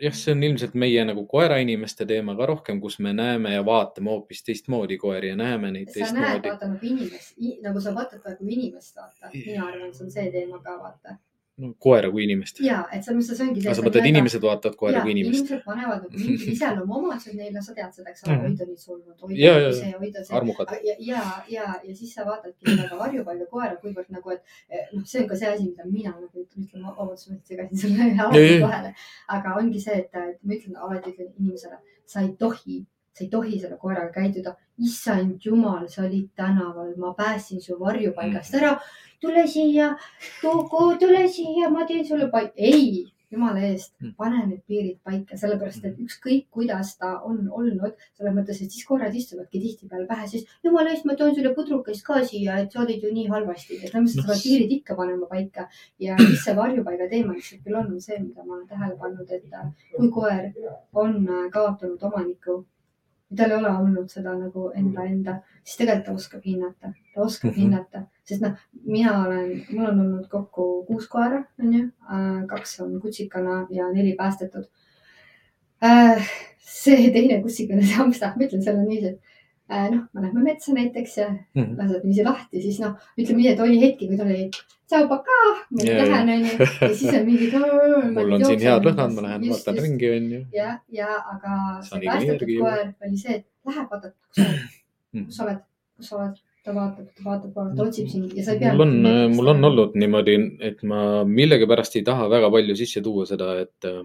jah, 0.00 0.14
see 0.16 0.34
on 0.34 0.42
ilmselt 0.46 0.74
meie 0.78 1.04
nagu 1.08 1.24
koerainimeste 1.30 2.06
teema 2.08 2.36
ka 2.38 2.46
rohkem, 2.50 2.80
kus 2.80 2.98
me 3.04 3.12
näeme 3.16 3.54
ja 3.54 3.64
vaatame 3.66 4.12
hoopis 4.12 4.42
teistmoodi 4.46 4.98
koeri 5.00 5.32
ja 5.32 5.36
näeme 5.36 5.70
neid 5.72 5.92
sa 5.92 6.00
näed, 6.00 6.14
teistmoodi. 6.14 6.48
vaata 6.48 6.70
nagu 6.72 6.90
inimest, 6.90 7.36
nagu 7.64 7.80
sa 7.80 7.94
vaatad 7.94 8.24
nagu 8.26 8.50
inimest, 8.58 8.96
vaata. 8.96 9.32
mina 9.34 9.66
arvan, 9.66 9.94
see 9.94 10.06
on 10.06 10.12
see 10.18 10.30
teema 10.34 10.60
ka, 10.62 10.78
vaata. 10.82 11.16
No 11.58 11.70
koera 11.80 12.10
kui 12.12 12.24
inimest. 12.26 12.58
ja, 12.60 12.82
et 12.92 13.04
selles 13.04 13.16
mõttes 13.24 13.38
see 13.38 13.46
ongi 13.48 13.60
see. 13.62 13.68
aga 13.70 13.76
sa 13.78 13.84
mõtled, 13.86 14.06
inimesed 14.10 14.42
vaatavad 14.44 14.74
koera 14.76 15.00
kui 15.04 15.12
inimest? 15.14 15.38
inimesed 15.40 15.62
panevad 15.64 16.02
nagu 16.04 16.18
mingid 16.20 16.48
iseloomuomadused 16.52 17.36
neile, 17.40 17.62
sa 17.64 17.74
tead 17.78 17.94
seda, 17.96 18.10
eks 18.12 18.24
ole, 18.26 18.36
oi 18.36 18.56
ta 18.58 18.64
on 18.66 18.72
nii 18.72 18.82
solvunud, 18.82 19.22
oi 19.22 19.38
ta 19.40 19.54
on 19.54 19.76
see, 19.78 19.92
oi 20.00 20.10
ta 20.12 20.24
see. 20.26 20.36
armukad. 20.40 20.74
ja, 20.84 20.96
ja, 21.10 21.22
ja, 21.54 21.68
ja 21.84 21.94
siis 21.96 22.12
sa 22.14 22.26
vaatadki 22.28 22.68
seda 22.74 22.88
ka 22.90 22.98
varjupaiga 23.00 23.46
koera, 23.54 23.76
kuivõrd 23.84 24.10
nagu, 24.12 24.34
et 24.36 24.42
eh, 24.68 24.84
noh, 24.92 25.06
see 25.08 25.22
on 25.22 25.30
ka 25.32 25.38
see 25.40 25.48
asi, 25.54 25.70
mida 25.70 25.88
mina 25.88 26.12
nagu 26.12 26.44
ütlen, 26.44 26.68
vabandust, 26.74 27.30
ma 27.32 27.38
segasin 27.48 27.80
sulle 27.86 28.10
alati 28.26 28.60
vahele. 28.66 28.92
aga 29.38 29.56
ongi 29.62 29.80
see, 29.80 30.02
et 30.04 30.20
ma 30.44 30.54
ütlen 30.60 30.76
alati 30.76 31.14
ütlen 31.14 31.32
inimesele, 31.40 31.80
sa 32.06 32.20
ei 32.20 32.34
tohi, 32.38 32.82
sa 33.16 33.24
ei 33.24 33.30
tohi 33.32 33.58
selle 33.64 33.80
koeraga 33.80 34.12
käituda. 34.20 34.56
issand 34.76 35.40
jumal, 35.40 35.86
sa 35.88 36.02
olid 36.04 36.26
tänaval, 36.36 36.90
ma 37.00 37.14
päästsin 37.16 37.62
su 37.64 37.78
varjupaigast 37.80 38.52
Mhm. 38.52 38.58
ära. 38.64 38.80
Tule 39.20 39.46
siia, 39.50 39.90
tule 40.42 41.26
siia, 41.28 41.70
ma 41.70 41.86
teen 41.86 42.04
sulle 42.06 42.30
paika. 42.30 42.52
ei, 42.56 43.06
jumala 43.30 43.60
eest 43.68 43.92
Mhm., 44.00 44.12
pane 44.16 44.42
need 44.46 44.62
piirid 44.70 44.98
paika, 45.04 45.38
sellepärast 45.40 45.84
et 45.88 45.98
ükskõik, 46.04 46.44
kuidas 46.56 46.92
ta 47.00 47.12
on 47.30 47.48
olnud, 47.60 47.96
selles 48.18 48.36
mõttes, 48.36 48.60
et 48.62 48.74
siis 48.74 48.86
koerad 48.86 49.14
istuvadki 49.20 49.62
tihtipeale 49.64 50.06
pähe, 50.10 50.28
siis 50.32 50.46
jumala 50.66 50.92
eest, 50.92 51.08
ma 51.08 51.16
toon 51.18 51.34
sulle 51.34 51.52
pudrukest 51.56 52.04
ka 52.06 52.22
siia, 52.30 52.60
et 52.62 52.72
sa 52.72 52.84
olid 52.84 53.02
ju 53.02 53.12
nii 53.16 53.26
halvasti, 53.32 53.80
et 53.80 53.90
selles 53.90 54.06
mõttes 54.06 54.22
sa 54.22 54.28
pead 54.30 54.44
piirid 54.44 54.76
ikka 54.78 54.98
panema 55.00 55.30
paika 55.32 55.66
ja 56.06 56.18
mis 56.22 56.44
see 56.44 56.56
varjupaiga 56.60 57.10
teema 57.10 57.34
lihtsalt 57.34 57.66
küll 57.66 57.80
on, 57.82 57.90
on 57.96 58.06
see, 58.06 58.20
mida 58.22 58.46
ma 58.46 58.58
olen 58.60 58.70
tähele 58.70 58.96
pannud, 59.02 59.36
et 59.38 59.60
äh, 59.60 59.68
kui 59.96 60.10
koer 60.20 60.50
on 61.04 61.20
äh, 61.26 61.44
kaotanud 61.58 62.08
omaniku, 62.10 62.62
tal 63.36 63.50
ei 63.50 63.56
ole 63.56 63.70
olnud 63.70 64.10
seda 64.12 64.34
nagu 64.38 64.70
enda, 64.78 65.04
enda, 65.04 65.36
siis 65.64 65.80
tegelikult 65.80 66.06
ta 66.06 66.16
oskab 66.20 66.44
hinnata, 66.46 66.92
ta 67.14 67.22
oskab 67.22 67.50
mm. 67.50 67.54
-hmm. 67.54 67.60
hinnata, 67.62 68.02
sest 68.24 68.42
noh, 68.44 68.58
mina 68.84 69.14
olen, 69.24 69.62
mul 69.70 69.86
on 69.90 70.00
olnud 70.00 70.28
kokku 70.30 70.84
kuus 70.86 71.08
koera, 71.08 71.42
onju, 71.62 71.88
kaks 72.48 72.80
on 72.80 73.00
kutsikana 73.00 73.66
ja 73.70 73.88
neli 73.92 74.14
päästetud 74.18 74.68
äh, 75.84 76.30
see 76.58 77.10
teine 77.12 77.42
kussikene 77.42 77.86
Samsa, 77.94 78.32
ma 78.36 78.46
ütlen 78.46 78.62
selle 78.62 78.84
niiviisi, 78.84 79.14
et 79.14 79.18
äh, 79.18 79.35
noh, 79.68 80.02
me 80.14 80.22
lähme 80.22 80.42
metsa 80.46 80.72
näiteks 80.76 81.16
ja 81.18 81.28
Mhm. 81.54 81.76
lased 81.78 82.04
niiviisi 82.04 82.24
lahti, 82.24 82.62
siis 82.62 82.80
noh, 82.80 82.94
ütleme 83.18 83.40
nii, 83.42 83.48
et 83.52 83.60
oli 83.60 83.80
hetki, 83.82 84.06
kui 84.08 84.16
ta 84.16 84.24
oli 84.24 84.48
tšau, 84.86 85.08
pakaa, 85.10 85.46
ma 85.74 85.82
ja. 85.84 85.96
lähen 86.06 86.28
onju 86.36 86.52
ja 86.62 86.88
siis 86.94 87.14
on 87.14 87.24
mingi. 87.26 87.50
mul 88.14 88.32
on 88.38 88.44
siin 88.44 88.60
head 88.62 88.84
lõhnad, 88.86 89.14
ma 89.16 89.22
lähen 89.26 89.48
vaatan 89.50 89.78
ringi, 89.82 90.10
onju. 90.18 90.40
ja, 90.54 90.78
ja 90.92 91.08
aga 91.34 91.54
päästetud 91.82 92.52
koer 92.60 92.92
oli 93.06 93.16
see, 93.18 93.34
et 93.40 93.46
läheb, 93.66 93.88
vaatab, 93.90 94.12
kus 94.28 94.36
sa 94.36 94.44
oled, 94.46 94.60
Mhm. 95.14 95.24
kus 95.26 95.36
sa 95.36 95.44
oled, 95.46 95.58
kus 95.96 96.08
sa 96.08 96.16
oled, 96.20 96.36
ta 96.66 96.72
vaatab, 96.74 97.06
ta 97.16 97.22
vaatab, 97.24 97.50
vaatab, 97.54 97.76
ta 97.76 97.82
otsib 97.88 98.08
sind 98.10 98.32
ja 98.38 98.42
sa 98.44 98.52
ei 98.52 98.58
pea. 98.62 98.72
mul 98.74 98.82
on, 98.86 99.32
mul 99.34 99.48
on 99.54 99.64
olnud 99.70 99.94
niimoodi, 99.98 100.36
et 100.60 100.82
ma 100.82 101.24
millegipärast 101.24 101.96
ei 101.96 102.02
taha 102.06 102.28
väga 102.30 102.50
palju 102.50 102.76
sisse 102.78 103.02
tuua 103.02 103.26
seda, 103.26 103.58
et 103.66 103.84
äh, 103.90 104.02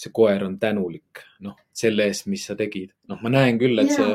see 0.00 0.12
koer 0.16 0.44
on 0.46 0.54
tänulik, 0.62 1.20
noh, 1.44 1.56
selle 1.76 2.06
eest, 2.08 2.26
mis 2.32 2.46
sa 2.48 2.54
tegid. 2.56 2.92
noh, 3.10 3.18
ma 3.22 3.28
näen 3.32 3.58
küll, 3.60 3.76
et 3.82 3.90
see, 3.92 4.06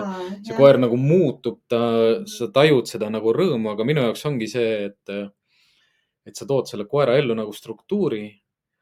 see 0.47 0.55
koer 0.57 0.79
nagu 0.81 0.97
muutub, 0.97 1.59
ta, 1.69 1.79
sa 2.25 2.47
tajud 2.53 2.87
seda 2.89 3.09
nagu 3.13 3.33
rõõmu, 3.35 3.69
aga 3.73 3.85
minu 3.85 4.01
jaoks 4.07 4.25
ongi 4.25 4.47
see, 4.49 4.71
et, 4.89 5.13
et 6.25 6.35
sa 6.39 6.47
tood 6.49 6.65
selle 6.71 6.87
koera 6.89 7.17
ellu 7.21 7.35
nagu 7.37 7.53
struktuuri 7.53 8.25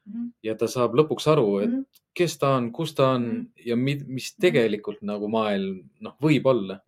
Mhm. 0.05 0.23
ja 0.43 0.51
ta 0.59 0.67
saab 0.67 0.97
lõpuks 0.99 1.29
aru, 1.31 1.43
et 1.63 1.99
kes 2.13 2.33
ta 2.37 2.49
on, 2.57 2.65
kus 2.75 2.91
ta 2.93 3.13
on 3.15 3.23
Mhm. 3.23 3.45
ja 3.69 3.75
mi, 3.79 3.93
mis 4.07 4.33
tegelikult 4.35 4.99
nagu 5.01 5.29
maailm, 5.31 5.77
noh, 6.01 6.17
võib 6.21 6.43
olla. 6.51 6.81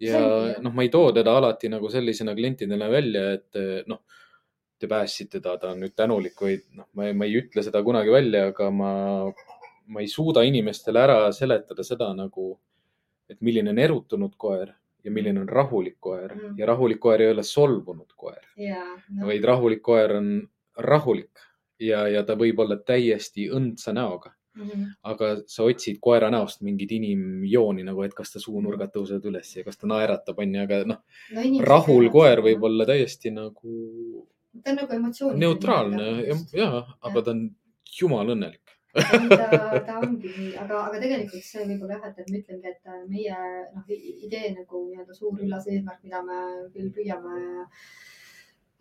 ja 0.00 0.18
Selge. 0.20 0.62
noh, 0.62 0.72
ma 0.72 0.82
ei 0.82 0.88
too 0.88 1.10
teda 1.12 1.34
alati 1.38 1.68
nagu 1.68 1.88
sellisena 1.90 2.34
klientidele 2.34 2.86
välja, 2.90 3.24
et 3.34 3.86
noh, 3.90 3.98
te 4.84 4.90
päästsite 4.90 5.40
ta, 5.44 5.56
ta 5.60 5.72
on 5.72 5.82
nüüd 5.84 5.96
tänulik 5.96 6.38
või 6.40 6.58
noh, 6.76 6.88
ma 6.94 7.08
ei, 7.08 7.16
ma 7.16 7.28
ei 7.28 7.40
ütle 7.40 7.64
seda 7.64 7.82
kunagi 7.86 8.12
välja, 8.12 8.46
aga 8.52 8.70
ma, 8.74 8.92
ma 9.88 10.04
ei 10.04 10.10
suuda 10.12 10.44
inimestele 10.46 11.02
ära 11.02 11.18
seletada 11.36 11.86
seda 11.86 12.12
nagu, 12.16 12.52
et 13.30 13.40
milline 13.40 13.72
on 13.72 13.80
erutunud 13.80 14.36
koer 14.36 14.74
ja 15.04 15.12
milline 15.12 15.42
on 15.42 15.48
rahulik 15.48 15.98
koer. 16.00 16.32
Mm. 16.34 16.54
ja 16.60 16.68
rahulik 16.68 17.00
koer 17.00 17.24
ei 17.24 17.32
ole 17.32 17.44
solvunud 17.44 18.14
koer, 18.16 18.44
ja, 18.60 18.84
no, 19.10 19.26
vaid 19.28 19.44
rahulik 19.44 19.82
koer 19.84 20.16
on 20.20 20.30
rahulik 20.80 21.44
ja, 21.80 22.06
ja 22.08 22.24
ta 22.26 22.36
võib 22.38 22.60
olla 22.64 22.78
täiesti 22.80 23.50
õndsa 23.52 23.96
näoga. 23.96 24.34
Mhm. 24.54 24.82
aga 25.02 25.28
sa 25.50 25.64
otsid 25.66 25.96
koera 25.98 26.28
näost 26.30 26.60
mingeid 26.62 26.92
inimjooni 26.94 27.82
nagu, 27.82 28.04
et 28.06 28.12
kas 28.14 28.30
ta 28.30 28.38
suunurgad 28.38 28.92
tõusevad 28.94 29.24
üles 29.26 29.48
ja 29.56 29.64
kas 29.66 29.80
ta 29.80 29.88
naeratab, 29.90 30.38
onju, 30.38 30.60
aga 30.62 30.78
noh, 30.86 31.00
no, 31.34 31.40
inimesed 31.40 31.66
rahul 31.66 32.06
koer 32.14 32.38
võib 32.44 32.62
olla 32.68 32.86
täiesti 32.86 33.32
nagu 33.34 33.72
ta 34.62 34.74
on 34.74 34.80
nagu 34.82 34.96
emotsioonid. 34.98 35.42
neutraalne 35.42 36.06
ja, 36.28 36.38
ja, 36.60 36.70
aga 37.02 37.22
ta 37.22 37.34
on 37.34 37.44
jumala 37.98 38.36
õnnelik. 38.36 38.74
ta, 38.94 39.46
ta 39.86 39.98
ongi 40.04 40.30
nii, 40.30 40.50
aga, 40.62 40.84
aga 40.86 41.00
tegelikult 41.02 41.42
see 41.42 41.66
võib-olla 41.66 41.98
jah, 41.98 42.10
et, 42.10 42.18
et 42.22 42.30
ma 42.30 42.40
ütlengi, 42.40 42.74
et 42.74 42.92
meie 43.10 43.38
noh, 43.74 43.94
idee 44.28 44.54
nagu 44.54 44.84
nii-öelda 44.88 45.16
suur 45.16 45.40
üllas 45.42 45.66
eesmärk, 45.66 46.02
mida 46.06 46.22
me 46.22 46.42
küll 46.74 46.92
püüame 46.94 47.38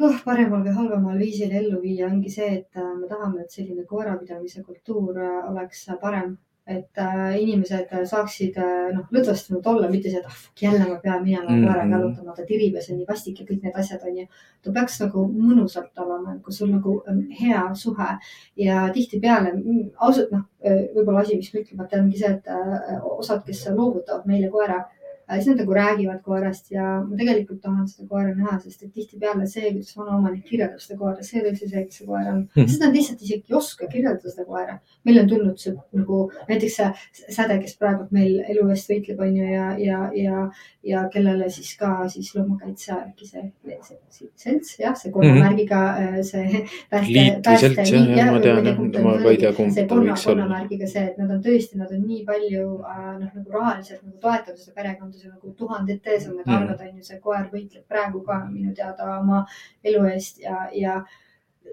noh, 0.01 0.15
paremal 0.25 0.63
või 0.65 0.75
halvemal 0.77 1.19
viisil 1.21 1.53
ellu 1.59 1.81
viia, 1.83 2.07
ongi 2.09 2.31
see, 2.33 2.49
et 2.59 2.79
äh, 2.79 2.93
me 2.97 3.09
tahame, 3.09 3.43
et 3.43 3.53
selline 3.53 3.85
koerapidamise 3.89 4.63
kultuur 4.65 5.19
äh, 5.19 5.39
oleks 5.51 5.85
parem. 6.01 6.37
Et 6.65 6.97
äh, 6.97 7.33
inimesed 7.41 7.89
saaksid 8.07 8.55
äh, 8.55 8.93
noh, 8.95 9.03
lõdvestunud 9.11 9.65
olla, 9.67 9.89
mitte 9.91 10.07
see, 10.11 10.21
et 10.21 10.29
ah, 10.29 10.37
jälle 10.61 10.85
ma 10.87 10.95
pean 11.03 11.23
minema 11.23 11.49
Mhm. 11.49 11.65
koeraga 11.65 11.97
jalutama, 11.97 12.35
ta 12.37 12.45
tirib 12.47 12.77
ja 12.77 12.81
see 12.81 12.93
on 12.93 13.01
nii 13.01 13.07
vastik 13.09 13.39
ja 13.41 13.45
kõik 13.49 13.63
need 13.65 13.75
asjad 13.81 14.05
on 14.07 14.17
ju. 14.17 14.25
ta 14.63 14.71
peaks 14.71 14.99
nagu 15.01 15.25
mõnusalt 15.27 15.99
olema, 16.05 16.37
kus 16.45 16.57
sul 16.57 16.71
nagu 16.71 17.03
on 17.07 17.21
hea 17.41 17.63
suhe 17.75 18.09
ja 18.55 18.89
tihtipeale 18.95 19.51
mm, 19.53 19.89
ausalt 19.99 20.31
noh, 20.31 20.45
võib-olla 20.63 21.19
asi, 21.25 21.35
mis 21.35 21.53
ma 21.53 21.59
ütlemata 21.59 21.99
ongi 21.99 22.17
see, 22.17 22.31
et 22.31 22.47
äh, 22.47 22.99
osad, 23.17 23.43
kes 23.45 23.65
loovutavad 23.75 24.25
meile 24.25 24.49
koera, 24.49 24.85
siis 25.31 25.47
nad 25.47 25.57
nagu 25.63 25.73
räägivad 25.73 26.21
koerast 26.23 26.71
ja 26.71 26.83
ma 27.07 27.15
tegelikult 27.17 27.61
tahan 27.61 27.87
seda 27.87 28.07
koera 28.09 28.33
näha, 28.35 28.59
sest 28.59 28.83
et 28.83 28.93
tihtipeale 28.93 29.47
see, 29.47 29.71
kuidas 29.71 29.93
vanaomanik 29.97 30.43
kirjeldab 30.49 30.79
seda 30.83 30.97
koera, 30.99 31.23
see 31.23 31.39
ei 31.39 31.43
ole 31.45 31.51
üldse 31.53 31.69
see, 31.69 31.83
kes 31.85 31.97
see 32.01 32.07
koer 32.07 32.27
on, 32.33 32.41
Mhm. 32.55 32.67
sest 32.67 32.81
nad 32.81 32.93
lihtsalt 32.97 33.21
isegi 33.21 33.43
ei 33.49 33.55
oska 33.55 33.87
kirjeldada 33.87 34.29
seda 34.35 34.45
koera. 34.45 34.79
meil 35.05 35.19
on 35.19 35.27
tulnud 35.29 35.57
see 35.59 35.73
nagu 35.93 36.19
näiteks 36.49 36.75
see 36.75 37.33
säde, 37.35 37.59
kes 37.61 37.75
praegu 37.77 38.07
meil 38.11 38.39
elu 38.49 38.69
eest 38.69 38.89
võitleb, 38.89 39.19
on 39.19 39.35
ju, 39.35 39.43
ja, 39.43 39.65
ja, 39.77 39.99
ja, 40.13 40.49
ja 40.83 41.07
kellele 41.13 41.49
siis 41.49 41.75
ka 41.79 42.07
siis 42.09 42.33
loomakaitse 42.35 42.91
äkki 42.93 43.27
see, 43.27 43.43
see, 43.81 43.97
see 44.09 44.27
selts, 44.35 44.75
jah, 44.79 44.95
see 44.95 45.11
kolmemärgiga 45.11 45.81
äh, 45.97 46.21
see 46.21 46.63
Liit 47.07 47.47
või 47.47 47.57
selts, 47.59 47.91
jah, 47.91 48.31
ma 48.31 48.39
tean, 48.43 48.63
ma 49.03 49.17
ka 49.23 49.29
ei 49.31 49.37
tea, 49.41 49.51
kumb 49.57 49.71
see 49.73 49.85
ta 49.87 49.95
võiks 49.95 50.27
olla. 50.27 50.43
konnamärgiga 50.43 50.87
see, 50.87 51.03
et 51.11 51.17
nad 51.17 51.31
on 51.31 51.41
tõesti, 51.43 51.77
nad 51.79 51.91
on 51.91 52.01
nii 52.07 52.23
palju 52.27 52.63
äh, 52.83 53.19
noh, 53.19 53.29
nagu 53.35 53.51
rahaliselt 53.57 54.03
nagu 54.03 54.17
toetavad 54.23 54.59
seda 54.59 54.75
perekonda, 54.81 55.12
see 55.19 55.29
nagu 55.29 55.53
tuhandete 55.57 56.09
ees 56.15 56.27
on 56.29 56.35
need 56.37 56.47
arved 56.47 56.79
on 56.81 56.95
ju, 56.97 57.03
see 57.03 57.19
koer 57.23 57.49
võitleb 57.53 57.83
praegu 57.87 58.21
ka 58.25 58.39
minu 58.49 58.73
teada 58.75 59.19
oma 59.19 59.45
elu 59.83 60.05
eest 60.13 60.39
ja, 60.43 60.67
ja 60.73 60.99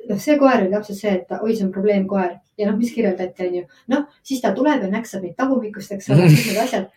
noh, 0.08 0.18
see 0.18 0.38
koer 0.38 0.62
oli 0.62 0.70
täpselt 0.72 0.98
see, 0.98 1.14
et 1.20 1.32
oi, 1.40 1.54
see 1.56 1.64
on 1.66 1.72
probleemkoer 1.74 2.36
ja 2.58 2.68
noh, 2.70 2.76
mis 2.78 2.92
kirjeldati, 2.94 3.46
onju. 3.48 3.64
noh, 3.94 4.04
siis 4.22 4.40
ta 4.44 4.52
tuleb 4.56 4.82
ja 4.84 4.90
näksab 4.92 5.22
neid 5.24 5.36
tagumikust, 5.38 5.92
eks 5.96 6.10
ole, 6.14 6.26
kõik 6.30 6.46
need 6.50 6.60
asjad. 6.64 6.90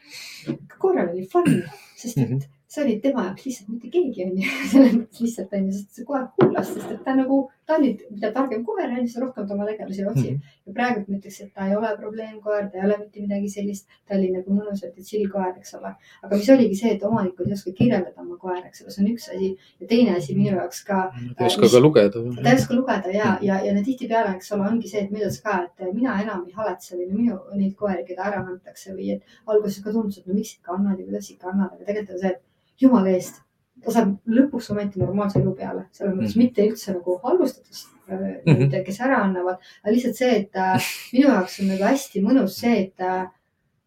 koeral 0.77 1.09
oli 1.13 1.25
fun, 1.31 1.47
sest 1.95 2.17
et 2.17 2.29
Mhm. 2.29 2.39
see 2.73 2.83
oli 2.83 2.99
tema 2.99 3.23
jaoks 3.27 3.45
lihtsalt 3.45 3.69
mitte 3.69 3.89
keegi 3.93 4.23
onju, 4.25 4.47
selles 4.71 4.93
mõttes 4.97 5.21
lihtsalt 5.21 5.53
onju, 5.53 5.71
sest 5.77 5.95
see 5.99 6.05
koer 6.05 6.27
kuulas, 6.37 6.71
sest 6.73 6.91
et 6.91 7.03
ta 7.05 7.13
nagu, 7.15 7.37
ta 7.65 7.77
oli, 7.77 7.93
mida 8.11 8.31
targem 8.35 8.63
koer 8.67 8.89
on, 8.89 9.07
seda 9.07 9.25
rohkem 9.25 9.47
ta 9.47 9.55
oma 9.55 9.67
tegelasi 9.67 10.05
otsib. 10.09 10.39
ja 10.67 10.73
praegu 10.75 11.03
ma 11.07 11.17
ütleks, 11.17 11.39
et 11.43 11.51
ta 11.55 11.67
ei 11.69 11.75
ole 11.77 11.91
probleemkoer, 11.99 12.69
ta 12.71 12.79
ei 12.79 12.85
ole 12.87 12.97
mitte 13.01 13.23
midagi 13.23 13.49
sellist, 13.51 13.87
ta 14.07 14.17
oli 14.17 14.31
nagu 14.33 14.55
mõnusalt 14.57 14.97
ja 14.99 15.05
chill 15.07 15.29
koer, 15.31 15.53
eks 15.59 15.75
ole. 15.79 15.93
aga 16.23 16.39
mis 16.39 16.49
oligi 16.55 16.79
see, 16.81 16.93
et 16.97 17.05
omanikud 17.09 17.47
ei 17.47 17.57
oska 17.57 17.75
kirjeldada 17.79 18.25
oma 18.25 18.37
koera, 18.41 18.65
eks 18.67 18.83
ole, 18.83 18.95
see 18.95 19.03
on 19.05 19.11
üks 19.13 19.29
asi 19.35 19.51
ja 19.83 19.89
teine 19.93 20.17
asi 20.17 20.37
minu 20.37 20.55
jaoks 20.57 20.83
ka 20.89 20.99
ta 21.13 21.45
ei 21.45 21.51
oska 21.51 21.71
ka 21.75 21.83
lugeda. 21.83 22.25
ta 22.41 22.49
ei 22.49 22.59
oska 22.59 22.79
lugeda 22.79 23.15
ja, 23.15 23.31
ja, 23.49 23.59
ja 23.65 23.75
tihtipeale, 23.83 24.35
eks 24.37 24.51
ole, 24.57 24.67
ongi 24.71 24.91
see, 24.91 25.05
et 25.07 25.37
sa 25.37 25.45
ka, 25.47 25.59
et 25.69 25.93
mina 25.93 26.19
enam 26.23 26.43
ei 26.47 26.57
haletse 26.57 26.97
või 26.97 27.09
minu 27.11 27.39
neid 27.55 27.75
koeri, 27.79 28.03
keda 28.07 28.27
ära 28.31 28.43
antakse 28.43 28.95
või 28.95 29.15
et 29.15 29.37
alguses 29.47 29.83
ka 29.83 29.95
tundus, 29.95 30.19
et 30.19 30.27
no 30.27 30.35
miks 30.37 30.57
ikka 30.57 30.75
annad 30.77 30.99
ja 30.99 31.07
kuidas 31.07 31.31
ikka 31.31 31.51
annad, 31.53 31.73
aga 31.75 31.87
tegelikult 31.87 32.17
on 32.17 32.23
see, 32.25 32.35
et 32.35 32.83
jumala 32.83 33.13
eest, 33.15 33.41
ta 33.83 33.91
saab 33.91 34.15
lõpuks 34.37 34.71
ometi 34.71 34.99
normaalse 35.01 35.39
elu 35.41 35.53
peale, 35.59 35.85
selles 35.91 36.15
mõttes 36.15 36.35
Mhm. 36.35 36.43
mitte 36.43 36.67
üldse 36.69 36.93
nagu 36.93 37.19
halvustades 37.23 37.85
äh, 38.09 38.41
neid, 38.45 38.75
kes 38.85 38.99
ära 38.99 39.21
annavad, 39.23 39.61
aga 39.83 39.93
lihtsalt 39.93 40.15
see, 40.19 40.35
et 40.41 40.55
äh, 40.55 40.91
minu 41.13 41.27
jaoks 41.29 41.59
on 41.61 41.67
nagu 41.73 41.83
hästi 41.83 42.21
mõnus 42.25 42.59
see, 42.59 42.75
et 42.87 43.01
äh, 43.01 43.25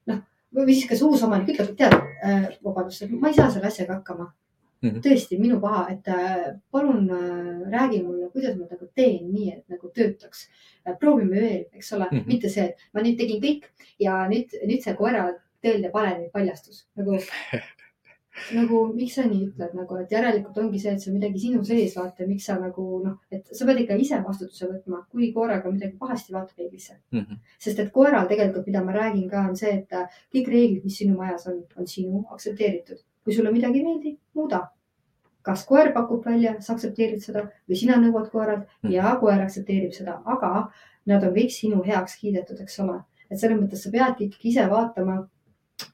noh, 0.07 0.23
või 0.55 0.75
siis 0.75 0.89
kas 0.89 1.03
uus 1.03 1.23
omanik 1.23 1.55
ütleb, 1.55 1.71
et 1.71 1.77
tead 1.77 1.95
äh,, 2.23 2.51
vabandust, 2.65 3.09
ma 3.11 3.29
ei 3.29 3.35
saa 3.35 3.51
selle 3.51 3.67
asjaga 3.73 4.01
hakkama 4.01 4.33
Mhm. 4.83 5.01
tõesti 5.01 5.39
minu 5.41 5.57
paha, 5.61 5.87
et 5.91 6.09
äh, 6.13 6.59
palun 6.71 7.09
äh, 7.11 7.71
räägi 7.73 8.03
mulle, 8.05 8.29
kuidas 8.31 8.59
ma 8.59 8.67
nagu 8.71 8.87
teen 8.95 9.33
nii, 9.33 9.53
et 9.55 9.65
nagu 9.73 9.89
töötaks. 9.89 10.49
proovime 11.01 11.41
veel, 11.41 11.65
eks 11.75 11.93
ole 11.93 12.05
mm. 12.11 12.19
-hmm. 12.19 12.27
mitte 12.27 12.49
see, 12.49 12.65
et 12.65 12.77
ma 12.95 13.01
nüüd 13.03 13.17
tegin 13.19 13.41
kõik 13.43 13.65
ja 13.99 14.29
nüüd, 14.29 14.53
nüüd 14.69 14.83
see 14.85 14.95
koera 14.95 15.33
tõeline 15.65 15.91
palemini 15.91 16.31
paljastus 16.31 16.87
nagu 16.97 17.17
nagu 18.55 18.81
miks 18.95 19.15
sa 19.17 19.25
nii 19.27 19.47
ütled 19.49 19.75
nagu, 19.75 19.97
et 19.97 20.11
järelikult 20.13 20.59
ongi 20.59 20.79
see, 20.79 20.93
et 20.93 21.01
see 21.01 21.11
on 21.11 21.17
midagi 21.19 21.39
sinu 21.41 21.65
sees, 21.65 21.97
vaata, 21.97 22.27
miks 22.29 22.45
sa 22.47 22.59
nagu 22.61 22.85
noh, 23.05 23.17
et 23.33 23.49
sa 23.53 23.65
pead 23.67 23.81
ikka 23.85 23.97
ise 24.03 24.21
vastutuse 24.27 24.69
võtma, 24.71 25.03
kui 25.11 25.33
koeraga 25.33 25.71
midagi 25.73 25.97
pahasti, 25.99 26.33
vaata 26.33 26.53
peeglisse. 26.57 26.97
Mhm. 27.13 27.37
sest 27.59 27.79
et 27.79 27.93
koeral 27.93 28.27
tegelikult, 28.29 28.67
mida 28.67 28.85
ma 28.85 28.93
räägin 28.93 29.29
ka, 29.31 29.47
on 29.49 29.57
see, 29.57 29.73
et 29.79 29.93
äh, 29.93 30.09
kõik 30.35 30.49
reeglid, 30.49 30.85
mis 30.85 30.99
sinu 30.99 31.17
majas 31.17 31.47
on, 31.47 31.63
on 31.77 31.87
sinu 31.87 32.25
aktsepteeritud. 32.31 32.99
kui 33.25 33.35
sulle 33.35 33.51
midagi 33.51 33.79
ei 33.81 33.85
meeldi, 33.85 34.19
muuda. 34.35 34.69
kas 35.43 35.65
koer 35.67 35.93
pakub 35.95 36.25
välja, 36.27 36.57
sa 36.61 36.73
aktsepteerid 36.75 37.21
seda 37.23 37.45
või 37.69 37.77
sina 37.79 37.97
nõuad 38.03 38.31
koeralt 38.31 38.67
Mhm. 38.83 38.93
ja 38.93 39.17
koer 39.21 39.41
aktsepteerib 39.41 39.93
seda, 39.95 40.21
aga 40.27 40.71
nad 41.07 41.23
on 41.25 41.33
kõik 41.35 41.51
sinu 41.55 41.83
heaks 41.87 42.17
kiidetud, 42.21 42.61
eks 42.61 42.81
ole. 42.81 43.01
et 43.31 43.39
selles 43.39 43.59
mõttes 43.61 43.83
sa 43.83 43.91
peadki 43.91 44.25
ikkagi 44.27 44.49
ise 44.49 44.67
vaatama, 44.71 45.29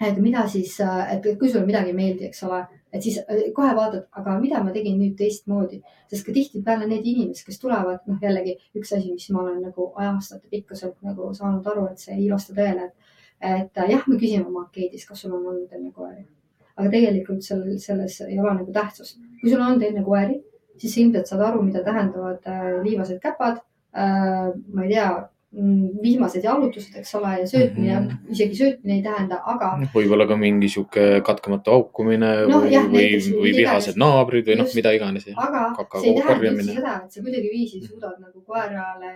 et 0.09 0.19
mida 0.23 0.45
siis, 0.51 0.75
et 0.83 1.27
kui 1.39 1.51
sulle 1.51 1.67
midagi 1.67 1.93
ei 1.93 1.97
meeldi, 1.97 2.29
eks 2.29 2.43
ole, 2.49 2.61
et 2.93 3.03
siis 3.05 3.19
äh, 3.23 3.49
kohe 3.57 3.73
vaatad, 3.77 4.05
aga 4.19 4.37
mida 4.41 4.61
ma 4.65 4.73
tegin 4.75 4.99
nüüd 5.01 5.15
teistmoodi, 5.19 5.81
sest 6.11 6.27
ka 6.27 6.35
tihtipeale 6.37 6.89
need 6.91 7.07
inimesed, 7.09 7.47
kes 7.47 7.61
tulevad, 7.63 8.03
noh 8.09 8.21
jällegi 8.23 8.57
üks 8.79 8.93
asi, 8.97 9.13
mis 9.15 9.29
ma 9.33 9.43
olen 9.47 9.63
nagu 9.65 9.89
ajastate 10.03 10.51
pikkuselt 10.53 10.99
nagu 11.07 11.33
saanud 11.37 11.67
aru, 11.73 11.89
et 11.93 12.05
see 12.05 12.17
ei 12.19 12.29
vasta 12.33 12.57
tõele, 12.57 12.91
et, 12.91 13.19
et 13.41 13.83
äh, 13.83 13.91
jah, 13.95 14.07
me 14.07 14.21
küsime 14.21 14.47
oma 14.47 14.67
ankeedis, 14.67 15.09
kas 15.09 15.25
sul 15.25 15.35
on 15.39 15.51
olnud 15.55 15.77
enne 15.79 15.93
koeri. 15.97 16.25
aga 16.73 16.89
tegelikult 16.89 17.45
sellel, 17.45 17.77
selles 17.79 18.21
ei 18.25 18.39
ole 18.41 18.55
nagu 18.57 18.73
tähtsust. 18.73 19.19
kui 19.41 19.51
sul 19.51 19.61
on 19.61 19.73
olnud 19.73 19.89
enne 19.89 20.05
koeri, 20.05 20.41
siis 20.81 20.95
sa 20.95 21.01
ilmselt 21.03 21.29
saad 21.29 21.45
aru, 21.49 21.63
mida 21.67 21.85
tähendavad 21.85 22.49
äh, 22.49 22.81
liivased 22.85 23.21
käpad 23.23 23.61
äh,. 23.97 24.53
ma 24.73 24.85
ei 24.85 24.95
tea, 24.95 25.09
mm, 25.53 26.03
vihmased 26.03 26.45
jalutused, 26.45 26.95
eks 27.01 27.15
ole, 27.19 27.33
ja 27.41 27.47
söötmine 27.49 27.99
mm. 27.99 28.07
-hmm. 28.09 28.33
isegi 28.37 28.59
söötmine 28.61 28.97
ei 28.97 29.03
tähenda, 29.03 29.41
aga 29.55 29.73
võib-olla 29.95 30.27
ka 30.29 30.37
mingi 30.37 30.69
sihuke 30.69 31.21
katkematu 31.27 31.75
haukumine 31.77 32.31
Noh, 32.49 32.65
või 32.65 32.83
või 32.95 33.09
või 33.39 33.55
vihased 33.57 34.01
naabrid 34.01 34.49
või 34.49 34.59
noh 34.63 34.73
mida 34.75 34.93
iganes. 34.99 35.29
aga 35.37 35.65
Kakao 35.77 36.01
see 36.01 36.15
ei 36.15 36.21
tähenda 36.21 36.53
üldse 36.53 36.79
seda, 36.79 36.95
et 37.05 37.13
sa 37.13 37.25
kuidagiviisi 37.27 37.83
suudad 37.87 38.17
nagu 38.21 38.45
koerale 38.47 39.13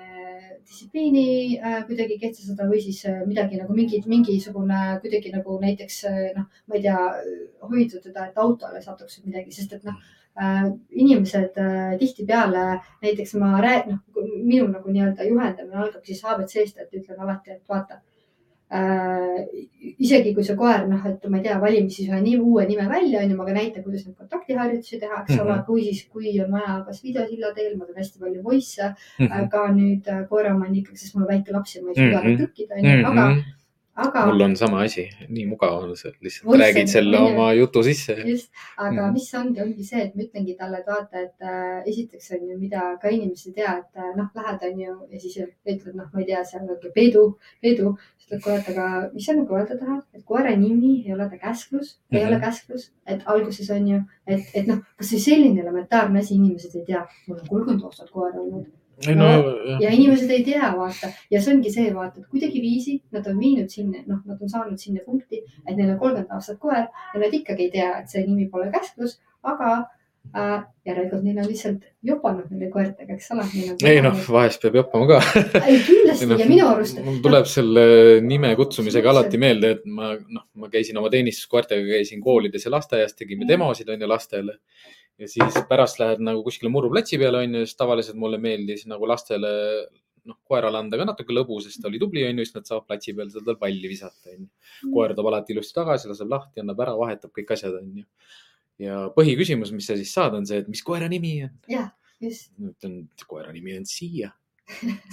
distsipliini 0.66 1.58
äh, 1.58 1.80
kuidagi 1.86 2.18
kehtestada 2.18 2.68
või 2.70 2.82
siis 2.82 3.04
äh, 3.06 3.22
midagi 3.26 3.60
nagu 3.60 3.74
mingi, 3.74 4.02
mingisugune 4.06 4.98
kuidagi 5.02 5.32
nagu 5.34 5.58
näiteks 5.62 6.04
äh, 6.10 6.20
noh, 6.36 6.50
ma 6.66 6.78
ei 6.78 6.82
tea, 6.82 7.00
hoida 7.62 8.02
teda, 8.02 8.28
et 8.30 8.38
autole 8.38 8.82
satuks 8.82 9.22
midagi, 9.24 9.52
sest 9.54 9.72
et 9.78 9.84
noh 9.84 9.98
inimesed 10.90 11.56
äh, 11.58 11.94
tihtipeale 11.98 12.80
näiteks 13.02 13.34
ma 13.40 13.60
räägin, 13.60 13.96
noh, 13.96 14.26
minu 14.44 14.66
nagu 14.68 14.90
nii-öelda 14.92 15.24
juhendamine 15.28 15.76
algab 15.76 16.04
siis 16.04 16.20
abc-st, 16.24 16.78
et 16.82 16.92
ütlen 17.00 17.18
alati, 17.20 17.50
et 17.50 17.62
vaata 17.68 18.00
äh,. 18.70 19.46
isegi 19.98 20.32
kui 20.34 20.44
see 20.44 20.56
koer, 20.58 20.86
noh, 20.90 21.04
et 21.06 21.22
ma 21.30 21.38
ei 21.38 21.44
tea, 21.44 21.58
valime 21.62 21.88
siis 21.90 22.08
ühe 22.10 22.18
nii 22.20 22.38
uue 22.42 22.64
nime 22.66 22.88
välja, 22.90 23.20
onju, 23.22 23.36
ma 23.38 23.44
ka 23.46 23.52
näitan, 23.54 23.84
kuidas 23.84 24.06
neid 24.06 24.16
kontaktiharjutusi 24.18 24.98
teha, 25.00 25.20
eks 25.22 25.38
ole 25.38 25.52
Mhm., 25.54 25.64
või 25.68 25.84
siis, 25.86 26.00
kui 26.12 26.32
on 26.42 26.50
vaja 26.52 26.80
kas 26.86 27.02
videosilla 27.04 27.52
teel, 27.54 27.76
ma 27.78 27.86
teen 27.86 27.96
hästi 28.02 28.18
palju 28.24 28.42
voice'e 28.42 28.88
Mhm. 29.20 29.32
äh, 29.32 29.48
ka 29.50 29.68
nüüd 29.72 30.08
äh, 30.10 30.24
koeraomanikega, 30.28 30.96
sest 30.98 31.14
mul 31.14 31.24
on 31.24 31.30
väike 31.34 31.52
laps 31.54 31.76
ja 31.76 31.82
ma 31.82 31.90
ei 31.90 31.94
suuda 31.94 32.18
Mhm. 32.18 32.26
mm 32.26 32.32
-hmm. 32.32 32.38
trükkida, 32.42 32.74
onju, 32.74 33.06
aga, 33.06 33.26
aga 33.96 34.26
mul 34.28 34.42
on 34.44 34.54
sama 34.56 34.82
asi, 34.84 35.06
nii 35.28 35.46
mugav 35.48 35.76
on 35.82 35.94
see, 35.96 36.12
lihtsalt 36.24 36.46
Voice 36.46 36.60
räägid 36.62 36.88
selle 36.92 37.16
ju. 37.16 37.26
oma 37.30 37.46
jutu 37.56 37.82
sisse. 37.82 38.16
just, 38.26 38.50
aga 38.76 38.90
mm 38.90 38.98
Mhm. 39.06 39.12
mis 39.14 39.34
ongi, 39.34 39.60
ongi 39.62 39.84
see, 39.84 40.02
et 40.04 40.14
ma 40.16 40.22
ütlengi 40.22 40.56
talle, 40.58 40.78
et 40.82 40.86
vaata, 40.86 41.22
et 41.22 41.34
äh, 41.40 41.82
esiteks 41.92 42.30
on 42.36 42.48
ju, 42.50 42.58
mida 42.58 42.82
ka 43.02 43.08
inimesed 43.08 43.46
ei 43.48 43.54
tea, 43.60 43.72
et 43.78 43.96
äh, 44.02 44.12
noh, 44.16 44.28
lähed 44.34 44.62
on 44.70 44.80
ju 44.80 44.92
ja 45.10 45.20
siis 45.20 45.38
ütled, 45.40 45.94
noh, 45.96 46.08
ma 46.12 46.20
ei 46.20 46.26
tea, 46.26 46.44
seal 46.44 46.62
on 46.68 46.92
Peedu, 46.94 47.24
Peedu, 47.62 47.96
siis 48.18 48.28
ütled 48.30 48.42
kohe, 48.44 48.58
et 48.60 48.68
aga 48.76 49.10
mis 49.14 49.26
sa 49.26 49.32
nagu 49.32 49.54
öelda 49.56 49.78
tahad, 49.80 50.02
et 50.14 50.24
koera 50.24 50.56
nimi 50.56 50.94
ei 51.06 51.12
ole 51.14 51.28
ta 51.30 51.38
käsklus 51.48 51.96
mm, 51.96 52.16
-hmm. 52.16 52.18
ei 52.18 52.24
Mhm. 52.24 52.32
ole 52.32 52.40
käsklus, 52.40 52.90
et 53.06 53.20
alguses 53.26 53.70
on 53.70 53.88
ju, 53.88 54.00
et, 54.26 54.40
et 54.54 54.66
noh, 54.66 54.78
kasvõi 54.98 55.20
selline 55.20 55.60
elementaarne 55.60 56.18
asi 56.18 56.34
inimesed 56.34 56.74
ei 56.74 56.84
tea, 56.84 57.06
mul 57.28 57.38
on 57.38 57.46
kolmkümmend 57.48 57.84
aastat 57.84 58.10
koera 58.10 58.40
olnud 58.40 58.66
no 59.06 59.14
No, 59.16 59.56
ja 59.80 59.90
inimesed 59.92 60.30
ei 60.30 60.44
tea, 60.44 60.70
vaata 60.76 61.10
ja 61.30 61.40
see 61.42 61.52
ongi 61.54 61.70
see, 61.74 61.90
vaata, 61.94 62.20
et 62.22 62.30
kuidagiviisi 62.32 63.00
nad 63.12 63.26
on 63.28 63.36
viinud 63.42 63.68
sinna, 63.72 64.00
noh, 64.06 64.22
nad 64.24 64.40
on 64.40 64.48
saanud 64.48 64.78
sinna 64.80 65.02
punkti, 65.04 65.42
et 65.66 65.76
neil 65.76 65.90
on 65.92 65.98
kolmkümmend 66.00 66.32
aastat 66.32 66.58
koer 66.62 66.86
ja 66.86 67.20
nad 67.20 67.34
ikkagi 67.36 67.68
ei 67.68 67.74
tea, 67.76 67.92
et 68.00 68.08
see 68.08 68.24
nimi 68.26 68.48
pole 68.48 68.70
käsklus, 68.72 69.18
aga 69.44 69.74
äh, 70.34 70.64
järelikult 70.88 71.22
neil 71.26 71.38
on 71.42 71.46
lihtsalt 71.50 71.84
jopanud 72.08 72.48
nende 72.50 72.70
koertega, 72.72 73.14
eks 73.14 73.30
ole. 73.36 73.44
ei 73.84 74.00
noh, 74.02 74.16
vahest 74.38 74.64
peab 74.64 74.80
joppama 74.80 75.06
ka. 75.12 75.20
ei 75.60 75.78
kindlasti 75.86 76.30
ja 76.42 76.48
minu 76.48 76.66
arust. 76.72 76.98
mul 77.04 77.20
tuleb 77.22 77.46
selle 77.52 77.86
nime 78.24 78.54
kutsumisega 78.58 79.12
alati 79.12 79.38
meelde, 79.38 79.76
et 79.76 79.84
ma 79.86 80.14
noh, 80.16 80.48
ma 80.56 80.72
käisin 80.72 80.96
oma 80.98 81.12
teenistuskoertega, 81.12 81.84
käisin 81.98 82.24
koolides 82.24 82.64
ja 82.64 82.72
lasteaias, 82.78 83.14
tegime 83.14 83.44
Mhm. 83.44 83.52
demosid 83.52 83.88
onju 83.92 84.08
lastele. 84.08 84.56
Ja 85.18 85.28
siis 85.30 85.56
pärast 85.68 86.00
lähed 86.00 86.22
nagu 86.24 86.42
kuskile 86.44 86.70
muruplatsi 86.72 87.18
peale 87.20 87.44
onju, 87.44 87.64
siis 87.64 87.78
tavaliselt 87.78 88.18
mulle 88.20 88.40
meeldis 88.42 88.84
nagu 88.90 89.08
lastele 89.08 89.50
noh, 90.26 90.38
koerale 90.48 90.80
anda 90.80 90.98
ka 91.00 91.06
natuke 91.08 91.34
lõbu, 91.34 91.58
sest 91.62 91.80
ta 91.82 91.90
oli 91.90 92.00
tubli 92.02 92.24
onju, 92.26 92.44
siis 92.44 92.56
nad 92.56 92.68
saavad 92.68 92.88
platsi 92.90 93.14
peal 93.16 93.30
seda 93.32 93.56
palli 93.60 93.90
visata 93.90 94.32
onju. 94.34 94.48
koer 94.94 95.14
toob 95.16 95.30
alati 95.30 95.54
ilusti 95.54 95.76
tagasi, 95.76 96.10
laseb 96.10 96.32
lahti, 96.32 96.62
annab 96.62 96.82
ära, 96.84 96.96
vahetab 96.98 97.32
kõik 97.36 97.52
asjad 97.56 97.78
onju. 97.80 98.06
ja 98.82 99.04
põhiküsimus, 99.16 99.72
mis 99.72 99.86
sa 99.88 99.96
siis 99.98 100.12
saad, 100.12 100.36
on 100.36 100.48
see, 100.48 100.60
et 100.64 100.72
mis 100.72 100.82
koera 100.84 101.08
nimi 101.12 101.38
on. 101.46 101.54
just, 102.20 102.50
ma 102.58 102.72
ütlen, 102.74 102.98
koera 103.28 103.54
nimi 103.54 103.76
on 103.78 103.86
Siia. 103.88 104.32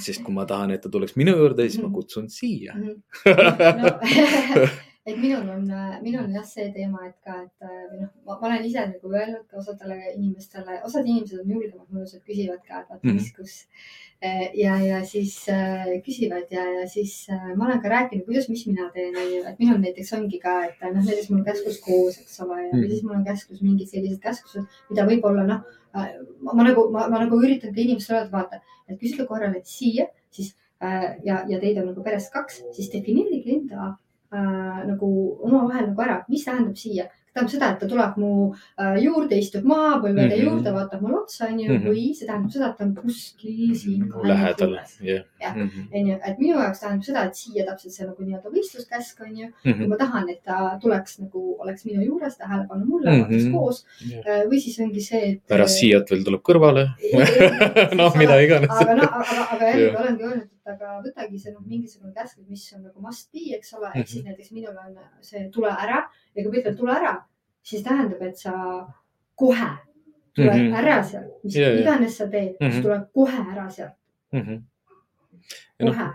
sest 0.01 0.23
kui 0.25 0.33
ma 0.33 0.47
tahan, 0.49 0.73
et 0.73 0.81
ta 0.81 0.89
tuleks 0.89 1.13
minu 1.19 1.35
juurde, 1.37 1.67
siis 1.69 1.83
ma 1.83 1.91
kutsun 1.93 2.25
Siia. 2.33 2.73
no, 2.79 2.95
et 5.05 5.17
minul 5.19 5.49
on, 5.51 5.65
minul 6.01 6.23
on 6.23 6.35
jah 6.37 6.45
see 6.47 6.69
teema, 6.71 7.01
et 7.09 7.15
ka, 7.25 7.33
et 7.43 7.65
äh, 7.67 7.79
või 7.91 7.97
noh, 8.05 8.11
ma 8.27 8.37
olen 8.47 8.63
ise 8.63 8.85
nagu 8.87 9.09
öelnud 9.11 9.41
ka 9.51 9.57
osadele 9.59 9.97
inimestele, 10.13 10.77
osad 10.87 11.05
inimesed 11.09 11.41
on 11.41 11.49
julgemad 11.51 11.89
minust, 11.91 12.15
et 12.15 12.23
küsivad 12.29 12.61
ka, 12.63 12.79
et 12.79 12.93
vaata, 12.93 13.15
mis, 13.17 13.27
kus. 13.35 13.55
ja, 14.55 14.77
ja 14.79 15.01
siis 15.03 15.33
äh, 15.51 15.89
küsivad 16.05 16.51
ja, 16.55 16.63
ja 16.79 16.85
siis 16.87 17.17
äh, 17.29 17.49
ma 17.57 17.65
olen 17.67 17.81
ka 17.83 17.91
rääkinud, 17.91 18.23
kuidas, 18.29 18.47
mis 18.49 18.63
mina 18.69 18.87
teen, 18.95 19.17
onju, 19.19 19.41
et 19.49 19.59
minul 19.59 19.81
näiteks 19.83 20.13
ongi 20.15 20.39
ka, 20.39 20.53
et 20.69 20.85
noh, 20.85 21.01
näiteks 21.03 21.27
mul 21.33 21.41
on 21.41 21.47
käsklus 21.49 21.81
koos, 21.83 22.19
eks 22.23 22.39
ole, 22.45 22.61
ja 22.61 22.71
Mhm. 22.73 22.85
siis 22.93 23.03
mul 23.03 23.17
on 23.17 23.25
käsklus 23.27 23.61
mingid 23.61 23.91
sellised 23.91 24.21
käsklused, 24.23 24.79
mida 24.89 25.03
võib-olla 25.09 25.43
noh, 25.49 25.65
ma, 25.93 26.63
nagu, 26.63 26.87
ma, 26.95 27.09
ma 27.11 27.19
nagu 27.25 27.41
üritan 27.43 27.75
ka 27.75 27.81
inimestele 27.83 28.21
öelda, 28.21 28.31
vaata, 28.31 28.61
et 28.87 28.99
kui 28.99 29.11
sa 29.11 29.27
korrale 29.27 29.59
siia, 29.67 30.07
siis 30.31 30.55
äh, 30.79 31.17
ja, 31.27 31.43
ja 31.49 31.59
teid 31.59 31.77
on 31.83 31.91
nagu 31.91 32.03
peres 32.07 32.29
kaks, 32.31 32.63
siis 32.71 32.87
defineerige 32.95 33.51
enda 33.59 33.91
äh, 34.33 34.85
nagu 34.87 35.09
omavahel 35.43 35.87
nagu 35.91 36.01
ära, 36.01 36.23
mis 36.29 36.45
tähendab 36.45 36.75
siia. 36.77 37.05
tähendab 37.33 37.49
seda, 37.51 37.67
et 37.73 37.79
ta 37.81 37.87
tuleb 37.89 38.17
mu 38.21 38.53
äh, 38.79 38.97
juurde, 39.01 39.33
istub 39.41 39.63
maha 39.65 39.95
põlvede 40.03 40.13
mm 40.13 40.29
Mhm. 40.29 40.33
-hmm. 40.37 40.43
juurde, 40.45 40.71
vaatab 40.73 41.01
mulle 41.01 41.17
otsa, 41.23 41.45
onju, 41.49 41.65
Mhm. 41.69 41.87
või 41.89 42.13
see 42.13 42.27
tähendab 42.27 42.51
seda, 42.51 42.67
et 42.69 42.77
ta 42.77 42.83
on 42.83 42.93
kuskil 42.95 43.73
siin. 43.75 44.03
lähedal, 44.23 44.77
jah. 45.41 45.55
Mhm. 45.55 45.87
onju, 45.95 46.19
et 46.27 46.37
minu 46.39 46.59
jaoks 46.61 46.79
tähendab 46.79 47.03
seda, 47.03 47.23
et 47.25 47.35
siia 47.35 47.65
täpselt 47.65 47.91
see 47.93 48.05
nagu 48.05 48.23
nii-öelda 48.23 48.49
võistluskäsk 48.53 49.21
onju. 49.25 49.47
kui 49.63 49.87
ma 49.87 49.95
tahan, 49.97 50.29
et 50.29 50.43
ta 50.45 50.77
tuleks 50.81 51.19
nagu, 51.21 51.55
oleks 51.59 51.85
minu 51.85 52.01
juures, 52.05 52.37
tähelepanu 52.37 52.85
mulle 52.85 53.09
mm, 53.11 53.21
Mhm. 53.23 53.33
-hmm. 53.33 53.51
koos. 53.57 53.85
või 54.49 54.59
siis 54.59 54.79
ongi 54.79 55.01
see, 55.01 55.31
et. 55.31 55.41
pärast 55.49 55.79
Siiat 55.79 56.09
veel 56.11 56.23
tuleb 56.23 56.41
kõrvale. 56.41 56.85
noh, 57.95 58.13
mida 58.15 58.37
iganes. 58.45 58.69
aga 58.69 58.93
noh, 58.93 59.09
aga, 59.09 59.47
aga 59.53 59.65
jällegi 59.73 59.95
olengi 59.97 60.23
öelnud, 60.23 60.43
et 60.43 60.62
aga 60.65 61.01
võtagi 61.03 61.39
see 61.39 61.51
noh, 61.53 61.61
mingisugune 61.67 62.13
käsk, 62.13 62.37
mis 62.47 62.73
on 62.75 62.83
nagu 62.83 63.01
must 63.01 63.31
be, 63.33 63.55
eks 63.57 63.73
ole, 63.73 63.91
ehk 63.95 64.07
siis 64.07 64.23
näiteks 64.25 64.51
minul 64.51 64.77
on 64.77 64.97
see 65.21 65.49
tule 65.51 65.69
ära 65.71 66.03
ja 66.35 66.43
kui 66.43 66.51
ma 66.51 66.57
ütlen 66.61 66.77
tule 66.77 66.93
ära, 66.95 67.15
siis 67.63 67.83
tähendab, 67.83 68.21
et 68.21 68.37
sa 68.37 68.53
kohe 69.35 69.69
tule 70.35 70.49
mm 70.51 70.59
Mhm. 70.59 70.67
-hmm. 70.73 70.77
ära 70.77 71.03
sealt, 71.03 71.43
mis 71.43 71.55
ja. 71.55 71.69
iganes 71.79 72.17
sa 72.17 72.27
teed 72.27 72.55
mm, 72.59 72.67
-hmm. 72.67 72.73
Mhm. 72.73 72.81
tule 72.81 73.07
kohe 73.13 73.39
ära 73.51 73.69
sealt, 73.69 73.93
noh, 75.79 75.95
kohe. 75.95 76.07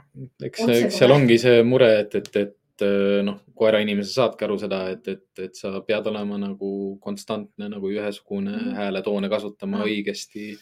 eks, 0.43 0.61
Otse 0.65 0.79
eks 0.87 0.99
seal 0.99 1.13
ongi 1.13 1.39
see 1.39 1.63
mure, 1.67 1.89
et, 2.01 2.15
et, 2.15 2.37
et 2.37 2.83
äh, 2.83 3.23
noh, 3.27 3.41
koerainimesed 3.59 4.15
saavadki 4.15 4.45
aru 4.47 4.59
seda, 4.59 4.83
et, 4.95 5.09
et, 5.09 5.25
et 5.39 5.57
sa 5.59 5.81
pead 5.87 6.07
olema 6.07 6.39
nagu 6.39 6.99
konstantne 7.03 7.69
nagu 7.69 7.91
ühesugune 7.91 8.51
mm 8.51 8.57
Mhm. 8.57 8.69
-hmm. 8.71 8.75
hääletoone 8.77 9.29
kasutama 9.29 9.79
Ah. 9.83 9.85
õigesti. 9.87 10.57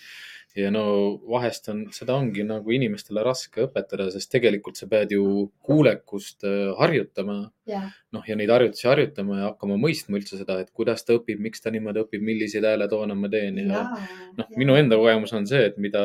Ja 0.56 0.70
no 0.72 0.82
vahest 1.28 1.68
on, 1.68 1.82
seda 1.92 2.14
ongi 2.16 2.44
nagu 2.46 2.72
inimestele 2.72 3.22
raske 3.26 3.66
õpetada, 3.66 4.06
sest 4.14 4.30
tegelikult 4.32 4.78
sa 4.80 4.88
pead 4.88 5.12
ju 5.12 5.24
kuulekust 5.66 6.46
äh, 6.48 6.70
harjutama. 6.78 7.38
Ja, 7.68 7.82
noh, 8.14 8.22
ja 8.28 8.36
neid 8.38 8.50
harjutusi 8.54 8.86
harjutama 8.88 9.40
ja 9.40 9.48
hakkama 9.50 9.76
mõistma 9.82 10.16
üldse 10.20 10.38
seda, 10.40 10.60
et 10.62 10.70
kuidas 10.76 11.02
ta 11.04 11.16
õpib, 11.18 11.40
miks 11.42 11.60
ta 11.64 11.72
niimoodi 11.74 12.04
õpib, 12.04 12.22
milliseid 12.24 12.64
hääletoone 12.64 13.16
ma 13.18 13.28
teen 13.32 13.58
ja, 13.64 13.82
ja 13.84 14.28
noh, 14.38 14.52
minu 14.56 14.76
enda 14.78 14.98
kogemus 15.00 15.34
on 15.36 15.48
see, 15.50 15.64
et 15.72 15.80
mida, 15.82 16.02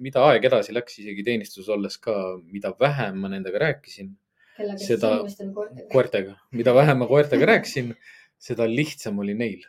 mida 0.00 0.22
aeg 0.30 0.46
edasi 0.48 0.72
läks, 0.72 0.96
isegi 1.02 1.22
teenistuses 1.26 1.68
olles 1.76 1.98
ka, 2.00 2.16
mida 2.48 2.72
vähem 2.80 3.20
ma 3.20 3.28
nendega 3.32 3.60
rääkisin 3.60 4.14
seda- 4.80 5.18
koertega. 5.92 6.34
mida 6.56 6.72
vähem 6.74 6.98
ma 7.04 7.06
koertega 7.10 7.46
rääkisin, 7.52 7.92
seda 8.48 8.64
lihtsam 8.68 9.18
oli 9.20 9.34
neil, 9.36 9.62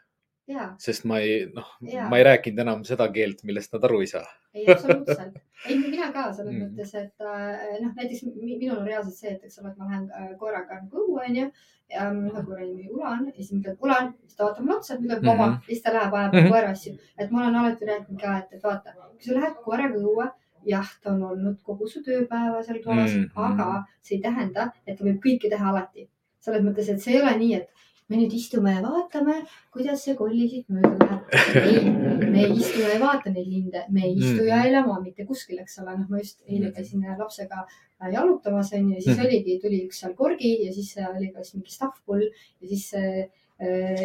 sest 0.77 1.05
ma 1.05 1.19
ei, 1.19 1.45
noh, 1.55 1.67
ma 2.09 2.17
ei 2.17 2.23
rääkinud 2.23 2.59
enam 2.59 2.83
seda 2.83 3.07
keelt, 3.13 3.43
millest 3.43 3.73
nad 3.73 3.83
aru 3.83 3.99
ei 4.01 4.07
saa. 4.07 4.25
ei 4.53 4.65
absoluutselt, 4.67 5.37
ei 5.69 5.77
mina 5.79 6.11
ka 6.11 6.33
selles 6.33 6.53
Mm. 6.55 6.61
mõttes, 6.65 6.93
et 6.95 7.13
äh, 7.21 7.77
noh, 7.81 7.93
näiteks 7.95 8.23
mi- 8.35 8.57
minul 8.57 8.77
on 8.81 8.87
reaalselt 8.87 9.15
see, 9.15 9.29
et 9.31 9.43
eks 9.43 9.59
ole, 9.59 9.69
et 9.71 9.77
ma 9.77 9.85
lähen 9.87 10.09
äh, 10.11 10.33
koeraga 10.39 10.81
nagu 10.81 10.97
õue 11.05 11.23
onju 11.29 11.45
ja 11.91 12.09
ühe 12.11 12.43
koera 12.45 12.65
nimi 12.65 12.89
Ulan 12.91 13.25
ja 13.27 13.31
siis 13.37 13.51
ma 13.53 13.59
ütlen 13.61 13.77
Ulan, 13.81 14.13
siis 14.25 14.35
ta 14.35 14.43
vaatab 14.45 14.65
mulle 14.65 14.77
otsa, 14.77 14.95
ütleb 14.97 15.23
vaba 15.25 15.45
Mhm. 15.47 15.55
ja 15.61 15.67
siis 15.67 15.81
ta 15.81 15.93
läheb 15.93 16.13
ajab 16.13 16.33
Mhm. 16.35 16.49
koera 16.51 16.69
asju, 16.75 16.93
et 17.17 17.31
ma 17.31 17.39
olen 17.43 17.55
alati 17.55 17.85
rääkinud 17.85 18.19
ka, 18.21 18.37
et, 18.39 18.47
et 18.57 18.63
vaata, 18.63 18.93
kui 19.11 19.21
sa 19.23 19.33
lähed 19.39 19.55
koeraga 19.63 19.95
õue, 20.03 20.31
jah, 20.65 20.89
ta 21.03 21.09
on 21.11 21.23
olnud 21.23 21.61
kogu 21.63 21.87
su 21.87 22.01
tööpäeva 22.03 22.63
seal 22.63 22.81
toas 22.83 23.11
mm, 23.13 23.19
Mhm. 23.19 23.29
-hmm. 23.35 23.53
aga 23.53 23.85
see 24.01 24.15
ei 24.17 24.21
tähenda, 24.21 24.71
et 24.87 24.97
ta 24.97 25.03
võib 25.05 25.19
kõike 25.23 25.49
teha 25.49 25.69
alati. 25.69 26.09
selles 26.41 26.61
mõttes, 26.63 26.89
et 26.89 26.99
see 26.99 27.13
ei 27.13 27.21
ole 27.21 27.37
nii, 27.37 27.53
et 27.55 27.69
me 28.11 28.17
nüüd 28.19 28.33
istume 28.35 28.73
ja 28.75 28.81
vaatame, 28.83 29.37
kuidas 29.71 30.01
see 30.03 30.15
kolli 30.19 30.49
siit 30.51 30.67
mööda 30.67 30.91
läheb. 30.99 31.21
ei, 31.61 31.91
me 32.33 32.41
ei 32.43 32.57
istu 32.59 32.81
ja 32.83 32.89
ei 32.95 32.99
vaata 32.99 33.31
neid 33.31 33.47
linde, 33.47 33.85
me 33.89 34.03
ei 34.09 34.17
istu 34.19 34.43
ja 34.49 34.57
Mhm. 34.57 34.65
ei 34.67 34.71
lama 34.75 34.97
mitte 35.05 35.25
kuskil, 35.29 35.59
eks 35.63 35.79
ole, 35.79 35.93
noh, 35.97 36.09
ma 36.09 36.19
just 36.19 36.41
eile 36.47 36.71
käisin 36.75 37.05
ühe 37.07 37.15
lapsega 37.19 37.61
äh, 38.01 38.09
jalutamas 38.13 38.73
onju 38.73 38.95
ja 38.97 39.01
siis 39.05 39.15
Mhm. 39.17 39.25
oligi, 39.29 39.59
tuli 39.63 39.79
üks 39.87 39.99
seal 40.03 40.13
korgi 40.19 40.51
ja 40.65 40.73
siis 40.73 40.91
oli 41.07 41.31
ka 41.31 41.43
siis 41.43 41.55
mingi 41.55 41.71
staffpull 41.71 42.27
ja 42.27 42.67
siis 42.67 42.89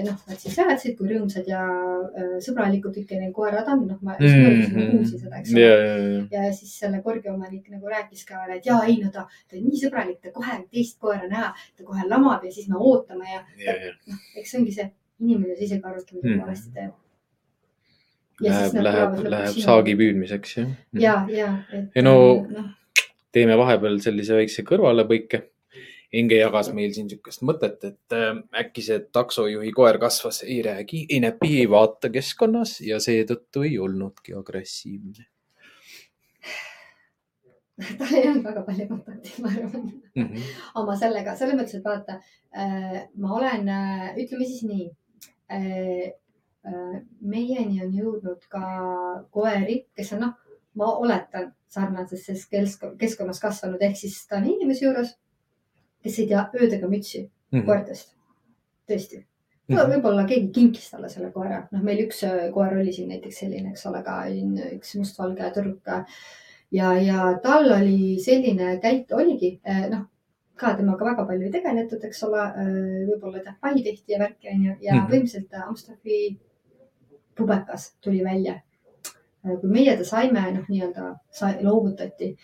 noh, 0.04 0.16
nad 0.28 0.36
siis 0.42 0.56
rääkisid, 0.60 0.96
kui 0.98 1.08
rõõmsad 1.14 1.46
ja 1.48 1.62
äh, 1.64 2.34
sõbralikud 2.44 2.96
ikka 3.00 3.16
neil 3.20 3.32
koerad 3.36 3.68
on, 3.72 3.86
noh, 3.88 3.98
ma 4.04 4.16
siis 4.18 4.34
mm. 4.68 4.90
kuulsin 4.90 5.22
seda, 5.22 5.38
eks 5.40 5.54
Mhm. 5.54 5.60
ja, 5.62 5.70
ole. 5.72 5.86
ja, 5.86 5.96
ja, 6.34 6.42
ja 6.48 6.52
siis 6.52 6.74
selle 6.82 7.00
korgi 7.06 7.30
omanik 7.32 7.70
nagu 7.72 7.88
rääkis 7.88 8.26
ka 8.28 8.42
veel, 8.42 8.58
et 8.58 8.66
jaa, 8.68 8.82
ei 8.84 8.98
no 9.00 9.08
ta, 9.14 9.24
ta 9.48 9.56
on 9.56 9.64
nii 9.70 9.80
sõbralik, 9.84 10.20
ta 10.20 10.34
kohe 10.36 10.58
teist 10.70 10.98
koera 11.00 11.24
näha, 11.30 11.54
ta 11.78 11.84
kohe 11.88 12.04
lamab 12.10 12.44
ja 12.44 12.52
siis 12.52 12.68
me 12.68 12.76
ootame 12.76 13.24
ja 13.32 13.40
ja, 13.64 13.74
ja 13.80 14.20
eks 14.36 14.50
see 14.50 14.60
ongi 14.60 14.72
see 14.76 14.90
inimene, 15.24 15.56
ise 15.64 15.80
ka 15.80 15.88
arvad, 15.94 16.12
mida 16.12 16.36
ta 16.36 16.44
valesti 16.44 16.72
teeb. 16.76 16.92
läheb, 18.44 18.74
läheb, 18.84 19.14
läheb 19.32 19.60
saagi. 19.64 19.94
püüdmiseks 19.96 20.56
jah. 20.58 20.72
ja, 20.92 21.14
ja, 21.32 21.52
et. 21.72 21.86
Ei 21.96 22.02
no- 22.04 22.44
noh, 22.52 22.66
teeme 23.32 23.56
vahepeal 23.56 23.96
sellise 24.04 24.36
väikse 24.36 24.62
kõrvalepõike. 24.68 25.42
Inge 26.14 26.38
jagas 26.38 26.68
meil 26.74 26.92
siin 26.94 27.08
niisugust 27.08 27.42
mõtet, 27.42 27.82
et 27.84 28.14
äh, 28.14 28.36
äkki 28.62 28.84
see 28.86 29.00
taksojuhi 29.12 29.72
koer 29.74 29.98
kasvas, 30.02 30.42
ei 30.46 30.60
räägi, 30.62 31.06
ei 31.10 31.22
näpi, 31.24 31.56
ei 31.62 31.70
vaata 31.70 32.10
keskkonnas 32.14 32.78
ja 32.86 33.00
seetõttu 33.02 33.64
ei 33.66 33.78
olnudki 33.82 34.36
agressiivne 34.38 35.26
tal 37.98 38.14
ei 38.16 38.28
olnud 38.28 38.46
väga 38.46 38.62
palju 38.64 38.86
kontakti, 38.88 39.32
ma 39.42 39.50
arvan, 39.50 39.82
mm. 40.14 40.22
-hmm. 40.22 40.54
oma 40.80 40.94
sellega, 40.96 41.34
selles 41.36 41.58
mõttes, 41.58 41.76
et 41.76 41.84
vaata, 41.84 42.20
ma 43.20 43.34
olen, 43.36 43.68
ütleme 44.22 44.48
siis 44.48 44.62
nii. 44.64 44.86
meieni 47.20 47.82
on 47.84 47.92
jõudnud 47.94 48.48
ka 48.50 48.62
koeri, 49.30 49.82
kes 49.94 50.14
on 50.16 50.24
noh, 50.24 50.32
ma 50.74 50.88
oletan 51.04 51.52
sarnases 51.68 52.48
kesk- 52.50 52.96
keskkonnas 52.98 53.40
kasvanud, 53.40 53.82
ehk 53.82 53.96
siis 53.96 54.18
ta 54.26 54.40
on 54.40 54.48
inimese 54.54 54.86
juures, 54.86 55.12
kes 56.06 56.20
ei 56.22 56.30
tea 56.30 56.46
ööd 56.54 56.78
ega 56.78 56.88
mütsi 56.90 57.26
Mm 57.52 57.60
-hmm. 57.60 57.66
koertest. 57.66 58.14
tõesti, 58.90 59.24
Mhm. 59.68 59.90
võib-olla 59.90 60.24
keegi 60.26 60.50
kinkis 60.54 60.90
talle 60.90 61.08
selle 61.08 61.32
koera, 61.34 61.68
noh, 61.72 61.82
meil 61.82 62.04
üks 62.04 62.22
äh, 62.24 62.50
koer 62.54 62.76
oli 62.78 62.92
siin 62.92 63.08
näiteks 63.08 63.38
selline, 63.42 63.70
eks 63.70 63.86
ole, 63.86 64.02
ka 64.06 64.24
üks 64.76 64.94
mustvalge 64.94 65.50
tüdruk. 65.54 65.82
ja, 66.70 66.92
ja 67.00 67.38
tal 67.42 67.72
oli 67.72 68.18
selline 68.22 68.78
käit, 68.82 69.12
oligi 69.12 69.60
äh, 69.66 69.88
noh, 69.90 70.04
ka 70.54 70.74
temaga 70.76 71.04
väga 71.04 71.26
palju 71.26 71.46
ei 71.46 71.50
tegeletud, 71.50 72.04
eks 72.04 72.22
ole, 72.22 72.44
võib-olla 73.08 73.42
tead, 73.42 73.56
pai 73.60 73.74
tehti 73.82 74.12
ja 74.12 74.18
värki 74.18 74.48
onju 74.54 74.76
ja 74.80 74.94
mm. 74.94 75.06
-hmm. 75.10 75.54
äh, 75.54 75.68
Amsterdami 75.68 76.38
pubekas 77.36 77.96
tuli 78.00 78.24
välja. 78.24 78.60
kui 79.60 79.68
meie 79.70 79.96
ta 79.96 80.04
saime, 80.04 80.40
noh, 80.52 80.64
nii-öelda 80.68 81.18
loovutati, 81.62 82.36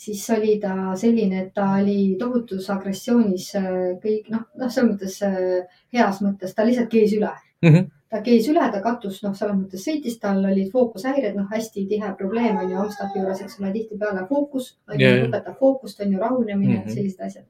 siis 0.00 0.22
oli 0.32 0.56
ta 0.62 0.94
selline, 0.96 1.44
et 1.44 1.54
ta 1.54 1.74
oli 1.82 2.16
tohutus 2.18 2.70
agressioonis 2.72 3.50
äh, 3.60 3.70
kõik 4.02 4.30
noh, 4.32 4.46
noh, 4.56 4.70
selles 4.72 4.94
mõttes 4.94 5.20
äh, 5.26 5.80
heas 5.92 6.22
mõttes, 6.24 6.54
ta 6.56 6.64
lihtsalt 6.64 6.92
kees 6.92 7.12
üle 7.18 7.32
Mm 7.62 7.74
-hmm. 7.74 7.90
ta 8.08 8.22
kees 8.22 8.48
üle, 8.48 8.70
ta 8.72 8.80
katus, 8.80 9.22
noh, 9.22 9.34
selles 9.36 9.56
mõttes 9.56 9.82
sõitis, 9.84 10.14
tal 10.20 10.38
olid 10.50 10.70
fookushäired, 10.72 11.34
noh, 11.36 11.48
hästi 11.50 11.86
tihe 11.88 12.12
probleem 12.18 12.56
on 12.56 12.70
ju 12.70 12.78
Amstafi 12.80 13.18
juures, 13.18 13.42
eks 13.44 13.58
ole, 13.60 13.72
tihtipeale 13.74 14.26
fookus, 14.28 14.70
õpetab 14.88 15.58
fookust, 15.58 16.00
on 16.00 16.12
ju, 16.12 16.18
rahunemine 16.18 16.78
mm. 16.78 16.82
-hmm. 16.82 16.94
sellised 16.94 17.20
asjad. 17.26 17.44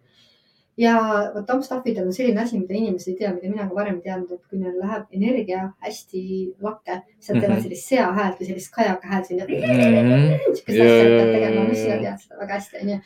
Ja 0.79 0.95
vot 1.35 1.51
Amstafidel 1.51 2.07
on 2.07 2.13
selline 2.13 2.41
asi, 2.41 2.59
mida 2.59 2.75
inimesed 2.75 3.09
ei 3.13 3.17
tea, 3.19 3.33
mida 3.35 3.49
mina 3.51 3.69
ka 3.69 3.75
varem 3.75 3.97
ei 3.97 4.03
teadnud, 4.07 4.33
et 4.33 4.47
kui 4.51 4.59
neil 4.59 4.79
läheb 4.81 5.07
energia 5.13 5.73
hästi 5.85 6.23
lakke, 6.63 7.01
siis 7.19 7.35
nad 7.35 7.41
teevad 7.43 7.57
Mhm. 7.57 7.63
sellist 7.67 7.89
seahäält 7.89 8.41
või 8.41 8.47
sellist 8.47 8.73
kajaka 8.75 9.09
häält, 9.09 9.27
siukest 9.27 10.79
Ja, 10.79 10.85
asja 10.85 11.09
ja, 11.09 11.33
tegema, 11.33 11.65
ja, 11.69 11.75
sina 11.75 11.97
tead 12.03 12.19
seda 12.25 12.41
väga 12.41 12.55
hästi, 12.55 12.77
onju. 12.83 12.99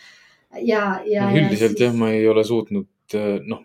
ja, 0.63 0.83
ja. 1.07 1.29
üldiselt 1.35 1.81
jah, 1.81 1.95
ma 1.95 2.11
ei 2.11 2.29
ole 2.29 2.45
suutnud, 2.45 2.87
noh, 3.47 3.63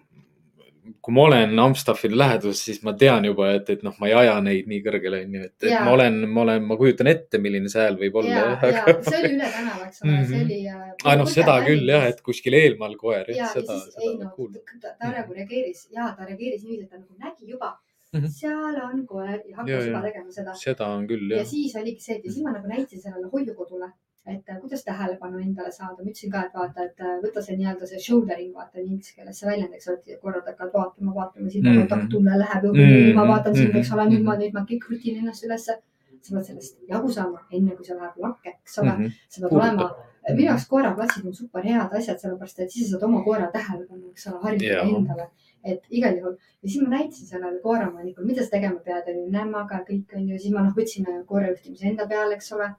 kui 1.02 1.14
ma 1.14 1.22
olen 1.28 1.60
Amstaffile 1.60 2.18
läheduses, 2.18 2.62
siis 2.66 2.80
ma 2.84 2.94
tean 2.94 3.26
juba, 3.26 3.52
et, 3.58 3.70
et 3.70 3.84
noh, 3.84 3.96
ma 4.00 4.08
ei 4.08 4.14
aja 4.14 4.36
neid 4.42 4.68
nii 4.72 4.80
kõrgele, 4.86 5.22
onju, 5.26 5.42
et, 5.50 5.56
et 5.68 5.76
ma 5.86 5.92
olen, 5.96 6.18
ma 6.30 6.42
olen, 6.46 6.64
ma 6.70 6.78
kujutan 6.80 7.08
ette, 7.12 7.38
milline 7.42 7.70
see 7.72 7.82
hääl 7.84 7.98
võib 8.02 8.16
olla 8.22 8.30
ja, 8.30 8.46
ja 8.46 8.84
aga. 8.86 8.96
see 9.10 9.20
oli 9.20 9.34
üle 9.36 9.50
tänava, 9.58 9.88
eks 9.90 10.02
ole, 10.04 10.18
see 10.26 10.40
Mhm. 10.40 10.46
oli. 10.46 10.60
äh, 10.68 10.96
aa, 11.06 11.16
noh, 11.22 11.30
seda 11.36 11.58
küll 11.68 11.90
jah, 11.94 12.08
et 12.14 12.22
kuskil 12.26 12.54
eemal 12.60 12.96
koer, 12.98 13.26
ja, 13.30 13.36
jah, 13.36 13.46
ja 13.46 13.54
seda, 13.62 13.78
ei 14.02 14.14
seda 14.16 14.24
no 14.26 14.32
kuulnud. 14.36 14.64
ta, 14.82 14.96
ta 15.00 15.12
nagu 15.18 15.34
reageeris 15.38 15.86
ja 15.96 16.10
ta 16.18 16.26
reageeris 16.26 16.64
niiviisi, 16.66 16.84
et 16.88 16.92
ta 16.92 16.98
nagu 16.98 17.16
nägi 17.20 17.50
juba 17.56 17.70
mm, 17.76 17.86
Mhm. 18.12 18.26
-hmm. 18.26 18.32
seal 18.34 18.78
on 18.90 19.06
koer 19.06 19.40
ja 19.46 19.56
hakkas 19.58 19.70
Ja, 19.70 19.80
ja, 19.80 19.86
juba 19.86 19.98
ja. 20.00 20.06
tegema 20.12 20.32
seda. 20.34 20.54
seda 20.58 20.86
on 20.88 21.04
küll 21.08 21.30
ja 21.32 21.38
jah. 21.44 21.46
siis 21.48 21.76
oligi 21.76 22.02
see, 22.02 22.16
et 22.16 22.26
ja 22.26 22.32
siis 22.32 22.44
ma 22.44 22.52
nagu 22.56 22.68
näitasin 22.68 23.02
sellele 23.04 23.28
hoiukodule, 23.34 23.92
et 24.28 24.46
kuidas 24.62 24.84
tähelepanu 24.84 25.40
endale 25.40 25.72
saada. 25.72 25.96
ma 26.04 26.10
ütlesin 26.10 26.32
ka, 26.32 26.42
et 26.46 26.54
vaata, 26.54 26.84
et 26.84 26.98
võta 27.24 27.42
see 27.42 27.56
nii-öelda 27.58 27.88
see 27.88 28.00
shouldering, 28.00 28.54
vaata 28.56 28.80
inglise 28.80 29.16
keeles 29.16 29.40
see 29.40 29.50
väljend, 29.50 29.74
eks 29.74 29.88
ole, 29.90 29.98
et 30.08 30.20
korrad 30.22 30.46
hakkad 30.48 30.74
vaatama, 30.74 31.14
vaatama, 31.16 31.50
siin 31.50 31.64
Mhm. 31.64 31.72
mm 31.74 31.78
-hmm. 31.82 31.88
kontakttunne 31.90 32.38
läheb 32.40 32.64
Mhm. 32.64 32.78
mm 32.78 32.90
-hmm. 32.90 33.14
ma 33.16 33.28
vaatan 33.28 33.56
sind, 33.56 33.76
eks 33.76 33.92
ole, 33.94 34.06
nüüd 34.10 34.24
ma, 34.24 34.34
Mhm. 34.34 34.42
nüüd 34.42 34.54
ma 34.54 34.60
kõik 34.70 34.90
rutin 34.90 35.18
ennast 35.18 35.44
ülesse. 35.44 35.74
sa 36.22 36.36
pead 36.36 36.46
sellest 36.46 36.78
jagu 36.90 37.10
saama, 37.12 37.40
enne 37.52 37.76
kui 37.76 37.86
see 37.86 37.96
läheb 37.96 38.16
lakke, 38.18 38.50
eks 38.50 38.78
ole 38.80 38.90
mm. 38.92 38.98
Mhm. 38.98 39.06
-hmm. 39.06 39.12
sa 39.30 39.42
pead 39.42 39.52
olema, 39.60 39.96
minu 40.36 40.46
jaoks 40.48 40.68
koeraplatsid 40.68 41.26
on 41.26 41.34
super 41.34 41.64
head 41.64 41.94
asjad, 41.98 42.18
sellepärast 42.20 42.60
et 42.60 42.70
siis 42.72 42.86
sa 42.90 42.92
saad 42.92 43.04
oma 43.04 43.24
koera 43.24 43.48
tähelepanu, 43.52 44.10
eks 44.12 44.28
ole, 44.28 44.40
harjutada 44.44 44.74
Jaa. 44.74 44.98
endale. 44.98 45.28
et 45.64 45.82
igal 45.90 46.14
juhul 46.18 46.36
ja 46.64 46.70
siis 46.70 46.82
ma 46.84 46.90
näitasin 46.90 47.28
sellele 47.28 47.60
koeraomanikule, 47.62 48.26
mida 48.26 48.44
sa 48.44 48.50
tegema 48.50 48.80
pead, 48.80 49.04
onju, 49.08 49.30
nämmaga 49.32 49.78
kõik 49.90 50.16
onju, 50.16 50.38
siis 50.40 50.54
ma 50.54 50.62
noh, 50.62 50.74
võtsin 50.76 51.06
äh, 51.10 51.26
koera 51.26 51.48
juhtimise 51.50 51.86
enda 51.88 52.08
peale, 52.08 52.34
eks 52.36 52.52
ole. 52.52 52.70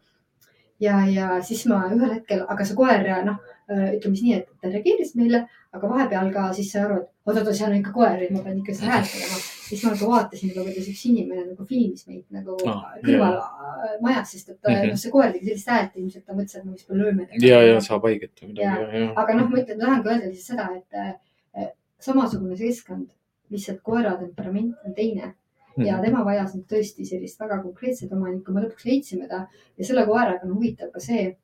ja, 0.81 1.05
ja 1.07 1.41
siis 1.45 1.67
ma 1.71 1.83
ühel 1.93 2.15
hetkel, 2.17 2.45
aga 2.49 2.65
see 2.65 2.75
koer 2.79 3.05
noh, 3.25 3.39
ütleme 3.71 4.17
siis 4.17 4.23
nii, 4.27 4.35
et 4.41 4.49
ta 4.61 4.69
reageeris 4.73 5.15
meile, 5.15 5.45
aga 5.73 5.89
vahepeal 5.89 6.33
ka 6.35 6.49
siis 6.57 6.73
sai 6.73 6.81
aru, 6.83 6.97
et 7.03 7.09
oot-oot, 7.31 7.55
seal 7.55 7.71
on 7.71 7.77
ikka 7.79 7.93
koer, 7.95 8.23
et 8.25 8.31
ma 8.35 8.41
pean 8.43 8.59
ikka 8.59 8.75
seda 8.75 8.91
häält 8.97 9.11
tegema. 9.13 9.39
siis 9.71 9.85
ma 9.85 9.91
nagu 9.93 10.09
vaatasin 10.11 10.51
kuidas 10.57 10.89
üks 10.91 11.03
inimene 11.07 11.45
nagu 11.53 11.67
filmis 11.69 12.07
meid 12.09 12.25
nagu 12.35 12.57
Ah, 12.67 12.81
kõrval 13.05 13.37
äh, 13.39 13.93
majas, 14.03 14.33
sest 14.33 14.49
et 14.49 14.57
Mhm. 14.59 14.73
mm 14.73 14.81
-hmm. 14.83 14.89
noh, 14.91 14.97
see 15.05 15.11
koer 15.11 15.33
tegi 15.33 15.47
sellist 15.47 15.69
häält 15.69 15.97
ilmselt, 15.97 16.27
ta 16.27 16.33
mõtles, 16.33 16.57
et 16.57 16.65
ma 16.65 16.73
vist 16.73 16.89
lööma. 16.91 17.27
ja, 17.43 17.63
ja 17.63 17.81
saab 17.81 18.03
haiget 18.03 18.31
või 18.43 18.49
midagi, 18.49 19.13
aga 19.17 19.35
noh, 19.35 19.49
ma 19.49 19.57
ütlen, 19.63 19.79
tahangi 19.81 20.09
öelda 20.09 20.27
lihtsalt 20.27 20.59
seda, 20.59 20.69
et 20.77 20.95
äh, 20.95 21.69
samasugune 22.01 22.57
keskkond, 22.57 23.07
lihtsalt 23.51 23.83
koera 23.83 24.17
temperament 24.19 24.75
on 24.85 24.95
teine 24.95 25.23
Mhm. 25.27 25.35
Ja 25.79 26.01
tema 26.03 26.25
vajas 26.25 26.55
nüüd 26.55 26.67
tõesti 26.71 27.07
sellist 27.07 27.41
väga 27.41 27.61
konkreetset 27.63 28.13
omanikku, 28.13 28.53
me 28.53 28.65
lõpuks 28.65 28.87
leidsime 28.89 29.29
ta 29.29 29.47
ja 29.79 29.85
selle 29.87 30.07
koeraga 30.07 30.47
on 30.47 30.57
huvitav 30.57 30.91
ka 30.93 31.01
see, 31.01 31.37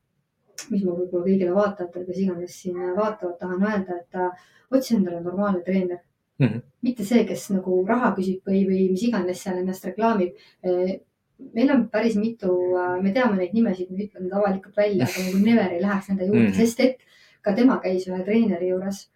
mis 0.71 0.85
ma 0.85 0.93
võib-olla 0.93 1.25
kõigile 1.25 1.55
vaatajatele, 1.55 2.05
kes 2.07 2.19
iganes 2.19 2.61
siin 2.63 2.77
vaatavad, 2.97 3.39
tahan 3.39 3.63
öelda, 3.63 3.99
et 4.01 4.15
äh, 4.15 4.47
otsi 4.71 4.97
endale 4.97 5.21
normaalne 5.21 5.63
treener 5.63 5.99
mm. 5.99 6.45
Mhm. 6.45 6.53
-hmm. 6.55 6.63
mitte 6.83 7.05
see, 7.05 7.25
kes 7.25 7.51
nagu 7.51 7.85
raha 7.89 8.15
küsib 8.17 8.41
või, 8.47 8.65
või 8.69 8.91
mis 8.91 9.03
iganes 9.03 9.43
seal 9.43 9.59
ennast 9.59 9.85
reklaamib. 9.85 10.35
meil 11.55 11.71
on 11.71 11.89
päris 11.89 12.17
mitu, 12.17 12.53
me 13.03 13.13
teame 13.13 13.37
neid 13.37 13.53
nimesid, 13.53 13.91
me 13.91 13.99
ei 13.99 14.07
ütle 14.07 14.21
need 14.21 14.33
avalikult 14.33 14.77
välja, 14.77 15.05
aga 15.05 15.25
nagu 15.27 15.45
Never 15.45 15.73
ei 15.73 15.81
läheks 15.81 16.09
nende 16.09 16.25
juurde 16.25 16.41
mm, 16.41 16.47
Mhm. 16.47 16.53
-hmm. 16.53 16.67
sest 16.67 16.81
et 16.81 16.97
ka 17.43 17.53
tema 17.53 17.79
käis 17.81 18.09
ühe 18.09 18.25
treeneri 18.25 18.69
juures 18.69 19.11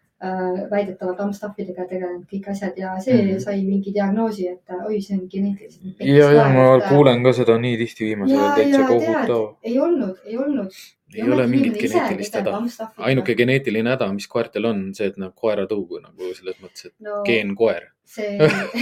väidetavalt 0.70 1.20
Amstaffidega 1.24 1.86
tegelenud 1.88 2.26
kõik 2.28 2.48
asjad 2.52 2.76
ja 2.76 2.92
see 3.00 3.14
mm. 3.14 3.28
-hmm. 3.28 3.40
sai 3.40 3.62
mingi 3.64 3.92
diagnoosi, 3.94 4.48
et 4.48 4.72
äh, 4.74 4.86
oi, 4.86 5.00
see 5.00 5.16
on 5.16 5.26
geneetiliselt. 5.32 6.00
ja, 6.04 6.26
ja 6.36 6.48
ma 6.52 6.66
kuulen 6.88 7.22
ka 7.24 7.32
seda 7.32 7.56
nii 7.58 7.78
tihti 7.80 8.04
viimasel 8.10 8.36
ja, 8.36 8.42
ajal, 8.42 8.56
täitsa 8.58 8.88
kohutav., 8.88 9.46
ei 9.62 9.78
olnud, 9.78 10.18
ei 10.24 10.36
olnud. 10.38 10.76
ei 11.14 11.24
ole 11.24 11.46
mingit 11.46 11.78
geneetilist 11.80 12.36
häda. 12.36 12.60
ainuke 13.08 13.34
geneetiline 13.34 13.90
häda, 13.96 14.10
mis 14.12 14.28
koertel 14.28 14.68
on, 14.68 14.84
see, 14.94 15.08
et 15.08 15.16
nad 15.16 15.32
koeratõugu 15.34 16.02
nagu 16.04 16.34
selles 16.36 16.60
mõttes, 16.60 16.92
et 16.92 16.94
no, 17.08 17.22
geenkoer. 17.24 17.88
see, 18.04 18.36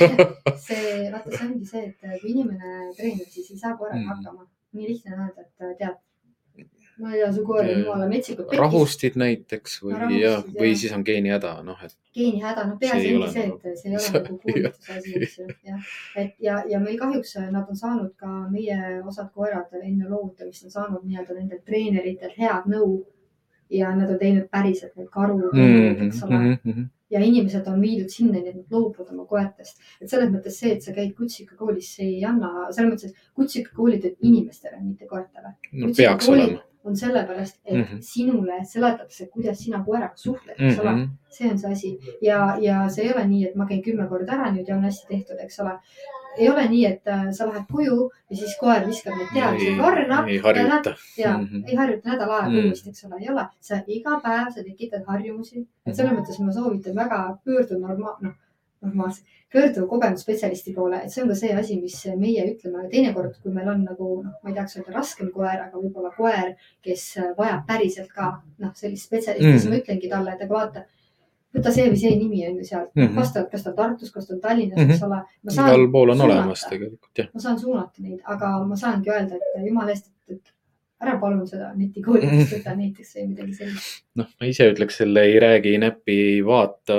see, 0.66 1.10
vaata, 1.12 1.30
see 1.30 1.46
ongi 1.46 1.70
see, 1.70 1.86
et 1.86 2.20
kui 2.20 2.34
inimene 2.34 2.90
treenib, 2.98 3.30
siis 3.30 3.50
ei 3.54 3.58
saa 3.62 3.76
koeraga 3.76 4.02
Mm. 4.02 4.10
hakkama. 4.16 4.48
nii 4.72 4.88
lihtne 4.88 5.14
on 5.14 5.20
öelda, 5.28 5.40
et 5.46 5.78
tead, 5.78 5.96
ma 6.98 7.12
ei 7.14 7.20
tea, 7.20 7.32
su 7.32 7.44
koer 7.46 7.68
on 7.68 7.82
jumala 7.82 8.08
metsikult 8.10 8.48
pekkis, 8.48 8.62
rahustid 8.62 9.18
näiteks 9.22 9.76
või 9.84 9.94
Rahustid, 9.94 10.22
jah, 10.22 10.46
või 10.60 10.72
siis 10.80 10.94
on 10.96 11.04
geenihäda, 11.06 11.52
noh, 11.66 11.84
et 11.84 11.94
geenihäda, 12.18 12.64
See 12.68 12.80
peaasi 12.84 13.12
ongi 13.14 13.30
see, 13.34 13.46
nagu- 13.48 13.72
et 13.72 13.82
see 13.82 13.90
ei 13.90 13.98
ole 13.98 14.12
nagu 14.18 14.38
kuulutuse 14.44 14.96
asi, 14.98 15.14
eks 15.18 15.38
ju, 15.38 15.46
jah. 15.70 15.92
et 16.24 16.34
ja, 16.48 16.62
ja 16.72 16.80
meil 16.82 16.98
kahjuks 16.98 17.36
nad 17.50 17.62
on 17.68 17.78
saanud 17.82 18.14
ka 18.16 18.32
meie 18.50 18.80
osad 19.06 19.30
koerad 19.34 19.78
enne 19.82 20.08
loovutamist 20.08 20.68
on 20.68 20.74
saanud 20.74 21.06
nii-öelda 21.06 21.38
nendelt 21.38 21.64
treeneritelt 21.68 22.36
head 22.38 22.68
nõu 22.74 22.98
ja 23.70 23.94
nad 23.96 24.10
on 24.10 24.18
teinud 24.20 24.48
päriselt 24.50 24.94
neid 24.96 25.10
karu 25.12 25.38
mm, 25.38 25.58
mm 25.58 25.74
-hmm, 25.74 26.06
eks 26.06 26.22
ole 26.22 26.38
mm 26.38 26.58
-hmm. 26.64 26.86
ja 27.10 27.20
inimesed 27.24 27.66
on 27.66 27.80
viidud 27.80 28.08
sinnani, 28.08 28.48
et 28.48 28.56
nad 28.56 28.64
loobuvad 28.70 29.12
oma 29.12 29.24
koertest. 29.24 29.80
et 30.00 30.10
selles 30.10 30.30
mõttes 30.30 30.60
see, 30.60 30.72
et 30.72 30.82
sa 30.82 30.92
käid 30.92 31.14
kutsikakoolis, 31.16 31.94
see 31.96 32.06
ei 32.06 32.24
anna, 32.24 32.72
selles 32.72 32.92
mõttes, 32.92 33.10
et 33.10 33.30
kutsikakoolid 33.34 34.04
on 34.04 34.16
inimestele, 34.20 34.80
mitte 34.82 35.06
koertele. 35.06 35.54
no 35.72 35.92
peaks 35.96 36.28
olema. 36.28 36.67
On 36.88 36.96
sellepärast, 36.96 37.60
et 37.64 37.74
mm. 37.76 37.82
-hmm. 37.82 37.98
sinule 38.00 38.58
seletatakse, 38.64 39.26
kuidas 39.32 39.58
sina 39.64 39.82
koeraga 39.84 40.16
suhtled, 40.16 40.54
eks 40.58 40.78
ole 40.78 40.92
mm. 40.92 41.02
-hmm. 41.04 41.08
see 41.30 41.50
on 41.50 41.58
see 41.58 41.72
asi 41.72 42.16
ja, 42.22 42.56
ja 42.60 42.88
see 42.88 43.04
ei 43.04 43.12
ole 43.14 43.26
nii, 43.26 43.44
et 43.48 43.54
ma 43.54 43.66
käin 43.66 43.82
kümme 43.82 44.08
korda 44.08 44.32
ära 44.38 44.52
nüüd 44.52 44.68
ja 44.68 44.76
on 44.76 44.84
hästi 44.88 45.06
tehtud, 45.08 45.42
eks 45.44 45.60
ole. 45.60 45.78
ei 46.38 46.48
ole 46.50 46.68
nii, 46.68 46.84
et 46.86 47.08
äh, 47.08 47.30
sa 47.32 47.46
lähed 47.46 47.64
koju 47.72 48.10
ja 48.30 48.36
siis 48.36 48.56
koer 48.60 48.86
viskab 48.86 49.16
neid 49.18 49.30
teadmisi 49.34 49.78
varna 49.78 50.24
ei 50.26 50.38
harjuta. 50.38 50.94
ja 51.18 51.38
mm. 51.38 51.44
-hmm. 51.44 51.62
ei 51.68 51.74
harjuta 51.74 52.10
nädal 52.10 52.30
aega 52.30 52.48
Mhm. 52.48 52.66
uuesti, 52.66 52.90
eks 52.90 53.04
ole, 53.04 53.16
ei 53.20 53.30
ole, 53.30 53.46
sa 53.60 53.80
iga 53.86 54.20
päev 54.24 54.52
sa 54.54 54.62
tekitad 54.64 55.04
harjumusi, 55.06 55.66
et 55.86 55.96
selles 55.96 56.12
mõttes 56.12 56.40
ma 56.44 56.52
soovitan 56.52 56.94
väga 56.94 57.38
pöörduda 57.44 57.80
norma-, 57.86 58.16
noh, 58.20 58.32
normaalselt, 58.84 59.26
pöörduda 59.52 59.86
kogemusspetsialisti 59.88 60.74
poole, 60.76 61.00
et 61.04 61.12
see 61.12 61.22
on 61.22 61.30
ka 61.32 61.36
see 61.38 61.54
asi, 61.56 61.78
mis 61.80 61.96
meie 62.20 62.44
ütleme, 62.50 62.84
teinekord, 62.92 63.38
kui 63.42 63.54
meil 63.54 63.70
on 63.72 63.82
nagu 63.86 64.10
noh, 64.20 64.36
ma 64.42 64.52
ei 64.52 64.56
tahaks 64.56 64.78
öelda 64.78 64.94
raskem 64.96 65.32
koer, 65.34 65.62
aga 65.64 65.80
võib-olla 65.80 66.12
koer, 66.16 66.52
kes 66.84 67.06
vajab 67.38 67.64
päriselt 67.68 68.12
ka 68.14 68.30
noh, 68.58 68.74
sellist 68.76 69.08
spetsialisti 69.08 69.46
mm, 69.46 69.54
-hmm. 69.54 69.64
siis 69.64 69.72
ma 69.72 69.80
ütlengi 69.80 70.12
talle, 70.12 70.34
et 70.36 70.44
aga 70.44 70.54
vaata, 70.54 70.84
võta 71.56 71.72
see 71.72 71.88
või 71.88 72.02
see 72.02 72.12
nimi 72.20 72.44
on 72.48 72.60
ju 72.60 72.68
sealt 72.68 72.92
mm. 72.92 73.06
-hmm., 73.06 73.16
vastavalt, 73.22 73.50
kas 73.50 73.64
ta 73.64 73.72
on 73.72 73.80
Tartus, 73.80 74.12
kas 74.12 74.28
ta 74.28 74.34
on 74.34 74.40
Tallinnas 74.44 74.78
mm. 74.78 74.84
-hmm. 74.84 74.94
eks 74.94 75.02
ole. 75.08 75.72
igal 75.72 75.90
pool 75.96 76.14
on 76.14 76.20
olemas 76.28 76.66
tegelikult 76.68 77.22
jah. 77.22 77.32
ma 77.34 77.40
saan 77.40 77.58
suunata 77.58 78.04
neid, 78.04 78.20
aga 78.24 78.54
ma 78.68 78.76
saangi 78.76 79.10
öelda, 79.10 79.40
et 79.40 79.66
jumala 79.66 79.96
eest, 79.96 80.12
et, 80.12 80.36
et 80.36 80.54
ära 81.00 81.18
palun 81.22 81.46
seda 81.48 81.72
netikoolidest 81.78 82.56
võta 82.58 82.74
näiteks 82.80 83.14
või 83.16 83.28
midagi 83.32 83.54
sellist. 83.62 84.02
noh, 84.18 84.28
ma 84.40 84.50
ise 84.50 84.68
ütleks 84.72 85.00
selle 85.02 85.24
ei 85.30 85.38
räägi, 85.40 85.78
näpi, 85.80 86.18
vaata 86.46 86.98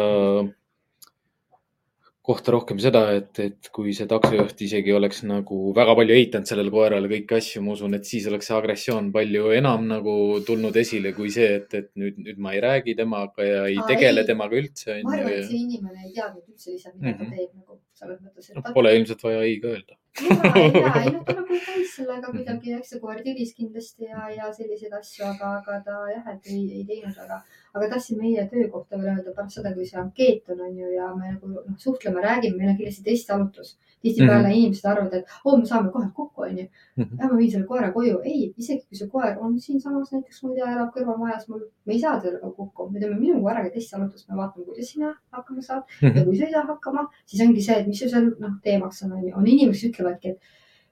kohta 2.29 2.53
rohkem 2.53 2.77
seda, 2.81 3.01
et, 3.17 3.39
et 3.41 3.69
kui 3.73 3.91
see 3.97 4.05
taksojuht 4.09 4.59
isegi 4.61 4.93
oleks 4.93 5.23
nagu 5.25 5.57
väga 5.77 5.95
palju 5.97 6.13
eitanud 6.19 6.49
sellele 6.49 6.71
koerale 6.73 7.09
kõiki 7.09 7.37
asju, 7.39 7.63
ma 7.65 7.73
usun, 7.73 7.95
et 7.97 8.05
siis 8.05 8.27
oleks 8.29 8.49
see 8.51 8.57
agressioon 8.57 9.09
palju 9.15 9.49
enam 9.57 9.87
nagu 9.89 10.13
tulnud 10.47 10.77
esile 10.83 11.11
kui 11.17 11.31
see, 11.33 11.49
et, 11.59 11.73
et 11.81 11.89
nüüd, 11.99 12.19
nüüd 12.27 12.37
ma 12.45 12.53
ei 12.53 12.61
räägi 12.65 12.95
temaga 12.99 13.47
ja 13.47 13.63
ei 13.71 13.79
Aa, 13.81 13.87
tegele 13.89 14.21
ei. 14.23 14.29
temaga 14.29 14.59
üldse. 14.61 14.99
ma 15.03 15.15
arvan, 15.17 15.33
et 15.39 15.47
see 15.49 15.63
inimene 15.65 16.05
ei 16.05 16.13
teadnud 16.19 16.45
üldse 16.53 16.75
lihtsalt, 16.75 16.99
mida 17.01 17.17
ta 17.17 17.23
Mhm. 17.23 17.33
teeb 17.39 17.55
nagu 17.57 17.79
selles 17.99 18.19
mõttes, 18.23 18.49
et 18.53 18.63
ta. 18.63 18.73
Pole 18.77 18.91
ilmselt 18.99 19.23
vaja 19.25 19.41
ei 19.49 19.57
ka 19.63 19.73
öelda. 19.73 19.97
ja, 20.19 20.35
ja 20.83 21.01
ei 21.03 21.11
noh, 21.15 21.23
ta 21.25 21.33
nagu 21.39 21.57
käis 21.65 21.95
sellega 21.95 22.31
kuidagi, 22.35 22.75
eks 22.77 22.93
see 22.93 22.99
koer 23.03 23.19
tiris 23.25 23.51
kindlasti 23.57 24.07
ja, 24.11 24.27
ja 24.37 24.51
selliseid 24.55 24.93
asju, 24.99 25.25
aga, 25.33 25.55
aga 25.63 25.79
ta 25.89 25.97
jah, 26.13 26.29
et 26.35 26.47
ei, 26.53 26.61
ei 26.79 26.85
teinud 26.93 27.17
väga. 27.23 27.41
Aga 27.73 27.89
tahtsin 27.89 28.17
meie 28.17 28.47
töökohta 28.51 28.97
veel 28.97 29.11
öelda 29.17 29.33
pärast 29.35 29.55
seda, 29.59 29.73
kui 29.75 29.85
see 29.85 29.99
ankeet 30.01 30.49
on, 30.49 30.61
on 30.65 30.77
ju, 30.77 30.87
ja 30.95 31.09
me 31.15 31.31
nagu 31.33 31.47
noh, 31.53 31.77
suhtleme, 31.77 32.21
räägime, 32.21 32.57
meil 32.57 32.69
on 32.73 32.77
kindlasti 32.77 33.03
testiarutlus. 33.03 33.77
tihtipeale 34.01 34.33
mm 34.39 34.43
Mhm. 34.43 34.51
-hmm. 34.51 34.57
inimesed 34.59 34.85
arvavad, 34.89 35.13
et 35.13 35.25
oo, 35.45 35.57
me 35.57 35.65
saame 35.65 35.91
kohe 35.91 36.07
kokku, 36.15 36.41
on 36.41 36.57
ju. 36.57 36.65
Mhm. 36.97 37.19
ja 37.19 37.27
ma 37.27 37.37
viin 37.37 37.51
selle 37.51 37.65
koera 37.67 37.91
koju. 37.91 38.19
ei, 38.23 38.53
isegi 38.57 38.85
kui 38.87 38.97
see 38.97 39.07
koer 39.07 39.37
on 39.39 39.59
siinsamas 39.59 40.11
näiteks, 40.11 40.43
ma 40.43 40.49
ei 40.49 40.55
tea, 40.55 40.71
elab 40.75 40.93
kõrvalmajas 40.95 41.49
mul, 41.49 41.59
me 41.85 41.93
ei 41.93 41.99
saa 41.99 42.19
temaga 42.21 42.51
kokku, 42.51 42.89
me 42.89 42.99
teeme 42.99 43.19
minu 43.19 43.41
koeraga 43.41 43.69
testiarutlust, 43.69 44.29
me 44.29 44.37
vaatame, 44.37 44.65
kuidas 44.65 44.91
sina 44.91 45.15
hakkama 45.31 45.61
saad 45.61 45.83
ja 46.15 46.23
kui 46.25 46.37
sa 46.37 46.45
ei 46.45 46.51
saa 46.51 46.63
hakkama, 46.63 47.07
siis 47.25 47.47
ongi 47.47 47.61
see, 47.61 47.79
et 47.79 47.87
mis 47.87 48.01
ju 48.01 48.09
seal 48.09 48.31
noh, 48.39 48.53
teemaks 48.63 49.03
on, 49.03 49.11
on 49.11 49.27
ju, 49.27 49.33
on 49.35 49.47
inimesi, 49.47 49.81
kes 49.81 49.89
ütlevadki, 49.91 50.29
et 50.29 50.39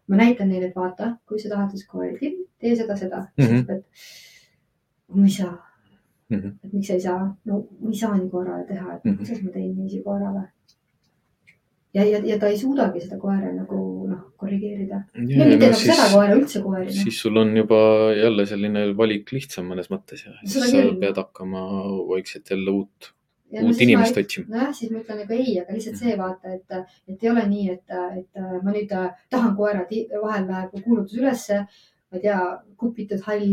ma 0.07 0.15
näitan 0.17 0.49
neile, 0.49 0.65
et 0.67 0.75
vaata, 0.75 1.17
kui 1.27 1.39
sa 1.39 1.49
tahad, 1.49 1.71
koer 1.87 2.17
tiib, 2.19 2.43
tee 2.59 2.75
seda, 2.75 2.95
seda 2.95 3.17
mm. 3.37 3.43
Mhm. 3.43 3.55
-hmm. 3.55 3.71
et 3.71 3.85
ma 5.15 5.23
ei 5.25 5.31
saa 5.31 5.66
mm. 6.29 6.37
-hmm. 6.37 6.53
et 6.63 6.73
miks 6.73 6.89
ei 6.89 7.01
saa, 7.01 7.23
no 7.45 7.63
ma 7.79 7.89
ei 7.89 7.99
saa 8.03 8.13
nii 8.17 8.29
koerale 8.29 8.65
teha, 8.67 8.93
et 8.95 9.03
mm. 9.03 9.11
-hmm. 9.11 9.17
kuidas 9.17 9.43
ma 9.43 9.51
teen 9.51 9.67
niiviisi 9.73 10.03
koerale. 10.03 10.43
ja, 11.93 12.05
ja, 12.05 12.21
ja 12.25 12.39
ta 12.39 12.47
ei 12.47 12.57
suudagi 12.57 13.01
seda 13.01 13.17
koera 13.17 13.51
nagu 13.53 13.81
noh, 14.07 14.23
korrigeerida. 14.37 15.03
no 15.15 15.27
mitte 15.27 15.67
nagu 15.67 15.81
seda 15.83 16.07
koera, 16.13 16.39
üldse 16.39 16.61
koeri 16.63 16.85
noh. 16.85 17.03
siis 17.03 17.21
sul 17.21 17.37
on 17.43 17.57
juba 17.57 17.83
jälle 18.21 18.45
selline 18.45 18.87
valik 18.97 19.31
lihtsam 19.31 19.69
mõnes 19.73 19.91
mõttes 19.93 20.25
ja 20.25 20.33
siis 20.43 20.71
sa 20.71 20.81
küll. 20.81 20.97
pead 21.03 21.21
hakkama 21.23 21.67
vaikselt 22.13 22.49
jälle 22.55 22.71
uut, 22.71 23.13
Ja 23.51 23.61
uut 23.63 23.75
siis 23.75 23.77
ma- 23.77 23.83
inimest 23.83 24.17
otsima. 24.17 24.45
nojah, 24.55 24.71
siis 24.75 24.91
ma 24.91 24.99
ütlen 24.99 25.21
nagu 25.23 25.33
ei, 25.33 25.59
aga 25.59 25.73
lihtsalt 25.73 25.95
see 25.95 26.15
vaata, 26.19 26.55
et, 26.55 26.95
et 27.07 27.23
ei 27.23 27.29
ole 27.31 27.43
nii, 27.47 27.69
et, 27.71 27.93
et 28.19 28.41
ma 28.63 28.73
nüüd 28.75 28.89
tahan 29.29 29.53
koera, 29.55 29.85
vahel 30.21 30.49
läheb 30.49 30.81
kuulutus 30.83 31.15
ülesse, 31.21 31.61
ma 32.11 32.17
ei 32.17 32.21
tea, 32.21 32.39
kupitud 32.77 33.21
hall, 33.27 33.49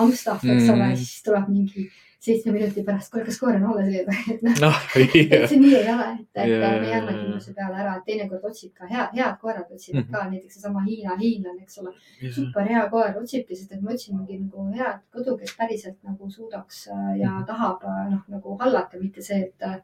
Amstaff, 0.00 0.44
eks 0.44 0.70
ole 0.72 0.86
Mm., 0.92 0.96
siis 0.96 1.22
tuleb 1.26 1.48
mingi 1.48 1.90
seitsme 2.22 2.52
minuti 2.54 2.84
pärast, 2.86 3.10
kuule, 3.10 3.24
kas 3.26 3.38
koer 3.40 3.56
on 3.58 3.64
alles 3.72 3.88
veel, 3.90 4.06
et 4.30 4.42
noh, 4.46 4.54
noh, 4.62 4.76
et 5.42 5.48
see 5.50 5.58
nii 5.58 5.72
ei 5.74 5.88
ole, 5.90 6.04
et, 6.20 6.28
et 6.38 6.52
Jaa, 6.52 6.70
me 6.80 6.86
ei 6.86 6.94
anna 6.94 7.12
kindluse 7.18 7.54
peale 7.56 7.80
ära, 7.82 7.96
et 7.98 8.04
teinekord 8.06 8.44
otsib 8.50 8.70
ka 8.78 8.86
hea, 8.86 9.08
head 9.16 9.36
koerad 9.42 9.66
otsivad 9.74 10.04
Mhm. 10.04 10.12
ka 10.12 10.22
näiteks 10.30 10.54
seesama 10.54 10.84
Hiina 10.86 11.16
hiinlane, 11.18 11.62
eks 11.66 11.78
ole, 11.82 11.92
super 12.36 12.68
hea 12.70 12.84
koer 12.94 13.18
otsibki, 13.18 13.56
sest 13.58 13.72
et 13.72 13.82
me 13.82 13.92
otsimegi 13.96 14.38
nagu 14.38 14.68
head 14.78 15.00
kodu, 15.12 15.36
kes 15.42 15.56
päriselt 15.58 15.98
nagu 16.06 16.30
suudaks 16.30 16.86
äh, 16.94 17.18
ja 17.20 17.30
Mhm. 17.40 17.44
tahab 17.50 17.82
äh, 17.84 18.10
noh, 18.14 18.22
nagu 18.28 18.56
hallata, 18.60 18.96
mitte 19.02 19.20
see, 19.22 19.40
et, 19.50 19.82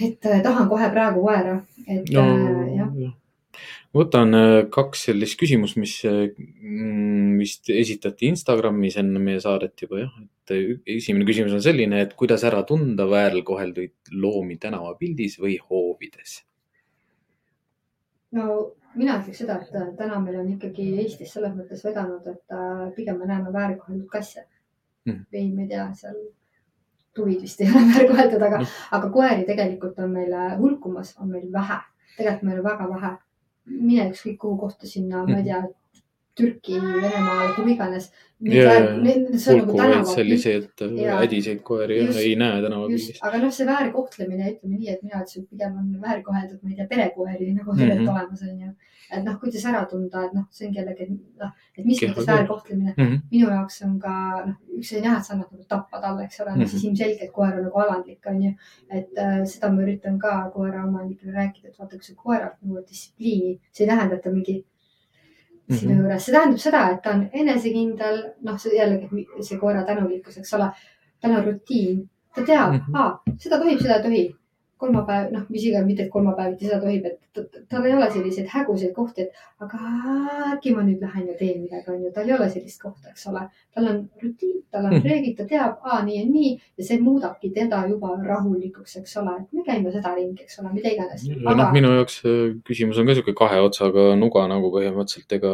et 0.00 0.26
äh, 0.26 0.40
tahan 0.42 0.68
kohe 0.68 0.88
praegu 0.90 1.20
koera, 1.28 1.58
et 1.86 2.08
no 2.10 2.22
äh, 2.24 2.76
jah, 2.78 2.88
jah. 3.04 3.12
Võtan 3.96 4.36
äh, 4.38 4.58
kaks 4.72 5.06
sellist 5.08 5.38
küsimust, 5.40 5.78
mis 5.80 5.96
äh, 6.08 6.32
mm, 6.36 7.38
vist 7.40 7.70
esitati 7.72 8.30
Instagramis 8.32 8.98
enne 9.02 9.22
meie 9.22 9.40
saadet 9.44 9.84
juba 9.84 10.04
jah, 10.04 10.14
et 10.22 10.54
äh, 10.56 10.76
esimene 10.96 11.26
küsimus 11.28 11.56
on 11.56 11.64
selline, 11.64 12.04
et 12.04 12.14
kuidas 12.18 12.44
ära 12.48 12.62
tunda 12.68 13.08
väärkohelduid 13.10 14.14
loomi 14.14 14.58
tänavapildis 14.62 15.38
või 15.42 15.58
hoovides? 15.68 16.40
no 18.32 18.46
mina 18.96 19.18
ütleks 19.20 19.44
seda, 19.44 19.58
et 19.60 19.96
täna 19.98 20.18
meil 20.20 20.40
on 20.40 20.54
ikkagi 20.54 20.94
Eestis 21.02 21.34
selles 21.36 21.52
mõttes 21.56 21.84
vedanud, 21.84 22.24
et 22.32 22.58
pigem 22.96 23.20
me 23.20 23.28
näeme 23.28 23.52
väärkoheldud 23.52 24.08
kasse 24.12 24.46
Mhm. 25.06 25.24
või 25.32 25.48
ma 25.54 25.62
ei 25.64 25.68
tea, 25.68 25.88
seal 25.98 26.18
tuvid 27.16 27.42
vist 27.42 27.60
ei 27.60 27.70
ole 27.70 27.82
väärkoheldud, 27.94 28.42
aga 28.46 28.62
Noh., 28.62 28.76
aga 28.98 29.10
koeri 29.16 29.46
tegelikult 29.48 29.98
on 29.98 30.14
meil 30.14 30.34
hulkumas, 30.60 31.14
on 31.20 31.32
meil 31.34 31.48
vähe, 31.52 31.78
tegelikult 32.16 32.48
meil 32.48 32.62
on 32.62 32.68
väga 32.68 32.88
vähe. 32.94 33.12
Mine 33.66 34.08
ükskõik 34.10 34.38
kuhu 34.42 34.58
kohta 34.64 34.86
sinna, 34.86 35.24
ma 35.28 35.38
ei 35.38 35.44
tea, 35.44 35.62
Türki, 36.36 36.78
Venemaale, 36.80 37.54
kuhu 37.56 37.68
iganes. 37.68 38.10
On 38.42 39.76
nagu 39.78 40.04
selliseid 40.16 40.64
äh, 40.82 40.94
Jaa. 40.98 41.18
ädiseid 41.22 41.60
koeri 41.62 41.98
jah 41.98 42.06
Just- 42.08 42.18
ei 42.24 42.32
näe 42.36 42.62
tänavapildis., 42.64 43.18
aga 43.22 43.38
noh, 43.42 43.50
see 43.54 43.66
väärkohtlemine, 43.68 44.48
ütleme 44.54 44.78
nii, 44.78 44.88
et 44.94 45.02
mina 45.02 45.20
ütlesin, 45.20 45.42
et 45.44 45.50
pigem 45.50 45.76
on 45.78 45.92
väärkoheldud, 46.02 46.58
ma 46.62 46.70
ei 46.72 46.76
tea, 46.80 46.86
perekoeri 46.90 47.52
nagu 47.54 47.76
tegelikult 47.76 47.76
mm 47.76 47.92
Mhm. 47.92 48.08
-hmm. 48.08 48.16
olemas 48.16 48.42
onju. 48.48 48.72
et 49.12 49.24
noh, 49.24 49.34
kuidas 49.40 49.64
ära 49.68 49.84
tunda, 49.90 50.24
et 50.24 50.32
noh, 50.34 50.44
see 50.50 50.66
on 50.68 50.74
jällegi, 50.74 51.02
et 51.02 51.10
noh, 51.40 51.50
et 51.78 51.84
mis 51.84 52.00
mõttes 52.02 52.26
väärkohtlemine 52.26 52.94
Mhm. 52.96 53.14
minu 53.30 53.46
jaoks 53.50 53.82
on 53.84 53.98
ka 54.00 54.12
noh, 54.46 54.54
üks 54.78 54.92
oli 54.94 55.02
näha, 55.06 55.18
et 55.18 55.24
sa 55.24 55.34
annad 55.34 55.52
nagu 55.52 55.64
tappa 55.68 56.00
talle, 56.00 56.24
eks 56.24 56.40
ole 56.40 56.50
mm, 56.50 56.56
Mhm. 56.56 56.64
-hmm. 56.64 56.70
siis 56.70 56.84
ilmselgelt 56.84 57.32
koer 57.32 57.54
on 57.58 57.62
nagu 57.64 57.78
alandlik 57.78 58.26
onju. 58.26 58.54
et 58.90 59.08
äh, 59.18 59.44
seda 59.44 59.70
ma 59.72 59.82
üritan 59.82 60.18
ka 60.18 60.50
koeraomanikele 60.54 61.32
rääkida, 61.32 61.68
et 61.68 61.78
vaata, 61.78 61.96
kui 61.96 62.04
sa 62.04 62.14
koeralt 62.16 62.56
nõuad 62.66 62.88
distsipliini, 62.88 63.58
see 63.72 63.84
ei 63.86 63.90
tähenda, 63.90 64.14
et 64.14 64.22
ta 64.22 64.30
mingi 64.30 64.64
sinu 65.78 65.94
Mhm. 65.94 66.00
juures, 66.02 66.24
see 66.24 66.34
tähendab 66.34 66.58
seda, 66.58 66.82
et 66.90 67.02
ta 67.02 67.10
on 67.10 67.28
enesekindel, 67.32 68.22
noh, 68.42 68.58
see 68.58 68.76
jällegi 68.76 69.26
see 69.40 69.58
koera 69.58 69.84
tänulikkus, 69.84 70.38
eks 70.38 70.54
ole. 70.54 70.70
tal 71.22 71.36
on 71.38 71.44
rutiin, 71.44 72.08
ta 72.34 72.42
teab 72.42 72.72
mm. 72.72 72.78
-hmm. 72.92 73.36
seda 73.38 73.58
tohib, 73.58 73.78
seda 73.80 73.96
ei 73.96 74.02
tohi. 74.02 74.22
kolmapäev, 74.82 75.30
noh, 75.32 75.46
mis 75.54 75.64
iganes, 75.68 75.86
mitte 75.86 76.02
et 76.08 76.10
kolmapäeviti 76.12 76.66
seda 76.68 76.80
tohib, 76.82 77.04
et 77.06 77.18
ta- 77.34 77.44
ta- 77.52 77.62
tal 77.70 77.86
ei 77.86 77.92
ole 77.96 78.10
selliseid 78.10 78.48
häguseid 78.50 78.92
kohti, 78.96 79.22
et 79.28 79.32
aga 79.62 79.78
äkki 80.56 80.74
ma 80.74 80.82
nüüd 80.82 81.00
lähen 81.04 81.28
ja 81.30 81.34
teen 81.38 81.62
midagi, 81.62 81.86
onju, 81.94 82.10
tal 82.14 82.28
ei 82.28 82.34
ole 82.34 82.48
sellist 82.50 82.80
kohta, 82.82 83.08
eks 83.14 83.26
ole. 83.30 83.48
tal 83.74 83.86
on 83.88 84.00
rutiin, 84.20 84.56
tal 84.70 84.84
on 84.84 84.90
Mhm. 84.92 85.04
reeglid, 85.08 85.36
ta 85.38 85.44
teab, 85.48 85.78
aa, 85.82 86.02
nii 86.04 86.16
ja 86.18 86.24
nii 86.28 86.50
ja 86.78 86.84
see 86.84 86.98
muudabki 87.00 87.48
teda 87.54 87.78
juba 87.88 88.10
rahulikuks, 88.26 88.96
eks 89.00 89.16
ole, 89.16 89.32
et 89.40 89.52
me 89.56 89.62
käime 89.64 89.92
seda 89.94 90.12
ringi, 90.14 90.42
eks 90.42 90.58
ole, 90.60 90.72
mida 90.74 90.90
iganes. 90.92 91.24
ja 91.24 91.54
noh, 91.56 91.70
minu 91.72 91.88
jaoks 91.94 92.18
küsimus 92.68 92.98
on 93.00 93.06
ka 93.08 93.14
sihuke 93.16 93.32
kahe 93.38 93.60
otsaga 93.64 94.04
nuga 94.18 94.44
nagu 94.50 94.68
põhimõtteliselt, 94.74 95.32
ega 95.38 95.52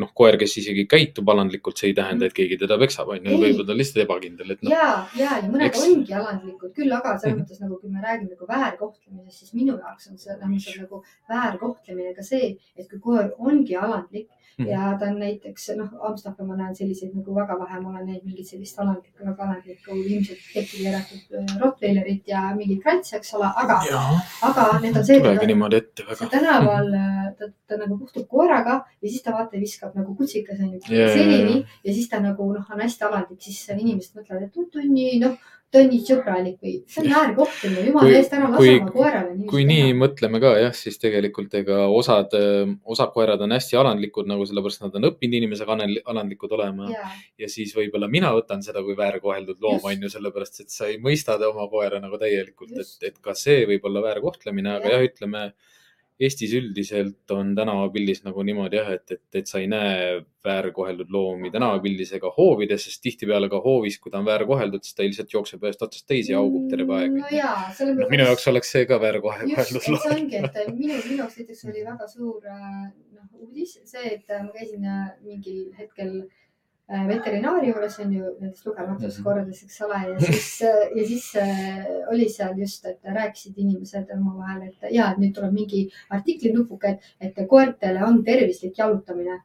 noh, 0.00 0.10
koer, 0.14 0.38
kes 0.40 0.56
isegi 0.62 0.86
käitub 0.88 1.28
alandlikult, 1.28 1.76
see 1.76 1.90
ei 1.90 1.94
tähenda, 1.98 2.24
et 2.24 2.32
keegi 2.32 2.56
teda 2.58 2.78
peksab, 2.80 3.08
on 3.12 3.20
ju, 3.20 3.30
Ei. 3.36 3.42
võib-olla 3.42 3.66
ta 3.66 3.72
on 3.76 3.78
lihtsalt 3.82 4.04
ebakindel, 4.06 4.50
et 4.56 4.62
noh. 4.62 4.70
ja, 4.72 4.88
ja, 5.18 5.36
ja 5.42 5.48
mõned 5.52 5.66
Eks- 5.68 5.84
ongi 5.84 6.14
alandlikud 6.22 6.72
küll, 6.72 6.92
aga 6.96 7.18
selles 7.18 7.36
mõttes 7.42 7.60
nagu, 7.60 7.76
kui 7.82 7.90
me 7.90 8.00
räägime 8.00 8.30
nagu 8.32 8.46
väärkohtlemisest, 8.68 9.38
siis 9.38 9.54
minu 9.54 9.76
jaoks 9.78 10.10
on 10.10 10.18
see, 10.18 10.34
on 10.34 10.56
nagu 10.82 11.04
väärkohtlemine 11.28 12.14
ka 12.16 12.26
see, 12.26 12.56
et 12.76 12.90
kui 12.90 13.00
koer 13.00 13.32
ongi 13.38 13.76
alandlik 13.76 14.28
mm 14.28 14.38
ja 14.66 14.96
ta 14.98 15.06
on 15.06 15.18
näiteks 15.22 15.68
noh, 15.78 15.90
Amstaffi 16.08 16.42
ma 16.42 16.56
näen 16.58 16.74
selliseid 16.76 17.12
nagu 17.14 17.34
väga 17.34 17.54
vähe, 17.60 17.80
ma 17.80 17.92
olen 17.92 18.06
näinud 18.08 18.24
mingit 18.26 18.48
sellist 18.48 18.78
alandlikku, 18.82 19.26
väga 19.26 19.44
alandlikku 19.44 19.94
ilmselt 20.00 20.40
tekki 20.54 20.82
keeratud 20.82 21.36
äh, 21.38 21.52
Rottweilerit 21.60 22.26
ja 22.26 22.40
mingit 22.56 22.82
krantsi, 22.82 23.14
eks 23.16 23.30
ole, 23.38 23.50
aga, 23.62 23.76
aga 24.48 24.64
need 24.82 24.98
on 24.98 25.06
see, 25.06 25.20
tulegi 25.22 25.50
niimoodi 25.52 25.78
ette 25.78 26.06
väga. 26.08 26.26
tänaval 26.32 26.90
äh, 27.02 27.28
ta, 27.38 27.50
ta 27.70 27.78
nagu 27.84 28.00
kohtub 28.00 28.26
koeraga 28.34 28.80
ja 29.02 29.04
siis 29.04 29.22
ta 29.22 29.36
vaata 29.36 29.62
viskab 29.62 29.94
nagu 29.98 30.16
kutsikas 30.18 30.58
onju 30.58 30.82
selili 30.88 31.60
jaa. 31.60 31.78
ja 31.84 31.94
siis 31.94 32.10
ta 32.10 32.18
nagu 32.24 32.50
noh, 32.56 32.74
on 32.74 32.82
hästi 32.82 33.06
alandlik, 33.06 33.42
siis 33.46 33.62
inimesed 33.78 34.18
mõtlevad, 34.18 34.50
et 34.50 34.82
nii 34.88 35.22
noh, 35.22 35.38
ta 35.72 35.82
on 35.82 35.90
nii 35.92 36.00
sõbralik 36.00 36.56
või 36.64 36.74
see 36.88 37.02
on 37.02 37.10
väärkohtlemine, 37.12 37.82
jumala 37.90 38.12
eest 38.16 38.34
ära 38.36 38.48
lase 38.54 38.74
oma 38.78 38.92
koerale. 38.94 39.34
kui 39.50 39.66
nii 39.68 39.92
mõtleme 40.00 40.40
ka 40.40 40.52
jah, 40.62 40.74
siis 40.76 40.96
tegelikult 41.02 41.54
ega 41.60 41.82
osad, 41.92 42.32
osad 42.88 43.12
koerad 43.12 43.44
on 43.44 43.52
hästi 43.56 43.76
alandlikud 43.80 44.30
nagu 44.30 44.46
sellepärast 44.48 44.86
nad 44.86 44.96
on 45.00 45.10
õppinud 45.10 45.38
inimesega 45.40 45.76
alandlikud 46.14 46.54
olema. 46.56 46.88
Ja, 46.92 47.12
ja 47.44 47.50
siis 47.52 47.74
võib-olla 47.76 48.08
mina 48.12 48.32
võtan 48.36 48.64
seda 48.64 48.82
kui 48.86 48.96
väärkoheldud 48.98 49.60
looma, 49.64 49.92
on 49.92 50.06
ju, 50.08 50.12
sellepärast 50.16 50.64
et 50.64 50.72
sa 50.72 50.88
ei 50.88 50.96
mõista 51.02 51.36
oma 51.50 51.68
koera 51.68 52.00
nagu 52.00 52.20
täielikult, 52.20 52.72
et, 52.80 52.94
et 53.12 53.20
ka 53.22 53.36
see 53.36 53.66
võib 53.68 53.84
olla 53.90 54.06
väärkohtlemine, 54.08 54.78
aga 54.80 54.96
jah, 54.96 55.04
ütleme 55.10 55.50
Eestis 56.18 56.50
üldiselt 56.58 57.30
on 57.30 57.52
tänavapildis 57.54 58.24
nagu 58.24 58.42
niimoodi 58.42 58.80
jah, 58.80 58.88
et, 58.96 59.12
et, 59.14 59.38
et 59.38 59.50
sa 59.50 59.60
ei 59.62 59.68
näe 59.70 60.16
väärkoheldud 60.44 61.12
loomi 61.14 61.52
tänavapildis 61.54 62.10
ega 62.18 62.32
hoovides, 62.34 62.88
sest 62.88 63.02
tihtipeale 63.04 63.50
ka 63.52 63.60
hoovis, 63.62 64.00
kui 64.02 64.10
ta 64.10 64.18
on 64.18 64.26
väärkoheldud, 64.26 64.82
siis 64.82 64.98
ta 64.98 65.06
lihtsalt 65.06 65.36
jookseb 65.36 65.62
ühest 65.62 65.84
otsast 65.86 66.08
teise 66.10 66.34
ja 66.34 66.40
haugub 66.42 66.66
terve 66.72 66.96
aeg. 66.96 67.14
no 67.20 67.30
jaa, 67.34 67.68
selles 67.76 68.00
noh, 68.00 68.10
minu 68.10 68.26
jaoks 68.26 68.48
oleks 68.50 68.74
see 68.74 68.88
ka 68.90 68.98
väärkoheldud 69.04 69.62
et 69.62 69.70
see 69.70 69.94
loom. 69.94 70.08
ongi, 70.16 70.42
et 70.42 70.72
minu, 70.72 70.98
minu 71.04 71.20
jaoks 71.22 71.38
näiteks 71.38 71.64
oli 71.70 71.86
väga 71.86 72.10
suur 72.10 72.50
äh, 72.50 72.66
noh 73.14 73.46
uudis 73.46 73.78
see, 73.84 74.16
et 74.16 74.34
äh, 74.34 74.42
ma 74.42 74.50
käisin 74.56 74.90
äh, 74.90 75.08
mingil 75.22 75.68
hetkel 75.78 76.14
äh, 76.24 76.47
veterinaari 76.88 77.68
juures 77.68 77.98
on 78.00 78.12
ju 78.12 78.24
nendest 78.40 78.66
lugematust 78.66 79.18
Mhm. 79.18 79.24
kordades, 79.24 79.62
eks 79.64 79.80
ole, 79.84 79.98
ja 80.12 80.20
siis, 80.20 80.60
ja 80.98 81.04
siis 81.06 81.26
äh, 81.36 81.84
oli 82.12 82.28
seal 82.28 82.56
just, 82.58 82.86
et 82.86 82.98
rääkisid 83.04 83.58
inimesed 83.58 84.10
omavahel, 84.16 84.62
et 84.70 84.90
ja, 84.94 85.10
et 85.12 85.18
nüüd 85.18 85.34
tuleb 85.36 85.52
mingi 85.52 85.82
artikli 86.10 86.52
nupuke, 86.52 86.88
et, 87.20 87.32
et 87.38 87.46
koertele 87.48 88.04
on 88.04 88.22
tervislik 88.24 88.78
jalutamine. 88.78 89.42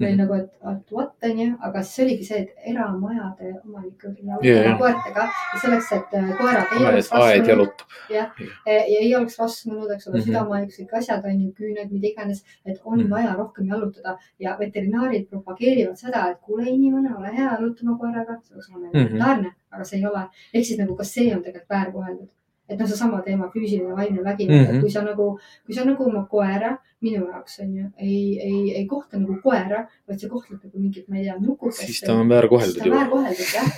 Või 0.00 0.08
Mhm. 0.12 0.18
nagu, 0.20 0.34
et, 0.34 0.50
et 0.70 0.92
what 0.92 1.12
onju, 1.28 1.56
aga 1.60 1.82
siis 1.82 2.04
oligi 2.06 2.24
see, 2.24 2.38
et 2.42 2.50
eramajade 2.72 3.44
ja 3.48 4.38
Jaa, 4.42 4.62
jaa. 4.64 4.78
koertega 4.78 5.22
ja 5.54 5.60
selleks, 5.62 5.92
et 5.92 6.14
äh, 6.18 6.30
koerad 6.38 6.66
ei 6.72 6.86
oleks, 6.86 7.10
rasvunud, 7.12 7.48
jalutab. 7.48 7.86
ja 8.10 8.30
ei 8.66 9.14
oleks 9.16 9.38
rasvunud, 9.38 9.90
eks 9.90 10.08
ole 10.08 10.16
mm 10.16 10.20
-hmm. 10.20 10.26
südamehaigused, 10.26 10.88
asjad 10.98 11.24
on 11.24 11.40
ju, 11.44 11.52
küüned, 11.60 11.90
mida 11.92 12.06
iganes, 12.08 12.44
et 12.66 12.80
on 12.84 12.98
mm. 12.98 13.04
-hmm. 13.04 13.10
vaja 13.10 13.34
rohkem 13.34 13.66
jalutada 13.66 14.18
ja 14.38 14.56
veterinaarid 14.58 15.26
propageerivad 15.28 15.96
seda, 15.96 16.30
et 16.30 16.38
kuule 16.40 16.64
inimene, 16.70 17.16
ole 17.16 17.36
hea, 17.36 17.52
jaluta 17.54 17.82
oma 17.86 17.98
koeraga, 17.98 18.38
see 18.42 18.54
peaks 18.54 18.68
olema 18.70 18.86
Mhm. 18.88 18.96
elementaarne 18.96 19.48
mm, 19.48 19.54
-hmm. 19.54 19.74
aga 19.74 19.84
see 19.84 19.98
ei 19.98 20.06
ole. 20.06 20.22
ehk 20.54 20.64
siis 20.66 20.78
nagu, 20.78 20.96
kas 20.96 21.14
see 21.14 21.36
on 21.36 21.42
tegelikult 21.42 21.70
väärkoheldud? 21.70 22.28
Et 22.72 22.78
noh, 22.80 22.86
seesama 22.88 23.20
teema, 23.22 23.48
füüsiline, 23.54 23.92
vaimne 23.96 24.22
vägivald 24.24 24.56
mm, 24.56 24.62
Mhm. 24.62 24.70
-hmm. 24.70 24.74
et 24.76 24.80
kui 24.80 24.90
sa 24.90 25.02
nagu, 25.04 25.26
kui 25.66 25.74
sa 25.74 25.84
nagu 25.84 26.04
oma 26.08 26.24
koera, 26.30 26.76
minu 27.02 27.24
jaoks 27.26 27.58
on 27.60 27.74
ju, 27.76 27.84
ei, 27.98 28.38
ei, 28.40 28.74
ei 28.78 28.86
kohta 28.86 29.18
nagu 29.18 29.36
koera, 29.42 29.86
vaid 30.08 30.20
sa 30.20 30.28
kohtled 30.28 30.60
nagu 30.64 30.78
mingit, 30.78 31.08
ma 31.08 31.16
ei 31.16 31.24
tea, 31.24 31.36
nukukest. 31.40 31.86
siis 31.86 32.00
ta 32.00 32.12
on 32.14 32.28
väärkoheldud 32.28 32.84
juba. 32.86 32.96
väärkoheldud 32.96 33.54
jah, 33.54 33.70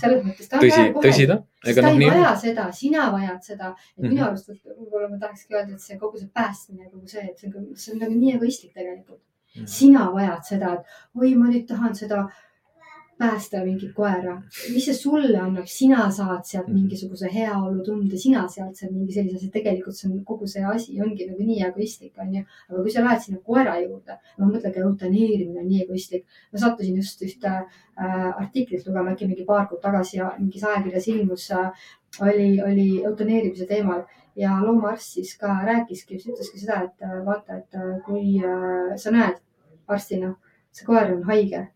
selles 0.00 0.22
mõttes 0.24 0.48
ta 0.48 0.56
on 0.56 0.62
tõsi, 0.62 0.92
tõsi 1.06 1.26
ta, 1.26 1.36
sest 1.64 1.76
ta 1.80 1.82
noh, 1.82 1.92
ei 1.92 1.98
nii 1.98 2.10
vaja 2.10 2.36
seda, 2.36 2.70
sina 2.72 3.10
vajad 3.12 3.42
seda, 3.42 3.74
et 3.98 4.04
Mhm. 4.04 4.12
minu 4.14 4.24
arust 4.26 4.48
et 4.50 4.58
võib-olla 4.78 5.10
ma 5.10 5.18
tahakski 5.18 5.54
öelda, 5.54 5.72
et 5.72 5.80
see 5.80 5.98
kogu 5.98 6.18
see 6.18 6.28
päästmine, 6.34 6.90
kogu 6.92 7.06
see, 7.08 7.20
et 7.30 7.38
see 7.38 7.50
on, 7.56 7.66
see 7.76 7.92
on 7.94 7.98
nagu 8.00 8.12
nii 8.14 8.32
egoistlik 8.36 8.72
tegelikult. 8.74 9.20
Mhm. 9.56 9.66
sina 9.66 10.10
vajad 10.14 10.42
seda, 10.44 10.72
et 10.74 10.80
oi, 11.20 11.34
ma 11.34 11.46
nüüd 11.48 11.66
tahan 11.68 11.94
seda 11.94 12.28
päästa 13.22 13.62
mingit 13.64 13.92
koera, 13.96 14.34
mis 14.74 14.86
see 14.88 14.94
sulle 14.98 15.38
annab, 15.38 15.66
sina 15.70 16.08
saad 16.18 16.44
sealt 16.48 16.68
Mhm. 16.68 16.76
mingisuguse 16.78 17.30
heaolutunde, 17.34 18.18
sina 18.18 18.42
saad 18.54 18.74
sealt 18.78 18.92
mingi 18.96 19.12
sellise 19.16 19.36
asja, 19.38 19.50
tegelikult 19.58 19.96
see 19.98 20.10
on 20.10 20.24
kogu 20.30 20.48
see 20.54 20.64
asi 20.74 21.00
ongi 21.06 21.26
nagu 21.30 21.42
nii 21.50 21.60
egoistlik, 21.68 22.12
onju. 22.24 22.42
aga 22.68 22.82
kui 22.82 22.90
sa 22.94 23.04
lähed 23.06 23.22
sinna 23.24 23.40
koera 23.50 23.76
juurde, 23.82 24.18
no 24.38 24.46
mõtle 24.50 24.72
ka 24.74 24.80
eutaneerimine 24.86 25.60
on 25.60 25.68
nii 25.68 25.82
egoistlik. 25.84 26.24
ma 26.52 26.58
sattusin 26.64 26.96
just 26.96 27.22
ühte 27.28 27.52
äh, 27.52 28.30
artiklit 28.42 28.86
lugema 28.86 29.12
äkki 29.12 29.26
mingi 29.28 29.44
paar 29.44 29.68
kuud 29.68 29.80
tagasi 29.82 30.16
ja 30.16 30.32
mingis 30.38 30.64
ajakirjas 30.64 31.08
ilmus 31.08 31.50
äh,, 31.50 31.70
oli, 32.20 32.48
oli 32.62 32.88
eutaneerimise 33.04 33.66
teemal 33.66 34.02
ja 34.36 34.50
loomaarst 34.64 35.12
siis 35.18 35.36
ka 35.38 35.48
rääkiski, 35.64 36.16
ütleski 36.16 36.58
seda, 36.60 36.82
et 36.88 37.02
äh, 37.06 37.18
vaata, 37.26 37.56
et 37.60 37.74
äh, 37.74 38.00
kui 38.06 38.38
äh, 38.40 38.96
sa 38.96 39.10
näed 39.14 39.38
arstina, 39.88 40.34
see 40.72 40.86
koer 40.88 41.12
on 41.16 41.22
haige, 41.28 41.66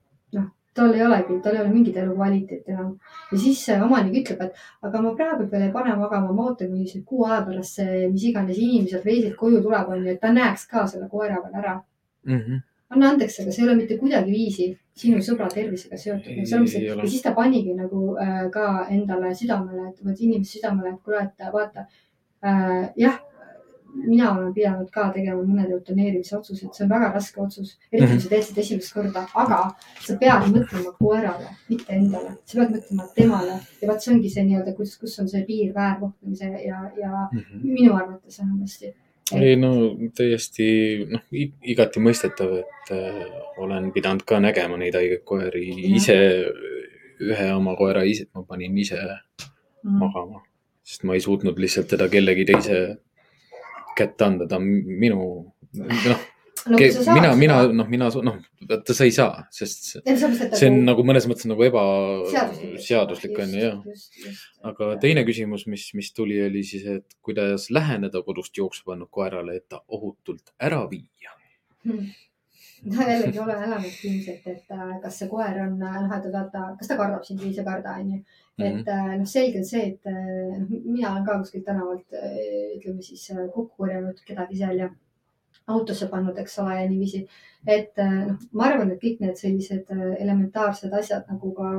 tal 0.77 0.95
ei 0.95 1.03
olegi, 1.07 1.41
tal 1.43 1.57
ei 1.57 1.63
ole 1.63 1.73
mingit 1.73 1.97
elukvaliteeti 2.03 2.73
enam. 2.75 2.95
ja 3.33 3.39
siis 3.41 3.65
see 3.65 3.77
omanik 3.83 4.21
ütleb, 4.23 4.47
et 4.47 4.89
aga 4.89 5.03
ma 5.03 5.13
praegu 5.19 5.49
veel 5.51 5.67
ei 5.67 5.75
pane 5.75 5.97
magama, 5.97 6.33
ma 6.33 6.49
ootan, 6.51 6.71
kuni 6.73 6.89
see 6.91 7.05
kuu 7.11 7.27
aja 7.29 7.43
pärast 7.49 7.81
see, 7.81 8.07
mis 8.13 8.25
iganes 8.31 8.59
inimene 8.59 8.93
sealt 8.93 9.09
reisilt 9.09 9.37
koju 9.41 9.63
tuleb, 9.65 9.93
onju, 9.97 10.09
et 10.15 10.21
ta 10.23 10.33
näeks 10.33 10.67
ka 10.73 10.87
selle 10.93 11.09
koera 11.13 11.43
veel 11.45 11.61
ära. 11.65 11.77
Mhm. 12.27 12.65
anna 12.95 13.09
andeks, 13.11 13.41
aga 13.43 13.53
see 13.53 13.63
ei 13.65 13.69
ole 13.69 13.75
mitte 13.81 13.97
kuidagiviisi 13.99 14.67
sinu 14.97 15.19
sõbra 15.25 15.49
tervisega 15.51 15.97
seotud. 15.99 16.37
Ja 16.39 17.07
siis 17.09 17.23
ta 17.25 17.33
panigi 17.35 17.75
nagu 17.75 18.13
äh, 18.23 18.45
ka 18.55 18.87
endale 18.95 19.33
südamele, 19.35 19.89
et 19.91 20.05
või 20.05 20.15
inimese 20.15 20.59
südamele, 20.59 20.93
et 20.95 21.01
kuule, 21.03 21.25
et 21.27 21.49
vaata 21.53 21.89
äh,, 22.47 22.93
jah, 23.03 23.19
mina 23.97 24.31
olen 24.37 24.53
pidanud 24.55 24.91
ka 24.93 25.09
tegema 25.15 25.43
mõned 25.43 25.71
eutaneerimise 25.77 26.37
otsused, 26.39 26.69
see 26.75 26.85
on 26.85 26.91
väga 26.91 27.13
raske 27.15 27.41
otsus, 27.41 27.73
eriti 27.93 28.13
kui 28.13 28.21
sa 28.21 28.29
teed 28.33 28.45
seda 28.49 28.61
esimest 28.61 28.93
korda, 28.95 29.23
aga 29.35 29.59
sa 30.05 30.17
pead 30.21 30.47
mõtlema 30.53 30.93
koerale, 30.99 31.49
mitte 31.71 31.93
endale, 31.97 32.37
sa 32.45 32.59
pead 32.61 32.75
mõtlema 32.77 33.09
temale 33.17 33.57
ja 33.83 33.89
vot 33.91 34.01
see 34.05 34.15
ongi 34.15 34.31
see 34.31 34.45
nii-öelda, 34.45 34.75
kus, 34.77 34.97
kus 35.01 35.19
on 35.23 35.29
see 35.33 35.43
piir 35.49 35.73
väärkohtlemise 35.75 36.53
ja, 36.67 36.83
ja 37.01 37.13
Mhm. 37.33 37.61
minu 37.65 37.95
arvates 37.97 38.39
vähemasti. 38.41 38.95
ei 39.35 39.57
no 39.57 39.71
täiesti 40.15 40.67
noh, 41.11 41.21
igati 41.63 42.01
mõistetav, 42.01 42.53
et 42.61 42.91
äh, 42.95 43.25
olen 43.59 43.91
pidanud 43.93 44.23
ka 44.25 44.39
nägema 44.41 44.77
neid 44.79 44.95
haigeid 44.95 45.25
koeri 45.25 45.65
Jah. 45.69 45.97
ise, 45.97 46.17
ühe 47.21 47.49
oma 47.57 47.75
koera 47.77 48.03
ise, 48.05 48.27
ma 48.35 48.43
panin 48.43 48.77
ise 48.79 48.99
Mm. 49.87 49.99
magama, 50.01 50.41
sest 50.83 51.05
ma 51.05 51.15
ei 51.15 51.21
suutnud 51.21 51.59
lihtsalt 51.63 51.87
teda 51.93 52.09
kellegi 52.11 52.45
teise 52.45 52.99
kätte 53.97 54.27
anda, 54.27 54.47
ta 54.51 54.59
on 54.61 54.67
minu, 55.05 55.21
noh, 55.77 56.25
no, 56.67 56.79
saad 56.81 57.15
mina, 57.15 57.31
mina, 57.39 57.57
noh, 57.81 57.89
mina, 57.91 58.09
noh, 58.27 58.37
vaata 58.69 58.95
sa 58.97 59.07
ei 59.07 59.13
saa, 59.15 59.45
sest 59.55 59.85
see- 59.93 60.03
see 60.59 60.71
on 60.71 60.81
nagu 60.89 61.05
mõnes 61.07 61.27
mõttes 61.31 61.47
nagu 61.51 61.63
seaduslik, 61.63 62.75
ebaseaduslik 62.75 63.39
on 63.45 63.55
ju, 63.55 63.65
jah. 63.65 64.45
aga 64.73 64.93
teine 65.03 65.25
küsimus, 65.29 65.67
mis, 65.71 65.89
mis 65.99 66.13
tuli, 66.17 66.39
oli 66.47 66.65
siis, 66.67 66.87
et 66.99 67.19
kuidas 67.23 67.69
läheneda 67.71 68.23
kodust 68.27 68.57
jooksu 68.57 68.85
pannud 68.89 69.11
koerale, 69.11 69.57
et 69.61 69.69
ta 69.69 69.83
ohutult 69.89 70.55
ära 70.61 70.85
viia. 70.91 71.35
Hmm. 71.87 72.09
no 72.87 73.03
jällegi 73.03 73.39
ole 73.41 73.55
elamist 73.67 74.03
ilmselt, 74.05 74.47
et 74.51 74.75
kas 75.03 75.21
see 75.23 75.29
koer 75.31 75.63
on, 75.63 75.79
noh, 75.81 76.11
et 76.19 76.27
vaata, 76.33 76.67
kas 76.79 76.91
ta 76.91 76.99
kardab 76.99 77.25
sind 77.25 77.41
või 77.41 77.55
ei 77.55 77.65
karda, 77.65 77.95
onju. 78.03 78.25
Mhm. 78.59 78.79
et 78.79 78.89
äh, 78.89 79.17
noh, 79.19 79.27
selge 79.29 79.59
on 79.59 79.65
see, 79.69 79.83
et 79.91 80.07
äh, 80.09 80.59
noh, 80.59 80.69
mina 80.85 81.11
olen 81.11 81.27
ka 81.27 81.35
kuskilt 81.43 81.67
tänavalt 81.67 82.15
äh, 82.17 82.79
ütleme 82.79 83.03
siis 83.05 83.27
kokku 83.53 83.83
korjanud 83.83 84.23
kedagi 84.25 84.57
seal 84.57 84.81
ja 84.81 84.89
autosse 85.67 86.09
pannud, 86.09 86.39
eks 86.39 86.59
ole, 86.63 86.79
ja 86.81 86.89
niiviisi. 86.89 87.27
et 87.67 87.99
noh, 87.99 88.39
ma 88.53 88.69
arvan, 88.71 88.93
et 88.95 89.03
kõik 89.03 89.21
need 89.21 89.37
sellised 89.37 89.91
elementaarsed 89.91 90.93
asjad 90.95 91.27
nagu 91.29 91.51
ka 91.57 91.71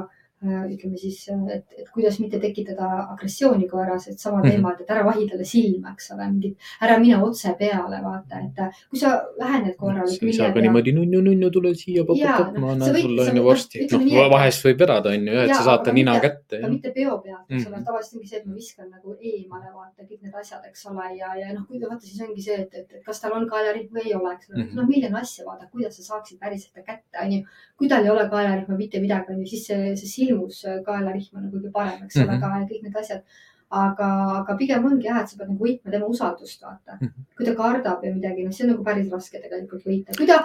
ütleme 0.45 0.97
siis, 1.01 1.23
et, 1.49 1.63
et 1.77 1.87
kuidas 1.89 2.19
mitte 2.19 2.37
tekitada 2.39 2.87
agressiooni 3.13 3.67
koeras, 3.67 4.07
et 4.07 4.19
sama 4.19 4.37
Mhm. 4.43 4.49
teema, 4.51 4.73
et 4.79 4.89
ära 4.93 5.03
vahi 5.05 5.27
talle 5.29 5.45
silma, 5.45 5.93
eks 5.93 6.11
ole, 6.13 6.27
mingit, 6.31 6.57
ära 6.81 6.99
mine 6.99 7.17
otse 7.23 7.55
peale, 7.57 8.01
vaata, 8.03 8.41
et 8.45 8.59
äh, 8.59 8.69
kui 8.89 8.99
sa 8.99 9.15
lähened 9.39 9.75
koerale 9.77 10.07
sa 10.07 10.25
ei 10.25 10.33
saa 10.33 10.51
ka 10.53 10.59
niimoodi 10.61 10.93
nunnu-nunnu, 10.93 11.49
tule 11.51 11.73
siia, 11.75 12.03
Jaa, 12.21 12.51
ma 12.59 12.71
annan 12.75 12.93
sulle 13.01 13.21
onju 13.31 13.43
ütleme 13.87 14.05
noh 14.05 14.29
vahest 14.29 14.63
võib 14.65 14.77
vedada 14.79 15.09
onju, 15.09 15.33
et 15.43 15.55
sa 15.55 15.63
saad 15.63 15.83
ta 15.85 15.91
nina 15.91 16.13
mitte- 16.13 16.27
kätte 16.29 16.57
aga 16.61 16.67
mitte 16.69 16.91
peo 16.93 17.17
pealt, 17.25 17.45
eks 17.49 17.65
ole 17.67 17.75
Mhm., 17.77 17.85
tavaliselt 17.85 18.15
ongi 18.19 18.27
see, 18.27 18.37
et 18.37 18.45
ma 18.45 18.53
viskan 18.53 18.89
nagu 18.93 19.15
eemale 19.21 19.69
vaata 19.73 20.03
kõik 20.05 20.21
need 20.21 20.35
asjad, 20.35 20.61
eks 20.69 20.85
ole, 20.85 21.05
ja, 21.17 21.33
ja 21.35 21.53
noh, 21.53 21.65
kui 21.67 21.79
vaata, 21.79 22.01
siis 22.05 22.21
ongi 22.21 22.41
see, 22.41 22.61
et, 22.61 22.73
et, 22.75 22.87
et 22.93 23.03
kas 23.03 23.19
tal 23.21 23.33
on 23.33 23.47
kaelarihm 23.49 23.89
või 23.89 24.05
ei 24.05 24.13
ole, 24.13 24.33
eks 24.37 24.49
ole 24.53 24.63
Mhm. 24.63 24.75
noh, 24.75 24.85
miljon 24.87 25.15
asja 25.15 25.45
vaata, 25.45 25.65
kuidas 25.71 25.97
sa 25.97 26.03
saaksid 26.13 26.37
päriselt 26.39 26.73
ta 26.75 26.81
kätte, 26.81 27.17
onju. 27.25 27.43
kui 27.77 27.87
tal 27.87 28.03
ei 28.03 28.09
ole 28.09 28.29
kaelarihma, 28.29 28.75
mitte 28.77 28.99
midagi, 28.99 29.33
onju, 29.33 29.45
siis 29.47 29.65
see, 29.67 29.95
see 29.95 30.07
silmus 30.27 30.61
kaelarihm 30.85 31.37
on 31.37 31.43
nagu 31.47 31.57
kõige 31.57 31.71
parem, 31.73 32.03
eks 32.05 32.17
ole 32.23 32.31
Mhm. 32.37 32.41
ka 32.41 32.47
ja 32.59 32.65
kõik 32.71 32.83
need 32.83 32.95
asjad. 33.03 33.23
aga, 33.69 34.05
aga 34.39 34.53
pigem 34.55 34.85
ongi 34.87 35.03
jah, 35.09 35.17
et 35.21 35.27
sa 35.27 35.35
pead 35.37 35.49
nagu 35.49 35.59
võitma 35.65 35.91
tema 35.91 36.05
usaldust, 36.07 36.61
vaata 36.63 36.93
Mhm. 37.01 37.23
kui 37.35 37.45
ta 37.45 37.53
kardab 37.53 38.03
ja 38.05 38.13
midagi, 38.13 38.43
noh, 38.45 38.51
see 38.55 38.63
on 38.63 38.69
nagu 38.71 38.83
päris 38.83 39.09
raske 39.11 39.41
tegelikult 39.43 39.83
võita, 39.83 40.15
kui 40.17 40.25
ta, 40.25 40.37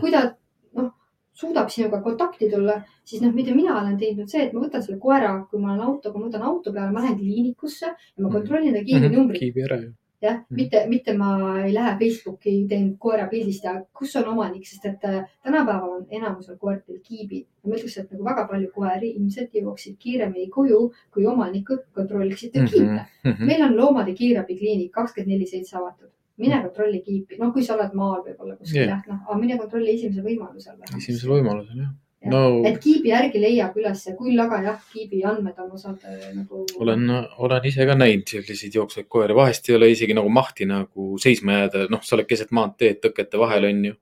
kui 0.00 0.10
ta 0.10 0.34
noh, 0.74 0.90
suudab 1.32 1.70
sinuga 1.70 2.00
kontakti 2.02 2.50
tulla, 2.50 2.82
siis 3.04 3.22
noh, 3.22 3.30
mida 3.32 3.54
mina 3.54 3.78
olen 3.80 3.96
teinud, 3.96 4.28
see, 4.28 4.42
et 4.46 4.52
ma 4.52 4.60
võtan 4.66 4.82
selle 4.82 4.98
koera, 4.98 5.46
kui 5.48 5.60
ma 5.60 5.74
olen 5.74 5.86
autoga, 5.86 6.18
ma 6.18 6.26
võtan 6.26 6.42
auto 6.42 6.72
peale, 6.72 6.90
ma 6.90 7.00
lähen 7.04 7.16
kliinikusse 7.20 7.86
ja 7.86 7.94
ma 8.18 8.28
Mhm. 8.28 8.34
kontrollin 8.36 8.72
ta 8.74 8.82
kiibinumbrit, 8.82 9.38
kiibi 9.38 9.62
ära 9.62 9.78
ju. 9.80 9.92
jah, 10.22 10.36
Mhm. 10.50 10.56
mitte, 10.56 10.86
mitte 10.88 11.12
ma 11.16 11.60
ei 11.64 11.72
lähe 11.74 11.96
Facebooki, 11.98 12.66
teen 12.68 12.96
koera 12.98 13.26
pildist 13.28 13.64
ja 13.64 13.82
kus 13.92 14.16
on 14.16 14.24
omanik, 14.32 14.66
sest 14.66 14.84
et 14.86 15.04
äh, 15.04 15.24
tänapäeval 15.44 15.90
on 15.98 16.06
enamusel 16.10 16.56
koertel 16.56 16.98
kiibid. 17.02 17.46
ma 17.66 17.74
ütleks, 17.74 17.96
et 17.98 18.10
nagu 18.12 18.24
väga 18.24 18.46
palju 18.48 18.68
koeri 18.74 19.08
ilmselt 19.16 19.50
jõuaksid 19.52 19.96
kiiremini 19.98 20.48
koju, 20.50 20.92
kui 21.10 21.26
omanikud 21.26 21.80
kontrolliksid 21.94 22.52
ta 22.52 22.60
kiipe. 22.64 23.06
Mhm. 23.24 23.44
meil 23.46 23.62
on 23.62 23.76
loomade 23.76 24.14
kiirabikliinik 24.14 24.92
kakskümmend 24.92 25.32
neli 25.32 25.46
seitse 25.46 25.76
avatud, 25.76 26.10
mine 26.38 26.62
kontrolli 26.62 27.00
kiipi, 27.02 27.38
noh, 27.40 27.52
kui 27.52 27.62
sa 27.62 27.74
oled 27.74 27.92
maal 27.94 28.22
võib-olla 28.22 28.56
kuskil 28.56 28.82
Jah. 28.86 28.88
jah, 28.88 29.02
noh, 29.08 29.18
aga 29.28 29.38
mine 29.40 29.58
kontrolli 29.58 29.94
esimesel 29.94 30.22
võimalusel. 30.24 30.76
esimesel 30.96 31.30
võimalusel 31.30 31.76
jah. 31.82 31.90
No 32.30 32.42
et 32.66 32.78
kiibi 32.82 33.10
järgi 33.12 33.40
leiab 33.42 33.76
ülesse, 33.78 34.14
küll 34.18 34.40
aga 34.42 34.60
jah, 34.64 34.78
kiibi 34.92 35.22
andmed 35.28 35.58
on 35.62 35.74
osad 35.78 36.02
äh, 36.08 36.30
nagu. 36.34 36.64
olen, 36.82 37.04
olen 37.46 37.68
ise 37.70 37.86
ka 37.88 37.96
näinud 37.98 38.28
selliseid 38.30 38.78
jooksvaid 38.78 39.08
koeri, 39.12 39.36
vahest 39.36 39.70
ei 39.70 39.76
ole 39.78 39.90
isegi 39.92 40.16
nagu 40.16 40.32
mahti 40.32 40.68
nagu 40.68 41.18
seisma 41.22 41.60
jääda, 41.60 41.86
noh, 41.92 42.02
sa 42.06 42.16
oled 42.16 42.28
keset 42.30 42.54
maanteed 42.56 43.02
tõkete 43.04 43.40
vahel 43.40 43.68
onju. 43.70 43.94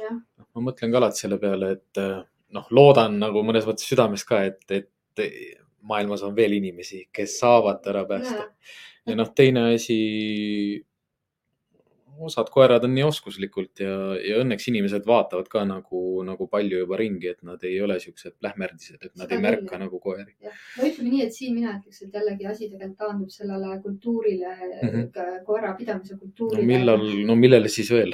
jah, 0.00 0.20
ma 0.54 0.66
mõtlen 0.70 0.92
ka 0.92 1.02
alati 1.02 1.24
selle 1.24 1.40
peale, 1.42 1.74
et 1.78 2.02
äh, 2.02 2.20
noh, 2.56 2.70
loodan 2.76 3.18
nagu 3.22 3.44
mõnes 3.46 3.66
mõttes 3.68 3.88
südames 3.88 4.26
ka, 4.28 4.42
et, 4.50 4.64
et 4.70 5.24
maailmas 5.86 6.22
on 6.26 6.36
veel 6.36 6.58
inimesi, 6.58 7.06
kes 7.12 7.38
saavad 7.40 7.86
ära 7.90 8.04
päästa. 8.08 8.46
ja 9.06 9.16
noh, 9.16 9.30
teine 9.34 9.70
asi, 9.74 10.00
osad 12.28 12.48
koerad 12.52 12.84
on 12.84 12.92
nii 12.94 13.04
oskuslikult 13.06 13.80
ja, 13.82 13.94
ja 14.20 14.38
õnneks 14.42 14.68
inimesed 14.70 15.06
vaatavad 15.08 15.48
ka 15.48 15.64
nagu, 15.68 16.00
nagu 16.26 16.46
palju 16.52 16.82
juba 16.82 16.96
ringi, 17.00 17.28
et 17.32 17.42
nad 17.46 17.62
ei 17.64 17.78
ole 17.82 17.96
siuksed 18.02 18.36
lähmerdised, 18.44 18.98
et 19.00 19.14
nad 19.16 19.26
Seda 19.26 19.36
ei 19.38 19.42
märka 19.44 19.66
küll, 19.70 19.82
nagu 19.84 20.00
koeri. 20.00 20.34
no 20.42 20.88
ütleme 20.88 21.10
nii, 21.14 21.22
et 21.26 21.32
siin 21.36 21.54
mina 21.56 21.76
ütleks, 21.78 22.02
et 22.06 22.14
jällegi 22.20 22.46
asi 22.50 22.68
tegelikult 22.68 22.98
taandub 22.98 23.30
sellele 23.34 23.78
kultuurile 23.82 24.54
mm, 24.56 24.90
Mhm. 24.90 25.00
-hmm. 25.00 25.44
koera 25.44 25.74
pidamise 25.78 26.14
no 26.14 26.20
kultuurile. 26.20 26.66
millal, 26.66 27.06
no 27.26 27.36
millele 27.36 27.68
siis 27.68 27.90
veel? 27.90 28.12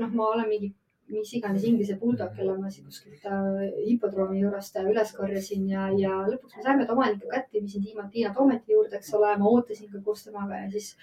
noh, 0.00 0.10
ma 0.12 0.28
olen 0.32 0.48
mingi, 0.48 0.72
mis 1.12 1.32
iganes 1.38 1.64
inglise 1.64 1.96
bulldog, 2.00 2.32
kelle 2.36 2.56
ma 2.58 2.70
siin 2.70 2.86
kuskilt 2.88 3.26
äh, 3.30 3.60
hipodroomi 3.86 4.40
juurest 4.42 4.76
äh, 4.80 4.88
üles 4.90 5.12
korjasin 5.16 5.68
ja, 5.70 5.86
ja 5.98 6.16
lõpuks 6.26 6.56
me 6.58 6.64
saime 6.66 6.86
ta 6.86 6.96
omaniku 6.96 7.30
kätte, 7.30 7.60
viisin 7.62 7.84
Tiina, 7.84 8.08
Tiina 8.12 8.32
Toometi 8.34 8.74
juurde, 8.74 8.96
eks 8.98 9.14
ole, 9.14 9.36
ma 9.38 9.52
ootasin 9.52 9.90
ka 9.92 10.02
koos 10.04 10.24
temaga 10.26 10.64
ja 10.64 10.70
siis 10.74 10.96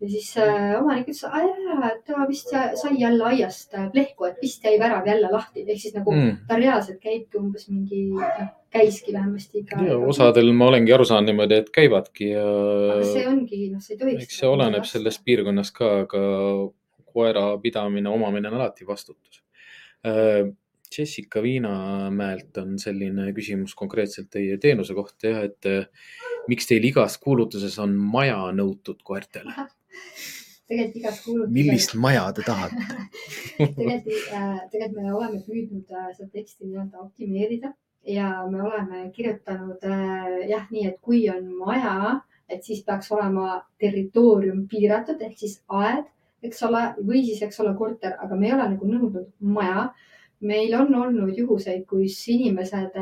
ja 0.00 0.08
siis 0.12 0.28
äh, 0.40 0.74
omanik 0.76 1.08
ütles, 1.08 1.22
et 1.88 2.02
ta 2.06 2.26
vist 2.28 2.50
sai 2.52 2.98
jälle 3.00 3.24
aiast 3.30 3.74
äh, 3.74 3.86
plehku, 3.92 4.26
et 4.28 4.42
vist 4.42 4.64
jäi 4.64 4.76
värav 4.80 5.06
jälle 5.08 5.30
lahti, 5.32 5.64
ehk 5.64 5.80
siis 5.80 5.96
nagu 5.96 6.12
mm. 6.12 6.42
ta 6.48 6.58
reaalselt 6.60 7.00
käibki 7.00 7.40
umbes 7.40 7.68
mingi, 7.70 8.02
noh, 8.16 8.50
käiski 8.76 9.14
vähemasti 9.16 9.64
iga. 9.64 9.80
ja 9.88 9.96
osadel 10.12 10.52
ma 10.52 10.68
olengi 10.72 10.92
aru 10.92 11.08
saanud 11.08 11.32
niimoodi, 11.32 11.62
et 11.62 11.72
käivadki 11.72 12.28
ja 12.34 12.44
aga 12.98 13.08
see 13.08 13.24
ongi, 13.30 13.62
noh, 13.72 13.80
see 13.84 13.96
ei 13.96 14.02
tohiks. 14.02 14.28
eks 14.28 14.42
see 14.42 14.52
oleneb 14.52 14.84
sellest. 14.88 15.24
piirkonnast 15.24 15.74
ka, 15.74 15.90
aga 16.04 16.22
koera 17.16 17.48
pidamine, 17.62 18.12
omamine 18.12 18.52
on 18.52 18.60
alati 18.60 18.84
vastutus. 18.86 19.40
Jessica 20.98 21.42
Viinamäelt 21.42 22.56
on 22.60 22.76
selline 22.78 23.30
küsimus 23.36 23.74
konkreetselt 23.78 24.28
teie 24.32 24.58
teenuse 24.62 24.94
kohta 24.96 25.32
jah, 25.32 25.42
et 25.48 25.68
eh, 25.68 25.88
miks 26.50 26.68
teil 26.68 26.84
igas 26.86 27.18
kuulutuses 27.22 27.78
on 27.82 27.96
maja 27.96 28.38
nõutud 28.56 29.02
koertele? 29.06 29.54
Tegelikult 30.66 31.00
igas 31.00 31.18
kuulutuses. 31.24 31.54
millist 31.54 31.94
maja 31.94 32.28
te 32.36 32.44
tahate? 32.46 32.86
tegelikult 33.78 34.30
äh,, 34.34 34.62
tegelikult 34.72 35.02
me 35.02 35.14
oleme 35.14 35.42
püüdnud 35.46 35.92
äh, 35.94 36.08
seda 36.16 36.30
teksti 36.32 36.66
nii-öelda 36.66 37.02
optimeerida 37.04 37.72
ja 38.06 38.30
me 38.50 38.62
oleme 38.62 39.10
kirjutanud 39.14 39.86
äh, 39.86 40.48
jah, 40.50 40.66
nii 40.70 40.86
et 40.90 40.98
kui 41.02 41.24
on 41.30 41.48
maja, 41.58 42.20
et 42.48 42.64
siis 42.64 42.82
peaks 42.86 43.10
olema 43.14 43.62
territoorium 43.82 44.66
piiratud 44.70 45.22
ehk 45.22 45.38
siis 45.38 45.58
aed, 45.68 46.04
eks 46.46 46.62
ole, 46.68 46.82
või 47.02 47.24
siis, 47.26 47.40
eks 47.42 47.58
ole, 47.64 47.72
korter, 47.78 48.14
aga 48.22 48.38
me 48.38 48.48
ei 48.48 48.54
ole 48.54 48.68
nagu 48.74 48.90
nõudnud 48.90 49.32
maja. 49.40 49.90
meil 50.40 50.74
on 50.76 50.94
olnud 50.94 51.38
juhuseid, 51.38 51.86
kus 51.88 52.18
inimesed 52.28 52.98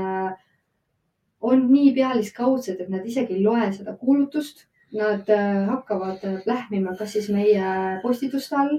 on 1.44 1.64
nii 1.72 1.90
pealiskaudsed, 1.96 2.78
et 2.80 2.92
nad 2.92 3.04
isegi 3.04 3.34
ei 3.34 3.42
loe 3.42 3.66
seda 3.74 3.96
kuulutust. 3.98 4.64
Nad 4.94 5.30
äh, 5.30 5.64
hakkavad 5.68 6.22
äh, 6.24 6.40
plähmima, 6.44 6.94
kas 6.98 7.16
siis 7.16 7.28
meie 7.34 7.70
postituste 8.02 8.56
all, 8.56 8.76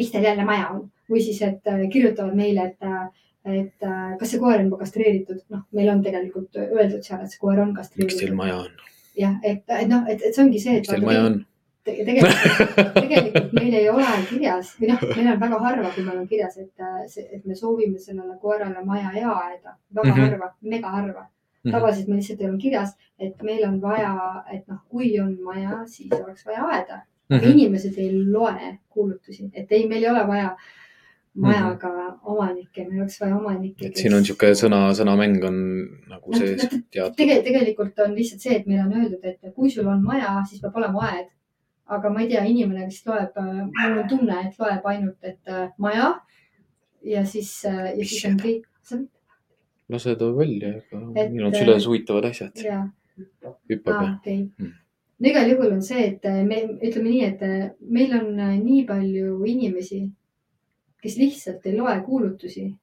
mis 0.00 0.12
teil 0.12 0.24
jälle 0.24 0.46
maja 0.48 0.70
on 0.72 0.86
või 1.10 1.20
siis, 1.24 1.42
et 1.44 1.66
äh, 1.68 1.82
kirjutavad 1.92 2.36
meile, 2.36 2.70
et, 2.70 3.18
et 3.48 3.88
kas 4.20 4.32
see 4.32 4.40
koer 4.40 4.62
on 4.62 4.70
juba 4.70 4.80
kastreeritud. 4.84 5.42
noh, 5.52 5.66
meil 5.76 5.92
on 5.92 6.00
tegelikult 6.04 6.56
öeldud 6.56 7.04
seal, 7.04 7.20
et 7.24 7.32
see 7.32 7.42
koer 7.42 7.60
on 7.60 7.74
miks 7.74 7.92
teil 7.92 8.08
kastreeritud. 8.08 8.40
maja 8.40 8.56
on? 8.62 8.72
jah, 9.18 9.36
et, 9.42 9.62
et 9.68 9.92
noh, 9.92 10.08
et, 10.08 10.22
et 10.22 10.34
see 10.34 10.44
ongi 10.44 10.62
see, 10.62 10.78
et 10.78 10.84
miks 10.86 10.94
teil 10.94 11.06
maja 11.08 11.28
on? 11.28 11.38
te- 11.88 12.04
tegelikult, 12.04 13.00
tegelikult 13.02 13.56
meil 13.58 13.76
ei 13.80 13.88
ole 13.92 14.06
kirjas 14.28 14.74
või 14.78 14.92
noh, 14.92 15.04
meil 15.10 15.32
on 15.32 15.40
väga 15.42 15.60
harva, 15.64 15.90
kui 15.94 16.04
meil 16.06 16.20
on 16.22 16.28
kirjas, 16.30 16.58
et 16.62 16.86
et 17.38 17.44
me 17.44 17.56
soovime 17.56 18.00
sellele 18.02 18.36
koerale 18.42 18.84
maja 18.84 19.12
ja 19.16 19.34
aeda. 19.34 19.76
väga 19.94 20.08
mm. 20.08 20.14
-hmm. 20.14 20.30
harva, 20.30 20.54
mega 20.60 20.94
harva. 20.96 21.28
Tavaliselt 21.72 22.08
meil 22.08 22.20
lihtsalt 22.20 22.40
ei 22.40 22.48
ole 22.48 22.58
kirjas, 22.58 22.96
et 23.18 23.42
meil 23.42 23.64
on 23.68 23.80
vaja, 23.82 24.14
et 24.52 24.66
noh, 24.68 24.80
kui 24.88 25.12
on 25.20 25.36
maja, 25.44 25.82
siis 25.86 26.12
oleks 26.12 26.46
vaja 26.46 26.64
aeda. 26.72 27.02
aga 27.30 27.44
Mhm. 27.44 27.50
inimesed 27.58 27.98
ei 27.98 28.24
loe 28.24 28.78
kuulutusi, 28.88 29.50
et 29.52 29.72
ei, 29.72 29.86
meil 29.88 30.02
ei 30.02 30.10
ole 30.10 30.26
vaja 30.26 30.56
majaga 31.34 31.88
mm 31.88 31.94
-hmm. 31.94 32.18
omanikke, 32.24 32.84
meil 32.88 33.00
oleks 33.00 33.20
vaja 33.20 33.36
omanikke. 33.36 33.86
et 33.86 33.96
siin 33.96 34.14
on 34.14 34.22
niisugune 34.22 34.52
sõna, 34.52 34.78
sõnamäng 35.00 35.44
on 35.44 35.58
nagu 36.08 36.30
Noh, 36.32 36.38
sees 36.38 36.62
noh, 36.62 36.80
teatud. 36.90 37.16
tegelikult, 37.16 37.44
tegelikult 37.44 37.98
on 37.98 38.14
lihtsalt 38.14 38.40
see, 38.40 38.56
et 38.56 38.66
meil 38.66 38.80
on 38.86 38.92
öeldud, 38.92 39.24
et 39.24 39.54
kui 39.54 39.70
sul 39.70 39.86
on 39.86 40.02
maja, 40.02 40.42
siis 40.48 40.60
peab 40.62 40.76
olema 40.76 41.04
aed. 41.10 41.26
aga 41.86 42.10
ma 42.10 42.20
ei 42.20 42.28
tea, 42.28 42.44
inimene 42.44 42.86
vist 42.86 43.06
loeb, 43.06 43.36
mul 43.36 43.98
on 43.98 44.08
tunne, 44.08 44.40
et 44.46 44.58
loeb 44.58 44.84
ainult, 44.84 45.16
et 45.22 45.38
äh, 45.48 45.70
maja 45.78 46.20
ja 47.02 47.24
siis, 47.24 47.64
ja 47.64 48.04
siis 48.04 48.24
on 48.24 48.36
kõik. 48.42 48.66
Lase 49.88 50.16
ta 50.16 50.32
välja, 50.36 50.68
ega 50.68 51.00
Et- 51.16 51.32
meil 51.32 51.46
on 51.46 51.54
süles 51.54 51.86
huvitavad 51.86 52.24
asjad. 52.30 52.52
ja, 52.64 52.88
hüppab 53.70 53.94
aa 53.94 54.02
ja. 54.04 54.16
okei 54.20 54.40
Mm. 54.58 54.72
no 55.20 55.28
igal 55.28 55.48
juhul 55.50 55.72
on 55.72 55.82
see, 55.82 56.04
et 56.06 56.24
äh, 56.24 56.44
me 56.46 56.62
ütleme 56.82 57.08
nii, 57.10 57.24
et 57.24 57.42
äh, 57.42 57.70
meil 57.80 58.12
on 58.20 58.38
äh, 58.40 58.58
nii 58.64 58.84
palju 58.86 59.44
inimesi, 59.44 60.02
kes 61.02 61.16
lihtsalt 61.18 61.66
ei 61.66 61.76
loe 61.76 62.00
kuulutusi. 62.06 62.74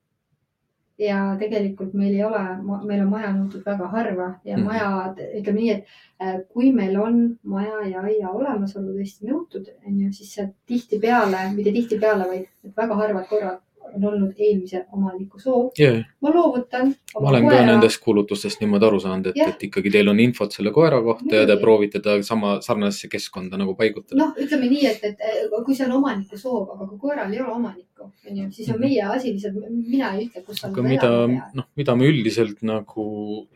ja 0.98 1.36
tegelikult 1.40 1.94
meil 1.94 2.14
ei 2.16 2.24
ole, 2.24 2.42
meil 2.88 3.02
on 3.04 3.10
maja 3.12 3.30
nõutud 3.36 3.66
väga 3.66 3.88
harva 3.92 4.28
ja 4.46 4.56
Mhm. 4.58 4.64
maja, 4.66 5.16
ütleme 5.40 5.60
nii, 5.60 5.70
et 5.72 5.84
äh, 6.22 6.38
kui 6.54 6.72
meil 6.72 6.96
on 7.00 7.38
maja 7.44 7.82
ja 7.90 8.02
aia 8.02 8.30
olemasolu 8.32 8.94
tõesti 8.96 9.28
nõutud, 9.28 9.68
onju, 9.88 10.14
siis 10.14 10.34
see 10.36 10.46
tihtipeale, 10.68 11.52
mitte 11.56 11.72
tihtipeale, 11.76 12.28
vaid 12.30 12.48
väga 12.78 12.96
harvad 12.96 13.28
korrad 13.28 13.60
on 13.94 14.04
olnud 14.10 14.34
eelmise 14.40 14.86
omaniku 14.92 15.40
soov. 15.40 15.70
ja, 15.80 15.92
ma 16.22 16.32
loovutan. 16.34 16.94
ma 17.20 17.30
olen 17.30 17.48
ka 17.50 17.62
nendest 17.66 18.02
kuulutustest 18.04 18.60
niimoodi 18.62 18.86
aru 18.90 19.00
saanud, 19.00 19.28
et, 19.32 19.36
Jah. 19.40 19.50
et 19.54 19.64
ikkagi 19.70 19.92
teil 19.94 20.10
on 20.12 20.20
infot 20.20 20.52
selle 20.52 20.72
koera 20.76 21.02
kohta 21.06 21.30
ja 21.30 21.46
te 21.46 21.54
Muidugi. 21.54 21.62
proovite 21.62 22.00
ta 22.04 22.18
sama 22.24 22.58
sarnasesse 22.62 23.08
keskkonda 23.12 23.58
nagu 23.62 23.76
paigutada. 23.76 24.18
noh, 24.20 24.34
ütleme 24.42 24.70
nii, 24.72 24.86
et, 24.92 25.04
et 25.04 25.52
kui 25.66 25.76
see 25.76 25.86
on 25.88 25.98
omaniku 26.02 26.38
soov, 26.38 26.70
aga 26.76 26.88
kui 26.92 26.98
koeral 27.00 27.34
ei 27.34 27.42
ole 27.42 27.52
omanikku, 27.56 28.12
onju, 28.30 28.52
siis 28.52 28.70
on 28.70 28.76
Mhm. 28.76 28.82
meie 28.82 29.02
asi 29.16 29.34
lihtsalt, 29.34 29.70
mina 29.70 30.14
ei 30.16 30.28
ütle, 30.28 30.44
kus 30.46 30.64
on. 30.64 30.72
aga 30.72 30.82
mida, 30.84 31.12
noh, 31.54 31.66
mida 31.76 31.96
me 31.96 32.06
üldiselt 32.12 32.62
nagu 32.64 33.48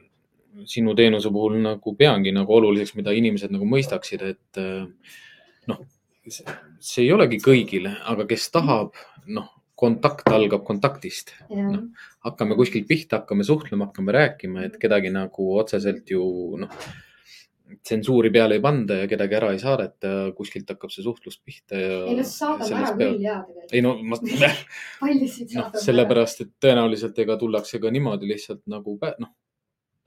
sinu 0.65 0.95
teenuse 0.95 1.29
puhul 1.31 1.55
nagu 1.61 1.95
peangi 1.95 2.31
nagu 2.35 2.51
oluliseks, 2.53 2.95
mida 2.95 3.11
inimesed 3.15 3.51
nagu 3.51 3.65
mõistaksid, 3.65 4.21
et 4.33 4.57
eh, 4.57 4.85
noh, 5.67 5.77
see 6.79 7.05
ei 7.05 7.11
olegi 7.15 7.39
kõigile, 7.43 7.93
aga 8.05 8.25
kes 8.29 8.49
tahab, 8.51 8.91
noh, 9.27 9.47
kontakt 9.79 10.27
algab 10.35 10.65
kontaktist. 10.67 11.33
noh, 11.49 11.85
hakkame 12.27 12.57
kuskilt 12.59 12.87
pihta, 12.89 13.21
hakkame 13.21 13.45
suhtlema, 13.47 13.89
hakkame 13.89 14.15
rääkima, 14.15 14.65
et 14.67 14.75
kedagi 14.81 15.11
nagu 15.13 15.53
otseselt 15.59 16.11
ju 16.11 16.23
noh, 16.59 16.73
tsensuuri 17.83 18.31
peale 18.33 18.57
ei 18.57 18.63
panda 18.63 18.97
ja 19.03 19.07
kedagi 19.09 19.37
ära 19.37 19.51
ei 19.53 19.59
saadeta, 19.61 20.11
kuskilt 20.37 20.69
hakkab 20.73 20.91
see 20.93 21.05
suhtlus 21.05 21.37
pihta 21.45 21.79
ja. 21.79 21.99
ei 22.09 22.15
no 22.17 22.25
saadame 22.25 22.79
ära 22.79 22.93
küll 22.97 23.19
jaa 23.23 23.41
tegelikult. 23.45 23.75
ei 23.77 23.83
no 23.85 23.93
ma 24.01 24.19
paljusid 25.03 25.53
noh, 25.53 25.67
saadame. 25.67 25.83
sellepärast, 25.85 26.43
et 26.45 26.53
tõenäoliselt 26.65 27.21
ega 27.25 27.37
tullakse 27.41 27.81
ka 27.83 27.93
niimoodi 27.93 28.31
lihtsalt 28.31 28.63
nagu 28.71 28.97
noh, 29.21 29.33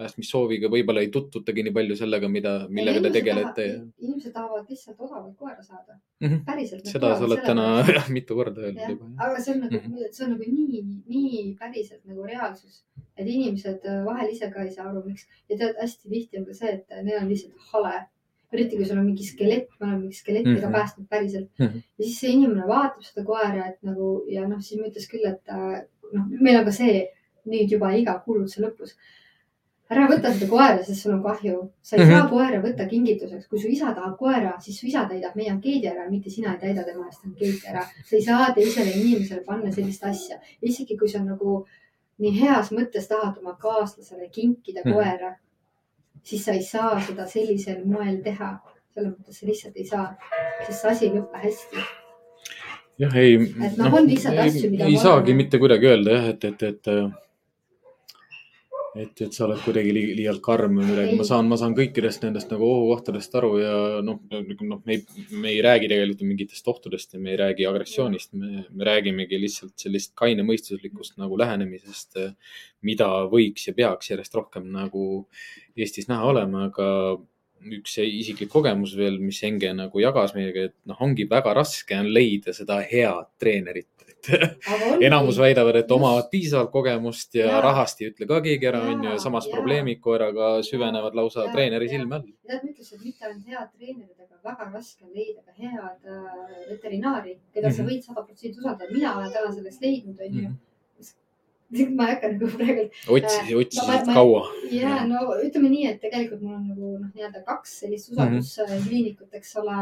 päästmissooviga, 0.02 0.70
võib-olla 0.72 1.02
ei 1.04 1.10
tutvutagi 1.14 1.64
nii 1.66 1.74
palju 1.78 1.96
sellega, 1.98 2.28
mida, 2.28 2.54
millega 2.68 3.02
te 3.06 3.12
tegelete. 3.16 3.66
inimesed 4.02 4.34
tahavad 4.34 4.68
lihtsalt 4.70 5.00
odavalt 5.00 5.36
koera 5.38 5.62
saada 5.62 5.98
Mm 6.22 6.28
-hmm. 6.28 6.44
päriselt. 6.46 6.86
seda 6.86 7.16
sa 7.18 7.24
oled 7.24 7.40
täna 7.46 7.64
jah, 7.94 8.08
mitu 8.16 8.34
korda 8.38 8.60
öelnud 8.60 8.90
juba, 8.90 9.06
aga 9.26 9.40
see 9.42 9.54
on 9.54 9.60
nagu 9.64 9.76
Mhm., 9.76 9.94
see 10.10 10.24
on 10.26 10.30
nagu 10.32 10.44
nii, 10.56 10.82
nii 11.14 11.56
päriselt 11.60 12.04
nagu 12.04 12.26
reaalsus, 12.26 12.84
et 13.16 13.26
inimesed 13.26 13.86
äh, 13.90 14.04
vahel 14.06 14.30
ise 14.30 14.50
ka 14.50 14.62
ei 14.62 14.70
saa 14.70 14.88
aru, 14.90 15.02
miks 15.06 15.26
ja 15.48 15.58
tead, 15.58 15.74
hästi 15.80 16.08
tihti 16.12 16.38
on 16.38 16.44
ka 16.46 16.54
see, 16.60 16.72
et 16.76 16.86
neil 17.02 17.22
on 17.22 17.28
lihtsalt 17.32 17.54
hale. 17.72 17.94
eriti 18.52 18.76
kui 18.76 18.84
sul 18.84 18.98
on 19.00 19.06
mingi 19.06 19.24
skelett, 19.24 19.70
me 19.80 19.86
oleme 19.86 19.98
mingi 20.00 20.16
skelettidega 20.16 20.60
mm. 20.60 20.72
-hmm. 20.72 20.78
päästnud 20.78 21.06
päriselt 21.08 21.48
mm. 21.58 21.66
-hmm. 21.66 21.82
ja 21.98 22.04
siis 22.04 22.20
see 22.20 22.32
inimene 22.36 22.66
vaatab 22.68 23.02
seda 23.02 23.24
koera, 23.26 23.66
et 23.68 23.78
nagu 23.82 24.08
ja 24.28 24.48
noh, 24.48 24.60
siis 24.60 24.80
ma 24.80 24.88
ütles 24.90 25.08
küll, 25.12 25.24
et 25.30 25.42
äh, 25.48 25.82
noh, 26.12 26.26
meil 26.40 26.58
on 26.58 26.64
ka 26.68 26.74
see 26.78 27.08
nüüd 27.48 27.72
juba 27.74 27.92
iga 27.98 28.18
kuulutuse 28.26 28.62
lõpus. 28.62 28.94
Ära 29.92 30.06
võta 30.10 30.32
seda 30.32 30.48
koera, 30.50 30.78
sest 30.84 31.02
sul 31.04 31.12
on 31.14 31.22
kahju. 31.22 31.68
sa 31.82 31.96
ei 31.96 32.02
Mhm. 32.04 32.10
saa 32.12 32.28
koera 32.28 32.60
võtta 32.62 32.88
kingituseks, 32.88 33.48
kui 33.48 33.58
su 33.60 33.68
isa 33.68 33.92
tahab 33.94 34.16
koera, 34.18 34.54
siis 34.60 34.80
su 34.80 34.86
isa 34.86 35.04
täidab 35.08 35.36
meie 35.36 35.50
ankeedi 35.50 35.86
ära, 35.88 36.08
mitte 36.10 36.30
sina 36.30 36.52
ei 36.54 36.58
täida 36.58 36.84
tema 36.84 37.06
eest 37.06 37.24
ankeeti 37.26 37.66
ära. 37.68 37.82
sa 38.04 38.16
ei 38.16 38.22
saa 38.22 38.52
teisele 38.54 38.90
inimesele 38.96 39.44
panna 39.46 39.70
sellist 39.72 40.04
asja, 40.04 40.36
isegi 40.62 40.96
kui 40.98 41.08
sa 41.08 41.18
nagu 41.22 41.64
nii 42.18 42.40
heas 42.40 42.70
mõttes 42.72 43.08
tahad 43.08 43.38
oma 43.38 43.54
kaaslasele 43.60 44.28
kinkida 44.30 44.82
Mhm. 44.84 44.92
koera, 44.94 45.34
siis 46.22 46.44
sa 46.44 46.52
ei 46.52 46.62
saa 46.62 47.00
seda 47.00 47.26
sellisel 47.26 47.84
moel 47.84 48.22
teha. 48.22 48.58
selles 48.94 49.12
mõttes 49.14 49.32
sa 49.40 49.46
lihtsalt 49.46 49.76
ei 49.76 49.84
saa, 49.86 50.16
sest 50.66 50.80
see 50.82 50.90
asi 50.90 51.04
ei 51.06 51.12
lõpe 51.12 51.38
hästi. 51.40 51.76
jah, 52.98 53.14
ei. 53.16 53.34
Et 53.64 53.76
noh, 53.78 53.94
on 53.94 54.06
lihtsalt 54.06 54.38
asju, 54.38 54.70
mida 54.70 54.84
ei 54.84 54.96
saagi 55.00 55.34
mitte 55.34 55.58
kuidagi 55.58 55.86
öelda 55.88 56.10
jah, 56.10 56.28
et, 56.28 56.44
et, 56.44 56.62
et 56.62 56.86
et, 58.98 59.22
et 59.24 59.32
sa 59.32 59.46
oled 59.46 59.60
kuidagi 59.64 59.92
li, 59.94 60.02
liialt 60.18 60.42
karm 60.44 60.76
või 60.80 60.88
midagi, 60.90 61.16
ma 61.16 61.24
saan, 61.26 61.48
ma 61.48 61.56
saan 61.60 61.74
kõikidest 61.76 62.26
nendest 62.26 62.52
nagu 62.52 62.66
ohukohtadest 62.68 63.34
aru 63.40 63.52
ja 63.60 63.74
noh, 64.04 64.20
noh, 64.28 64.82
me 64.84 64.96
ei, 64.96 65.26
me 65.32 65.52
ei 65.54 65.62
räägi 65.64 65.88
tegelikult 65.92 66.26
mingitest 66.28 66.68
ohtudest 66.68 67.16
ja 67.16 67.22
me 67.22 67.32
ei 67.32 67.40
räägi 67.40 67.66
agressioonist, 67.68 68.34
me, 68.36 68.66
me 68.68 68.88
räägimegi 68.88 69.40
lihtsalt 69.40 69.74
sellist 69.80 70.12
kainemõistuslikust 70.20 71.16
nagu 71.22 71.40
lähenemisest, 71.40 72.20
mida 72.84 73.10
võiks 73.32 73.68
ja 73.68 73.76
peaks 73.76 74.12
järjest 74.12 74.40
rohkem 74.40 74.68
nagu 74.74 75.26
Eestis 75.72 76.10
näha 76.10 76.26
olema, 76.28 76.66
aga 76.68 76.88
üks 77.62 77.96
isiklik 78.02 78.50
kogemus 78.52 78.96
veel, 78.98 79.18
mis 79.22 79.40
Enge 79.46 79.70
nagu 79.76 80.02
jagas 80.02 80.34
meiega, 80.36 80.68
et 80.68 80.76
noh, 80.88 80.98
ongi 81.04 81.26
väga 81.30 81.54
raske 81.56 81.96
on 81.98 82.10
leida 82.12 82.54
seda 82.56 82.80
head 82.84 83.30
treenerit, 83.40 84.01
et 84.28 84.66
enamus 85.08 85.38
väidavad, 85.38 85.76
et 85.76 85.90
omavad 85.90 86.28
piisavalt 86.30 86.70
kogemust 86.70 87.34
ja, 87.34 87.46
ja 87.46 87.60
rahast 87.60 88.00
ei 88.00 88.10
ütle 88.10 88.26
ka 88.26 88.40
keegi 88.40 88.66
ära, 88.70 88.80
onju, 88.92 89.10
ja 89.10 89.18
samas 89.18 89.46
jaa. 89.48 89.54
probleemid 89.56 90.00
koeraga 90.00 90.62
süvenevad 90.62 91.14
lausa 91.14 91.44
Jaa, 91.44 91.52
treeneri 91.52 91.88
silme 91.88 92.14
all. 92.14 92.26
tead, 92.46 92.62
ma 92.62 92.70
ütleks, 92.70 92.92
et 92.94 93.04
mitte 93.04 93.26
ainult 93.26 93.46
head 93.46 93.68
treenerid, 93.78 94.18
aga 94.20 94.36
väga 94.50 94.70
raske 94.74 95.04
on 95.04 95.10
leida 95.14 95.40
ka 95.42 95.52
head 95.58 95.98
äh, 96.06 96.68
veterinaari, 96.70 97.38
keda 97.54 97.68
mm 97.68 97.72
-hmm. 97.72 97.76
sa 97.76 97.82
Mhm. 97.82 97.90
võid 97.90 98.02
sada 98.02 98.22
protsenti 98.22 98.58
usaldada. 98.58 98.92
mina 98.92 99.16
olen 99.18 99.32
täna 99.32 99.52
sellest 99.52 99.80
leidnud, 99.82 100.20
onju. 100.28 100.50
ma 101.96 102.08
ei 102.08 102.14
hakka 102.14 102.28
nagu 102.34 102.48
praegu 102.56 102.82
otsisid, 103.16 103.48
ma- 103.48 103.60
otsisid 103.62 104.08
ma- 104.08 104.16
kaua. 104.18 104.42
ja 104.70 104.96
no 105.08 105.22
ütleme 105.40 105.70
nii, 105.72 105.86
et 105.92 106.00
tegelikult 106.02 106.42
mul 106.44 106.56
on 106.58 106.66
nagu 106.68 106.90
noh, 106.98 107.08
nii-öelda 107.14 107.42
kaks 107.46 107.78
sellist 107.82 108.12
usalduskliinikut, 108.12 109.30
eks 109.38 109.56
ole. 109.62 109.78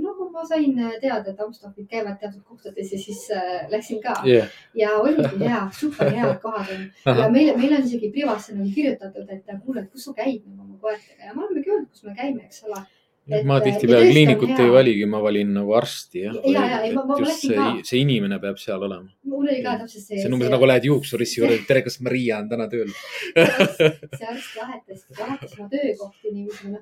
no 0.00 0.14
ma 0.32 0.44
sain 0.48 0.78
teada, 1.02 1.34
et 1.34 1.40
Amsterdamid 1.40 1.88
käivad 1.90 2.18
teatud 2.22 2.42
kohtades 2.48 2.92
ja 2.92 2.98
siis 2.98 3.26
äh, 3.36 3.68
läksin 3.72 4.00
ka 4.04 4.16
jah, 4.28 4.48
ja 4.78 4.94
oligi 5.00 5.44
hea, 5.44 5.60
super 5.76 6.10
head 6.16 6.38
kohad 6.42 6.72
on 6.72 7.18
ja 7.18 7.28
meil, 7.28 7.52
meil 7.58 7.76
on 7.76 7.84
isegi 7.88 8.10
privasse 8.14 8.56
nagu 8.56 8.72
kirjutatud, 8.74 9.28
et 9.28 9.52
kuule, 9.64 9.84
et 9.84 9.92
kus 9.92 10.08
sa 10.08 10.16
käid 10.16 10.42
nagu 10.46 10.62
oma 10.64 10.78
koertega 10.80 11.28
ja 11.28 11.36
me 11.36 11.44
olemegi 11.46 11.70
öelnud, 11.70 11.90
kus 11.92 12.04
me 12.08 12.16
käime, 12.16 12.48
eks 12.48 12.64
ole. 12.68 12.82
Et, 13.30 13.44
ma 13.46 13.60
äh, 13.60 13.62
tihtipeale 13.68 14.08
ja 14.08 14.10
kliinikut 14.10 14.50
ei 14.58 14.70
valigi, 14.74 15.04
ma 15.06 15.20
valin 15.22 15.52
nagu 15.54 15.70
arsti 15.78 16.24
jah. 16.24 16.38
Ja, 16.42 16.62
ja, 16.66 16.78
ei, 16.82 16.90
ma- 16.96 17.04
ma 17.06 17.18
läksin 17.20 17.52
see 17.52 17.58
ka., 17.58 17.66
see 17.86 18.00
inimene 18.02 18.38
peab 18.42 18.56
seal 18.58 18.82
olema. 18.82 19.06
mul 19.30 19.46
oli 19.46 19.60
ka 19.62 19.76
täpselt 19.78 20.02
see. 20.02 20.16
see 20.18 20.26
on 20.26 20.34
umbes 20.34 20.50
nagu 20.50 20.66
lähed 20.66 20.88
juuksurisse 20.88 21.38
juurde, 21.38 21.58
tere, 21.68 21.84
kas 21.86 22.00
Maria 22.02 22.40
on 22.42 22.48
täna 22.50 22.66
tööl? 22.72 22.90
see 22.90 24.26
arst 24.26 24.56
vahetas, 24.58 25.04
vahetas 25.20 25.54
oma 25.54 25.68
töökohti 25.70 26.32
niiviisi. 26.34 26.72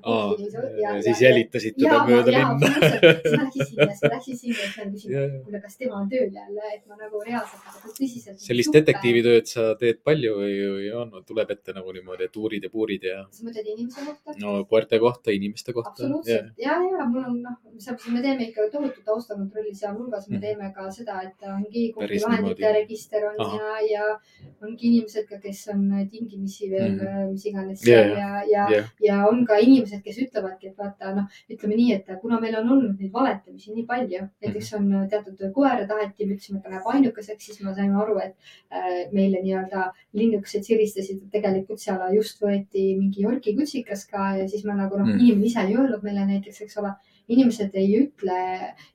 ja 0.81 0.95
siis 1.05 1.21
jälitasid 1.27 1.77
teda 1.77 1.99
mööda 2.09 2.33
linna. 2.33 2.71
siis 2.73 3.37
ma 3.37 3.45
läksin 3.45 3.69
sinna, 3.69 3.87
siis 3.91 4.01
ma 4.01 4.11
läksin 4.15 4.41
sinna 4.41 4.57
ja 4.57 4.65
siis 4.65 4.79
ma 4.79 4.89
küsisin, 4.95 5.37
kuule, 5.45 5.61
kas 5.67 5.77
tema 5.77 6.01
on 6.01 6.09
tööl 6.15 6.33
jälle, 6.41 6.73
et 6.73 6.81
ma 6.89 6.97
nagu 7.03 7.21
reaalselt 7.29 7.69
nagu 7.69 7.93
tõsiselt. 8.01 8.41
sellist 8.47 8.73
detektiivitööd 8.79 9.53
sa 9.53 9.67
teed 9.77 10.01
palju 10.01 10.33
või, 10.41 10.57
või 10.73 10.89
on, 11.03 11.13
tuleb 11.29 11.53
ette 11.53 11.77
nagu 11.77 11.93
niimoodi, 11.93 12.31
et 12.31 12.41
uurid 12.41 12.65
ja 12.65 12.73
puurid 12.73 13.07
ja 13.11 13.21
sa 13.29 13.45
mõtled 13.45 13.71
inimese 13.77 14.09
kohta? 14.09 14.37
no 14.41 14.57
koerte 14.65 14.97
kohta, 15.05 15.37
inimeste 15.37 15.77
kohta. 15.77 16.09
Absoluutselt 16.31 16.59
ja, 16.65 16.73
ja 16.97 17.05
mul 17.09 17.23
on 17.25 17.41
noh, 17.41 17.57
me 18.13 18.21
teeme 18.21 18.43
ikka 18.47 18.61
tohutu 18.71 19.01
taustakontrolli, 19.05 19.73
sealhulgas 19.75 20.29
me 20.29 20.37
Mhm. 20.37 20.41
teeme 20.41 20.71
ka 20.75 20.89
seda, 20.91 21.21
et 21.23 21.47
ongi 21.49 21.93
kohtuvahendite 21.93 22.73
register 22.73 23.25
on 23.29 23.35
Ahah. 23.39 23.57
ja, 23.57 23.79
ja 23.91 24.19
ongi 24.61 24.87
inimesed 24.91 25.25
ka, 25.29 25.37
kes 25.39 25.67
on 25.73 25.87
tingimisi 26.11 26.69
veel 26.71 26.91
Mhm. 26.91 27.31
mis 27.31 27.45
iganes 27.45 27.81
Ja, 27.87 28.03
seal 28.03 28.09
ja, 28.17 28.43
ja, 28.51 28.67
jah, 28.71 28.89
ja 29.01 29.27
on 29.27 29.45
ka 29.45 29.57
inimesed, 29.57 30.03
kes 30.03 30.17
ütlevadki, 30.17 30.67
et 30.69 30.77
vaata 30.77 31.15
noh, 31.15 31.25
ütleme 31.49 31.75
nii, 31.75 31.93
et 31.93 32.05
kuna 32.21 32.39
meil 32.39 32.55
on 32.59 32.69
olnud 32.69 32.99
neid 32.99 33.11
valetamisi 33.13 33.73
nii 33.73 33.85
palju, 33.85 34.27
näiteks 34.43 34.73
on 34.77 35.07
teatud 35.09 35.41
koera 35.53 35.87
taheti, 35.87 36.25
me 36.25 36.33
ütlesime, 36.35 36.57
et 36.57 36.63
ta 36.63 36.69
läheb 36.69 36.85
ainukeseks, 36.93 37.45
siis 37.45 37.61
me 37.61 37.73
saime 37.73 37.95
aru, 38.01 38.17
et 38.19 38.35
äh, 38.71 39.11
meile 39.11 39.41
nii-öelda 39.41 39.91
linnukesed 40.13 40.63
siristasid, 40.63 41.23
et 41.23 41.31
tegelikult 41.31 41.79
seal 41.79 41.99
just 42.15 42.41
võeti 42.41 42.97
mingi 42.99 43.21
Yorgi 43.23 43.55
kutsikas 43.55 44.05
ka 44.09 44.35
ja 44.37 44.47
siis 44.47 44.63
me 44.65 44.73
nagu 44.75 44.97
noh 44.97 45.05
Mm. 45.07 45.13
mm., 45.13 45.19
inimene 45.19 45.45
ise 45.45 45.59
ei 45.59 45.75
öelnud 45.75 46.03
meile 46.03 46.20
näiteks, 46.25 46.61
eks 46.61 46.77
ole. 46.77 46.93
inimesed 47.31 47.75
ei 47.79 47.91
ütle, 48.01 48.37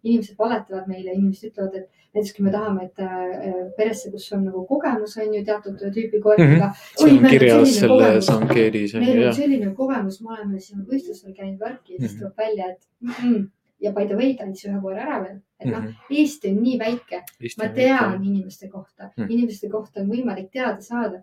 inimesed 0.05 0.37
valetavad 0.39 0.89
meile, 0.91 1.13
inimesed 1.15 1.51
ütlevad, 1.53 1.75
et 1.75 1.89
näiteks 2.15 2.35
kui 2.37 2.45
me 2.45 2.51
tahame, 2.53 2.85
et 2.85 2.99
äh, 3.01 3.55
peresse, 3.77 4.11
kus 4.13 4.27
on 4.33 4.45
nagu 4.45 4.65
kogemus 4.69 5.17
on 5.23 5.35
ju 5.35 5.45
teatud 5.45 5.79
tüüpi 5.95 6.21
koertega 6.21 6.67
mm. 6.67 6.75
see 6.97 7.13
on 7.17 7.29
kirjas 7.31 7.75
selles 7.81 8.29
ankeedis 8.35 8.95
meil 8.95 9.27
on 9.29 9.35
selline 9.35 9.71
kogemus, 9.75 10.21
me 10.21 10.33
oleme 10.35 10.61
siin 10.61 10.85
võistlustel 10.91 11.33
käinud 11.37 11.61
värki 11.61 11.95
ja 11.95 11.99
siis 12.01 12.13
Mhm. 12.13 12.19
tuleb 12.19 12.37
välja, 12.39 12.67
et 12.73 12.83
mm 13.01 13.11
-mm. 13.13 13.47
ja 13.81 13.93
by 13.93 14.07
the 14.07 14.17
way, 14.17 14.35
ta 14.37 14.45
andis 14.45 14.65
ühe 14.67 14.81
koera 14.83 15.03
ära 15.07 15.23
veel, 15.25 15.41
et 15.61 15.67
noh, 15.71 15.81
Mhm. 15.83 15.95
Eesti 16.11 16.49
on 16.51 16.63
nii 16.63 16.79
väike, 16.79 17.23
ma 17.59 17.69
tean 17.69 18.25
inimeste 18.25 18.69
kohta 18.69 19.11
Mhm., 19.17 19.31
inimeste 19.31 19.69
kohta 19.69 20.01
on 20.01 20.09
võimalik 20.11 20.51
teada 20.53 20.81
saada. 20.81 21.23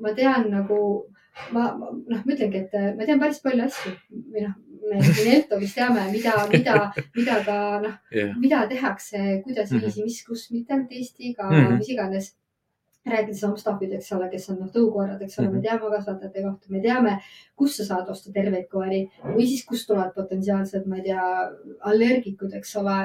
ma 0.00 0.12
tean 0.14 0.50
nagu, 0.50 1.06
ma, 1.52 1.74
ma 1.76 1.86
noh, 1.90 2.22
ma 2.24 2.32
ütlengi, 2.32 2.56
et 2.56 2.74
äh, 2.74 2.96
ma 2.96 3.04
tean 3.06 3.18
päris 3.20 3.40
palju 3.42 3.64
asju 3.64 3.92
või 4.32 4.42
noh, 4.42 4.54
me 4.88 5.02
siin 5.02 5.32
Eltovis 5.34 5.74
teame, 5.74 6.06
mida, 6.12 6.32
mida, 6.52 6.92
mida 7.16 7.44
ka 7.44 7.56
noh, 7.84 7.94
jah, 8.14 8.34
mida 8.38 8.66
tehakse, 8.68 9.42
kuidas 9.44 9.70
Mhm. 9.70 9.80
viisi, 9.80 10.02
mis, 10.04 10.24
kus, 10.26 10.50
mitte 10.50 10.72
ainult 10.74 10.92
Eestiga 10.92 11.50
mm, 11.50 11.56
Mhm. 11.56 11.66
-hmm. 11.66 11.78
mis 11.78 11.88
iganes. 11.88 12.36
rääkides 13.10 13.44
Amstaffid, 13.44 13.92
eks 13.96 14.12
ole, 14.12 14.26
kes 14.28 14.50
on 14.50 14.58
noh, 14.60 14.68
tõukoerad, 14.74 15.22
eks 15.24 15.38
ole 15.38 15.46
mm, 15.48 15.54
Mhm. 15.54 15.60
-hmm. 15.60 15.62
me 15.62 15.78
teame 15.80 15.96
kasvatajate 15.96 16.42
kohta, 16.42 16.66
me 16.70 16.80
teame, 16.80 17.18
kust 17.56 17.76
sa 17.76 17.84
saad 17.84 18.08
osta 18.10 18.32
terveid 18.32 18.66
koeri 18.68 19.10
või 19.24 19.46
siis 19.48 19.64
kust 19.64 19.86
tulevad 19.88 20.12
potentsiaalsed, 20.14 20.86
ma 20.86 20.96
ei 20.96 21.02
tea, 21.02 21.22
allergikud, 21.80 22.52
eks 22.54 22.76
ole. 22.76 22.98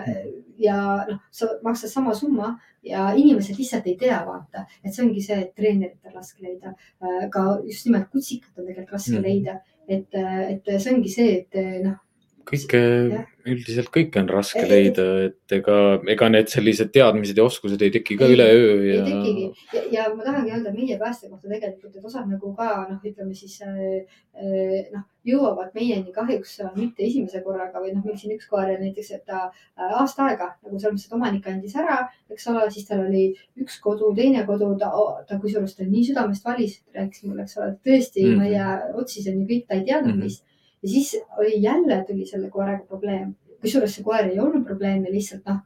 ja 0.58 1.06
noh, 1.10 1.20
sa 1.32 1.48
maksad 1.64 1.90
sama 1.90 2.14
summa 2.14 2.60
ja 2.84 3.12
inimesed 3.16 3.56
lihtsalt 3.58 3.88
ei 3.88 3.96
tea, 4.00 4.20
vaata, 4.28 4.66
et 4.84 4.94
see 4.94 5.06
ongi 5.06 5.22
see, 5.22 5.40
et 5.42 5.56
treenerit 5.56 6.06
on 6.06 6.14
raske 6.14 6.42
leida. 6.44 6.74
ka 7.32 7.60
just 7.64 7.86
nimelt 7.86 8.10
kutsikat 8.12 8.52
on 8.58 8.66
tegelikult 8.66 8.92
raske 8.92 9.12
Mhm. 9.12 9.20
mm 9.20 9.24
-hmm. 9.24 9.28
leida, 9.34 9.60
et, 9.88 10.08
et 10.16 10.80
see 10.80 10.94
ongi 10.94 11.10
see, 11.18 11.32
et 11.54 11.82
noh, 11.84 11.98
kõike 12.46 12.82
üldiselt 13.46 13.90
kõike 13.94 14.22
on 14.22 14.30
raske 14.30 14.62
Ei- 14.64 14.70
leida, 14.70 15.06
et 15.28 15.56
ega, 15.58 15.78
ega 16.10 16.30
need 16.32 16.50
sellised 16.50 16.92
teadmised 16.94 17.38
ja 17.38 17.46
oskused 17.46 17.82
ei 17.86 17.92
teki 17.94 18.18
ka 18.18 18.26
Ei, 18.26 18.36
üleöö 18.36 18.72
ei 18.76 18.94
ja 18.96 19.04
tekigi 19.06 19.46
ja, 19.76 19.84
ja 19.94 20.06
ma 20.14 20.26
tahangi 20.26 20.54
öelda 20.56 20.74
meie 20.74 20.98
pääste 21.02 21.30
kohta 21.30 21.50
tegelikult, 21.52 21.96
et 21.96 22.08
osad 22.10 22.30
nagu 22.32 22.54
ka 22.58 22.70
noh, 22.90 23.02
ütleme 23.06 23.38
siis 23.38 23.60
äh, 23.66 23.76
äh, 24.34 24.90
noh, 24.94 25.06
jõuavad 25.26 25.76
meieni 25.78 26.14
kahjuks 26.16 26.56
äh, 26.66 26.72
mitte 26.78 27.06
esimese 27.06 27.44
korraga 27.46 27.84
või 27.84 27.94
noh, 27.94 28.02
meil 28.08 28.18
siin 28.22 28.34
üks 28.38 28.50
koer 28.50 28.74
näiteks, 28.82 29.14
et 29.20 29.26
ta 29.30 29.46
aasta 29.78 30.30
aega 30.32 30.50
nagu 30.56 30.80
selles 30.80 30.98
mõttes, 30.98 31.08
et 31.10 31.18
omanik 31.20 31.52
andis 31.52 31.78
ära, 31.82 32.02
eks 32.34 32.50
ole, 32.50 32.66
siis 32.74 32.90
tal 32.90 33.06
oli 33.06 33.28
üks 33.62 33.78
kodu, 33.84 34.10
teine 34.18 34.46
kodu, 34.50 34.74
ta, 34.82 34.90
ta 35.30 35.38
kusjuures 35.42 35.78
ta 35.78 35.86
nii 35.86 36.10
südamest 36.10 36.46
valis, 36.46 36.82
rääkis 36.98 37.28
mulle, 37.28 37.46
eks 37.46 37.62
ole, 37.62 37.78
tõesti 37.86 38.26
mm. 38.26 38.34
-hmm. 38.34 38.42
ma 38.42 38.50
ei 38.50 39.00
otsis 39.06 39.30
on 39.30 39.42
ju 39.44 39.48
kõik, 39.54 39.70
ta 39.70 39.78
ei 39.78 39.86
teadnud 39.86 40.16
mm. 40.16 40.20
-hmm. 40.20 40.26
meist. 40.26 40.46
Ja 40.84 40.90
siis 40.90 41.16
oli 41.38 41.62
jälle 41.64 42.04
tuli 42.08 42.26
selle 42.26 42.50
koeraga 42.50 42.86
probleem, 42.88 43.36
kusjuures 43.62 43.96
see 43.96 44.04
koer 44.04 44.30
ei 44.30 44.40
olnud 44.40 44.66
probleem 44.66 45.06
ja 45.06 45.14
lihtsalt 45.14 45.46
noh, 45.50 45.64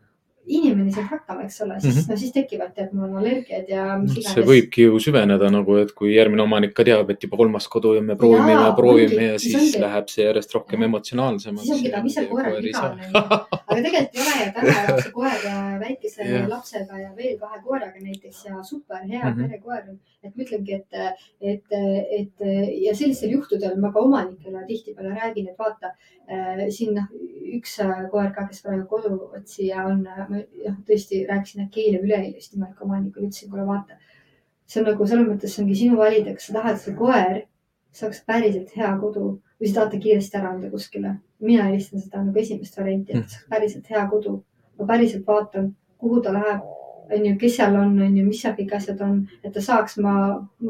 inimene 0.50 0.92
saab 0.94 1.10
hakkama, 1.14 1.44
eks 1.46 1.62
ole, 1.62 1.78
siis 1.80 1.96
mm. 1.96 2.02
-hmm. 2.02 2.12
no 2.12 2.18
siis 2.18 2.32
tekivad 2.34 2.72
tead, 2.76 2.94
mul 2.94 3.06
on 3.06 3.18
allergiad 3.22 3.70
ja 3.70 3.86
mis 4.02 4.16
iganes. 4.18 4.34
see 4.34 4.46
võibki 4.48 4.86
ju 4.88 5.00
süveneda 5.04 5.50
nagu, 5.54 5.76
et 5.84 5.92
kui 5.98 6.14
järgmine 6.16 6.44
omanik 6.44 6.74
ka 6.78 6.86
teab, 6.88 7.10
et 7.14 7.24
juba 7.24 7.38
kolmas 7.38 7.68
kodu 7.68 7.94
ja 7.98 8.02
me 8.02 8.16
proovime 8.18 8.52
ja 8.52 8.64
Jaa, 8.64 8.76
proovime 8.78 9.16
ongi, 9.16 9.28
ja 9.28 9.40
siis 9.44 9.58
ongi. 9.60 9.82
läheb 9.84 10.10
see 10.14 10.26
järjest 10.26 10.56
rohkem 10.58 10.86
emotsionaalsemaks. 10.90 11.68
siis 11.68 11.76
ongi 11.78 11.92
ta, 11.94 12.04
mis 12.04 12.18
seal 12.18 12.30
koeral 12.32 12.62
viga 12.64 12.86
on, 12.88 13.04
onju. 13.06 13.24
aga 13.60 13.82
tegelikult 13.88 14.16
ei 14.16 14.26
ole 14.26 14.38
ja 14.46 14.52
täna 14.58 14.78
elab 14.84 15.02
see 15.04 15.16
koer 15.20 15.48
väikese 15.86 16.30
Jah. 16.32 16.48
lapsega 16.56 17.04
ja 17.04 17.12
veel 17.18 17.38
kahe 17.44 17.62
koeraga 17.68 18.06
näiteks 18.08 18.46
ja 18.46 18.64
super 18.64 19.04
hea 19.04 19.24
mm. 19.24 19.30
-hmm. 19.30 19.48
perekoer. 19.48 19.84
Et 20.24 20.36
ma 20.36 20.44
ütlengi, 20.44 20.76
et, 20.76 21.20
et, 21.40 21.76
et 22.20 22.46
ja 22.84 22.94
sellistel 22.96 23.34
juhtudel 23.38 23.78
ma 23.80 23.92
ka 23.96 24.04
omanikele 24.04 24.64
tihtipeale 24.68 25.14
räägin, 25.16 25.48
et 25.52 25.60
vaata 25.60 25.94
äh, 25.94 26.66
siin 26.76 26.96
noh, 26.98 27.08
üks 27.56 27.78
äh, 27.84 28.04
koer 28.12 28.34
ka, 28.36 28.46
kes 28.50 28.64
praegu 28.66 28.86
koduotsija 28.92 29.86
on, 29.88 30.04
ma 30.04 30.42
jah, 30.66 30.76
tõesti 30.88 31.24
rääkisin 31.30 31.66
äkki 31.68 31.86
eile 31.86 32.02
või 32.02 32.12
üleeile 32.12 32.34
just 32.36 32.56
nimelt 32.56 32.82
omanikule, 32.84 33.30
ütlesin, 33.30 33.52
kuule 33.54 33.68
vaata. 33.70 34.00
see 34.70 34.82
on 34.82 34.92
nagu 34.92 35.08
selles 35.10 35.30
mõttes 35.30 35.56
ongi 35.62 35.78
sinu 35.78 35.98
valida, 35.98 36.36
kas 36.36 36.50
sa 36.50 36.60
tahad, 36.60 36.76
et 36.76 36.84
see 36.84 36.98
koer 37.00 37.40
saaks 38.00 38.20
päriselt 38.28 38.76
hea 38.78 38.92
kodu 39.02 39.24
või 39.32 39.70
sa 39.70 39.80
tahad 39.80 39.96
ta 39.96 40.02
kiiresti 40.04 40.38
ära 40.38 40.52
anda 40.54 40.70
kuskile. 40.70 41.16
mina 41.40 41.70
eelistan 41.70 42.04
seda 42.04 42.22
nagu 42.24 42.40
esimest 42.40 42.78
varianti, 42.78 43.16
et 43.16 43.24
ta 43.24 43.38
saaks 43.38 43.48
päriselt 43.56 43.88
hea 43.90 44.04
kodu. 44.12 44.44
ma 44.80 44.86
päriselt 44.92 45.26
vaatan, 45.28 45.74
kuhu 45.98 46.22
ta 46.22 46.36
läheb, 46.36 46.68
on 47.16 47.26
ju, 47.26 47.38
kes 47.42 47.56
seal 47.58 47.76
on, 47.76 47.96
on 48.02 48.18
ju, 48.18 48.26
mis 48.26 48.42
seal 48.42 48.56
kõik 48.58 48.76
asjad 48.78 49.02
on, 49.06 49.22
et 49.44 49.54
ta 49.54 49.64
saaks, 49.64 49.98
ma, 50.04 50.14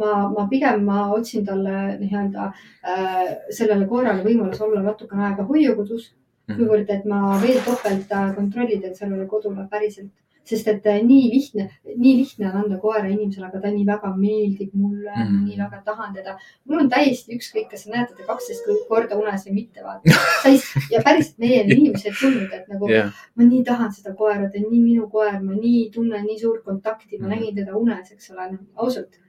ma, 0.01 0.13
ma 0.33 0.45
pigem 0.51 0.85
ma 0.87 1.09
otsin 1.15 1.45
talle 1.47 1.97
nii-öelda 1.99 2.47
äh, 2.49 3.25
sellele 3.55 3.87
koerale 3.89 4.23
võimalus 4.25 4.61
olla 4.65 4.83
natukene 4.85 5.29
aega 5.29 5.45
hoiukodus, 5.49 6.11
kuivõrd, 6.49 6.89
et 6.89 7.05
ma 7.09 7.37
veel 7.43 7.59
topelt 7.65 8.11
äh, 8.15 8.31
kontrollida 8.35 8.93
sellele 8.95 9.27
kodule 9.29 9.67
päriselt, 9.71 10.11
sest 10.49 10.67
et 10.71 10.85
äh, 10.89 10.97
nii 11.05 11.29
lihtne, 11.31 11.65
nii 11.85 12.13
lihtne 12.17 12.47
on 12.49 12.55
anda 12.63 12.77
koera 12.81 13.05
inimesele, 13.07 13.45
aga 13.47 13.59
ta 13.61 13.69
nii 13.73 13.85
väga 13.87 14.09
meeldib 14.17 14.71
mulle 14.73 15.11
mm., 15.13 15.33
ma 15.35 15.41
nii 15.45 15.57
väga 15.59 15.81
tahan 15.85 16.13
teda. 16.15 16.35
mul 16.65 16.79
on 16.83 16.89
täiesti 16.89 17.37
ükskõik, 17.37 17.67
kas 17.71 17.83
sa 17.85 17.91
näed 17.93 18.09
teda 18.13 18.25
kaksteist 18.27 18.67
korda 18.89 19.17
unes 19.19 19.45
või 19.47 19.53
mitte, 19.59 19.83
vaata. 19.85 20.17
sa 20.43 20.49
ei, 20.49 20.59
ja 20.91 21.01
päriselt 21.05 21.37
meieni 21.45 21.77
inimesed 21.77 22.17
tulnud, 22.19 22.51
et 22.57 22.67
nagu 22.73 22.89
jah, 22.89 23.11
ma 23.35 23.47
nii 23.49 23.63
tahan 23.69 23.91
seda 23.93 24.15
koera, 24.17 24.49
ta 24.49 24.57
on 24.63 24.69
nii 24.71 24.81
minu 24.87 25.09
koer, 25.13 25.37
ma 25.43 25.53
nii 25.59 25.89
tunnen 25.93 26.25
nii 26.25 26.39
suurt 26.41 26.63
kontakti, 26.65 27.17
ma 27.19 27.27
Mhm. 27.27 27.35
nägin 27.35 27.55
teda 27.61 27.75
unes, 27.77 28.11
eks 28.11 28.31
ole, 28.31 28.49
ausalt. 28.75 29.19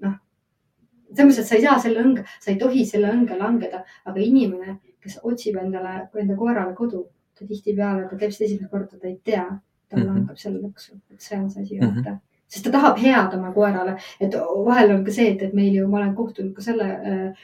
noh, 0.00 0.14
selles 1.14 1.26
mõttes, 1.28 1.38
et 1.42 1.46
sa 1.50 1.56
ei 1.56 1.62
saa 1.66 1.78
selle 1.78 2.02
õnge, 2.04 2.24
sa 2.40 2.50
ei 2.50 2.58
tohi 2.58 2.84
selle 2.86 3.10
õnge 3.12 3.36
langeda, 3.38 3.82
aga 4.06 4.20
inimene, 4.20 4.78
kes 5.02 5.18
otsib 5.22 5.56
endale, 5.60 6.08
enda 6.22 6.36
koerale 6.38 6.74
kodu, 6.78 7.02
ta 7.38 7.44
tihtipeale, 7.48 8.08
ta 8.08 8.16
käib 8.16 8.30
seda 8.32 8.46
esimest 8.48 8.70
korda, 8.70 8.98
ta 9.00 9.08
ei 9.08 9.18
tea, 9.24 9.44
ta 9.92 10.00
Mhm. 10.00 10.06
langeb 10.08 10.36
selle 10.38 10.58
lõksu, 10.64 10.98
et 11.12 11.20
see 11.20 11.38
on 11.38 11.50
see 11.50 11.62
asi 11.62 11.78
Mhm. 11.80 11.96
vaata 12.04 12.18
sest 12.52 12.64
ta 12.66 12.70
tahab 12.70 12.98
head 13.00 13.34
oma 13.34 13.50
koerale, 13.52 13.94
et 14.20 14.34
vahel 14.66 14.90
on 14.94 15.04
ka 15.04 15.10
see, 15.10 15.30
et, 15.32 15.42
et 15.42 15.54
meil 15.54 15.72
ju, 15.74 15.86
ma 15.88 15.98
olen 15.98 16.14
kohtunud 16.14 16.54
ka 16.54 16.60
selle, 16.60 16.84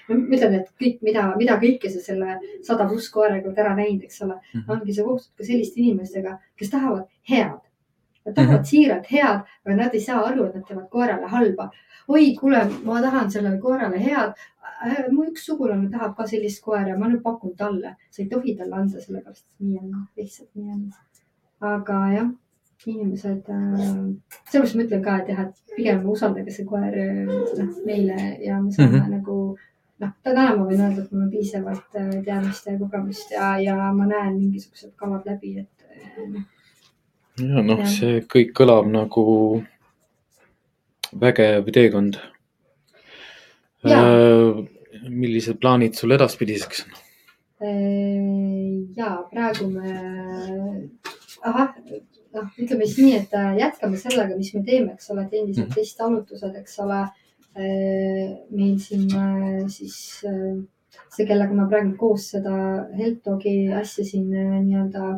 no 0.09 0.17
ma 0.17 0.37
ütlen, 0.37 0.55
et 0.59 0.69
kõik, 0.81 0.99
mida, 1.03 1.23
mida 1.39 1.57
kõike 1.63 1.89
sa 1.91 2.01
selle 2.01 2.35
sada 2.63 2.85
pluss 2.91 3.09
koeraga 3.11 3.49
oled 3.49 3.57
ära 3.59 3.73
näinud, 3.79 4.03
eks 4.05 4.21
ole 4.23 4.35
Mhm. 4.55 4.69
ongi 4.69 4.93
sa 4.95 5.03
kohtud 5.07 5.33
ka 5.39 5.45
selliste 5.45 5.81
inimestega, 5.81 6.39
kes 6.57 6.71
tahavad 6.71 7.07
head. 7.31 7.57
Nad 8.27 8.35
tahavad 8.35 8.59
mm 8.59 8.63
-hmm. 8.63 8.67
siiralt 8.67 9.07
head, 9.07 9.41
aga 9.65 9.77
nad 9.77 9.95
ei 9.95 10.01
saa 10.01 10.21
aru, 10.27 10.45
et 10.45 10.55
nad 10.55 10.65
teevad 10.67 10.89
koerale 10.91 11.27
halba. 11.27 11.71
oi, 12.09 12.35
kuule, 12.41 12.69
ma 12.85 13.01
tahan 13.03 13.31
sellele 13.31 13.59
koerale 13.59 13.99
head. 13.99 14.33
mu 15.11 15.25
üks 15.25 15.45
sugulane 15.47 15.91
tahab 15.91 16.17
ka 16.17 16.27
sellist 16.27 16.63
koera, 16.63 16.99
ma 16.99 17.09
nüüd 17.09 17.23
pakun 17.23 17.57
talle. 17.57 17.97
sa 18.11 18.23
ei 18.23 18.29
tohi 18.29 18.55
talle 18.57 18.75
anda, 18.75 19.01
sellepärast 19.01 19.45
et 19.49 19.61
nii 19.61 19.79
on, 19.79 20.07
lihtsalt 20.17 20.49
nii 20.55 20.71
on. 20.71 20.93
Aga 21.61 21.97
jah, 22.13 22.29
inimesed 22.87 23.49
äh,, 23.51 23.81
sellepärast 24.51 24.77
ma 24.77 24.85
ütlen 24.85 25.03
ka, 25.05 25.17
et 25.23 25.33
jah, 25.33 25.41
et 25.49 25.75
pigem 25.77 26.05
usaldage 26.11 26.55
see 26.55 26.67
koer 26.69 26.95
äh, 26.95 27.25
noh 27.27 27.81
meile 27.87 28.19
ja 28.45 28.61
me 28.63 28.73
saame 28.73 28.91
mm. 28.91 29.01
-hmm. 29.01 29.11
nagu 29.17 29.39
noh, 29.99 30.13
täna 30.23 30.45
ma 30.57 30.69
võin 30.69 30.85
öelda, 30.85 31.03
et 31.03 31.13
mul 31.13 31.25
on 31.27 31.33
piisavalt 31.33 31.99
äh, 31.99 32.13
teadmist 32.25 32.71
ja 32.71 32.79
kogemust 32.79 33.35
ja, 33.35 33.51
ja 33.63 33.93
ma 33.93 34.07
näen 34.07 34.39
mingisugused 34.39 34.95
kavad 34.97 35.27
läbi, 35.27 35.59
et 35.65 35.87
äh, 35.91 36.31
noh, 36.31 36.47
ja 37.43 37.67
noh, 37.67 37.85
see 37.87 38.23
kõik 38.35 38.55
kõlab 38.61 38.91
nagu 38.91 39.27
vägev 41.21 41.71
teekond. 41.73 42.19
Jaa. 43.89 44.67
millised 45.09 45.61
plaanid 45.63 45.95
sul 45.95 46.11
edaspidiseks 46.11 46.81
on? 46.85 46.97
Ja 48.97 49.09
praegu 49.33 49.67
me, 49.73 49.93
ahah, 51.43 51.73
noh, 52.35 52.51
ütleme 52.61 52.87
siis 52.87 52.99
nii, 53.03 53.15
et 53.23 53.35
äh, 53.35 53.55
jätkame 53.59 53.99
sellega, 54.01 54.37
mis 54.39 54.53
me 54.55 54.63
teeme, 54.67 54.93
eks 54.95 55.11
ole, 55.15 55.25
et 55.27 55.35
endiselt 55.41 55.69
Mhm. 55.69 55.75
testarvutused, 55.79 56.57
eks 56.63 56.79
ole. 56.85 57.05
meil 57.59 58.77
siin 58.79 59.09
äh, 59.19 59.65
siis 59.67 60.23
äh, 60.29 60.61
see, 61.11 61.25
kellega 61.27 61.55
ma 61.57 61.65
praegu 61.67 61.97
koos 61.99 62.29
seda 62.31 62.53
Health 62.95 63.25
Dogi 63.25 63.73
asja 63.75 64.05
siin 64.07 64.29
nii-öelda 64.31 65.17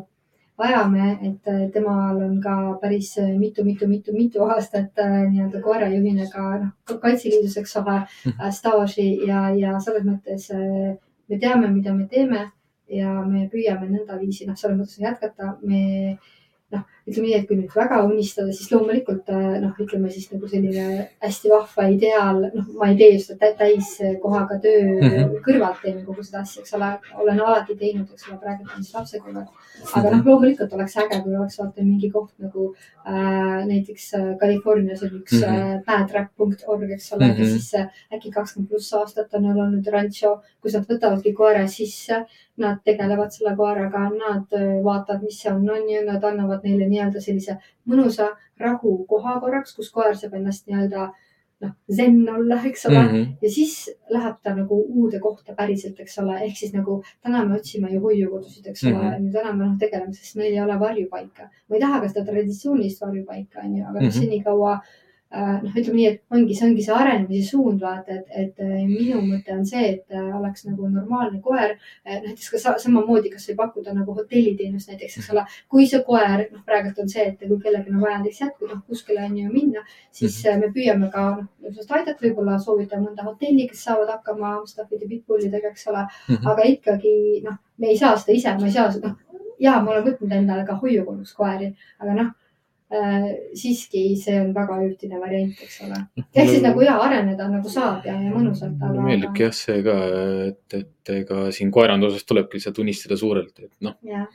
ajame, 0.60 1.10
et 1.28 1.72
temal 1.74 2.22
on 2.22 2.38
ka 2.40 2.54
päris 2.80 3.10
mitu-mitu-mitu-mitu 3.18 4.40
aastat 4.46 4.96
nii-öelda 5.02 5.60
koerajuhina 5.64 6.30
ka 6.32 6.46
noh, 6.62 6.72
Kaitseliidus, 7.02 7.56
eks 7.60 7.76
ole 7.82 7.98
Mhm. 8.24 8.50
staaži 8.56 9.08
ja, 9.28 9.50
ja 9.56 9.76
selles 9.80 10.04
mõttes 10.08 10.48
me 11.30 11.38
teame, 11.38 11.70
mida 11.70 11.94
me 11.94 12.06
teeme 12.10 12.44
ja 12.90 13.14
me 13.22 13.46
püüame 13.52 13.88
nõndaviisi 13.88 14.48
noh, 14.48 14.58
selles 14.58 14.78
mõttes 14.80 14.98
jätkata. 14.98 15.56
me 15.62 16.16
noh, 16.74 16.84
ütleme 17.08 17.26
nii, 17.28 17.34
et 17.38 17.46
kui 17.48 17.56
nüüd 17.56 17.72
väga 17.76 18.02
unistada, 18.04 18.52
siis 18.52 18.70
loomulikult 18.72 19.28
äh, 19.28 19.60
noh, 19.62 19.72
ütleme 19.80 20.10
siis 20.10 20.30
nagu 20.32 20.48
selline 20.48 21.08
hästi 21.22 21.48
vahva 21.50 21.88
ideaal, 21.94 22.40
noh, 22.54 22.66
ma 22.78 22.88
ei 22.90 22.96
tee 22.96 23.36
tä- 23.40 23.54
täiskohaga 23.58 24.58
töö 24.58 24.80
mm 24.82 24.98
Mhm. 25.00 25.16
-hmm. 25.16 25.40
kõrvalt 25.46 25.80
teen 25.82 26.04
kogu 26.04 26.22
seda 26.22 26.40
asja, 26.40 26.60
eks 26.62 26.74
ole, 26.74 26.90
olen 27.22 27.40
alati 27.40 27.74
teinud, 27.76 28.08
eks 28.12 28.28
ole, 28.28 28.38
praegu 28.38 28.64
teen 28.68 28.84
siis 28.84 28.94
lapse 28.94 29.18
kõrvalt. 29.18 29.48
aga 29.96 30.10
noh, 30.16 30.24
loomulikult 30.26 30.72
oleks 30.72 30.96
äge, 30.96 31.22
kui 31.22 31.36
oleks 31.36 31.58
vaata 31.58 31.82
mingi 31.82 32.10
koht 32.10 32.32
nagu 32.38 32.74
äh, 33.06 33.64
näiteks 33.66 34.14
äh, 34.14 34.36
Californias 34.40 35.02
on 35.02 35.10
üks 35.20 35.32
mm 35.32 35.38
Mhm. 35.40 35.56
-hmm. 35.56 35.76
äh, 35.76 35.84
badtrap.org, 35.86 36.90
eks 36.90 37.12
ole 37.12 37.24
mm, 37.24 37.30
Mhm. 37.32 37.40
-hmm. 37.42 37.44
siis 37.46 37.74
äh, 37.74 37.86
äkki 38.14 38.30
kakskümmend 38.30 38.68
pluss 38.68 38.92
aastat 38.94 39.34
on 39.34 39.42
neil 39.42 39.58
olnud 39.58 39.86
rancho, 39.86 40.40
kus 40.62 40.74
nad 40.74 40.84
võtavadki 40.86 41.32
koera 41.34 41.66
sisse. 41.66 42.24
Nad 42.60 42.78
tegelevad 42.84 43.30
selle 43.32 43.56
koeraga, 43.56 43.98
nad 44.10 44.52
äh, 44.52 44.82
vaatavad, 44.84 45.22
mis 45.22 45.38
see 45.42 45.52
on, 45.52 45.70
on 45.70 45.88
ju, 45.90 46.02
nad 46.04 46.24
annavad 46.24 46.60
neile 46.64 46.88
nii-öelda 46.90 47.20
sellise 47.24 47.56
mõnusa 47.88 48.30
rahukoha 48.60 49.40
korraks, 49.40 49.74
kus 49.76 49.90
koer 49.94 50.16
saab 50.16 50.34
ennast 50.38 50.66
nii-öelda 50.68 51.10
noh, 51.60 51.72
zen 51.92 52.14
olla, 52.32 52.56
eks 52.64 52.86
ole 52.88 52.98
mm. 53.02 53.08
-hmm 53.08 53.24
-hmm. 53.24 53.32
ja 53.42 53.50
siis 53.50 53.90
läheb 54.08 54.36
ta 54.42 54.54
nagu 54.56 54.78
uude 54.88 55.18
kohta 55.20 55.54
päriselt, 55.54 56.00
eks 56.00 56.18
ole, 56.18 56.38
ehk 56.46 56.56
siis 56.56 56.72
nagu 56.72 57.02
täna 57.22 57.44
me 57.44 57.56
otsime 57.56 57.90
ju 57.92 58.00
hoiukodusid, 58.00 58.66
eks 58.66 58.84
ole 58.84 58.92
mm, 58.94 58.98
Mhm. 59.00 59.26
-hmm. 59.26 59.32
täna 59.32 59.52
me 59.52 59.64
noh 59.66 59.78
tegeleme, 59.78 60.12
sest 60.12 60.36
meil 60.36 60.52
ei 60.54 60.60
ole 60.60 60.78
varjupaika. 60.80 61.42
ma 61.68 61.76
ei 61.76 61.80
taha 61.80 62.00
ka 62.00 62.08
seda 62.08 62.24
traditsioonilist 62.24 63.00
varjupaika, 63.00 63.60
onju, 63.64 63.82
aga 63.84 64.00
noh 64.00 64.08
Mhm. 64.08 64.20
senikaua 64.20 64.80
noh, 65.30 65.70
ütleme 65.70 65.96
nii, 65.96 66.06
et 66.10 66.34
ongi, 66.34 66.56
see 66.58 66.66
ongi 66.66 66.84
see 66.84 66.94
arenemise 66.94 67.50
suund, 67.50 67.80
vaata, 67.82 68.16
et, 68.18 68.32
et 68.42 68.62
äh, 68.64 68.80
minu 68.88 69.20
mõte 69.22 69.54
on 69.54 69.62
see, 69.68 69.92
et 69.94 70.16
äh, 70.16 70.26
oleks 70.38 70.66
nagu 70.66 70.88
normaalne 70.90 71.40
koer. 71.44 71.76
näiteks 72.08 72.50
ka 72.50 72.58
sa, 72.62 72.74
samamoodi, 72.82 73.30
kas 73.30 73.48
ei 73.48 73.56
pakkuda 73.58 73.94
nagu 73.94 74.14
hotelliteenust 74.16 74.90
näiteks, 74.90 75.18
eks 75.20 75.30
ole, 75.34 75.44
kui 75.70 75.86
see 75.86 76.02
koer, 76.06 76.46
noh, 76.50 76.64
praegult 76.66 76.98
on 76.98 77.08
see, 77.12 77.28
et 77.30 77.46
kui 77.46 77.60
kellelgi 77.62 77.94
on 77.94 78.02
vaja 78.02 78.18
näiteks 78.18 78.42
jätku, 78.44 78.70
noh, 78.72 78.82
kuskile 78.88 79.24
on 79.28 79.38
ju 79.38 79.52
minna, 79.52 79.84
siis 80.10 80.42
mm 80.44 80.50
-hmm. 80.50 80.60
me 80.60 80.72
püüame 80.76 81.10
ka 81.14 81.26
noh, 81.36 81.48
sellest 81.70 81.92
aidata, 81.92 82.26
võib-olla 82.26 82.58
soovida 82.58 83.00
mõnda 83.00 83.24
hotelli, 83.24 83.68
kes 83.68 83.84
saavad 83.84 84.10
hakkama 84.16 84.60
staff'ide 84.66 85.08
pitbullidega, 85.08 85.68
eks 85.68 85.86
ole, 85.86 86.06
Mhm. 86.28 86.46
aga 86.46 86.62
ikkagi 86.62 87.42
noh, 87.44 87.56
me 87.78 87.86
ei 87.86 87.98
saa 87.98 88.16
seda 88.16 88.36
ise, 88.36 88.54
ma 88.58 88.66
ei 88.66 88.72
saa 88.72 88.90
seda, 88.92 89.08
noh 89.08 89.30
ja 89.60 89.80
ma 89.80 89.92
olen 89.94 90.06
võtnud 90.08 90.32
endale 90.32 90.64
ka 90.66 90.78
hoiukoduks 90.80 91.34
koeri, 91.36 91.74
aga 92.00 92.14
noh 92.16 92.28
äh, 92.30 92.39
siiski 92.90 94.02
see 94.18 94.38
on 94.40 94.50
väga 94.54 94.78
üldine 94.82 95.20
variant, 95.22 95.60
eks 95.62 95.76
ole. 95.86 96.00
ehk 96.34 96.48
siis 96.48 96.64
nagu 96.64 96.82
ja 96.82 96.96
areneda 97.04 97.46
nagu 97.50 97.70
saab 97.70 98.06
ja, 98.08 98.16
ja 98.18 98.32
mõnusalt, 98.32 98.80
aga. 98.82 99.04
meeldibki 99.04 99.46
jah 99.46 99.54
see 99.54 99.84
ka, 99.86 99.94
et, 100.48 100.78
et 100.80 101.12
ega 101.20 101.44
siin 101.54 101.70
koeranduses 101.74 102.26
tulebki 102.26 102.58
lihtsalt 102.58 102.80
unistada 102.82 103.18
suurelt, 103.20 103.54
et 103.62 103.72
noh, 103.86 103.94
jah, 104.06 104.26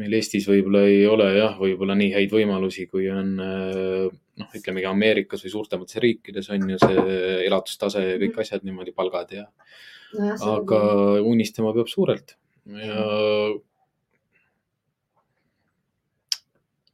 meil 0.00 0.16
Eestis 0.18 0.48
võib-olla 0.48 0.84
ei 0.88 1.04
ole 1.06 1.28
jah, 1.36 1.58
võib-olla 1.60 1.96
nii 1.98 2.14
häid 2.16 2.32
võimalusi, 2.34 2.86
kui 2.90 3.10
on 3.12 3.34
äh, 3.44 4.08
noh, 4.40 4.56
ütlemegi 4.58 4.88
Ameerikas 4.90 5.44
või 5.44 5.52
suurtemates 5.52 6.00
riikides 6.02 6.50
on 6.54 6.64
ju 6.72 6.80
see 6.82 7.04
elatustase 7.44 8.06
ja 8.08 8.16
kõik 8.22 8.40
asjad 8.42 8.64
niimoodi, 8.66 8.96
palgad 8.96 9.36
ja, 9.36 9.44
nojah. 10.16 10.48
aga 10.56 10.80
unistama 11.20 11.76
peab 11.76 11.92
suurelt 11.92 12.36
ja 12.80 13.04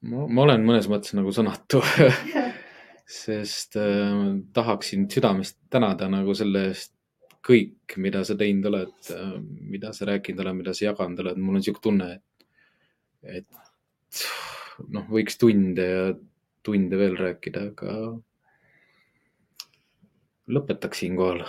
ma, 0.07 0.25
ma 0.27 0.47
olen 0.47 0.65
mõnes 0.67 0.89
mõttes 0.91 1.15
nagu 1.19 1.33
sõnatu, 1.35 1.83
sest 3.21 3.77
äh, 3.81 4.23
tahaksin 4.57 5.09
südamest 5.11 5.59
tänada 5.73 6.09
nagu 6.13 6.35
selle 6.39 6.71
eest 6.71 6.95
kõik, 7.47 7.97
mida 8.01 8.23
sa 8.27 8.37
teinud 8.39 8.69
oled 8.71 9.13
äh,, 9.15 9.37
mida 9.41 9.95
sa 9.97 10.09
rääkinud 10.11 10.45
oled, 10.45 10.61
mida 10.61 10.75
sa 10.77 10.91
jaganud 10.91 11.23
oled, 11.25 11.41
mul 11.41 11.59
on 11.59 11.65
sihuke 11.65 11.83
tunne, 11.85 12.11
et, 12.19 12.49
et 13.41 14.25
noh, 14.93 15.07
võiks 15.11 15.41
tunde 15.41 15.87
ja 15.87 16.03
tunde 16.67 16.99
veel 17.01 17.17
rääkida, 17.17 17.71
aga 17.73 17.95
lõpetaks 20.51 21.05
siinkohal. 21.05 21.45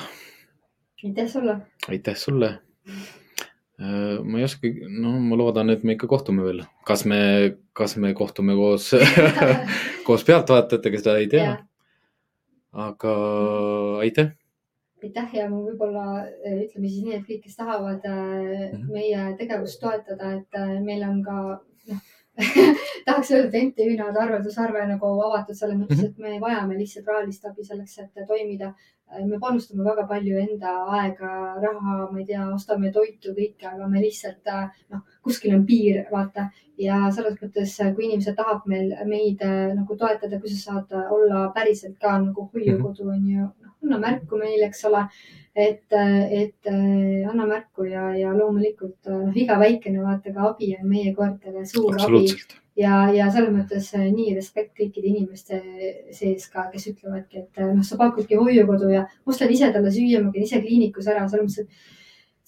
aitäh 1.04 1.28
sulle. 1.28 1.58
aitäh 1.90 2.18
sulle. 2.18 2.52
ma 3.82 4.38
ei 4.38 4.46
oska, 4.46 4.70
no 5.02 5.18
ma 5.20 5.38
loodan, 5.40 5.74
et 5.74 5.84
me 5.84 5.98
ikka 5.98 6.08
kohtume 6.08 6.46
veel, 6.46 6.64
kas 6.92 7.06
me, 7.08 7.22
kas 7.78 7.96
me 7.98 8.14
kohtume 8.18 8.56
koos 8.60 8.92
koos 10.08 10.28
pealtvaatajatega, 10.28 11.02
seda 11.02 11.18
ei 11.24 11.28
tea. 11.32 11.58
aga 12.72 13.16
aitäh. 14.04 14.32
aitäh 15.04 15.34
ja 15.36 15.50
ma 15.52 15.60
võib-olla 15.66 16.06
äh, 16.22 16.62
ütleme 16.68 16.88
siis 16.88 17.04
nii, 17.08 17.18
et 17.18 17.28
kõik, 17.28 17.44
kes 17.48 17.58
tahavad 17.60 18.06
äh, 18.08 18.72
Mhm. 18.72 18.88
meie 18.94 19.24
tegevust 19.40 19.82
toetada, 19.82 20.36
et 20.40 20.60
äh, 20.60 20.78
meil 20.84 21.04
on 21.08 21.24
ka 21.26 21.38
noh, 21.92 22.02
tahaks 23.06 23.32
öelda, 23.32 23.50
et 23.58 23.68
MTÜ-na 23.68 24.08
on 24.08 24.18
arveldusarve 24.24 24.86
nagu 24.94 25.12
avatud 25.26 25.58
selles 25.58 25.78
mõttes, 25.78 26.02
et 26.06 26.18
me 26.22 26.38
vajame 26.40 26.78
lihtsalt 26.80 27.10
rahalist 27.12 27.46
abi 27.50 27.66
selleks, 27.68 27.98
et 28.00 28.26
toimida. 28.28 28.74
me 29.28 29.38
panustame 29.40 29.84
väga 29.84 30.06
palju 30.08 30.38
enda 30.40 30.70
aega, 30.98 31.32
raha, 31.60 31.96
ma 32.12 32.20
ei 32.20 32.26
tea, 32.26 32.46
ostame 32.56 32.92
toitu, 32.96 33.34
kõike, 33.36 33.68
aga 33.68 33.88
me 33.92 34.00
lihtsalt 34.00 34.48
noh, 34.94 35.02
kuskil 35.22 35.58
on 35.58 35.66
piir, 35.68 36.06
vaata 36.12 36.48
ja 36.80 37.02
selles 37.12 37.36
mõttes, 37.42 37.76
kui 37.96 38.08
inimene 38.08 38.36
tahab 38.38 38.64
meil, 38.72 38.94
meid 39.10 39.44
nagu 39.76 39.98
toetada, 40.00 40.40
kui 40.40 40.54
sa 40.54 40.62
saad 40.62 40.96
olla 41.02 41.50
päriselt 41.56 42.00
ka 42.00 42.16
nagu 42.24 42.48
hoiukodu 42.54 43.10
on 43.12 43.28
ju, 43.28 43.50
noh, 43.52 43.76
anna 43.84 44.00
märku 44.06 44.40
meile, 44.40 44.70
eks 44.70 44.86
ole. 44.90 45.06
et, 45.56 45.84
et 45.92 46.68
äh, 46.72 47.30
anna 47.30 47.46
märku 47.46 47.84
ja, 47.84 48.10
ja 48.16 48.32
loomulikult 48.36 49.08
äh, 49.08 49.20
noh, 49.26 49.36
iga 49.36 49.58
väikene 49.60 50.04
vaata 50.04 50.34
ka 50.34 50.50
abi 50.52 50.72
on 50.80 50.90
meie 50.90 51.14
koertele 51.16 51.66
suur 51.68 52.00
abi. 52.00 52.26
Ja, 52.80 53.10
ja 53.12 53.28
selles 53.34 53.52
mõttes 53.52 53.90
äh, 53.98 54.08
nii 54.14 54.36
respekt 54.38 54.78
kõikide 54.80 55.10
inimeste 55.12 55.60
sees 56.16 56.48
ka, 56.54 56.70
kes 56.72 56.88
ütlevadki, 56.94 57.44
et 57.44 57.64
noh, 57.66 57.84
sa 57.84 58.00
pakudki 58.00 58.40
hoiukodu 58.40 58.94
ja 58.94 59.04
ma 59.10 59.34
ostan 59.34 59.52
ise 59.52 59.74
talle 59.76 59.92
süüa, 59.92 60.24
ma 60.24 60.32
käin 60.32 60.48
ise 60.48 60.62
kliinikus 60.64 61.12
ära, 61.12 61.28
selles 61.28 61.50
mõttes, 61.50 61.66
et 61.68 62.00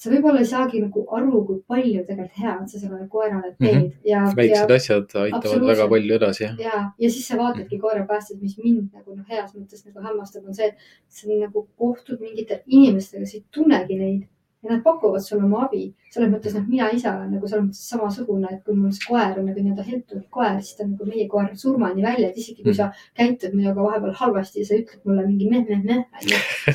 sa 0.03 0.11
võib-olla 0.11 0.41
ei 0.43 0.49
saagi 0.49 0.81
nagu 0.83 1.03
aru, 1.17 1.41
kui 1.47 1.61
palju 1.71 2.03
tegelikult 2.07 2.41
head 2.43 2.65
sa 2.71 2.81
sellele 2.81 3.07
koerale 3.11 3.53
teed 3.53 3.69
mm 3.69 3.85
-hmm. 3.85 4.09
ja, 4.11 4.23
ja 4.27 4.35
väiksed 4.39 4.75
asjad 4.77 5.15
aitavad 5.23 5.65
väga 5.69 5.87
palju 5.93 6.17
edasi, 6.19 6.43
ja, 6.65 6.81
ja 6.99 7.09
siis 7.15 7.27
sa 7.27 7.39
vaatadki 7.39 7.79
koerapäästjat, 7.85 8.41
mis 8.41 8.57
mind 8.57 8.89
nagu 8.91 9.15
noh, 9.15 9.25
heas 9.29 9.55
mõttes 9.55 9.85
nagu 9.87 10.05
hämmastab, 10.07 10.47
on 10.47 10.59
see, 10.59 10.67
et 10.67 10.75
sa 11.07 11.29
nagu 11.31 11.67
kohtud 11.77 12.19
mingite 12.19 12.61
inimestega, 12.67 13.25
sa 13.25 13.37
ei 13.37 13.45
tunnegi 13.51 13.99
neid 13.99 14.29
ja 14.63 14.71
nad 14.71 14.83
pakuvad 14.83 15.21
sulle 15.21 15.43
oma 15.43 15.65
abi. 15.65 15.93
selles 16.13 16.29
mõttes, 16.29 16.53
noh, 16.53 16.65
mina 16.69 16.87
ise 16.93 17.07
olen 17.09 17.31
nagu 17.33 17.47
selles 17.49 17.65
mõttes 17.65 17.87
samasugune, 17.89 18.47
et 18.53 18.59
kui 18.65 18.75
mul 18.77 18.91
see 18.93 19.07
koer 19.09 19.39
on 19.39 19.47
nagu 19.49 19.63
nii-öelda 19.63 19.85
heltunud 19.87 20.27
koer, 20.35 20.59
siis 20.61 20.77
ta 20.77 20.85
on 20.85 20.91
nagu 20.91 21.07
meie 21.09 21.25
koer 21.31 21.49
surmani 21.57 22.05
välja, 22.05 22.29
et 22.29 22.37
isegi 22.37 22.65
kui 22.65 22.75
sa 22.77 22.91
käitud 23.17 23.55
minuga 23.57 23.81
vahepeal 23.81 24.13
halvasti 24.19 24.61
ja 24.61 24.69
sa 24.69 24.77
ütled 24.77 25.09
mulle 25.09 25.25
mingi 25.25 25.49
meh-meh-meh, 25.49 26.05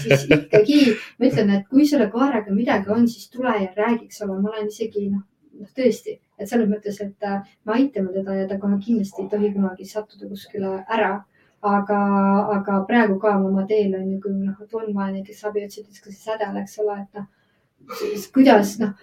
siis 0.03 0.27
ikkagi 0.27 0.81
ma 1.21 1.31
ütlen, 1.31 1.55
et 1.55 1.71
kui 1.71 1.87
selle 1.87 2.11
koeraga 2.11 2.55
midagi 2.55 2.91
on, 2.97 3.07
siis 3.07 3.31
tule 3.31 3.55
ja 3.63 3.71
räägi, 3.79 4.11
eks 4.11 4.27
ole, 4.27 4.41
ma 4.43 4.51
olen 4.51 4.75
isegi 4.75 5.07
noh, 5.15 5.23
noh 5.63 5.71
tõesti, 5.79 6.19
et 6.39 6.51
selles 6.51 6.69
mõttes, 6.75 6.99
et 7.07 7.31
äh, 7.31 7.41
me 7.65 7.79
aitame 7.79 8.13
teda 8.19 8.41
ja 8.43 8.51
ta 8.51 8.59
kohe 8.59 8.83
kindlasti 8.83 9.23
ei 9.23 9.33
tohi 9.33 9.55
kunagi 9.55 9.87
sattuda 9.87 10.29
kuskile 10.35 10.81
ära. 10.99 11.19
aga, 11.69 11.97
aga 12.55 12.75
praegu 12.87 13.17
ka 13.19 13.33
oma 13.43 13.65
teel 13.67 13.97
on 13.99 14.05
ju, 14.13 14.21
kui 14.23 14.31
noh, 14.31 14.61
et 14.63 14.75
on 14.79 14.93
vaja 14.95 15.11
näiteks 15.17 15.41
abi 15.49 15.65
otsida, 15.67 15.89
siis 15.91 16.05
ka 16.05 16.13
see 16.13 16.21
sädel, 16.29 16.55
eks 16.61 16.77
ole, 16.85 16.95
et 17.03 17.19
noh, 17.19 17.25
siis 17.99 18.29
kuidas 18.35 18.77
noh, 18.83 18.95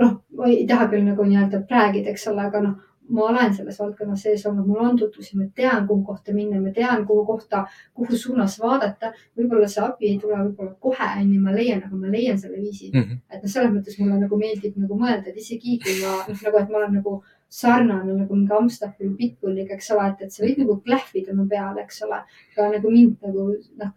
noh, 0.00 0.20
ma 0.36 0.50
ei 0.50 0.66
taha 0.68 0.88
küll 0.92 1.04
nagu 1.06 1.26
nii-öelda 1.26 1.64
räägida, 1.70 2.14
eks 2.14 2.28
ole, 2.30 2.46
aga 2.46 2.62
noh, 2.64 2.78
ma 3.10 3.24
olen 3.26 3.54
selles 3.54 3.78
valdkonnas 3.80 4.22
sees 4.22 4.44
olnud, 4.46 4.66
mul 4.68 4.84
on 4.84 4.98
tutvusi, 4.98 5.36
ma 5.38 5.46
tean, 5.54 5.86
kuhu 5.88 6.04
kohta 6.06 6.34
minna, 6.34 6.60
ma 6.62 6.70
tean, 6.74 7.02
kuhu 7.06 7.24
kohta, 7.26 7.64
kuhu 7.94 8.16
suunas 8.16 8.54
vaadata. 8.62 9.12
võib-olla 9.38 9.68
see 9.68 9.82
abi 9.84 10.12
ei 10.12 10.18
tule 10.22 10.38
võib-olla 10.38 10.76
kohe, 10.86 11.08
onju, 11.22 11.40
ma 11.42 11.54
leian, 11.56 11.82
aga 11.86 11.96
ma 11.96 12.12
leian 12.12 12.38
selle 12.38 12.60
viisi 12.60 12.90
mm. 12.92 13.00
-hmm. 13.02 13.20
et 13.30 13.42
noh, 13.42 13.50
selles 13.50 13.72
mõttes 13.74 13.98
mulle 13.98 14.20
nagu 14.20 14.38
meeldib 14.38 14.76
nagu 14.78 14.98
mõelda, 15.00 15.32
et 15.32 15.42
isegi 15.42 15.78
kui 15.82 15.96
ma 16.04 16.20
noh, 16.28 16.44
nagu, 16.46 16.62
et 16.62 16.70
ma 16.70 16.82
olen 16.82 16.94
nagu 17.00 17.16
sarnane 17.60 18.14
nagu 18.14 18.36
mingi 18.36 18.54
Amstaffi 18.54 19.08
või 19.08 19.16
Pitbulliga, 19.24 19.74
eks 19.74 19.90
ole, 19.96 20.06
et, 20.12 20.22
et 20.26 20.32
see 20.32 20.46
võib 20.46 20.62
nagu 20.62 20.78
klähvida 20.86 21.34
mu 21.34 21.48
peal, 21.50 21.82
eks 21.82 22.02
ole. 22.06 22.22
aga 22.56 22.70
nagu 22.76 22.94
mind 22.94 23.26
nagu 23.26 23.48
noh, 23.82 23.92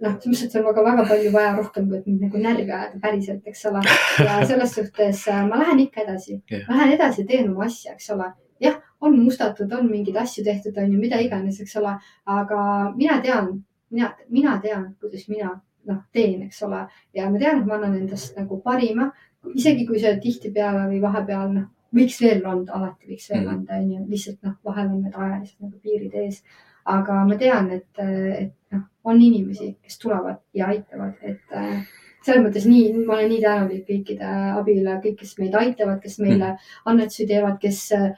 noh, 0.00 0.16
et 0.16 0.26
seal 0.38 0.62
on 0.62 0.66
väga, 0.70 0.84
väga 0.86 1.04
palju 1.10 1.32
vaja 1.34 1.52
rohkem, 1.56 1.88
kui 1.90 1.98
et 1.98 2.08
mind 2.08 2.24
nagu 2.26 2.40
närvi 2.42 2.66
ajada 2.70 3.00
päriselt, 3.02 3.44
eks 3.46 3.66
ole. 3.70 3.84
ja 4.24 4.40
selles 4.50 4.74
suhtes 4.78 5.22
äh, 5.32 5.44
ma 5.48 5.60
lähen 5.60 5.84
ikka 5.86 6.02
edasi 6.04 6.40
Jah. 6.50 6.66
ma 6.68 6.80
lähen 6.80 6.96
edasi, 6.96 7.26
teen 7.28 7.50
oma 7.52 7.66
asja, 7.68 7.94
eks 7.96 8.10
ole. 8.16 8.32
jah, 8.60 8.80
on 9.00 9.18
mustatud, 9.20 9.72
on 9.72 9.90
mingeid 9.90 10.16
asju 10.16 10.44
tehtud, 10.44 10.78
on 10.80 10.92
ju, 10.92 10.98
mida 11.00 11.20
iganes, 11.20 11.60
eks 11.60 11.76
ole, 11.82 11.94
aga 12.38 12.60
mina 12.96 13.20
tean, 13.22 13.52
mina, 13.90 14.12
mina 14.32 14.58
tean, 14.62 14.90
kuidas 15.00 15.28
mina 15.28 15.52
noh, 15.86 16.02
teen, 16.12 16.42
eks 16.48 16.62
ole 16.66 16.82
ja 17.14 17.30
ma 17.30 17.38
tean, 17.38 17.60
et 17.60 17.68
ma 17.68 17.76
annan 17.78 17.96
endast 18.00 18.36
nagu 18.38 18.60
parima, 18.64 19.10
isegi 19.54 19.86
kui 19.86 20.00
see 20.02 20.16
tihtipeale 20.22 20.86
või 20.90 21.02
vahepeal 21.04 21.52
noh, 21.52 21.68
võiks 21.96 22.18
veel 22.22 22.44
anda, 22.48 22.76
alati 22.78 23.12
võiks 23.12 23.28
veel 23.32 23.46
anda, 23.50 23.78
onju, 23.80 24.04
lihtsalt 24.10 24.40
noh, 24.46 24.56
vahel 24.66 24.90
on 24.90 25.04
need 25.04 25.14
ajalised 25.16 25.60
nagu 25.62 25.78
piirid 25.82 26.16
ees. 26.24 26.42
Aga 26.86 27.24
ma 27.26 27.36
tean, 27.40 27.70
et, 27.74 27.88
et 27.98 28.52
noh, 28.74 28.82
on 29.04 29.20
inimesi, 29.22 29.72
kes 29.82 29.98
tulevad 30.02 30.38
ja 30.54 30.68
aitavad, 30.72 31.14
et 31.22 31.54
äh, 31.56 31.82
selles 32.26 32.42
mõttes 32.44 32.64
nii, 32.66 32.92
ma 33.06 33.14
olen 33.18 33.28
nii 33.30 33.42
tänulik 33.42 33.84
kõikide 33.88 34.30
abile, 34.58 34.96
kõik, 35.04 35.18
kes 35.20 35.36
meid 35.38 35.54
aitavad, 35.54 36.00
kes 36.02 36.18
meile 36.22 36.56
annetusi 36.84 37.26
teevad, 37.26 37.58
kes 37.62 37.84
äh, 37.94 38.08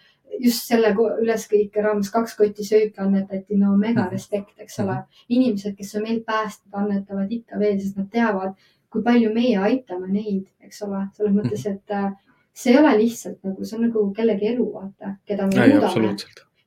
just 0.41 0.69
selle 0.69 0.93
üleskõike 0.95 1.83
raames 1.83 2.11
kaks 2.13 2.37
kotti 2.37 2.65
sööki 2.65 3.01
annetati, 3.01 3.57
no 3.57 3.75
mega 3.77 4.05
Mhm. 4.05 4.13
respekt, 4.13 4.55
eks 4.61 4.79
ole. 4.85 4.97
inimesed, 5.29 5.77
kes 5.77 5.95
on 5.97 6.03
meil 6.03 6.21
päästnud, 6.25 6.73
annetavad 6.73 7.33
ikka 7.33 7.59
veel, 7.59 7.79
sest 7.81 7.97
nad 7.97 8.11
teavad, 8.13 8.55
kui 8.91 9.03
palju 9.03 9.33
meie 9.35 9.57
aitame 9.59 10.09
neid, 10.13 10.47
eks 10.65 10.83
ole, 10.83 11.07
selles 11.17 11.33
mõttes, 11.35 11.67
et 11.67 11.91
äh, 11.91 12.13
see 12.55 12.73
ei 12.73 12.79
ole 12.79 12.97
lihtsalt 12.99 13.39
nagu, 13.45 13.65
see 13.65 13.77
on 13.79 13.85
nagu 13.89 14.13
kellegi 14.17 14.47
elu, 14.55 14.73
vaata, 14.73 15.17
keda 15.27 15.47
me 15.47 15.53
muudame. 15.75 15.93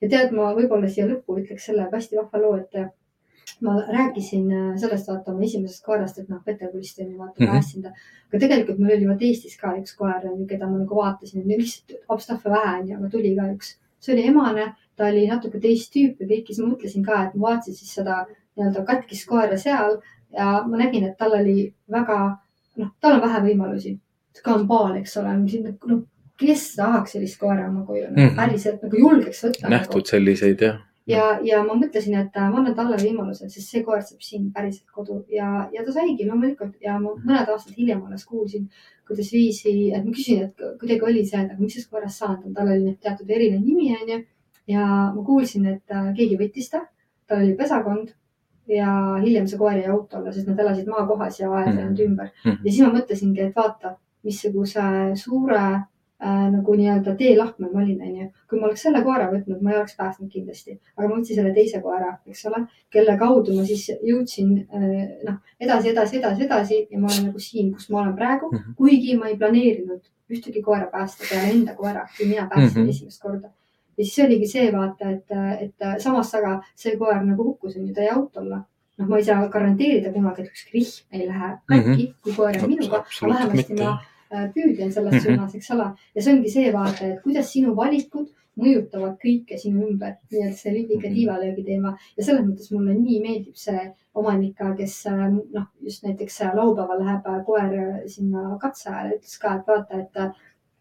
Ja 0.01 0.09
tead, 0.09 0.31
ma 0.33 0.53
võib-olla 0.57 0.89
siia 0.89 1.05
lõppu 1.07 1.37
ütleks 1.41 1.65
selle 1.69 1.87
hästi 1.91 2.17
vahva 2.17 2.41
loo, 2.41 2.55
et 2.57 2.75
äh, 2.75 2.89
ma 3.61 3.75
rääkisin 3.87 4.51
äh, 4.51 4.69
sellest, 4.81 5.07
vaata 5.09 5.31
oma 5.31 5.43
esimesest 5.45 5.83
koerast, 5.85 6.17
et 6.19 6.29
noh, 6.29 6.41
Peterburist 6.45 6.99
on 6.99 7.11
ju 7.11 7.17
vaata 7.17 7.43
Mhm. 7.43 7.51
päästsin 7.51 7.81
ta. 7.83 7.89
aga 8.31 8.39
tegelikult 8.39 8.79
meil 8.79 8.97
oli 8.97 9.07
vaata 9.07 9.25
Eestis 9.25 9.57
ka 9.57 9.73
üks 9.77 9.95
koer, 9.97 10.21
keda 10.47 10.67
ma 10.69 10.77
nagu 10.77 10.95
vaatasin, 10.95 11.47
lihtsalt 11.47 11.97
abstahve 12.09 12.49
vähe 12.49 12.79
onju, 12.79 12.97
aga 12.97 13.09
tuli 13.09 13.35
ka 13.35 13.49
üks. 13.53 13.75
see 13.99 14.13
oli 14.13 14.27
emane, 14.27 14.73
ta 14.95 15.05
oli 15.05 15.27
natuke 15.27 15.59
teist 15.61 15.91
tüüpi 15.93 16.25
kõik 16.29 16.47
ja 16.49 16.55
siis 16.55 16.59
ma 16.63 16.71
mõtlesin 16.73 17.05
ka, 17.05 17.23
et 17.27 17.35
ma 17.35 17.49
vaatasin 17.49 17.75
siis 17.75 17.93
seda 17.93 18.25
nii-öelda 18.57 18.85
katkist 18.85 19.27
koera 19.27 19.57
seal 19.57 19.99
ja 20.33 20.63
ma 20.67 20.77
nägin, 20.77 21.03
et 21.03 21.17
tal 21.17 21.33
oli 21.37 21.73
väga, 21.91 22.17
noh, 22.77 22.89
tal 23.01 23.13
on 23.19 23.21
vähe 23.21 23.41
võimalusi. 23.49 23.99
kambaal, 24.43 24.95
eks 24.95 25.17
ole, 25.17 25.33
noh, 25.37 26.03
kes 26.41 26.63
tahaks 26.75 27.13
sellist 27.17 27.39
koera 27.39 27.67
oma 27.69 27.85
koju 27.87 28.07
mm, 28.09 28.15
Mhm. 28.15 28.29
-hmm. 28.29 28.35
päriselt 28.39 28.81
nagu 28.83 28.97
julgeks 29.05 29.43
võtta. 29.47 29.69
nähtud 29.69 30.05
selliseid 30.09 30.61
jah. 30.61 30.79
ja, 31.07 31.39
ja 31.43 31.63
ma 31.63 31.73
mõtlesin, 31.73 32.15
et 32.19 32.35
äh, 32.37 32.49
ma 32.51 32.57
annan 32.61 32.75
talle 32.75 32.97
võimaluse, 32.97 33.49
sest 33.49 33.69
see 33.69 33.83
koer 33.83 34.01
saab 34.01 34.21
siin 34.21 34.51
päriselt 34.53 34.91
kodu 34.91 35.23
ja, 35.29 35.67
ja 35.73 35.83
ta 35.85 35.91
saigi 35.91 36.27
loomulikult 36.27 36.75
ja 36.81 36.99
ma 36.99 37.09
mõned 37.15 37.49
aastad 37.49 37.73
hiljem 37.77 38.03
alles 38.05 38.25
kuulsin, 38.25 38.69
kuidas 39.07 39.31
viisi, 39.33 39.91
et 39.93 40.05
ma 40.05 40.11
küsin, 40.11 40.43
et 40.43 40.55
kuidagi 40.79 41.01
oli 41.03 41.25
see, 41.25 41.41
et 41.41 41.51
aga 41.51 41.59
miks 41.59 41.73
sellest 41.73 41.91
koerast 41.91 42.19
saanud 42.21 42.45
on, 42.45 42.53
tal 42.53 42.67
oli 42.67 42.97
teatud 43.01 43.29
erinev 43.29 43.61
nimi 43.65 43.91
onju. 44.01 44.23
ja 44.67 44.85
ma 45.15 45.23
kuulsin, 45.25 45.65
et 45.65 45.91
äh, 45.91 46.13
keegi 46.15 46.37
võttis 46.37 46.69
ta, 46.71 46.85
tal 47.27 47.41
oli 47.43 47.55
pesakond 47.59 48.13
ja 48.67 49.17
hiljem 49.23 49.47
see 49.47 49.57
koer 49.59 49.77
jäi 49.81 49.89
autole, 49.91 50.31
sest 50.31 50.47
nad 50.47 50.59
elasid 50.59 50.87
maakohas 50.87 51.39
ja 51.39 51.49
aed 51.51 51.73
ei 51.77 51.83
olnud 51.83 51.99
ümber. 52.05 52.29
Mhm. 52.45 52.57
ja 52.65 52.71
siis 52.71 52.81
ma 52.85 52.93
mõtlesingi, 52.99 53.41
et 53.49 53.55
vaata, 53.55 53.97
missuguse 54.23 54.81
suure 55.15 55.63
äh, 56.23 56.51
nagu 56.51 56.75
nii-öelda 56.77 57.15
teelahkmel 57.17 57.71
ma 57.73 57.79
olin, 57.81 58.01
onju. 58.07 58.27
kui 58.49 58.59
ma 58.59 58.67
oleks 58.67 58.81
selle 58.85 59.01
koera 59.03 59.29
võtnud, 59.31 59.61
ma 59.61 59.71
ei 59.71 59.77
oleks 59.79 59.95
päästnud 59.97 60.29
kindlasti, 60.31 60.79
aga 60.97 61.07
ma 61.07 61.15
võtsin 61.15 61.35
selle 61.35 61.53
teise 61.53 61.81
koera, 61.81 62.17
eks 62.27 62.45
ole, 62.45 62.65
kelle 62.89 63.17
kaudu 63.17 63.55
ma 63.57 63.65
siis 63.65 63.87
jõudsin 64.03 64.51
äh, 64.73 65.17
noh, 65.27 65.37
edasi, 65.59 65.89
edasi, 65.89 66.17
edasi, 66.19 66.43
edasi 66.45 66.87
ja 66.91 66.99
ma 66.99 67.07
olen 67.07 67.25
nagu 67.31 67.39
siin, 67.39 67.73
kus 67.73 67.89
ma 67.89 68.01
olen 68.01 68.15
praegu, 68.15 68.51
Mhm. 68.51 68.73
kuigi 68.77 69.17
ma 69.17 69.27
ei 69.27 69.37
planeerinud 69.37 70.01
ühtegi 70.31 70.61
koera 70.63 70.87
päästa 70.91 71.23
peale 71.29 71.49
enda 71.51 71.73
koera, 71.75 72.07
kui 72.17 72.25
mina 72.27 72.47
päästsin 72.49 72.67
mm 72.67 72.81
Mhm. 72.81 72.85
-hmm. 72.87 72.89
esimest 72.89 73.21
korda. 73.21 73.49
ja 73.97 74.05
siis 74.05 74.19
oligi 74.25 74.47
see 74.47 74.71
vaata, 74.71 75.09
et, 75.09 75.25
et 75.61 76.01
samas 76.01 76.35
aga 76.35 76.61
see 76.75 76.95
koer 76.97 77.23
nagu 77.25 77.43
hukkus, 77.43 77.75
onju, 77.77 77.93
ta 77.93 78.01
jäi 78.01 78.09
autole. 78.15 78.61
noh, 78.97 79.07
ma 79.07 79.17
ei 79.17 79.23
saa 79.23 79.47
garanteerida 79.49 80.11
kunagi, 80.13 80.41
et 80.41 80.47
ükski 80.47 80.71
rihm 80.73 81.19
ei 81.19 81.27
lähe 81.27 81.49
katki 81.65 81.87
mm, 81.87 81.93
-hmm. 81.95 82.13
kui 82.23 82.33
koer 82.33 82.57
on 82.63 82.69
minuga, 82.69 82.97
aga 83.21 83.33
vähemasti 83.33 83.73
ma. 83.73 83.99
Äh, 84.33 84.51
püüdlen 84.55 84.91
selles 84.91 85.13
Mhm. 85.13 85.15
mm 85.15 85.25
-hmm. 85.27 85.35
suunas, 85.37 85.55
eks 85.55 85.71
ole. 85.71 85.87
ja 86.15 86.21
see 86.21 86.33
ongi 86.33 86.49
see 86.49 86.73
vaata, 86.73 87.05
et 87.05 87.21
kuidas 87.23 87.51
sinu 87.53 87.75
valikud 87.75 88.27
mõjutavad 88.61 89.15
kõike 89.23 89.57
sinu 89.57 89.87
ümber, 89.87 90.15
nii 90.31 90.47
et 90.47 90.55
see 90.57 90.71
Mhm. 90.71 91.13
tiivalöögi 91.13 91.63
teema 91.65 91.97
ja 92.17 92.23
selles 92.23 92.45
mõttes 92.45 92.71
mulle 92.71 92.93
nii 92.93 93.21
meeldib 93.21 93.55
see 93.55 93.93
omanik 94.15 94.55
ka, 94.57 94.73
kes 94.75 95.05
äh, 95.07 95.29
noh, 95.53 95.65
just 95.81 96.03
näiteks 96.03 96.39
laupäeval 96.55 96.99
läheb 96.99 97.25
äh, 97.27 97.45
koer 97.45 98.07
sinna 98.07 98.57
katse 98.61 98.89
ajale, 98.89 99.15
ütles 99.17 99.39
ka, 99.39 99.55
et 99.55 99.67
vaata, 99.67 99.99
et 99.99 100.31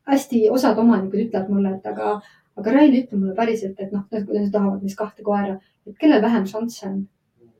hästi 0.06 0.50
osad 0.50 0.78
omanikud 0.78 1.20
ütlevad 1.20 1.48
mulle, 1.48 1.74
et 1.76 1.86
aga, 1.86 2.20
aga 2.56 2.70
Rail, 2.72 2.92
ütle 3.02 3.18
mulle 3.18 3.34
päriselt, 3.34 3.76
et 3.80 3.92
noh, 3.92 4.02
kui 4.10 4.38
nad 4.40 4.52
tahavad 4.52 4.82
neist 4.82 4.98
kahte 4.98 5.22
koera, 5.22 5.60
et 5.86 5.96
kellel 5.98 6.22
vähem 6.22 6.44
šansse 6.46 6.86
on. 6.86 7.06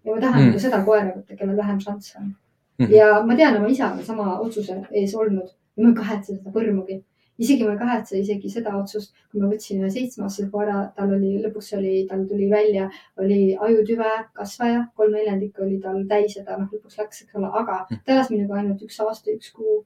ja 0.04 0.14
ma 0.14 0.20
tahan 0.20 0.42
Mm. 0.52 0.58
seda 0.58 0.82
koera 0.84 1.12
võtta, 1.16 1.36
kellel 1.36 1.56
vähem 1.56 1.78
šansse 1.80 2.18
on 2.18 2.34
Mhm. 2.78 2.92
ja 2.92 3.22
ma 3.26 3.36
tean, 3.36 3.56
oma 3.56 3.66
isaga 3.68 3.92
on 3.98 4.02
sama 4.04 4.38
otsuse 4.40 4.86
ees 4.92 5.14
olnud 5.14 5.48
ja 5.80 5.86
ma 5.86 5.92
ei 5.94 5.96
kahetse 5.96 6.34
seda 6.36 6.52
põrmugi. 6.52 6.98
isegi 7.40 7.64
ma 7.64 7.72
ei 7.72 7.78
kahetse 7.80 8.18
isegi 8.20 8.50
seda 8.52 8.74
otsust, 8.76 9.14
kui 9.32 9.40
ma 9.40 9.48
võtsin 9.48 9.78
ühe 9.80 9.88
seitsmeaastase 9.90 10.50
koera, 10.52 10.80
tal 10.96 11.14
oli, 11.16 11.30
lõpuks 11.40 11.70
oli, 11.78 11.92
tal 12.10 12.26
tuli 12.28 12.50
välja, 12.50 12.90
oli 13.16 13.56
ajutüve 13.68 14.10
kasvaja, 14.36 14.82
kolm 14.94 15.16
neljandikku 15.16 15.64
oli 15.64 15.78
tal 15.80 16.02
täis 16.10 16.36
ja 16.36 16.44
ta 16.44 16.58
noh, 16.60 16.68
lõpuks 16.68 17.00
läks, 17.00 17.22
eks 17.24 17.38
ole, 17.40 17.48
aga 17.62 17.78
ta 17.94 18.12
elas 18.12 18.28
minuga 18.34 18.60
ainult 18.60 18.84
üks 18.84 19.00
aasta, 19.00 19.32
üks 19.32 19.54
kuu. 19.56 19.78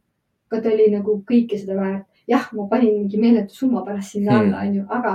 aga 0.50 0.62
ta 0.66 0.74
oli 0.74 0.90
nagu 0.90 1.16
kõike 1.30 1.60
seda 1.60 1.78
väärt. 1.78 2.10
jah, 2.26 2.50
ma 2.58 2.66
panin 2.68 2.98
mingi 2.98 3.22
meeletu 3.22 3.54
summa 3.54 3.84
pärast 3.86 4.10
sinna 4.16 4.32
Hmm. 4.32 4.50
alla, 4.50 4.66
onju, 4.66 4.86
aga 4.88 5.14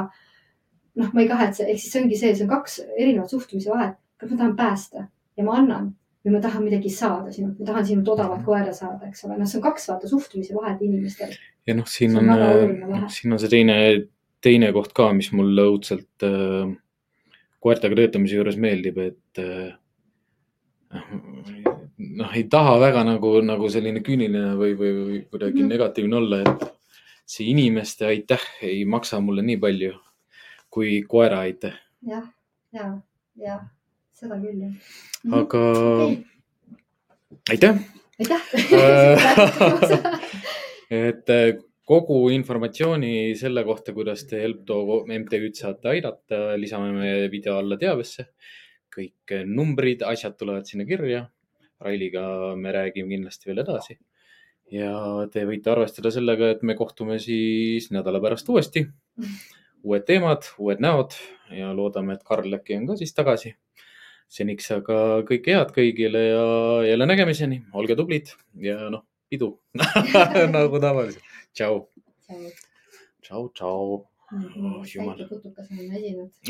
noh, 0.95 1.11
ma 1.13 1.21
ei 1.21 1.27
kahetse, 1.27 1.63
ehk 1.67 1.79
siis 1.79 1.91
see 1.91 2.01
ongi 2.03 2.15
see, 2.15 2.35
see 2.35 2.47
on 2.47 2.55
kaks 2.55 2.79
erinevat 2.97 3.29
suhtumise 3.29 3.69
vahet. 3.69 3.95
kas 4.17 4.31
ma 4.31 4.37
tahan 4.37 4.55
päästa 4.55 5.07
ja 5.37 5.43
ma 5.43 5.59
annan 5.59 5.95
või 6.25 6.33
ma 6.35 6.41
tahan 6.43 6.65
midagi 6.65 6.89
saada 6.91 7.31
sinult, 7.31 7.59
ma 7.59 7.65
tahan 7.71 7.85
sinult 7.87 8.09
odavat 8.15 8.43
koera 8.45 8.73
saada, 8.75 9.07
eks 9.07 9.23
ole, 9.25 9.37
noh, 9.39 9.47
see 9.47 9.59
on 9.61 9.65
kaks 9.69 9.87
vaata 9.91 10.09
suhtumise 10.11 10.55
vahet 10.57 10.81
inimestel. 10.83 11.35
ja 11.67 11.75
noh, 11.77 11.87
siin 11.87 12.17
on, 12.19 12.29
on 12.29 12.39
vahe., 12.91 13.09
siin 13.15 13.33
on 13.35 13.39
see 13.39 13.51
teine, 13.53 13.75
teine 14.43 14.71
koht 14.75 14.93
ka, 14.97 15.11
mis 15.15 15.31
mulle 15.35 15.67
õudselt 15.71 16.27
äh, 16.27 16.73
koertega 17.63 17.95
töötamise 18.01 18.35
juures 18.35 18.59
meeldib, 18.59 18.99
et 19.03 19.43
äh, 19.43 19.71
noh, 22.19 22.35
ei 22.35 22.43
taha 22.51 22.75
väga 22.81 23.03
nagu, 23.07 23.33
nagu 23.45 23.69
selline 23.71 24.03
küüniline 24.05 24.55
või, 24.59 24.75
või, 24.79 24.93
või 24.99 25.23
kuidagi 25.31 25.63
Mhm. 25.63 25.71
negatiivne 25.71 26.15
olla, 26.19 26.41
et 26.41 26.69
see 27.29 27.49
inimeste 27.51 28.05
aitäh 28.09 28.43
ei 28.65 28.85
maksa 28.85 29.19
mulle 29.21 29.43
nii 29.45 29.57
palju 29.61 29.93
kui 30.69 31.01
koera 31.07 31.39
aitäh, 31.47 31.73
jah, 32.05 32.25
ja, 32.73 33.01
ja 33.35 33.59
seda 34.19 34.41
küll 34.41 34.65
jah. 34.65 34.91
aga 35.41 35.63
Okei. 36.07 36.19
aitäh 37.55 37.87
aitäh. 38.19 38.41
et 41.07 41.29
äh, 41.29 41.57
kogu 41.89 42.19
informatsiooni 42.35 43.35
selle 43.39 43.63
kohta, 43.65 43.93
kuidas 43.95 44.25
te 44.29 44.41
Helpdo 44.43 44.81
MTÜ-d 45.07 45.55
saate 45.57 45.93
aidata, 45.93 46.41
lisame 46.59 46.91
me 46.95 47.13
video 47.31 47.57
alla 47.59 47.79
teabesse. 47.79 48.29
kõik 48.89 49.31
numbrid, 49.45 50.01
asjad 50.03 50.33
tulevad 50.35 50.65
sinna 50.65 50.85
kirja. 50.89 51.27
Railiga 51.79 52.55
me 52.59 52.71
räägime 52.73 53.13
kindlasti 53.13 53.51
veel 53.51 53.63
edasi. 53.63 53.99
ja 54.69 55.25
te 55.33 55.45
võite 55.49 55.71
arvestada 55.71 56.11
sellega, 56.11 56.51
et 56.53 56.63
me 56.63 56.75
kohtume 56.75 57.19
siis 57.19 57.91
nädala 57.91 58.21
pärast 58.21 58.49
uuesti. 58.49 58.85
uued 59.83 60.05
teemad, 60.05 60.43
uued 60.59 60.83
näod 60.83 61.15
ja 61.55 61.73
loodame, 61.73 62.13
et 62.13 62.23
Karl 62.23 62.53
äkki 62.53 62.75
on 62.75 62.87
ka 62.87 62.99
siis 62.99 63.13
tagasi. 63.15 63.55
Seniks 64.29 64.69
aga 64.75 64.97
kõike 65.27 65.55
head 65.55 65.73
kõigile 65.75 66.21
ja 66.27 66.43
jälle 66.91 67.07
nägemiseni, 67.09 67.63
olge 67.73 67.97
tublid 67.97 68.31
ja 68.61 68.77
noh, 68.93 69.03
pidu 69.29 69.55
nagu 70.55 70.81
tavaliselt. 70.81 71.25
tšau, 71.57 71.81
tšau, 73.25 73.49
tšau. 73.57 73.99
Oh, 74.29 74.83
jumal. 74.85 75.17
putukas 75.25 75.71
on 75.73 75.87
esinud. 75.97 76.29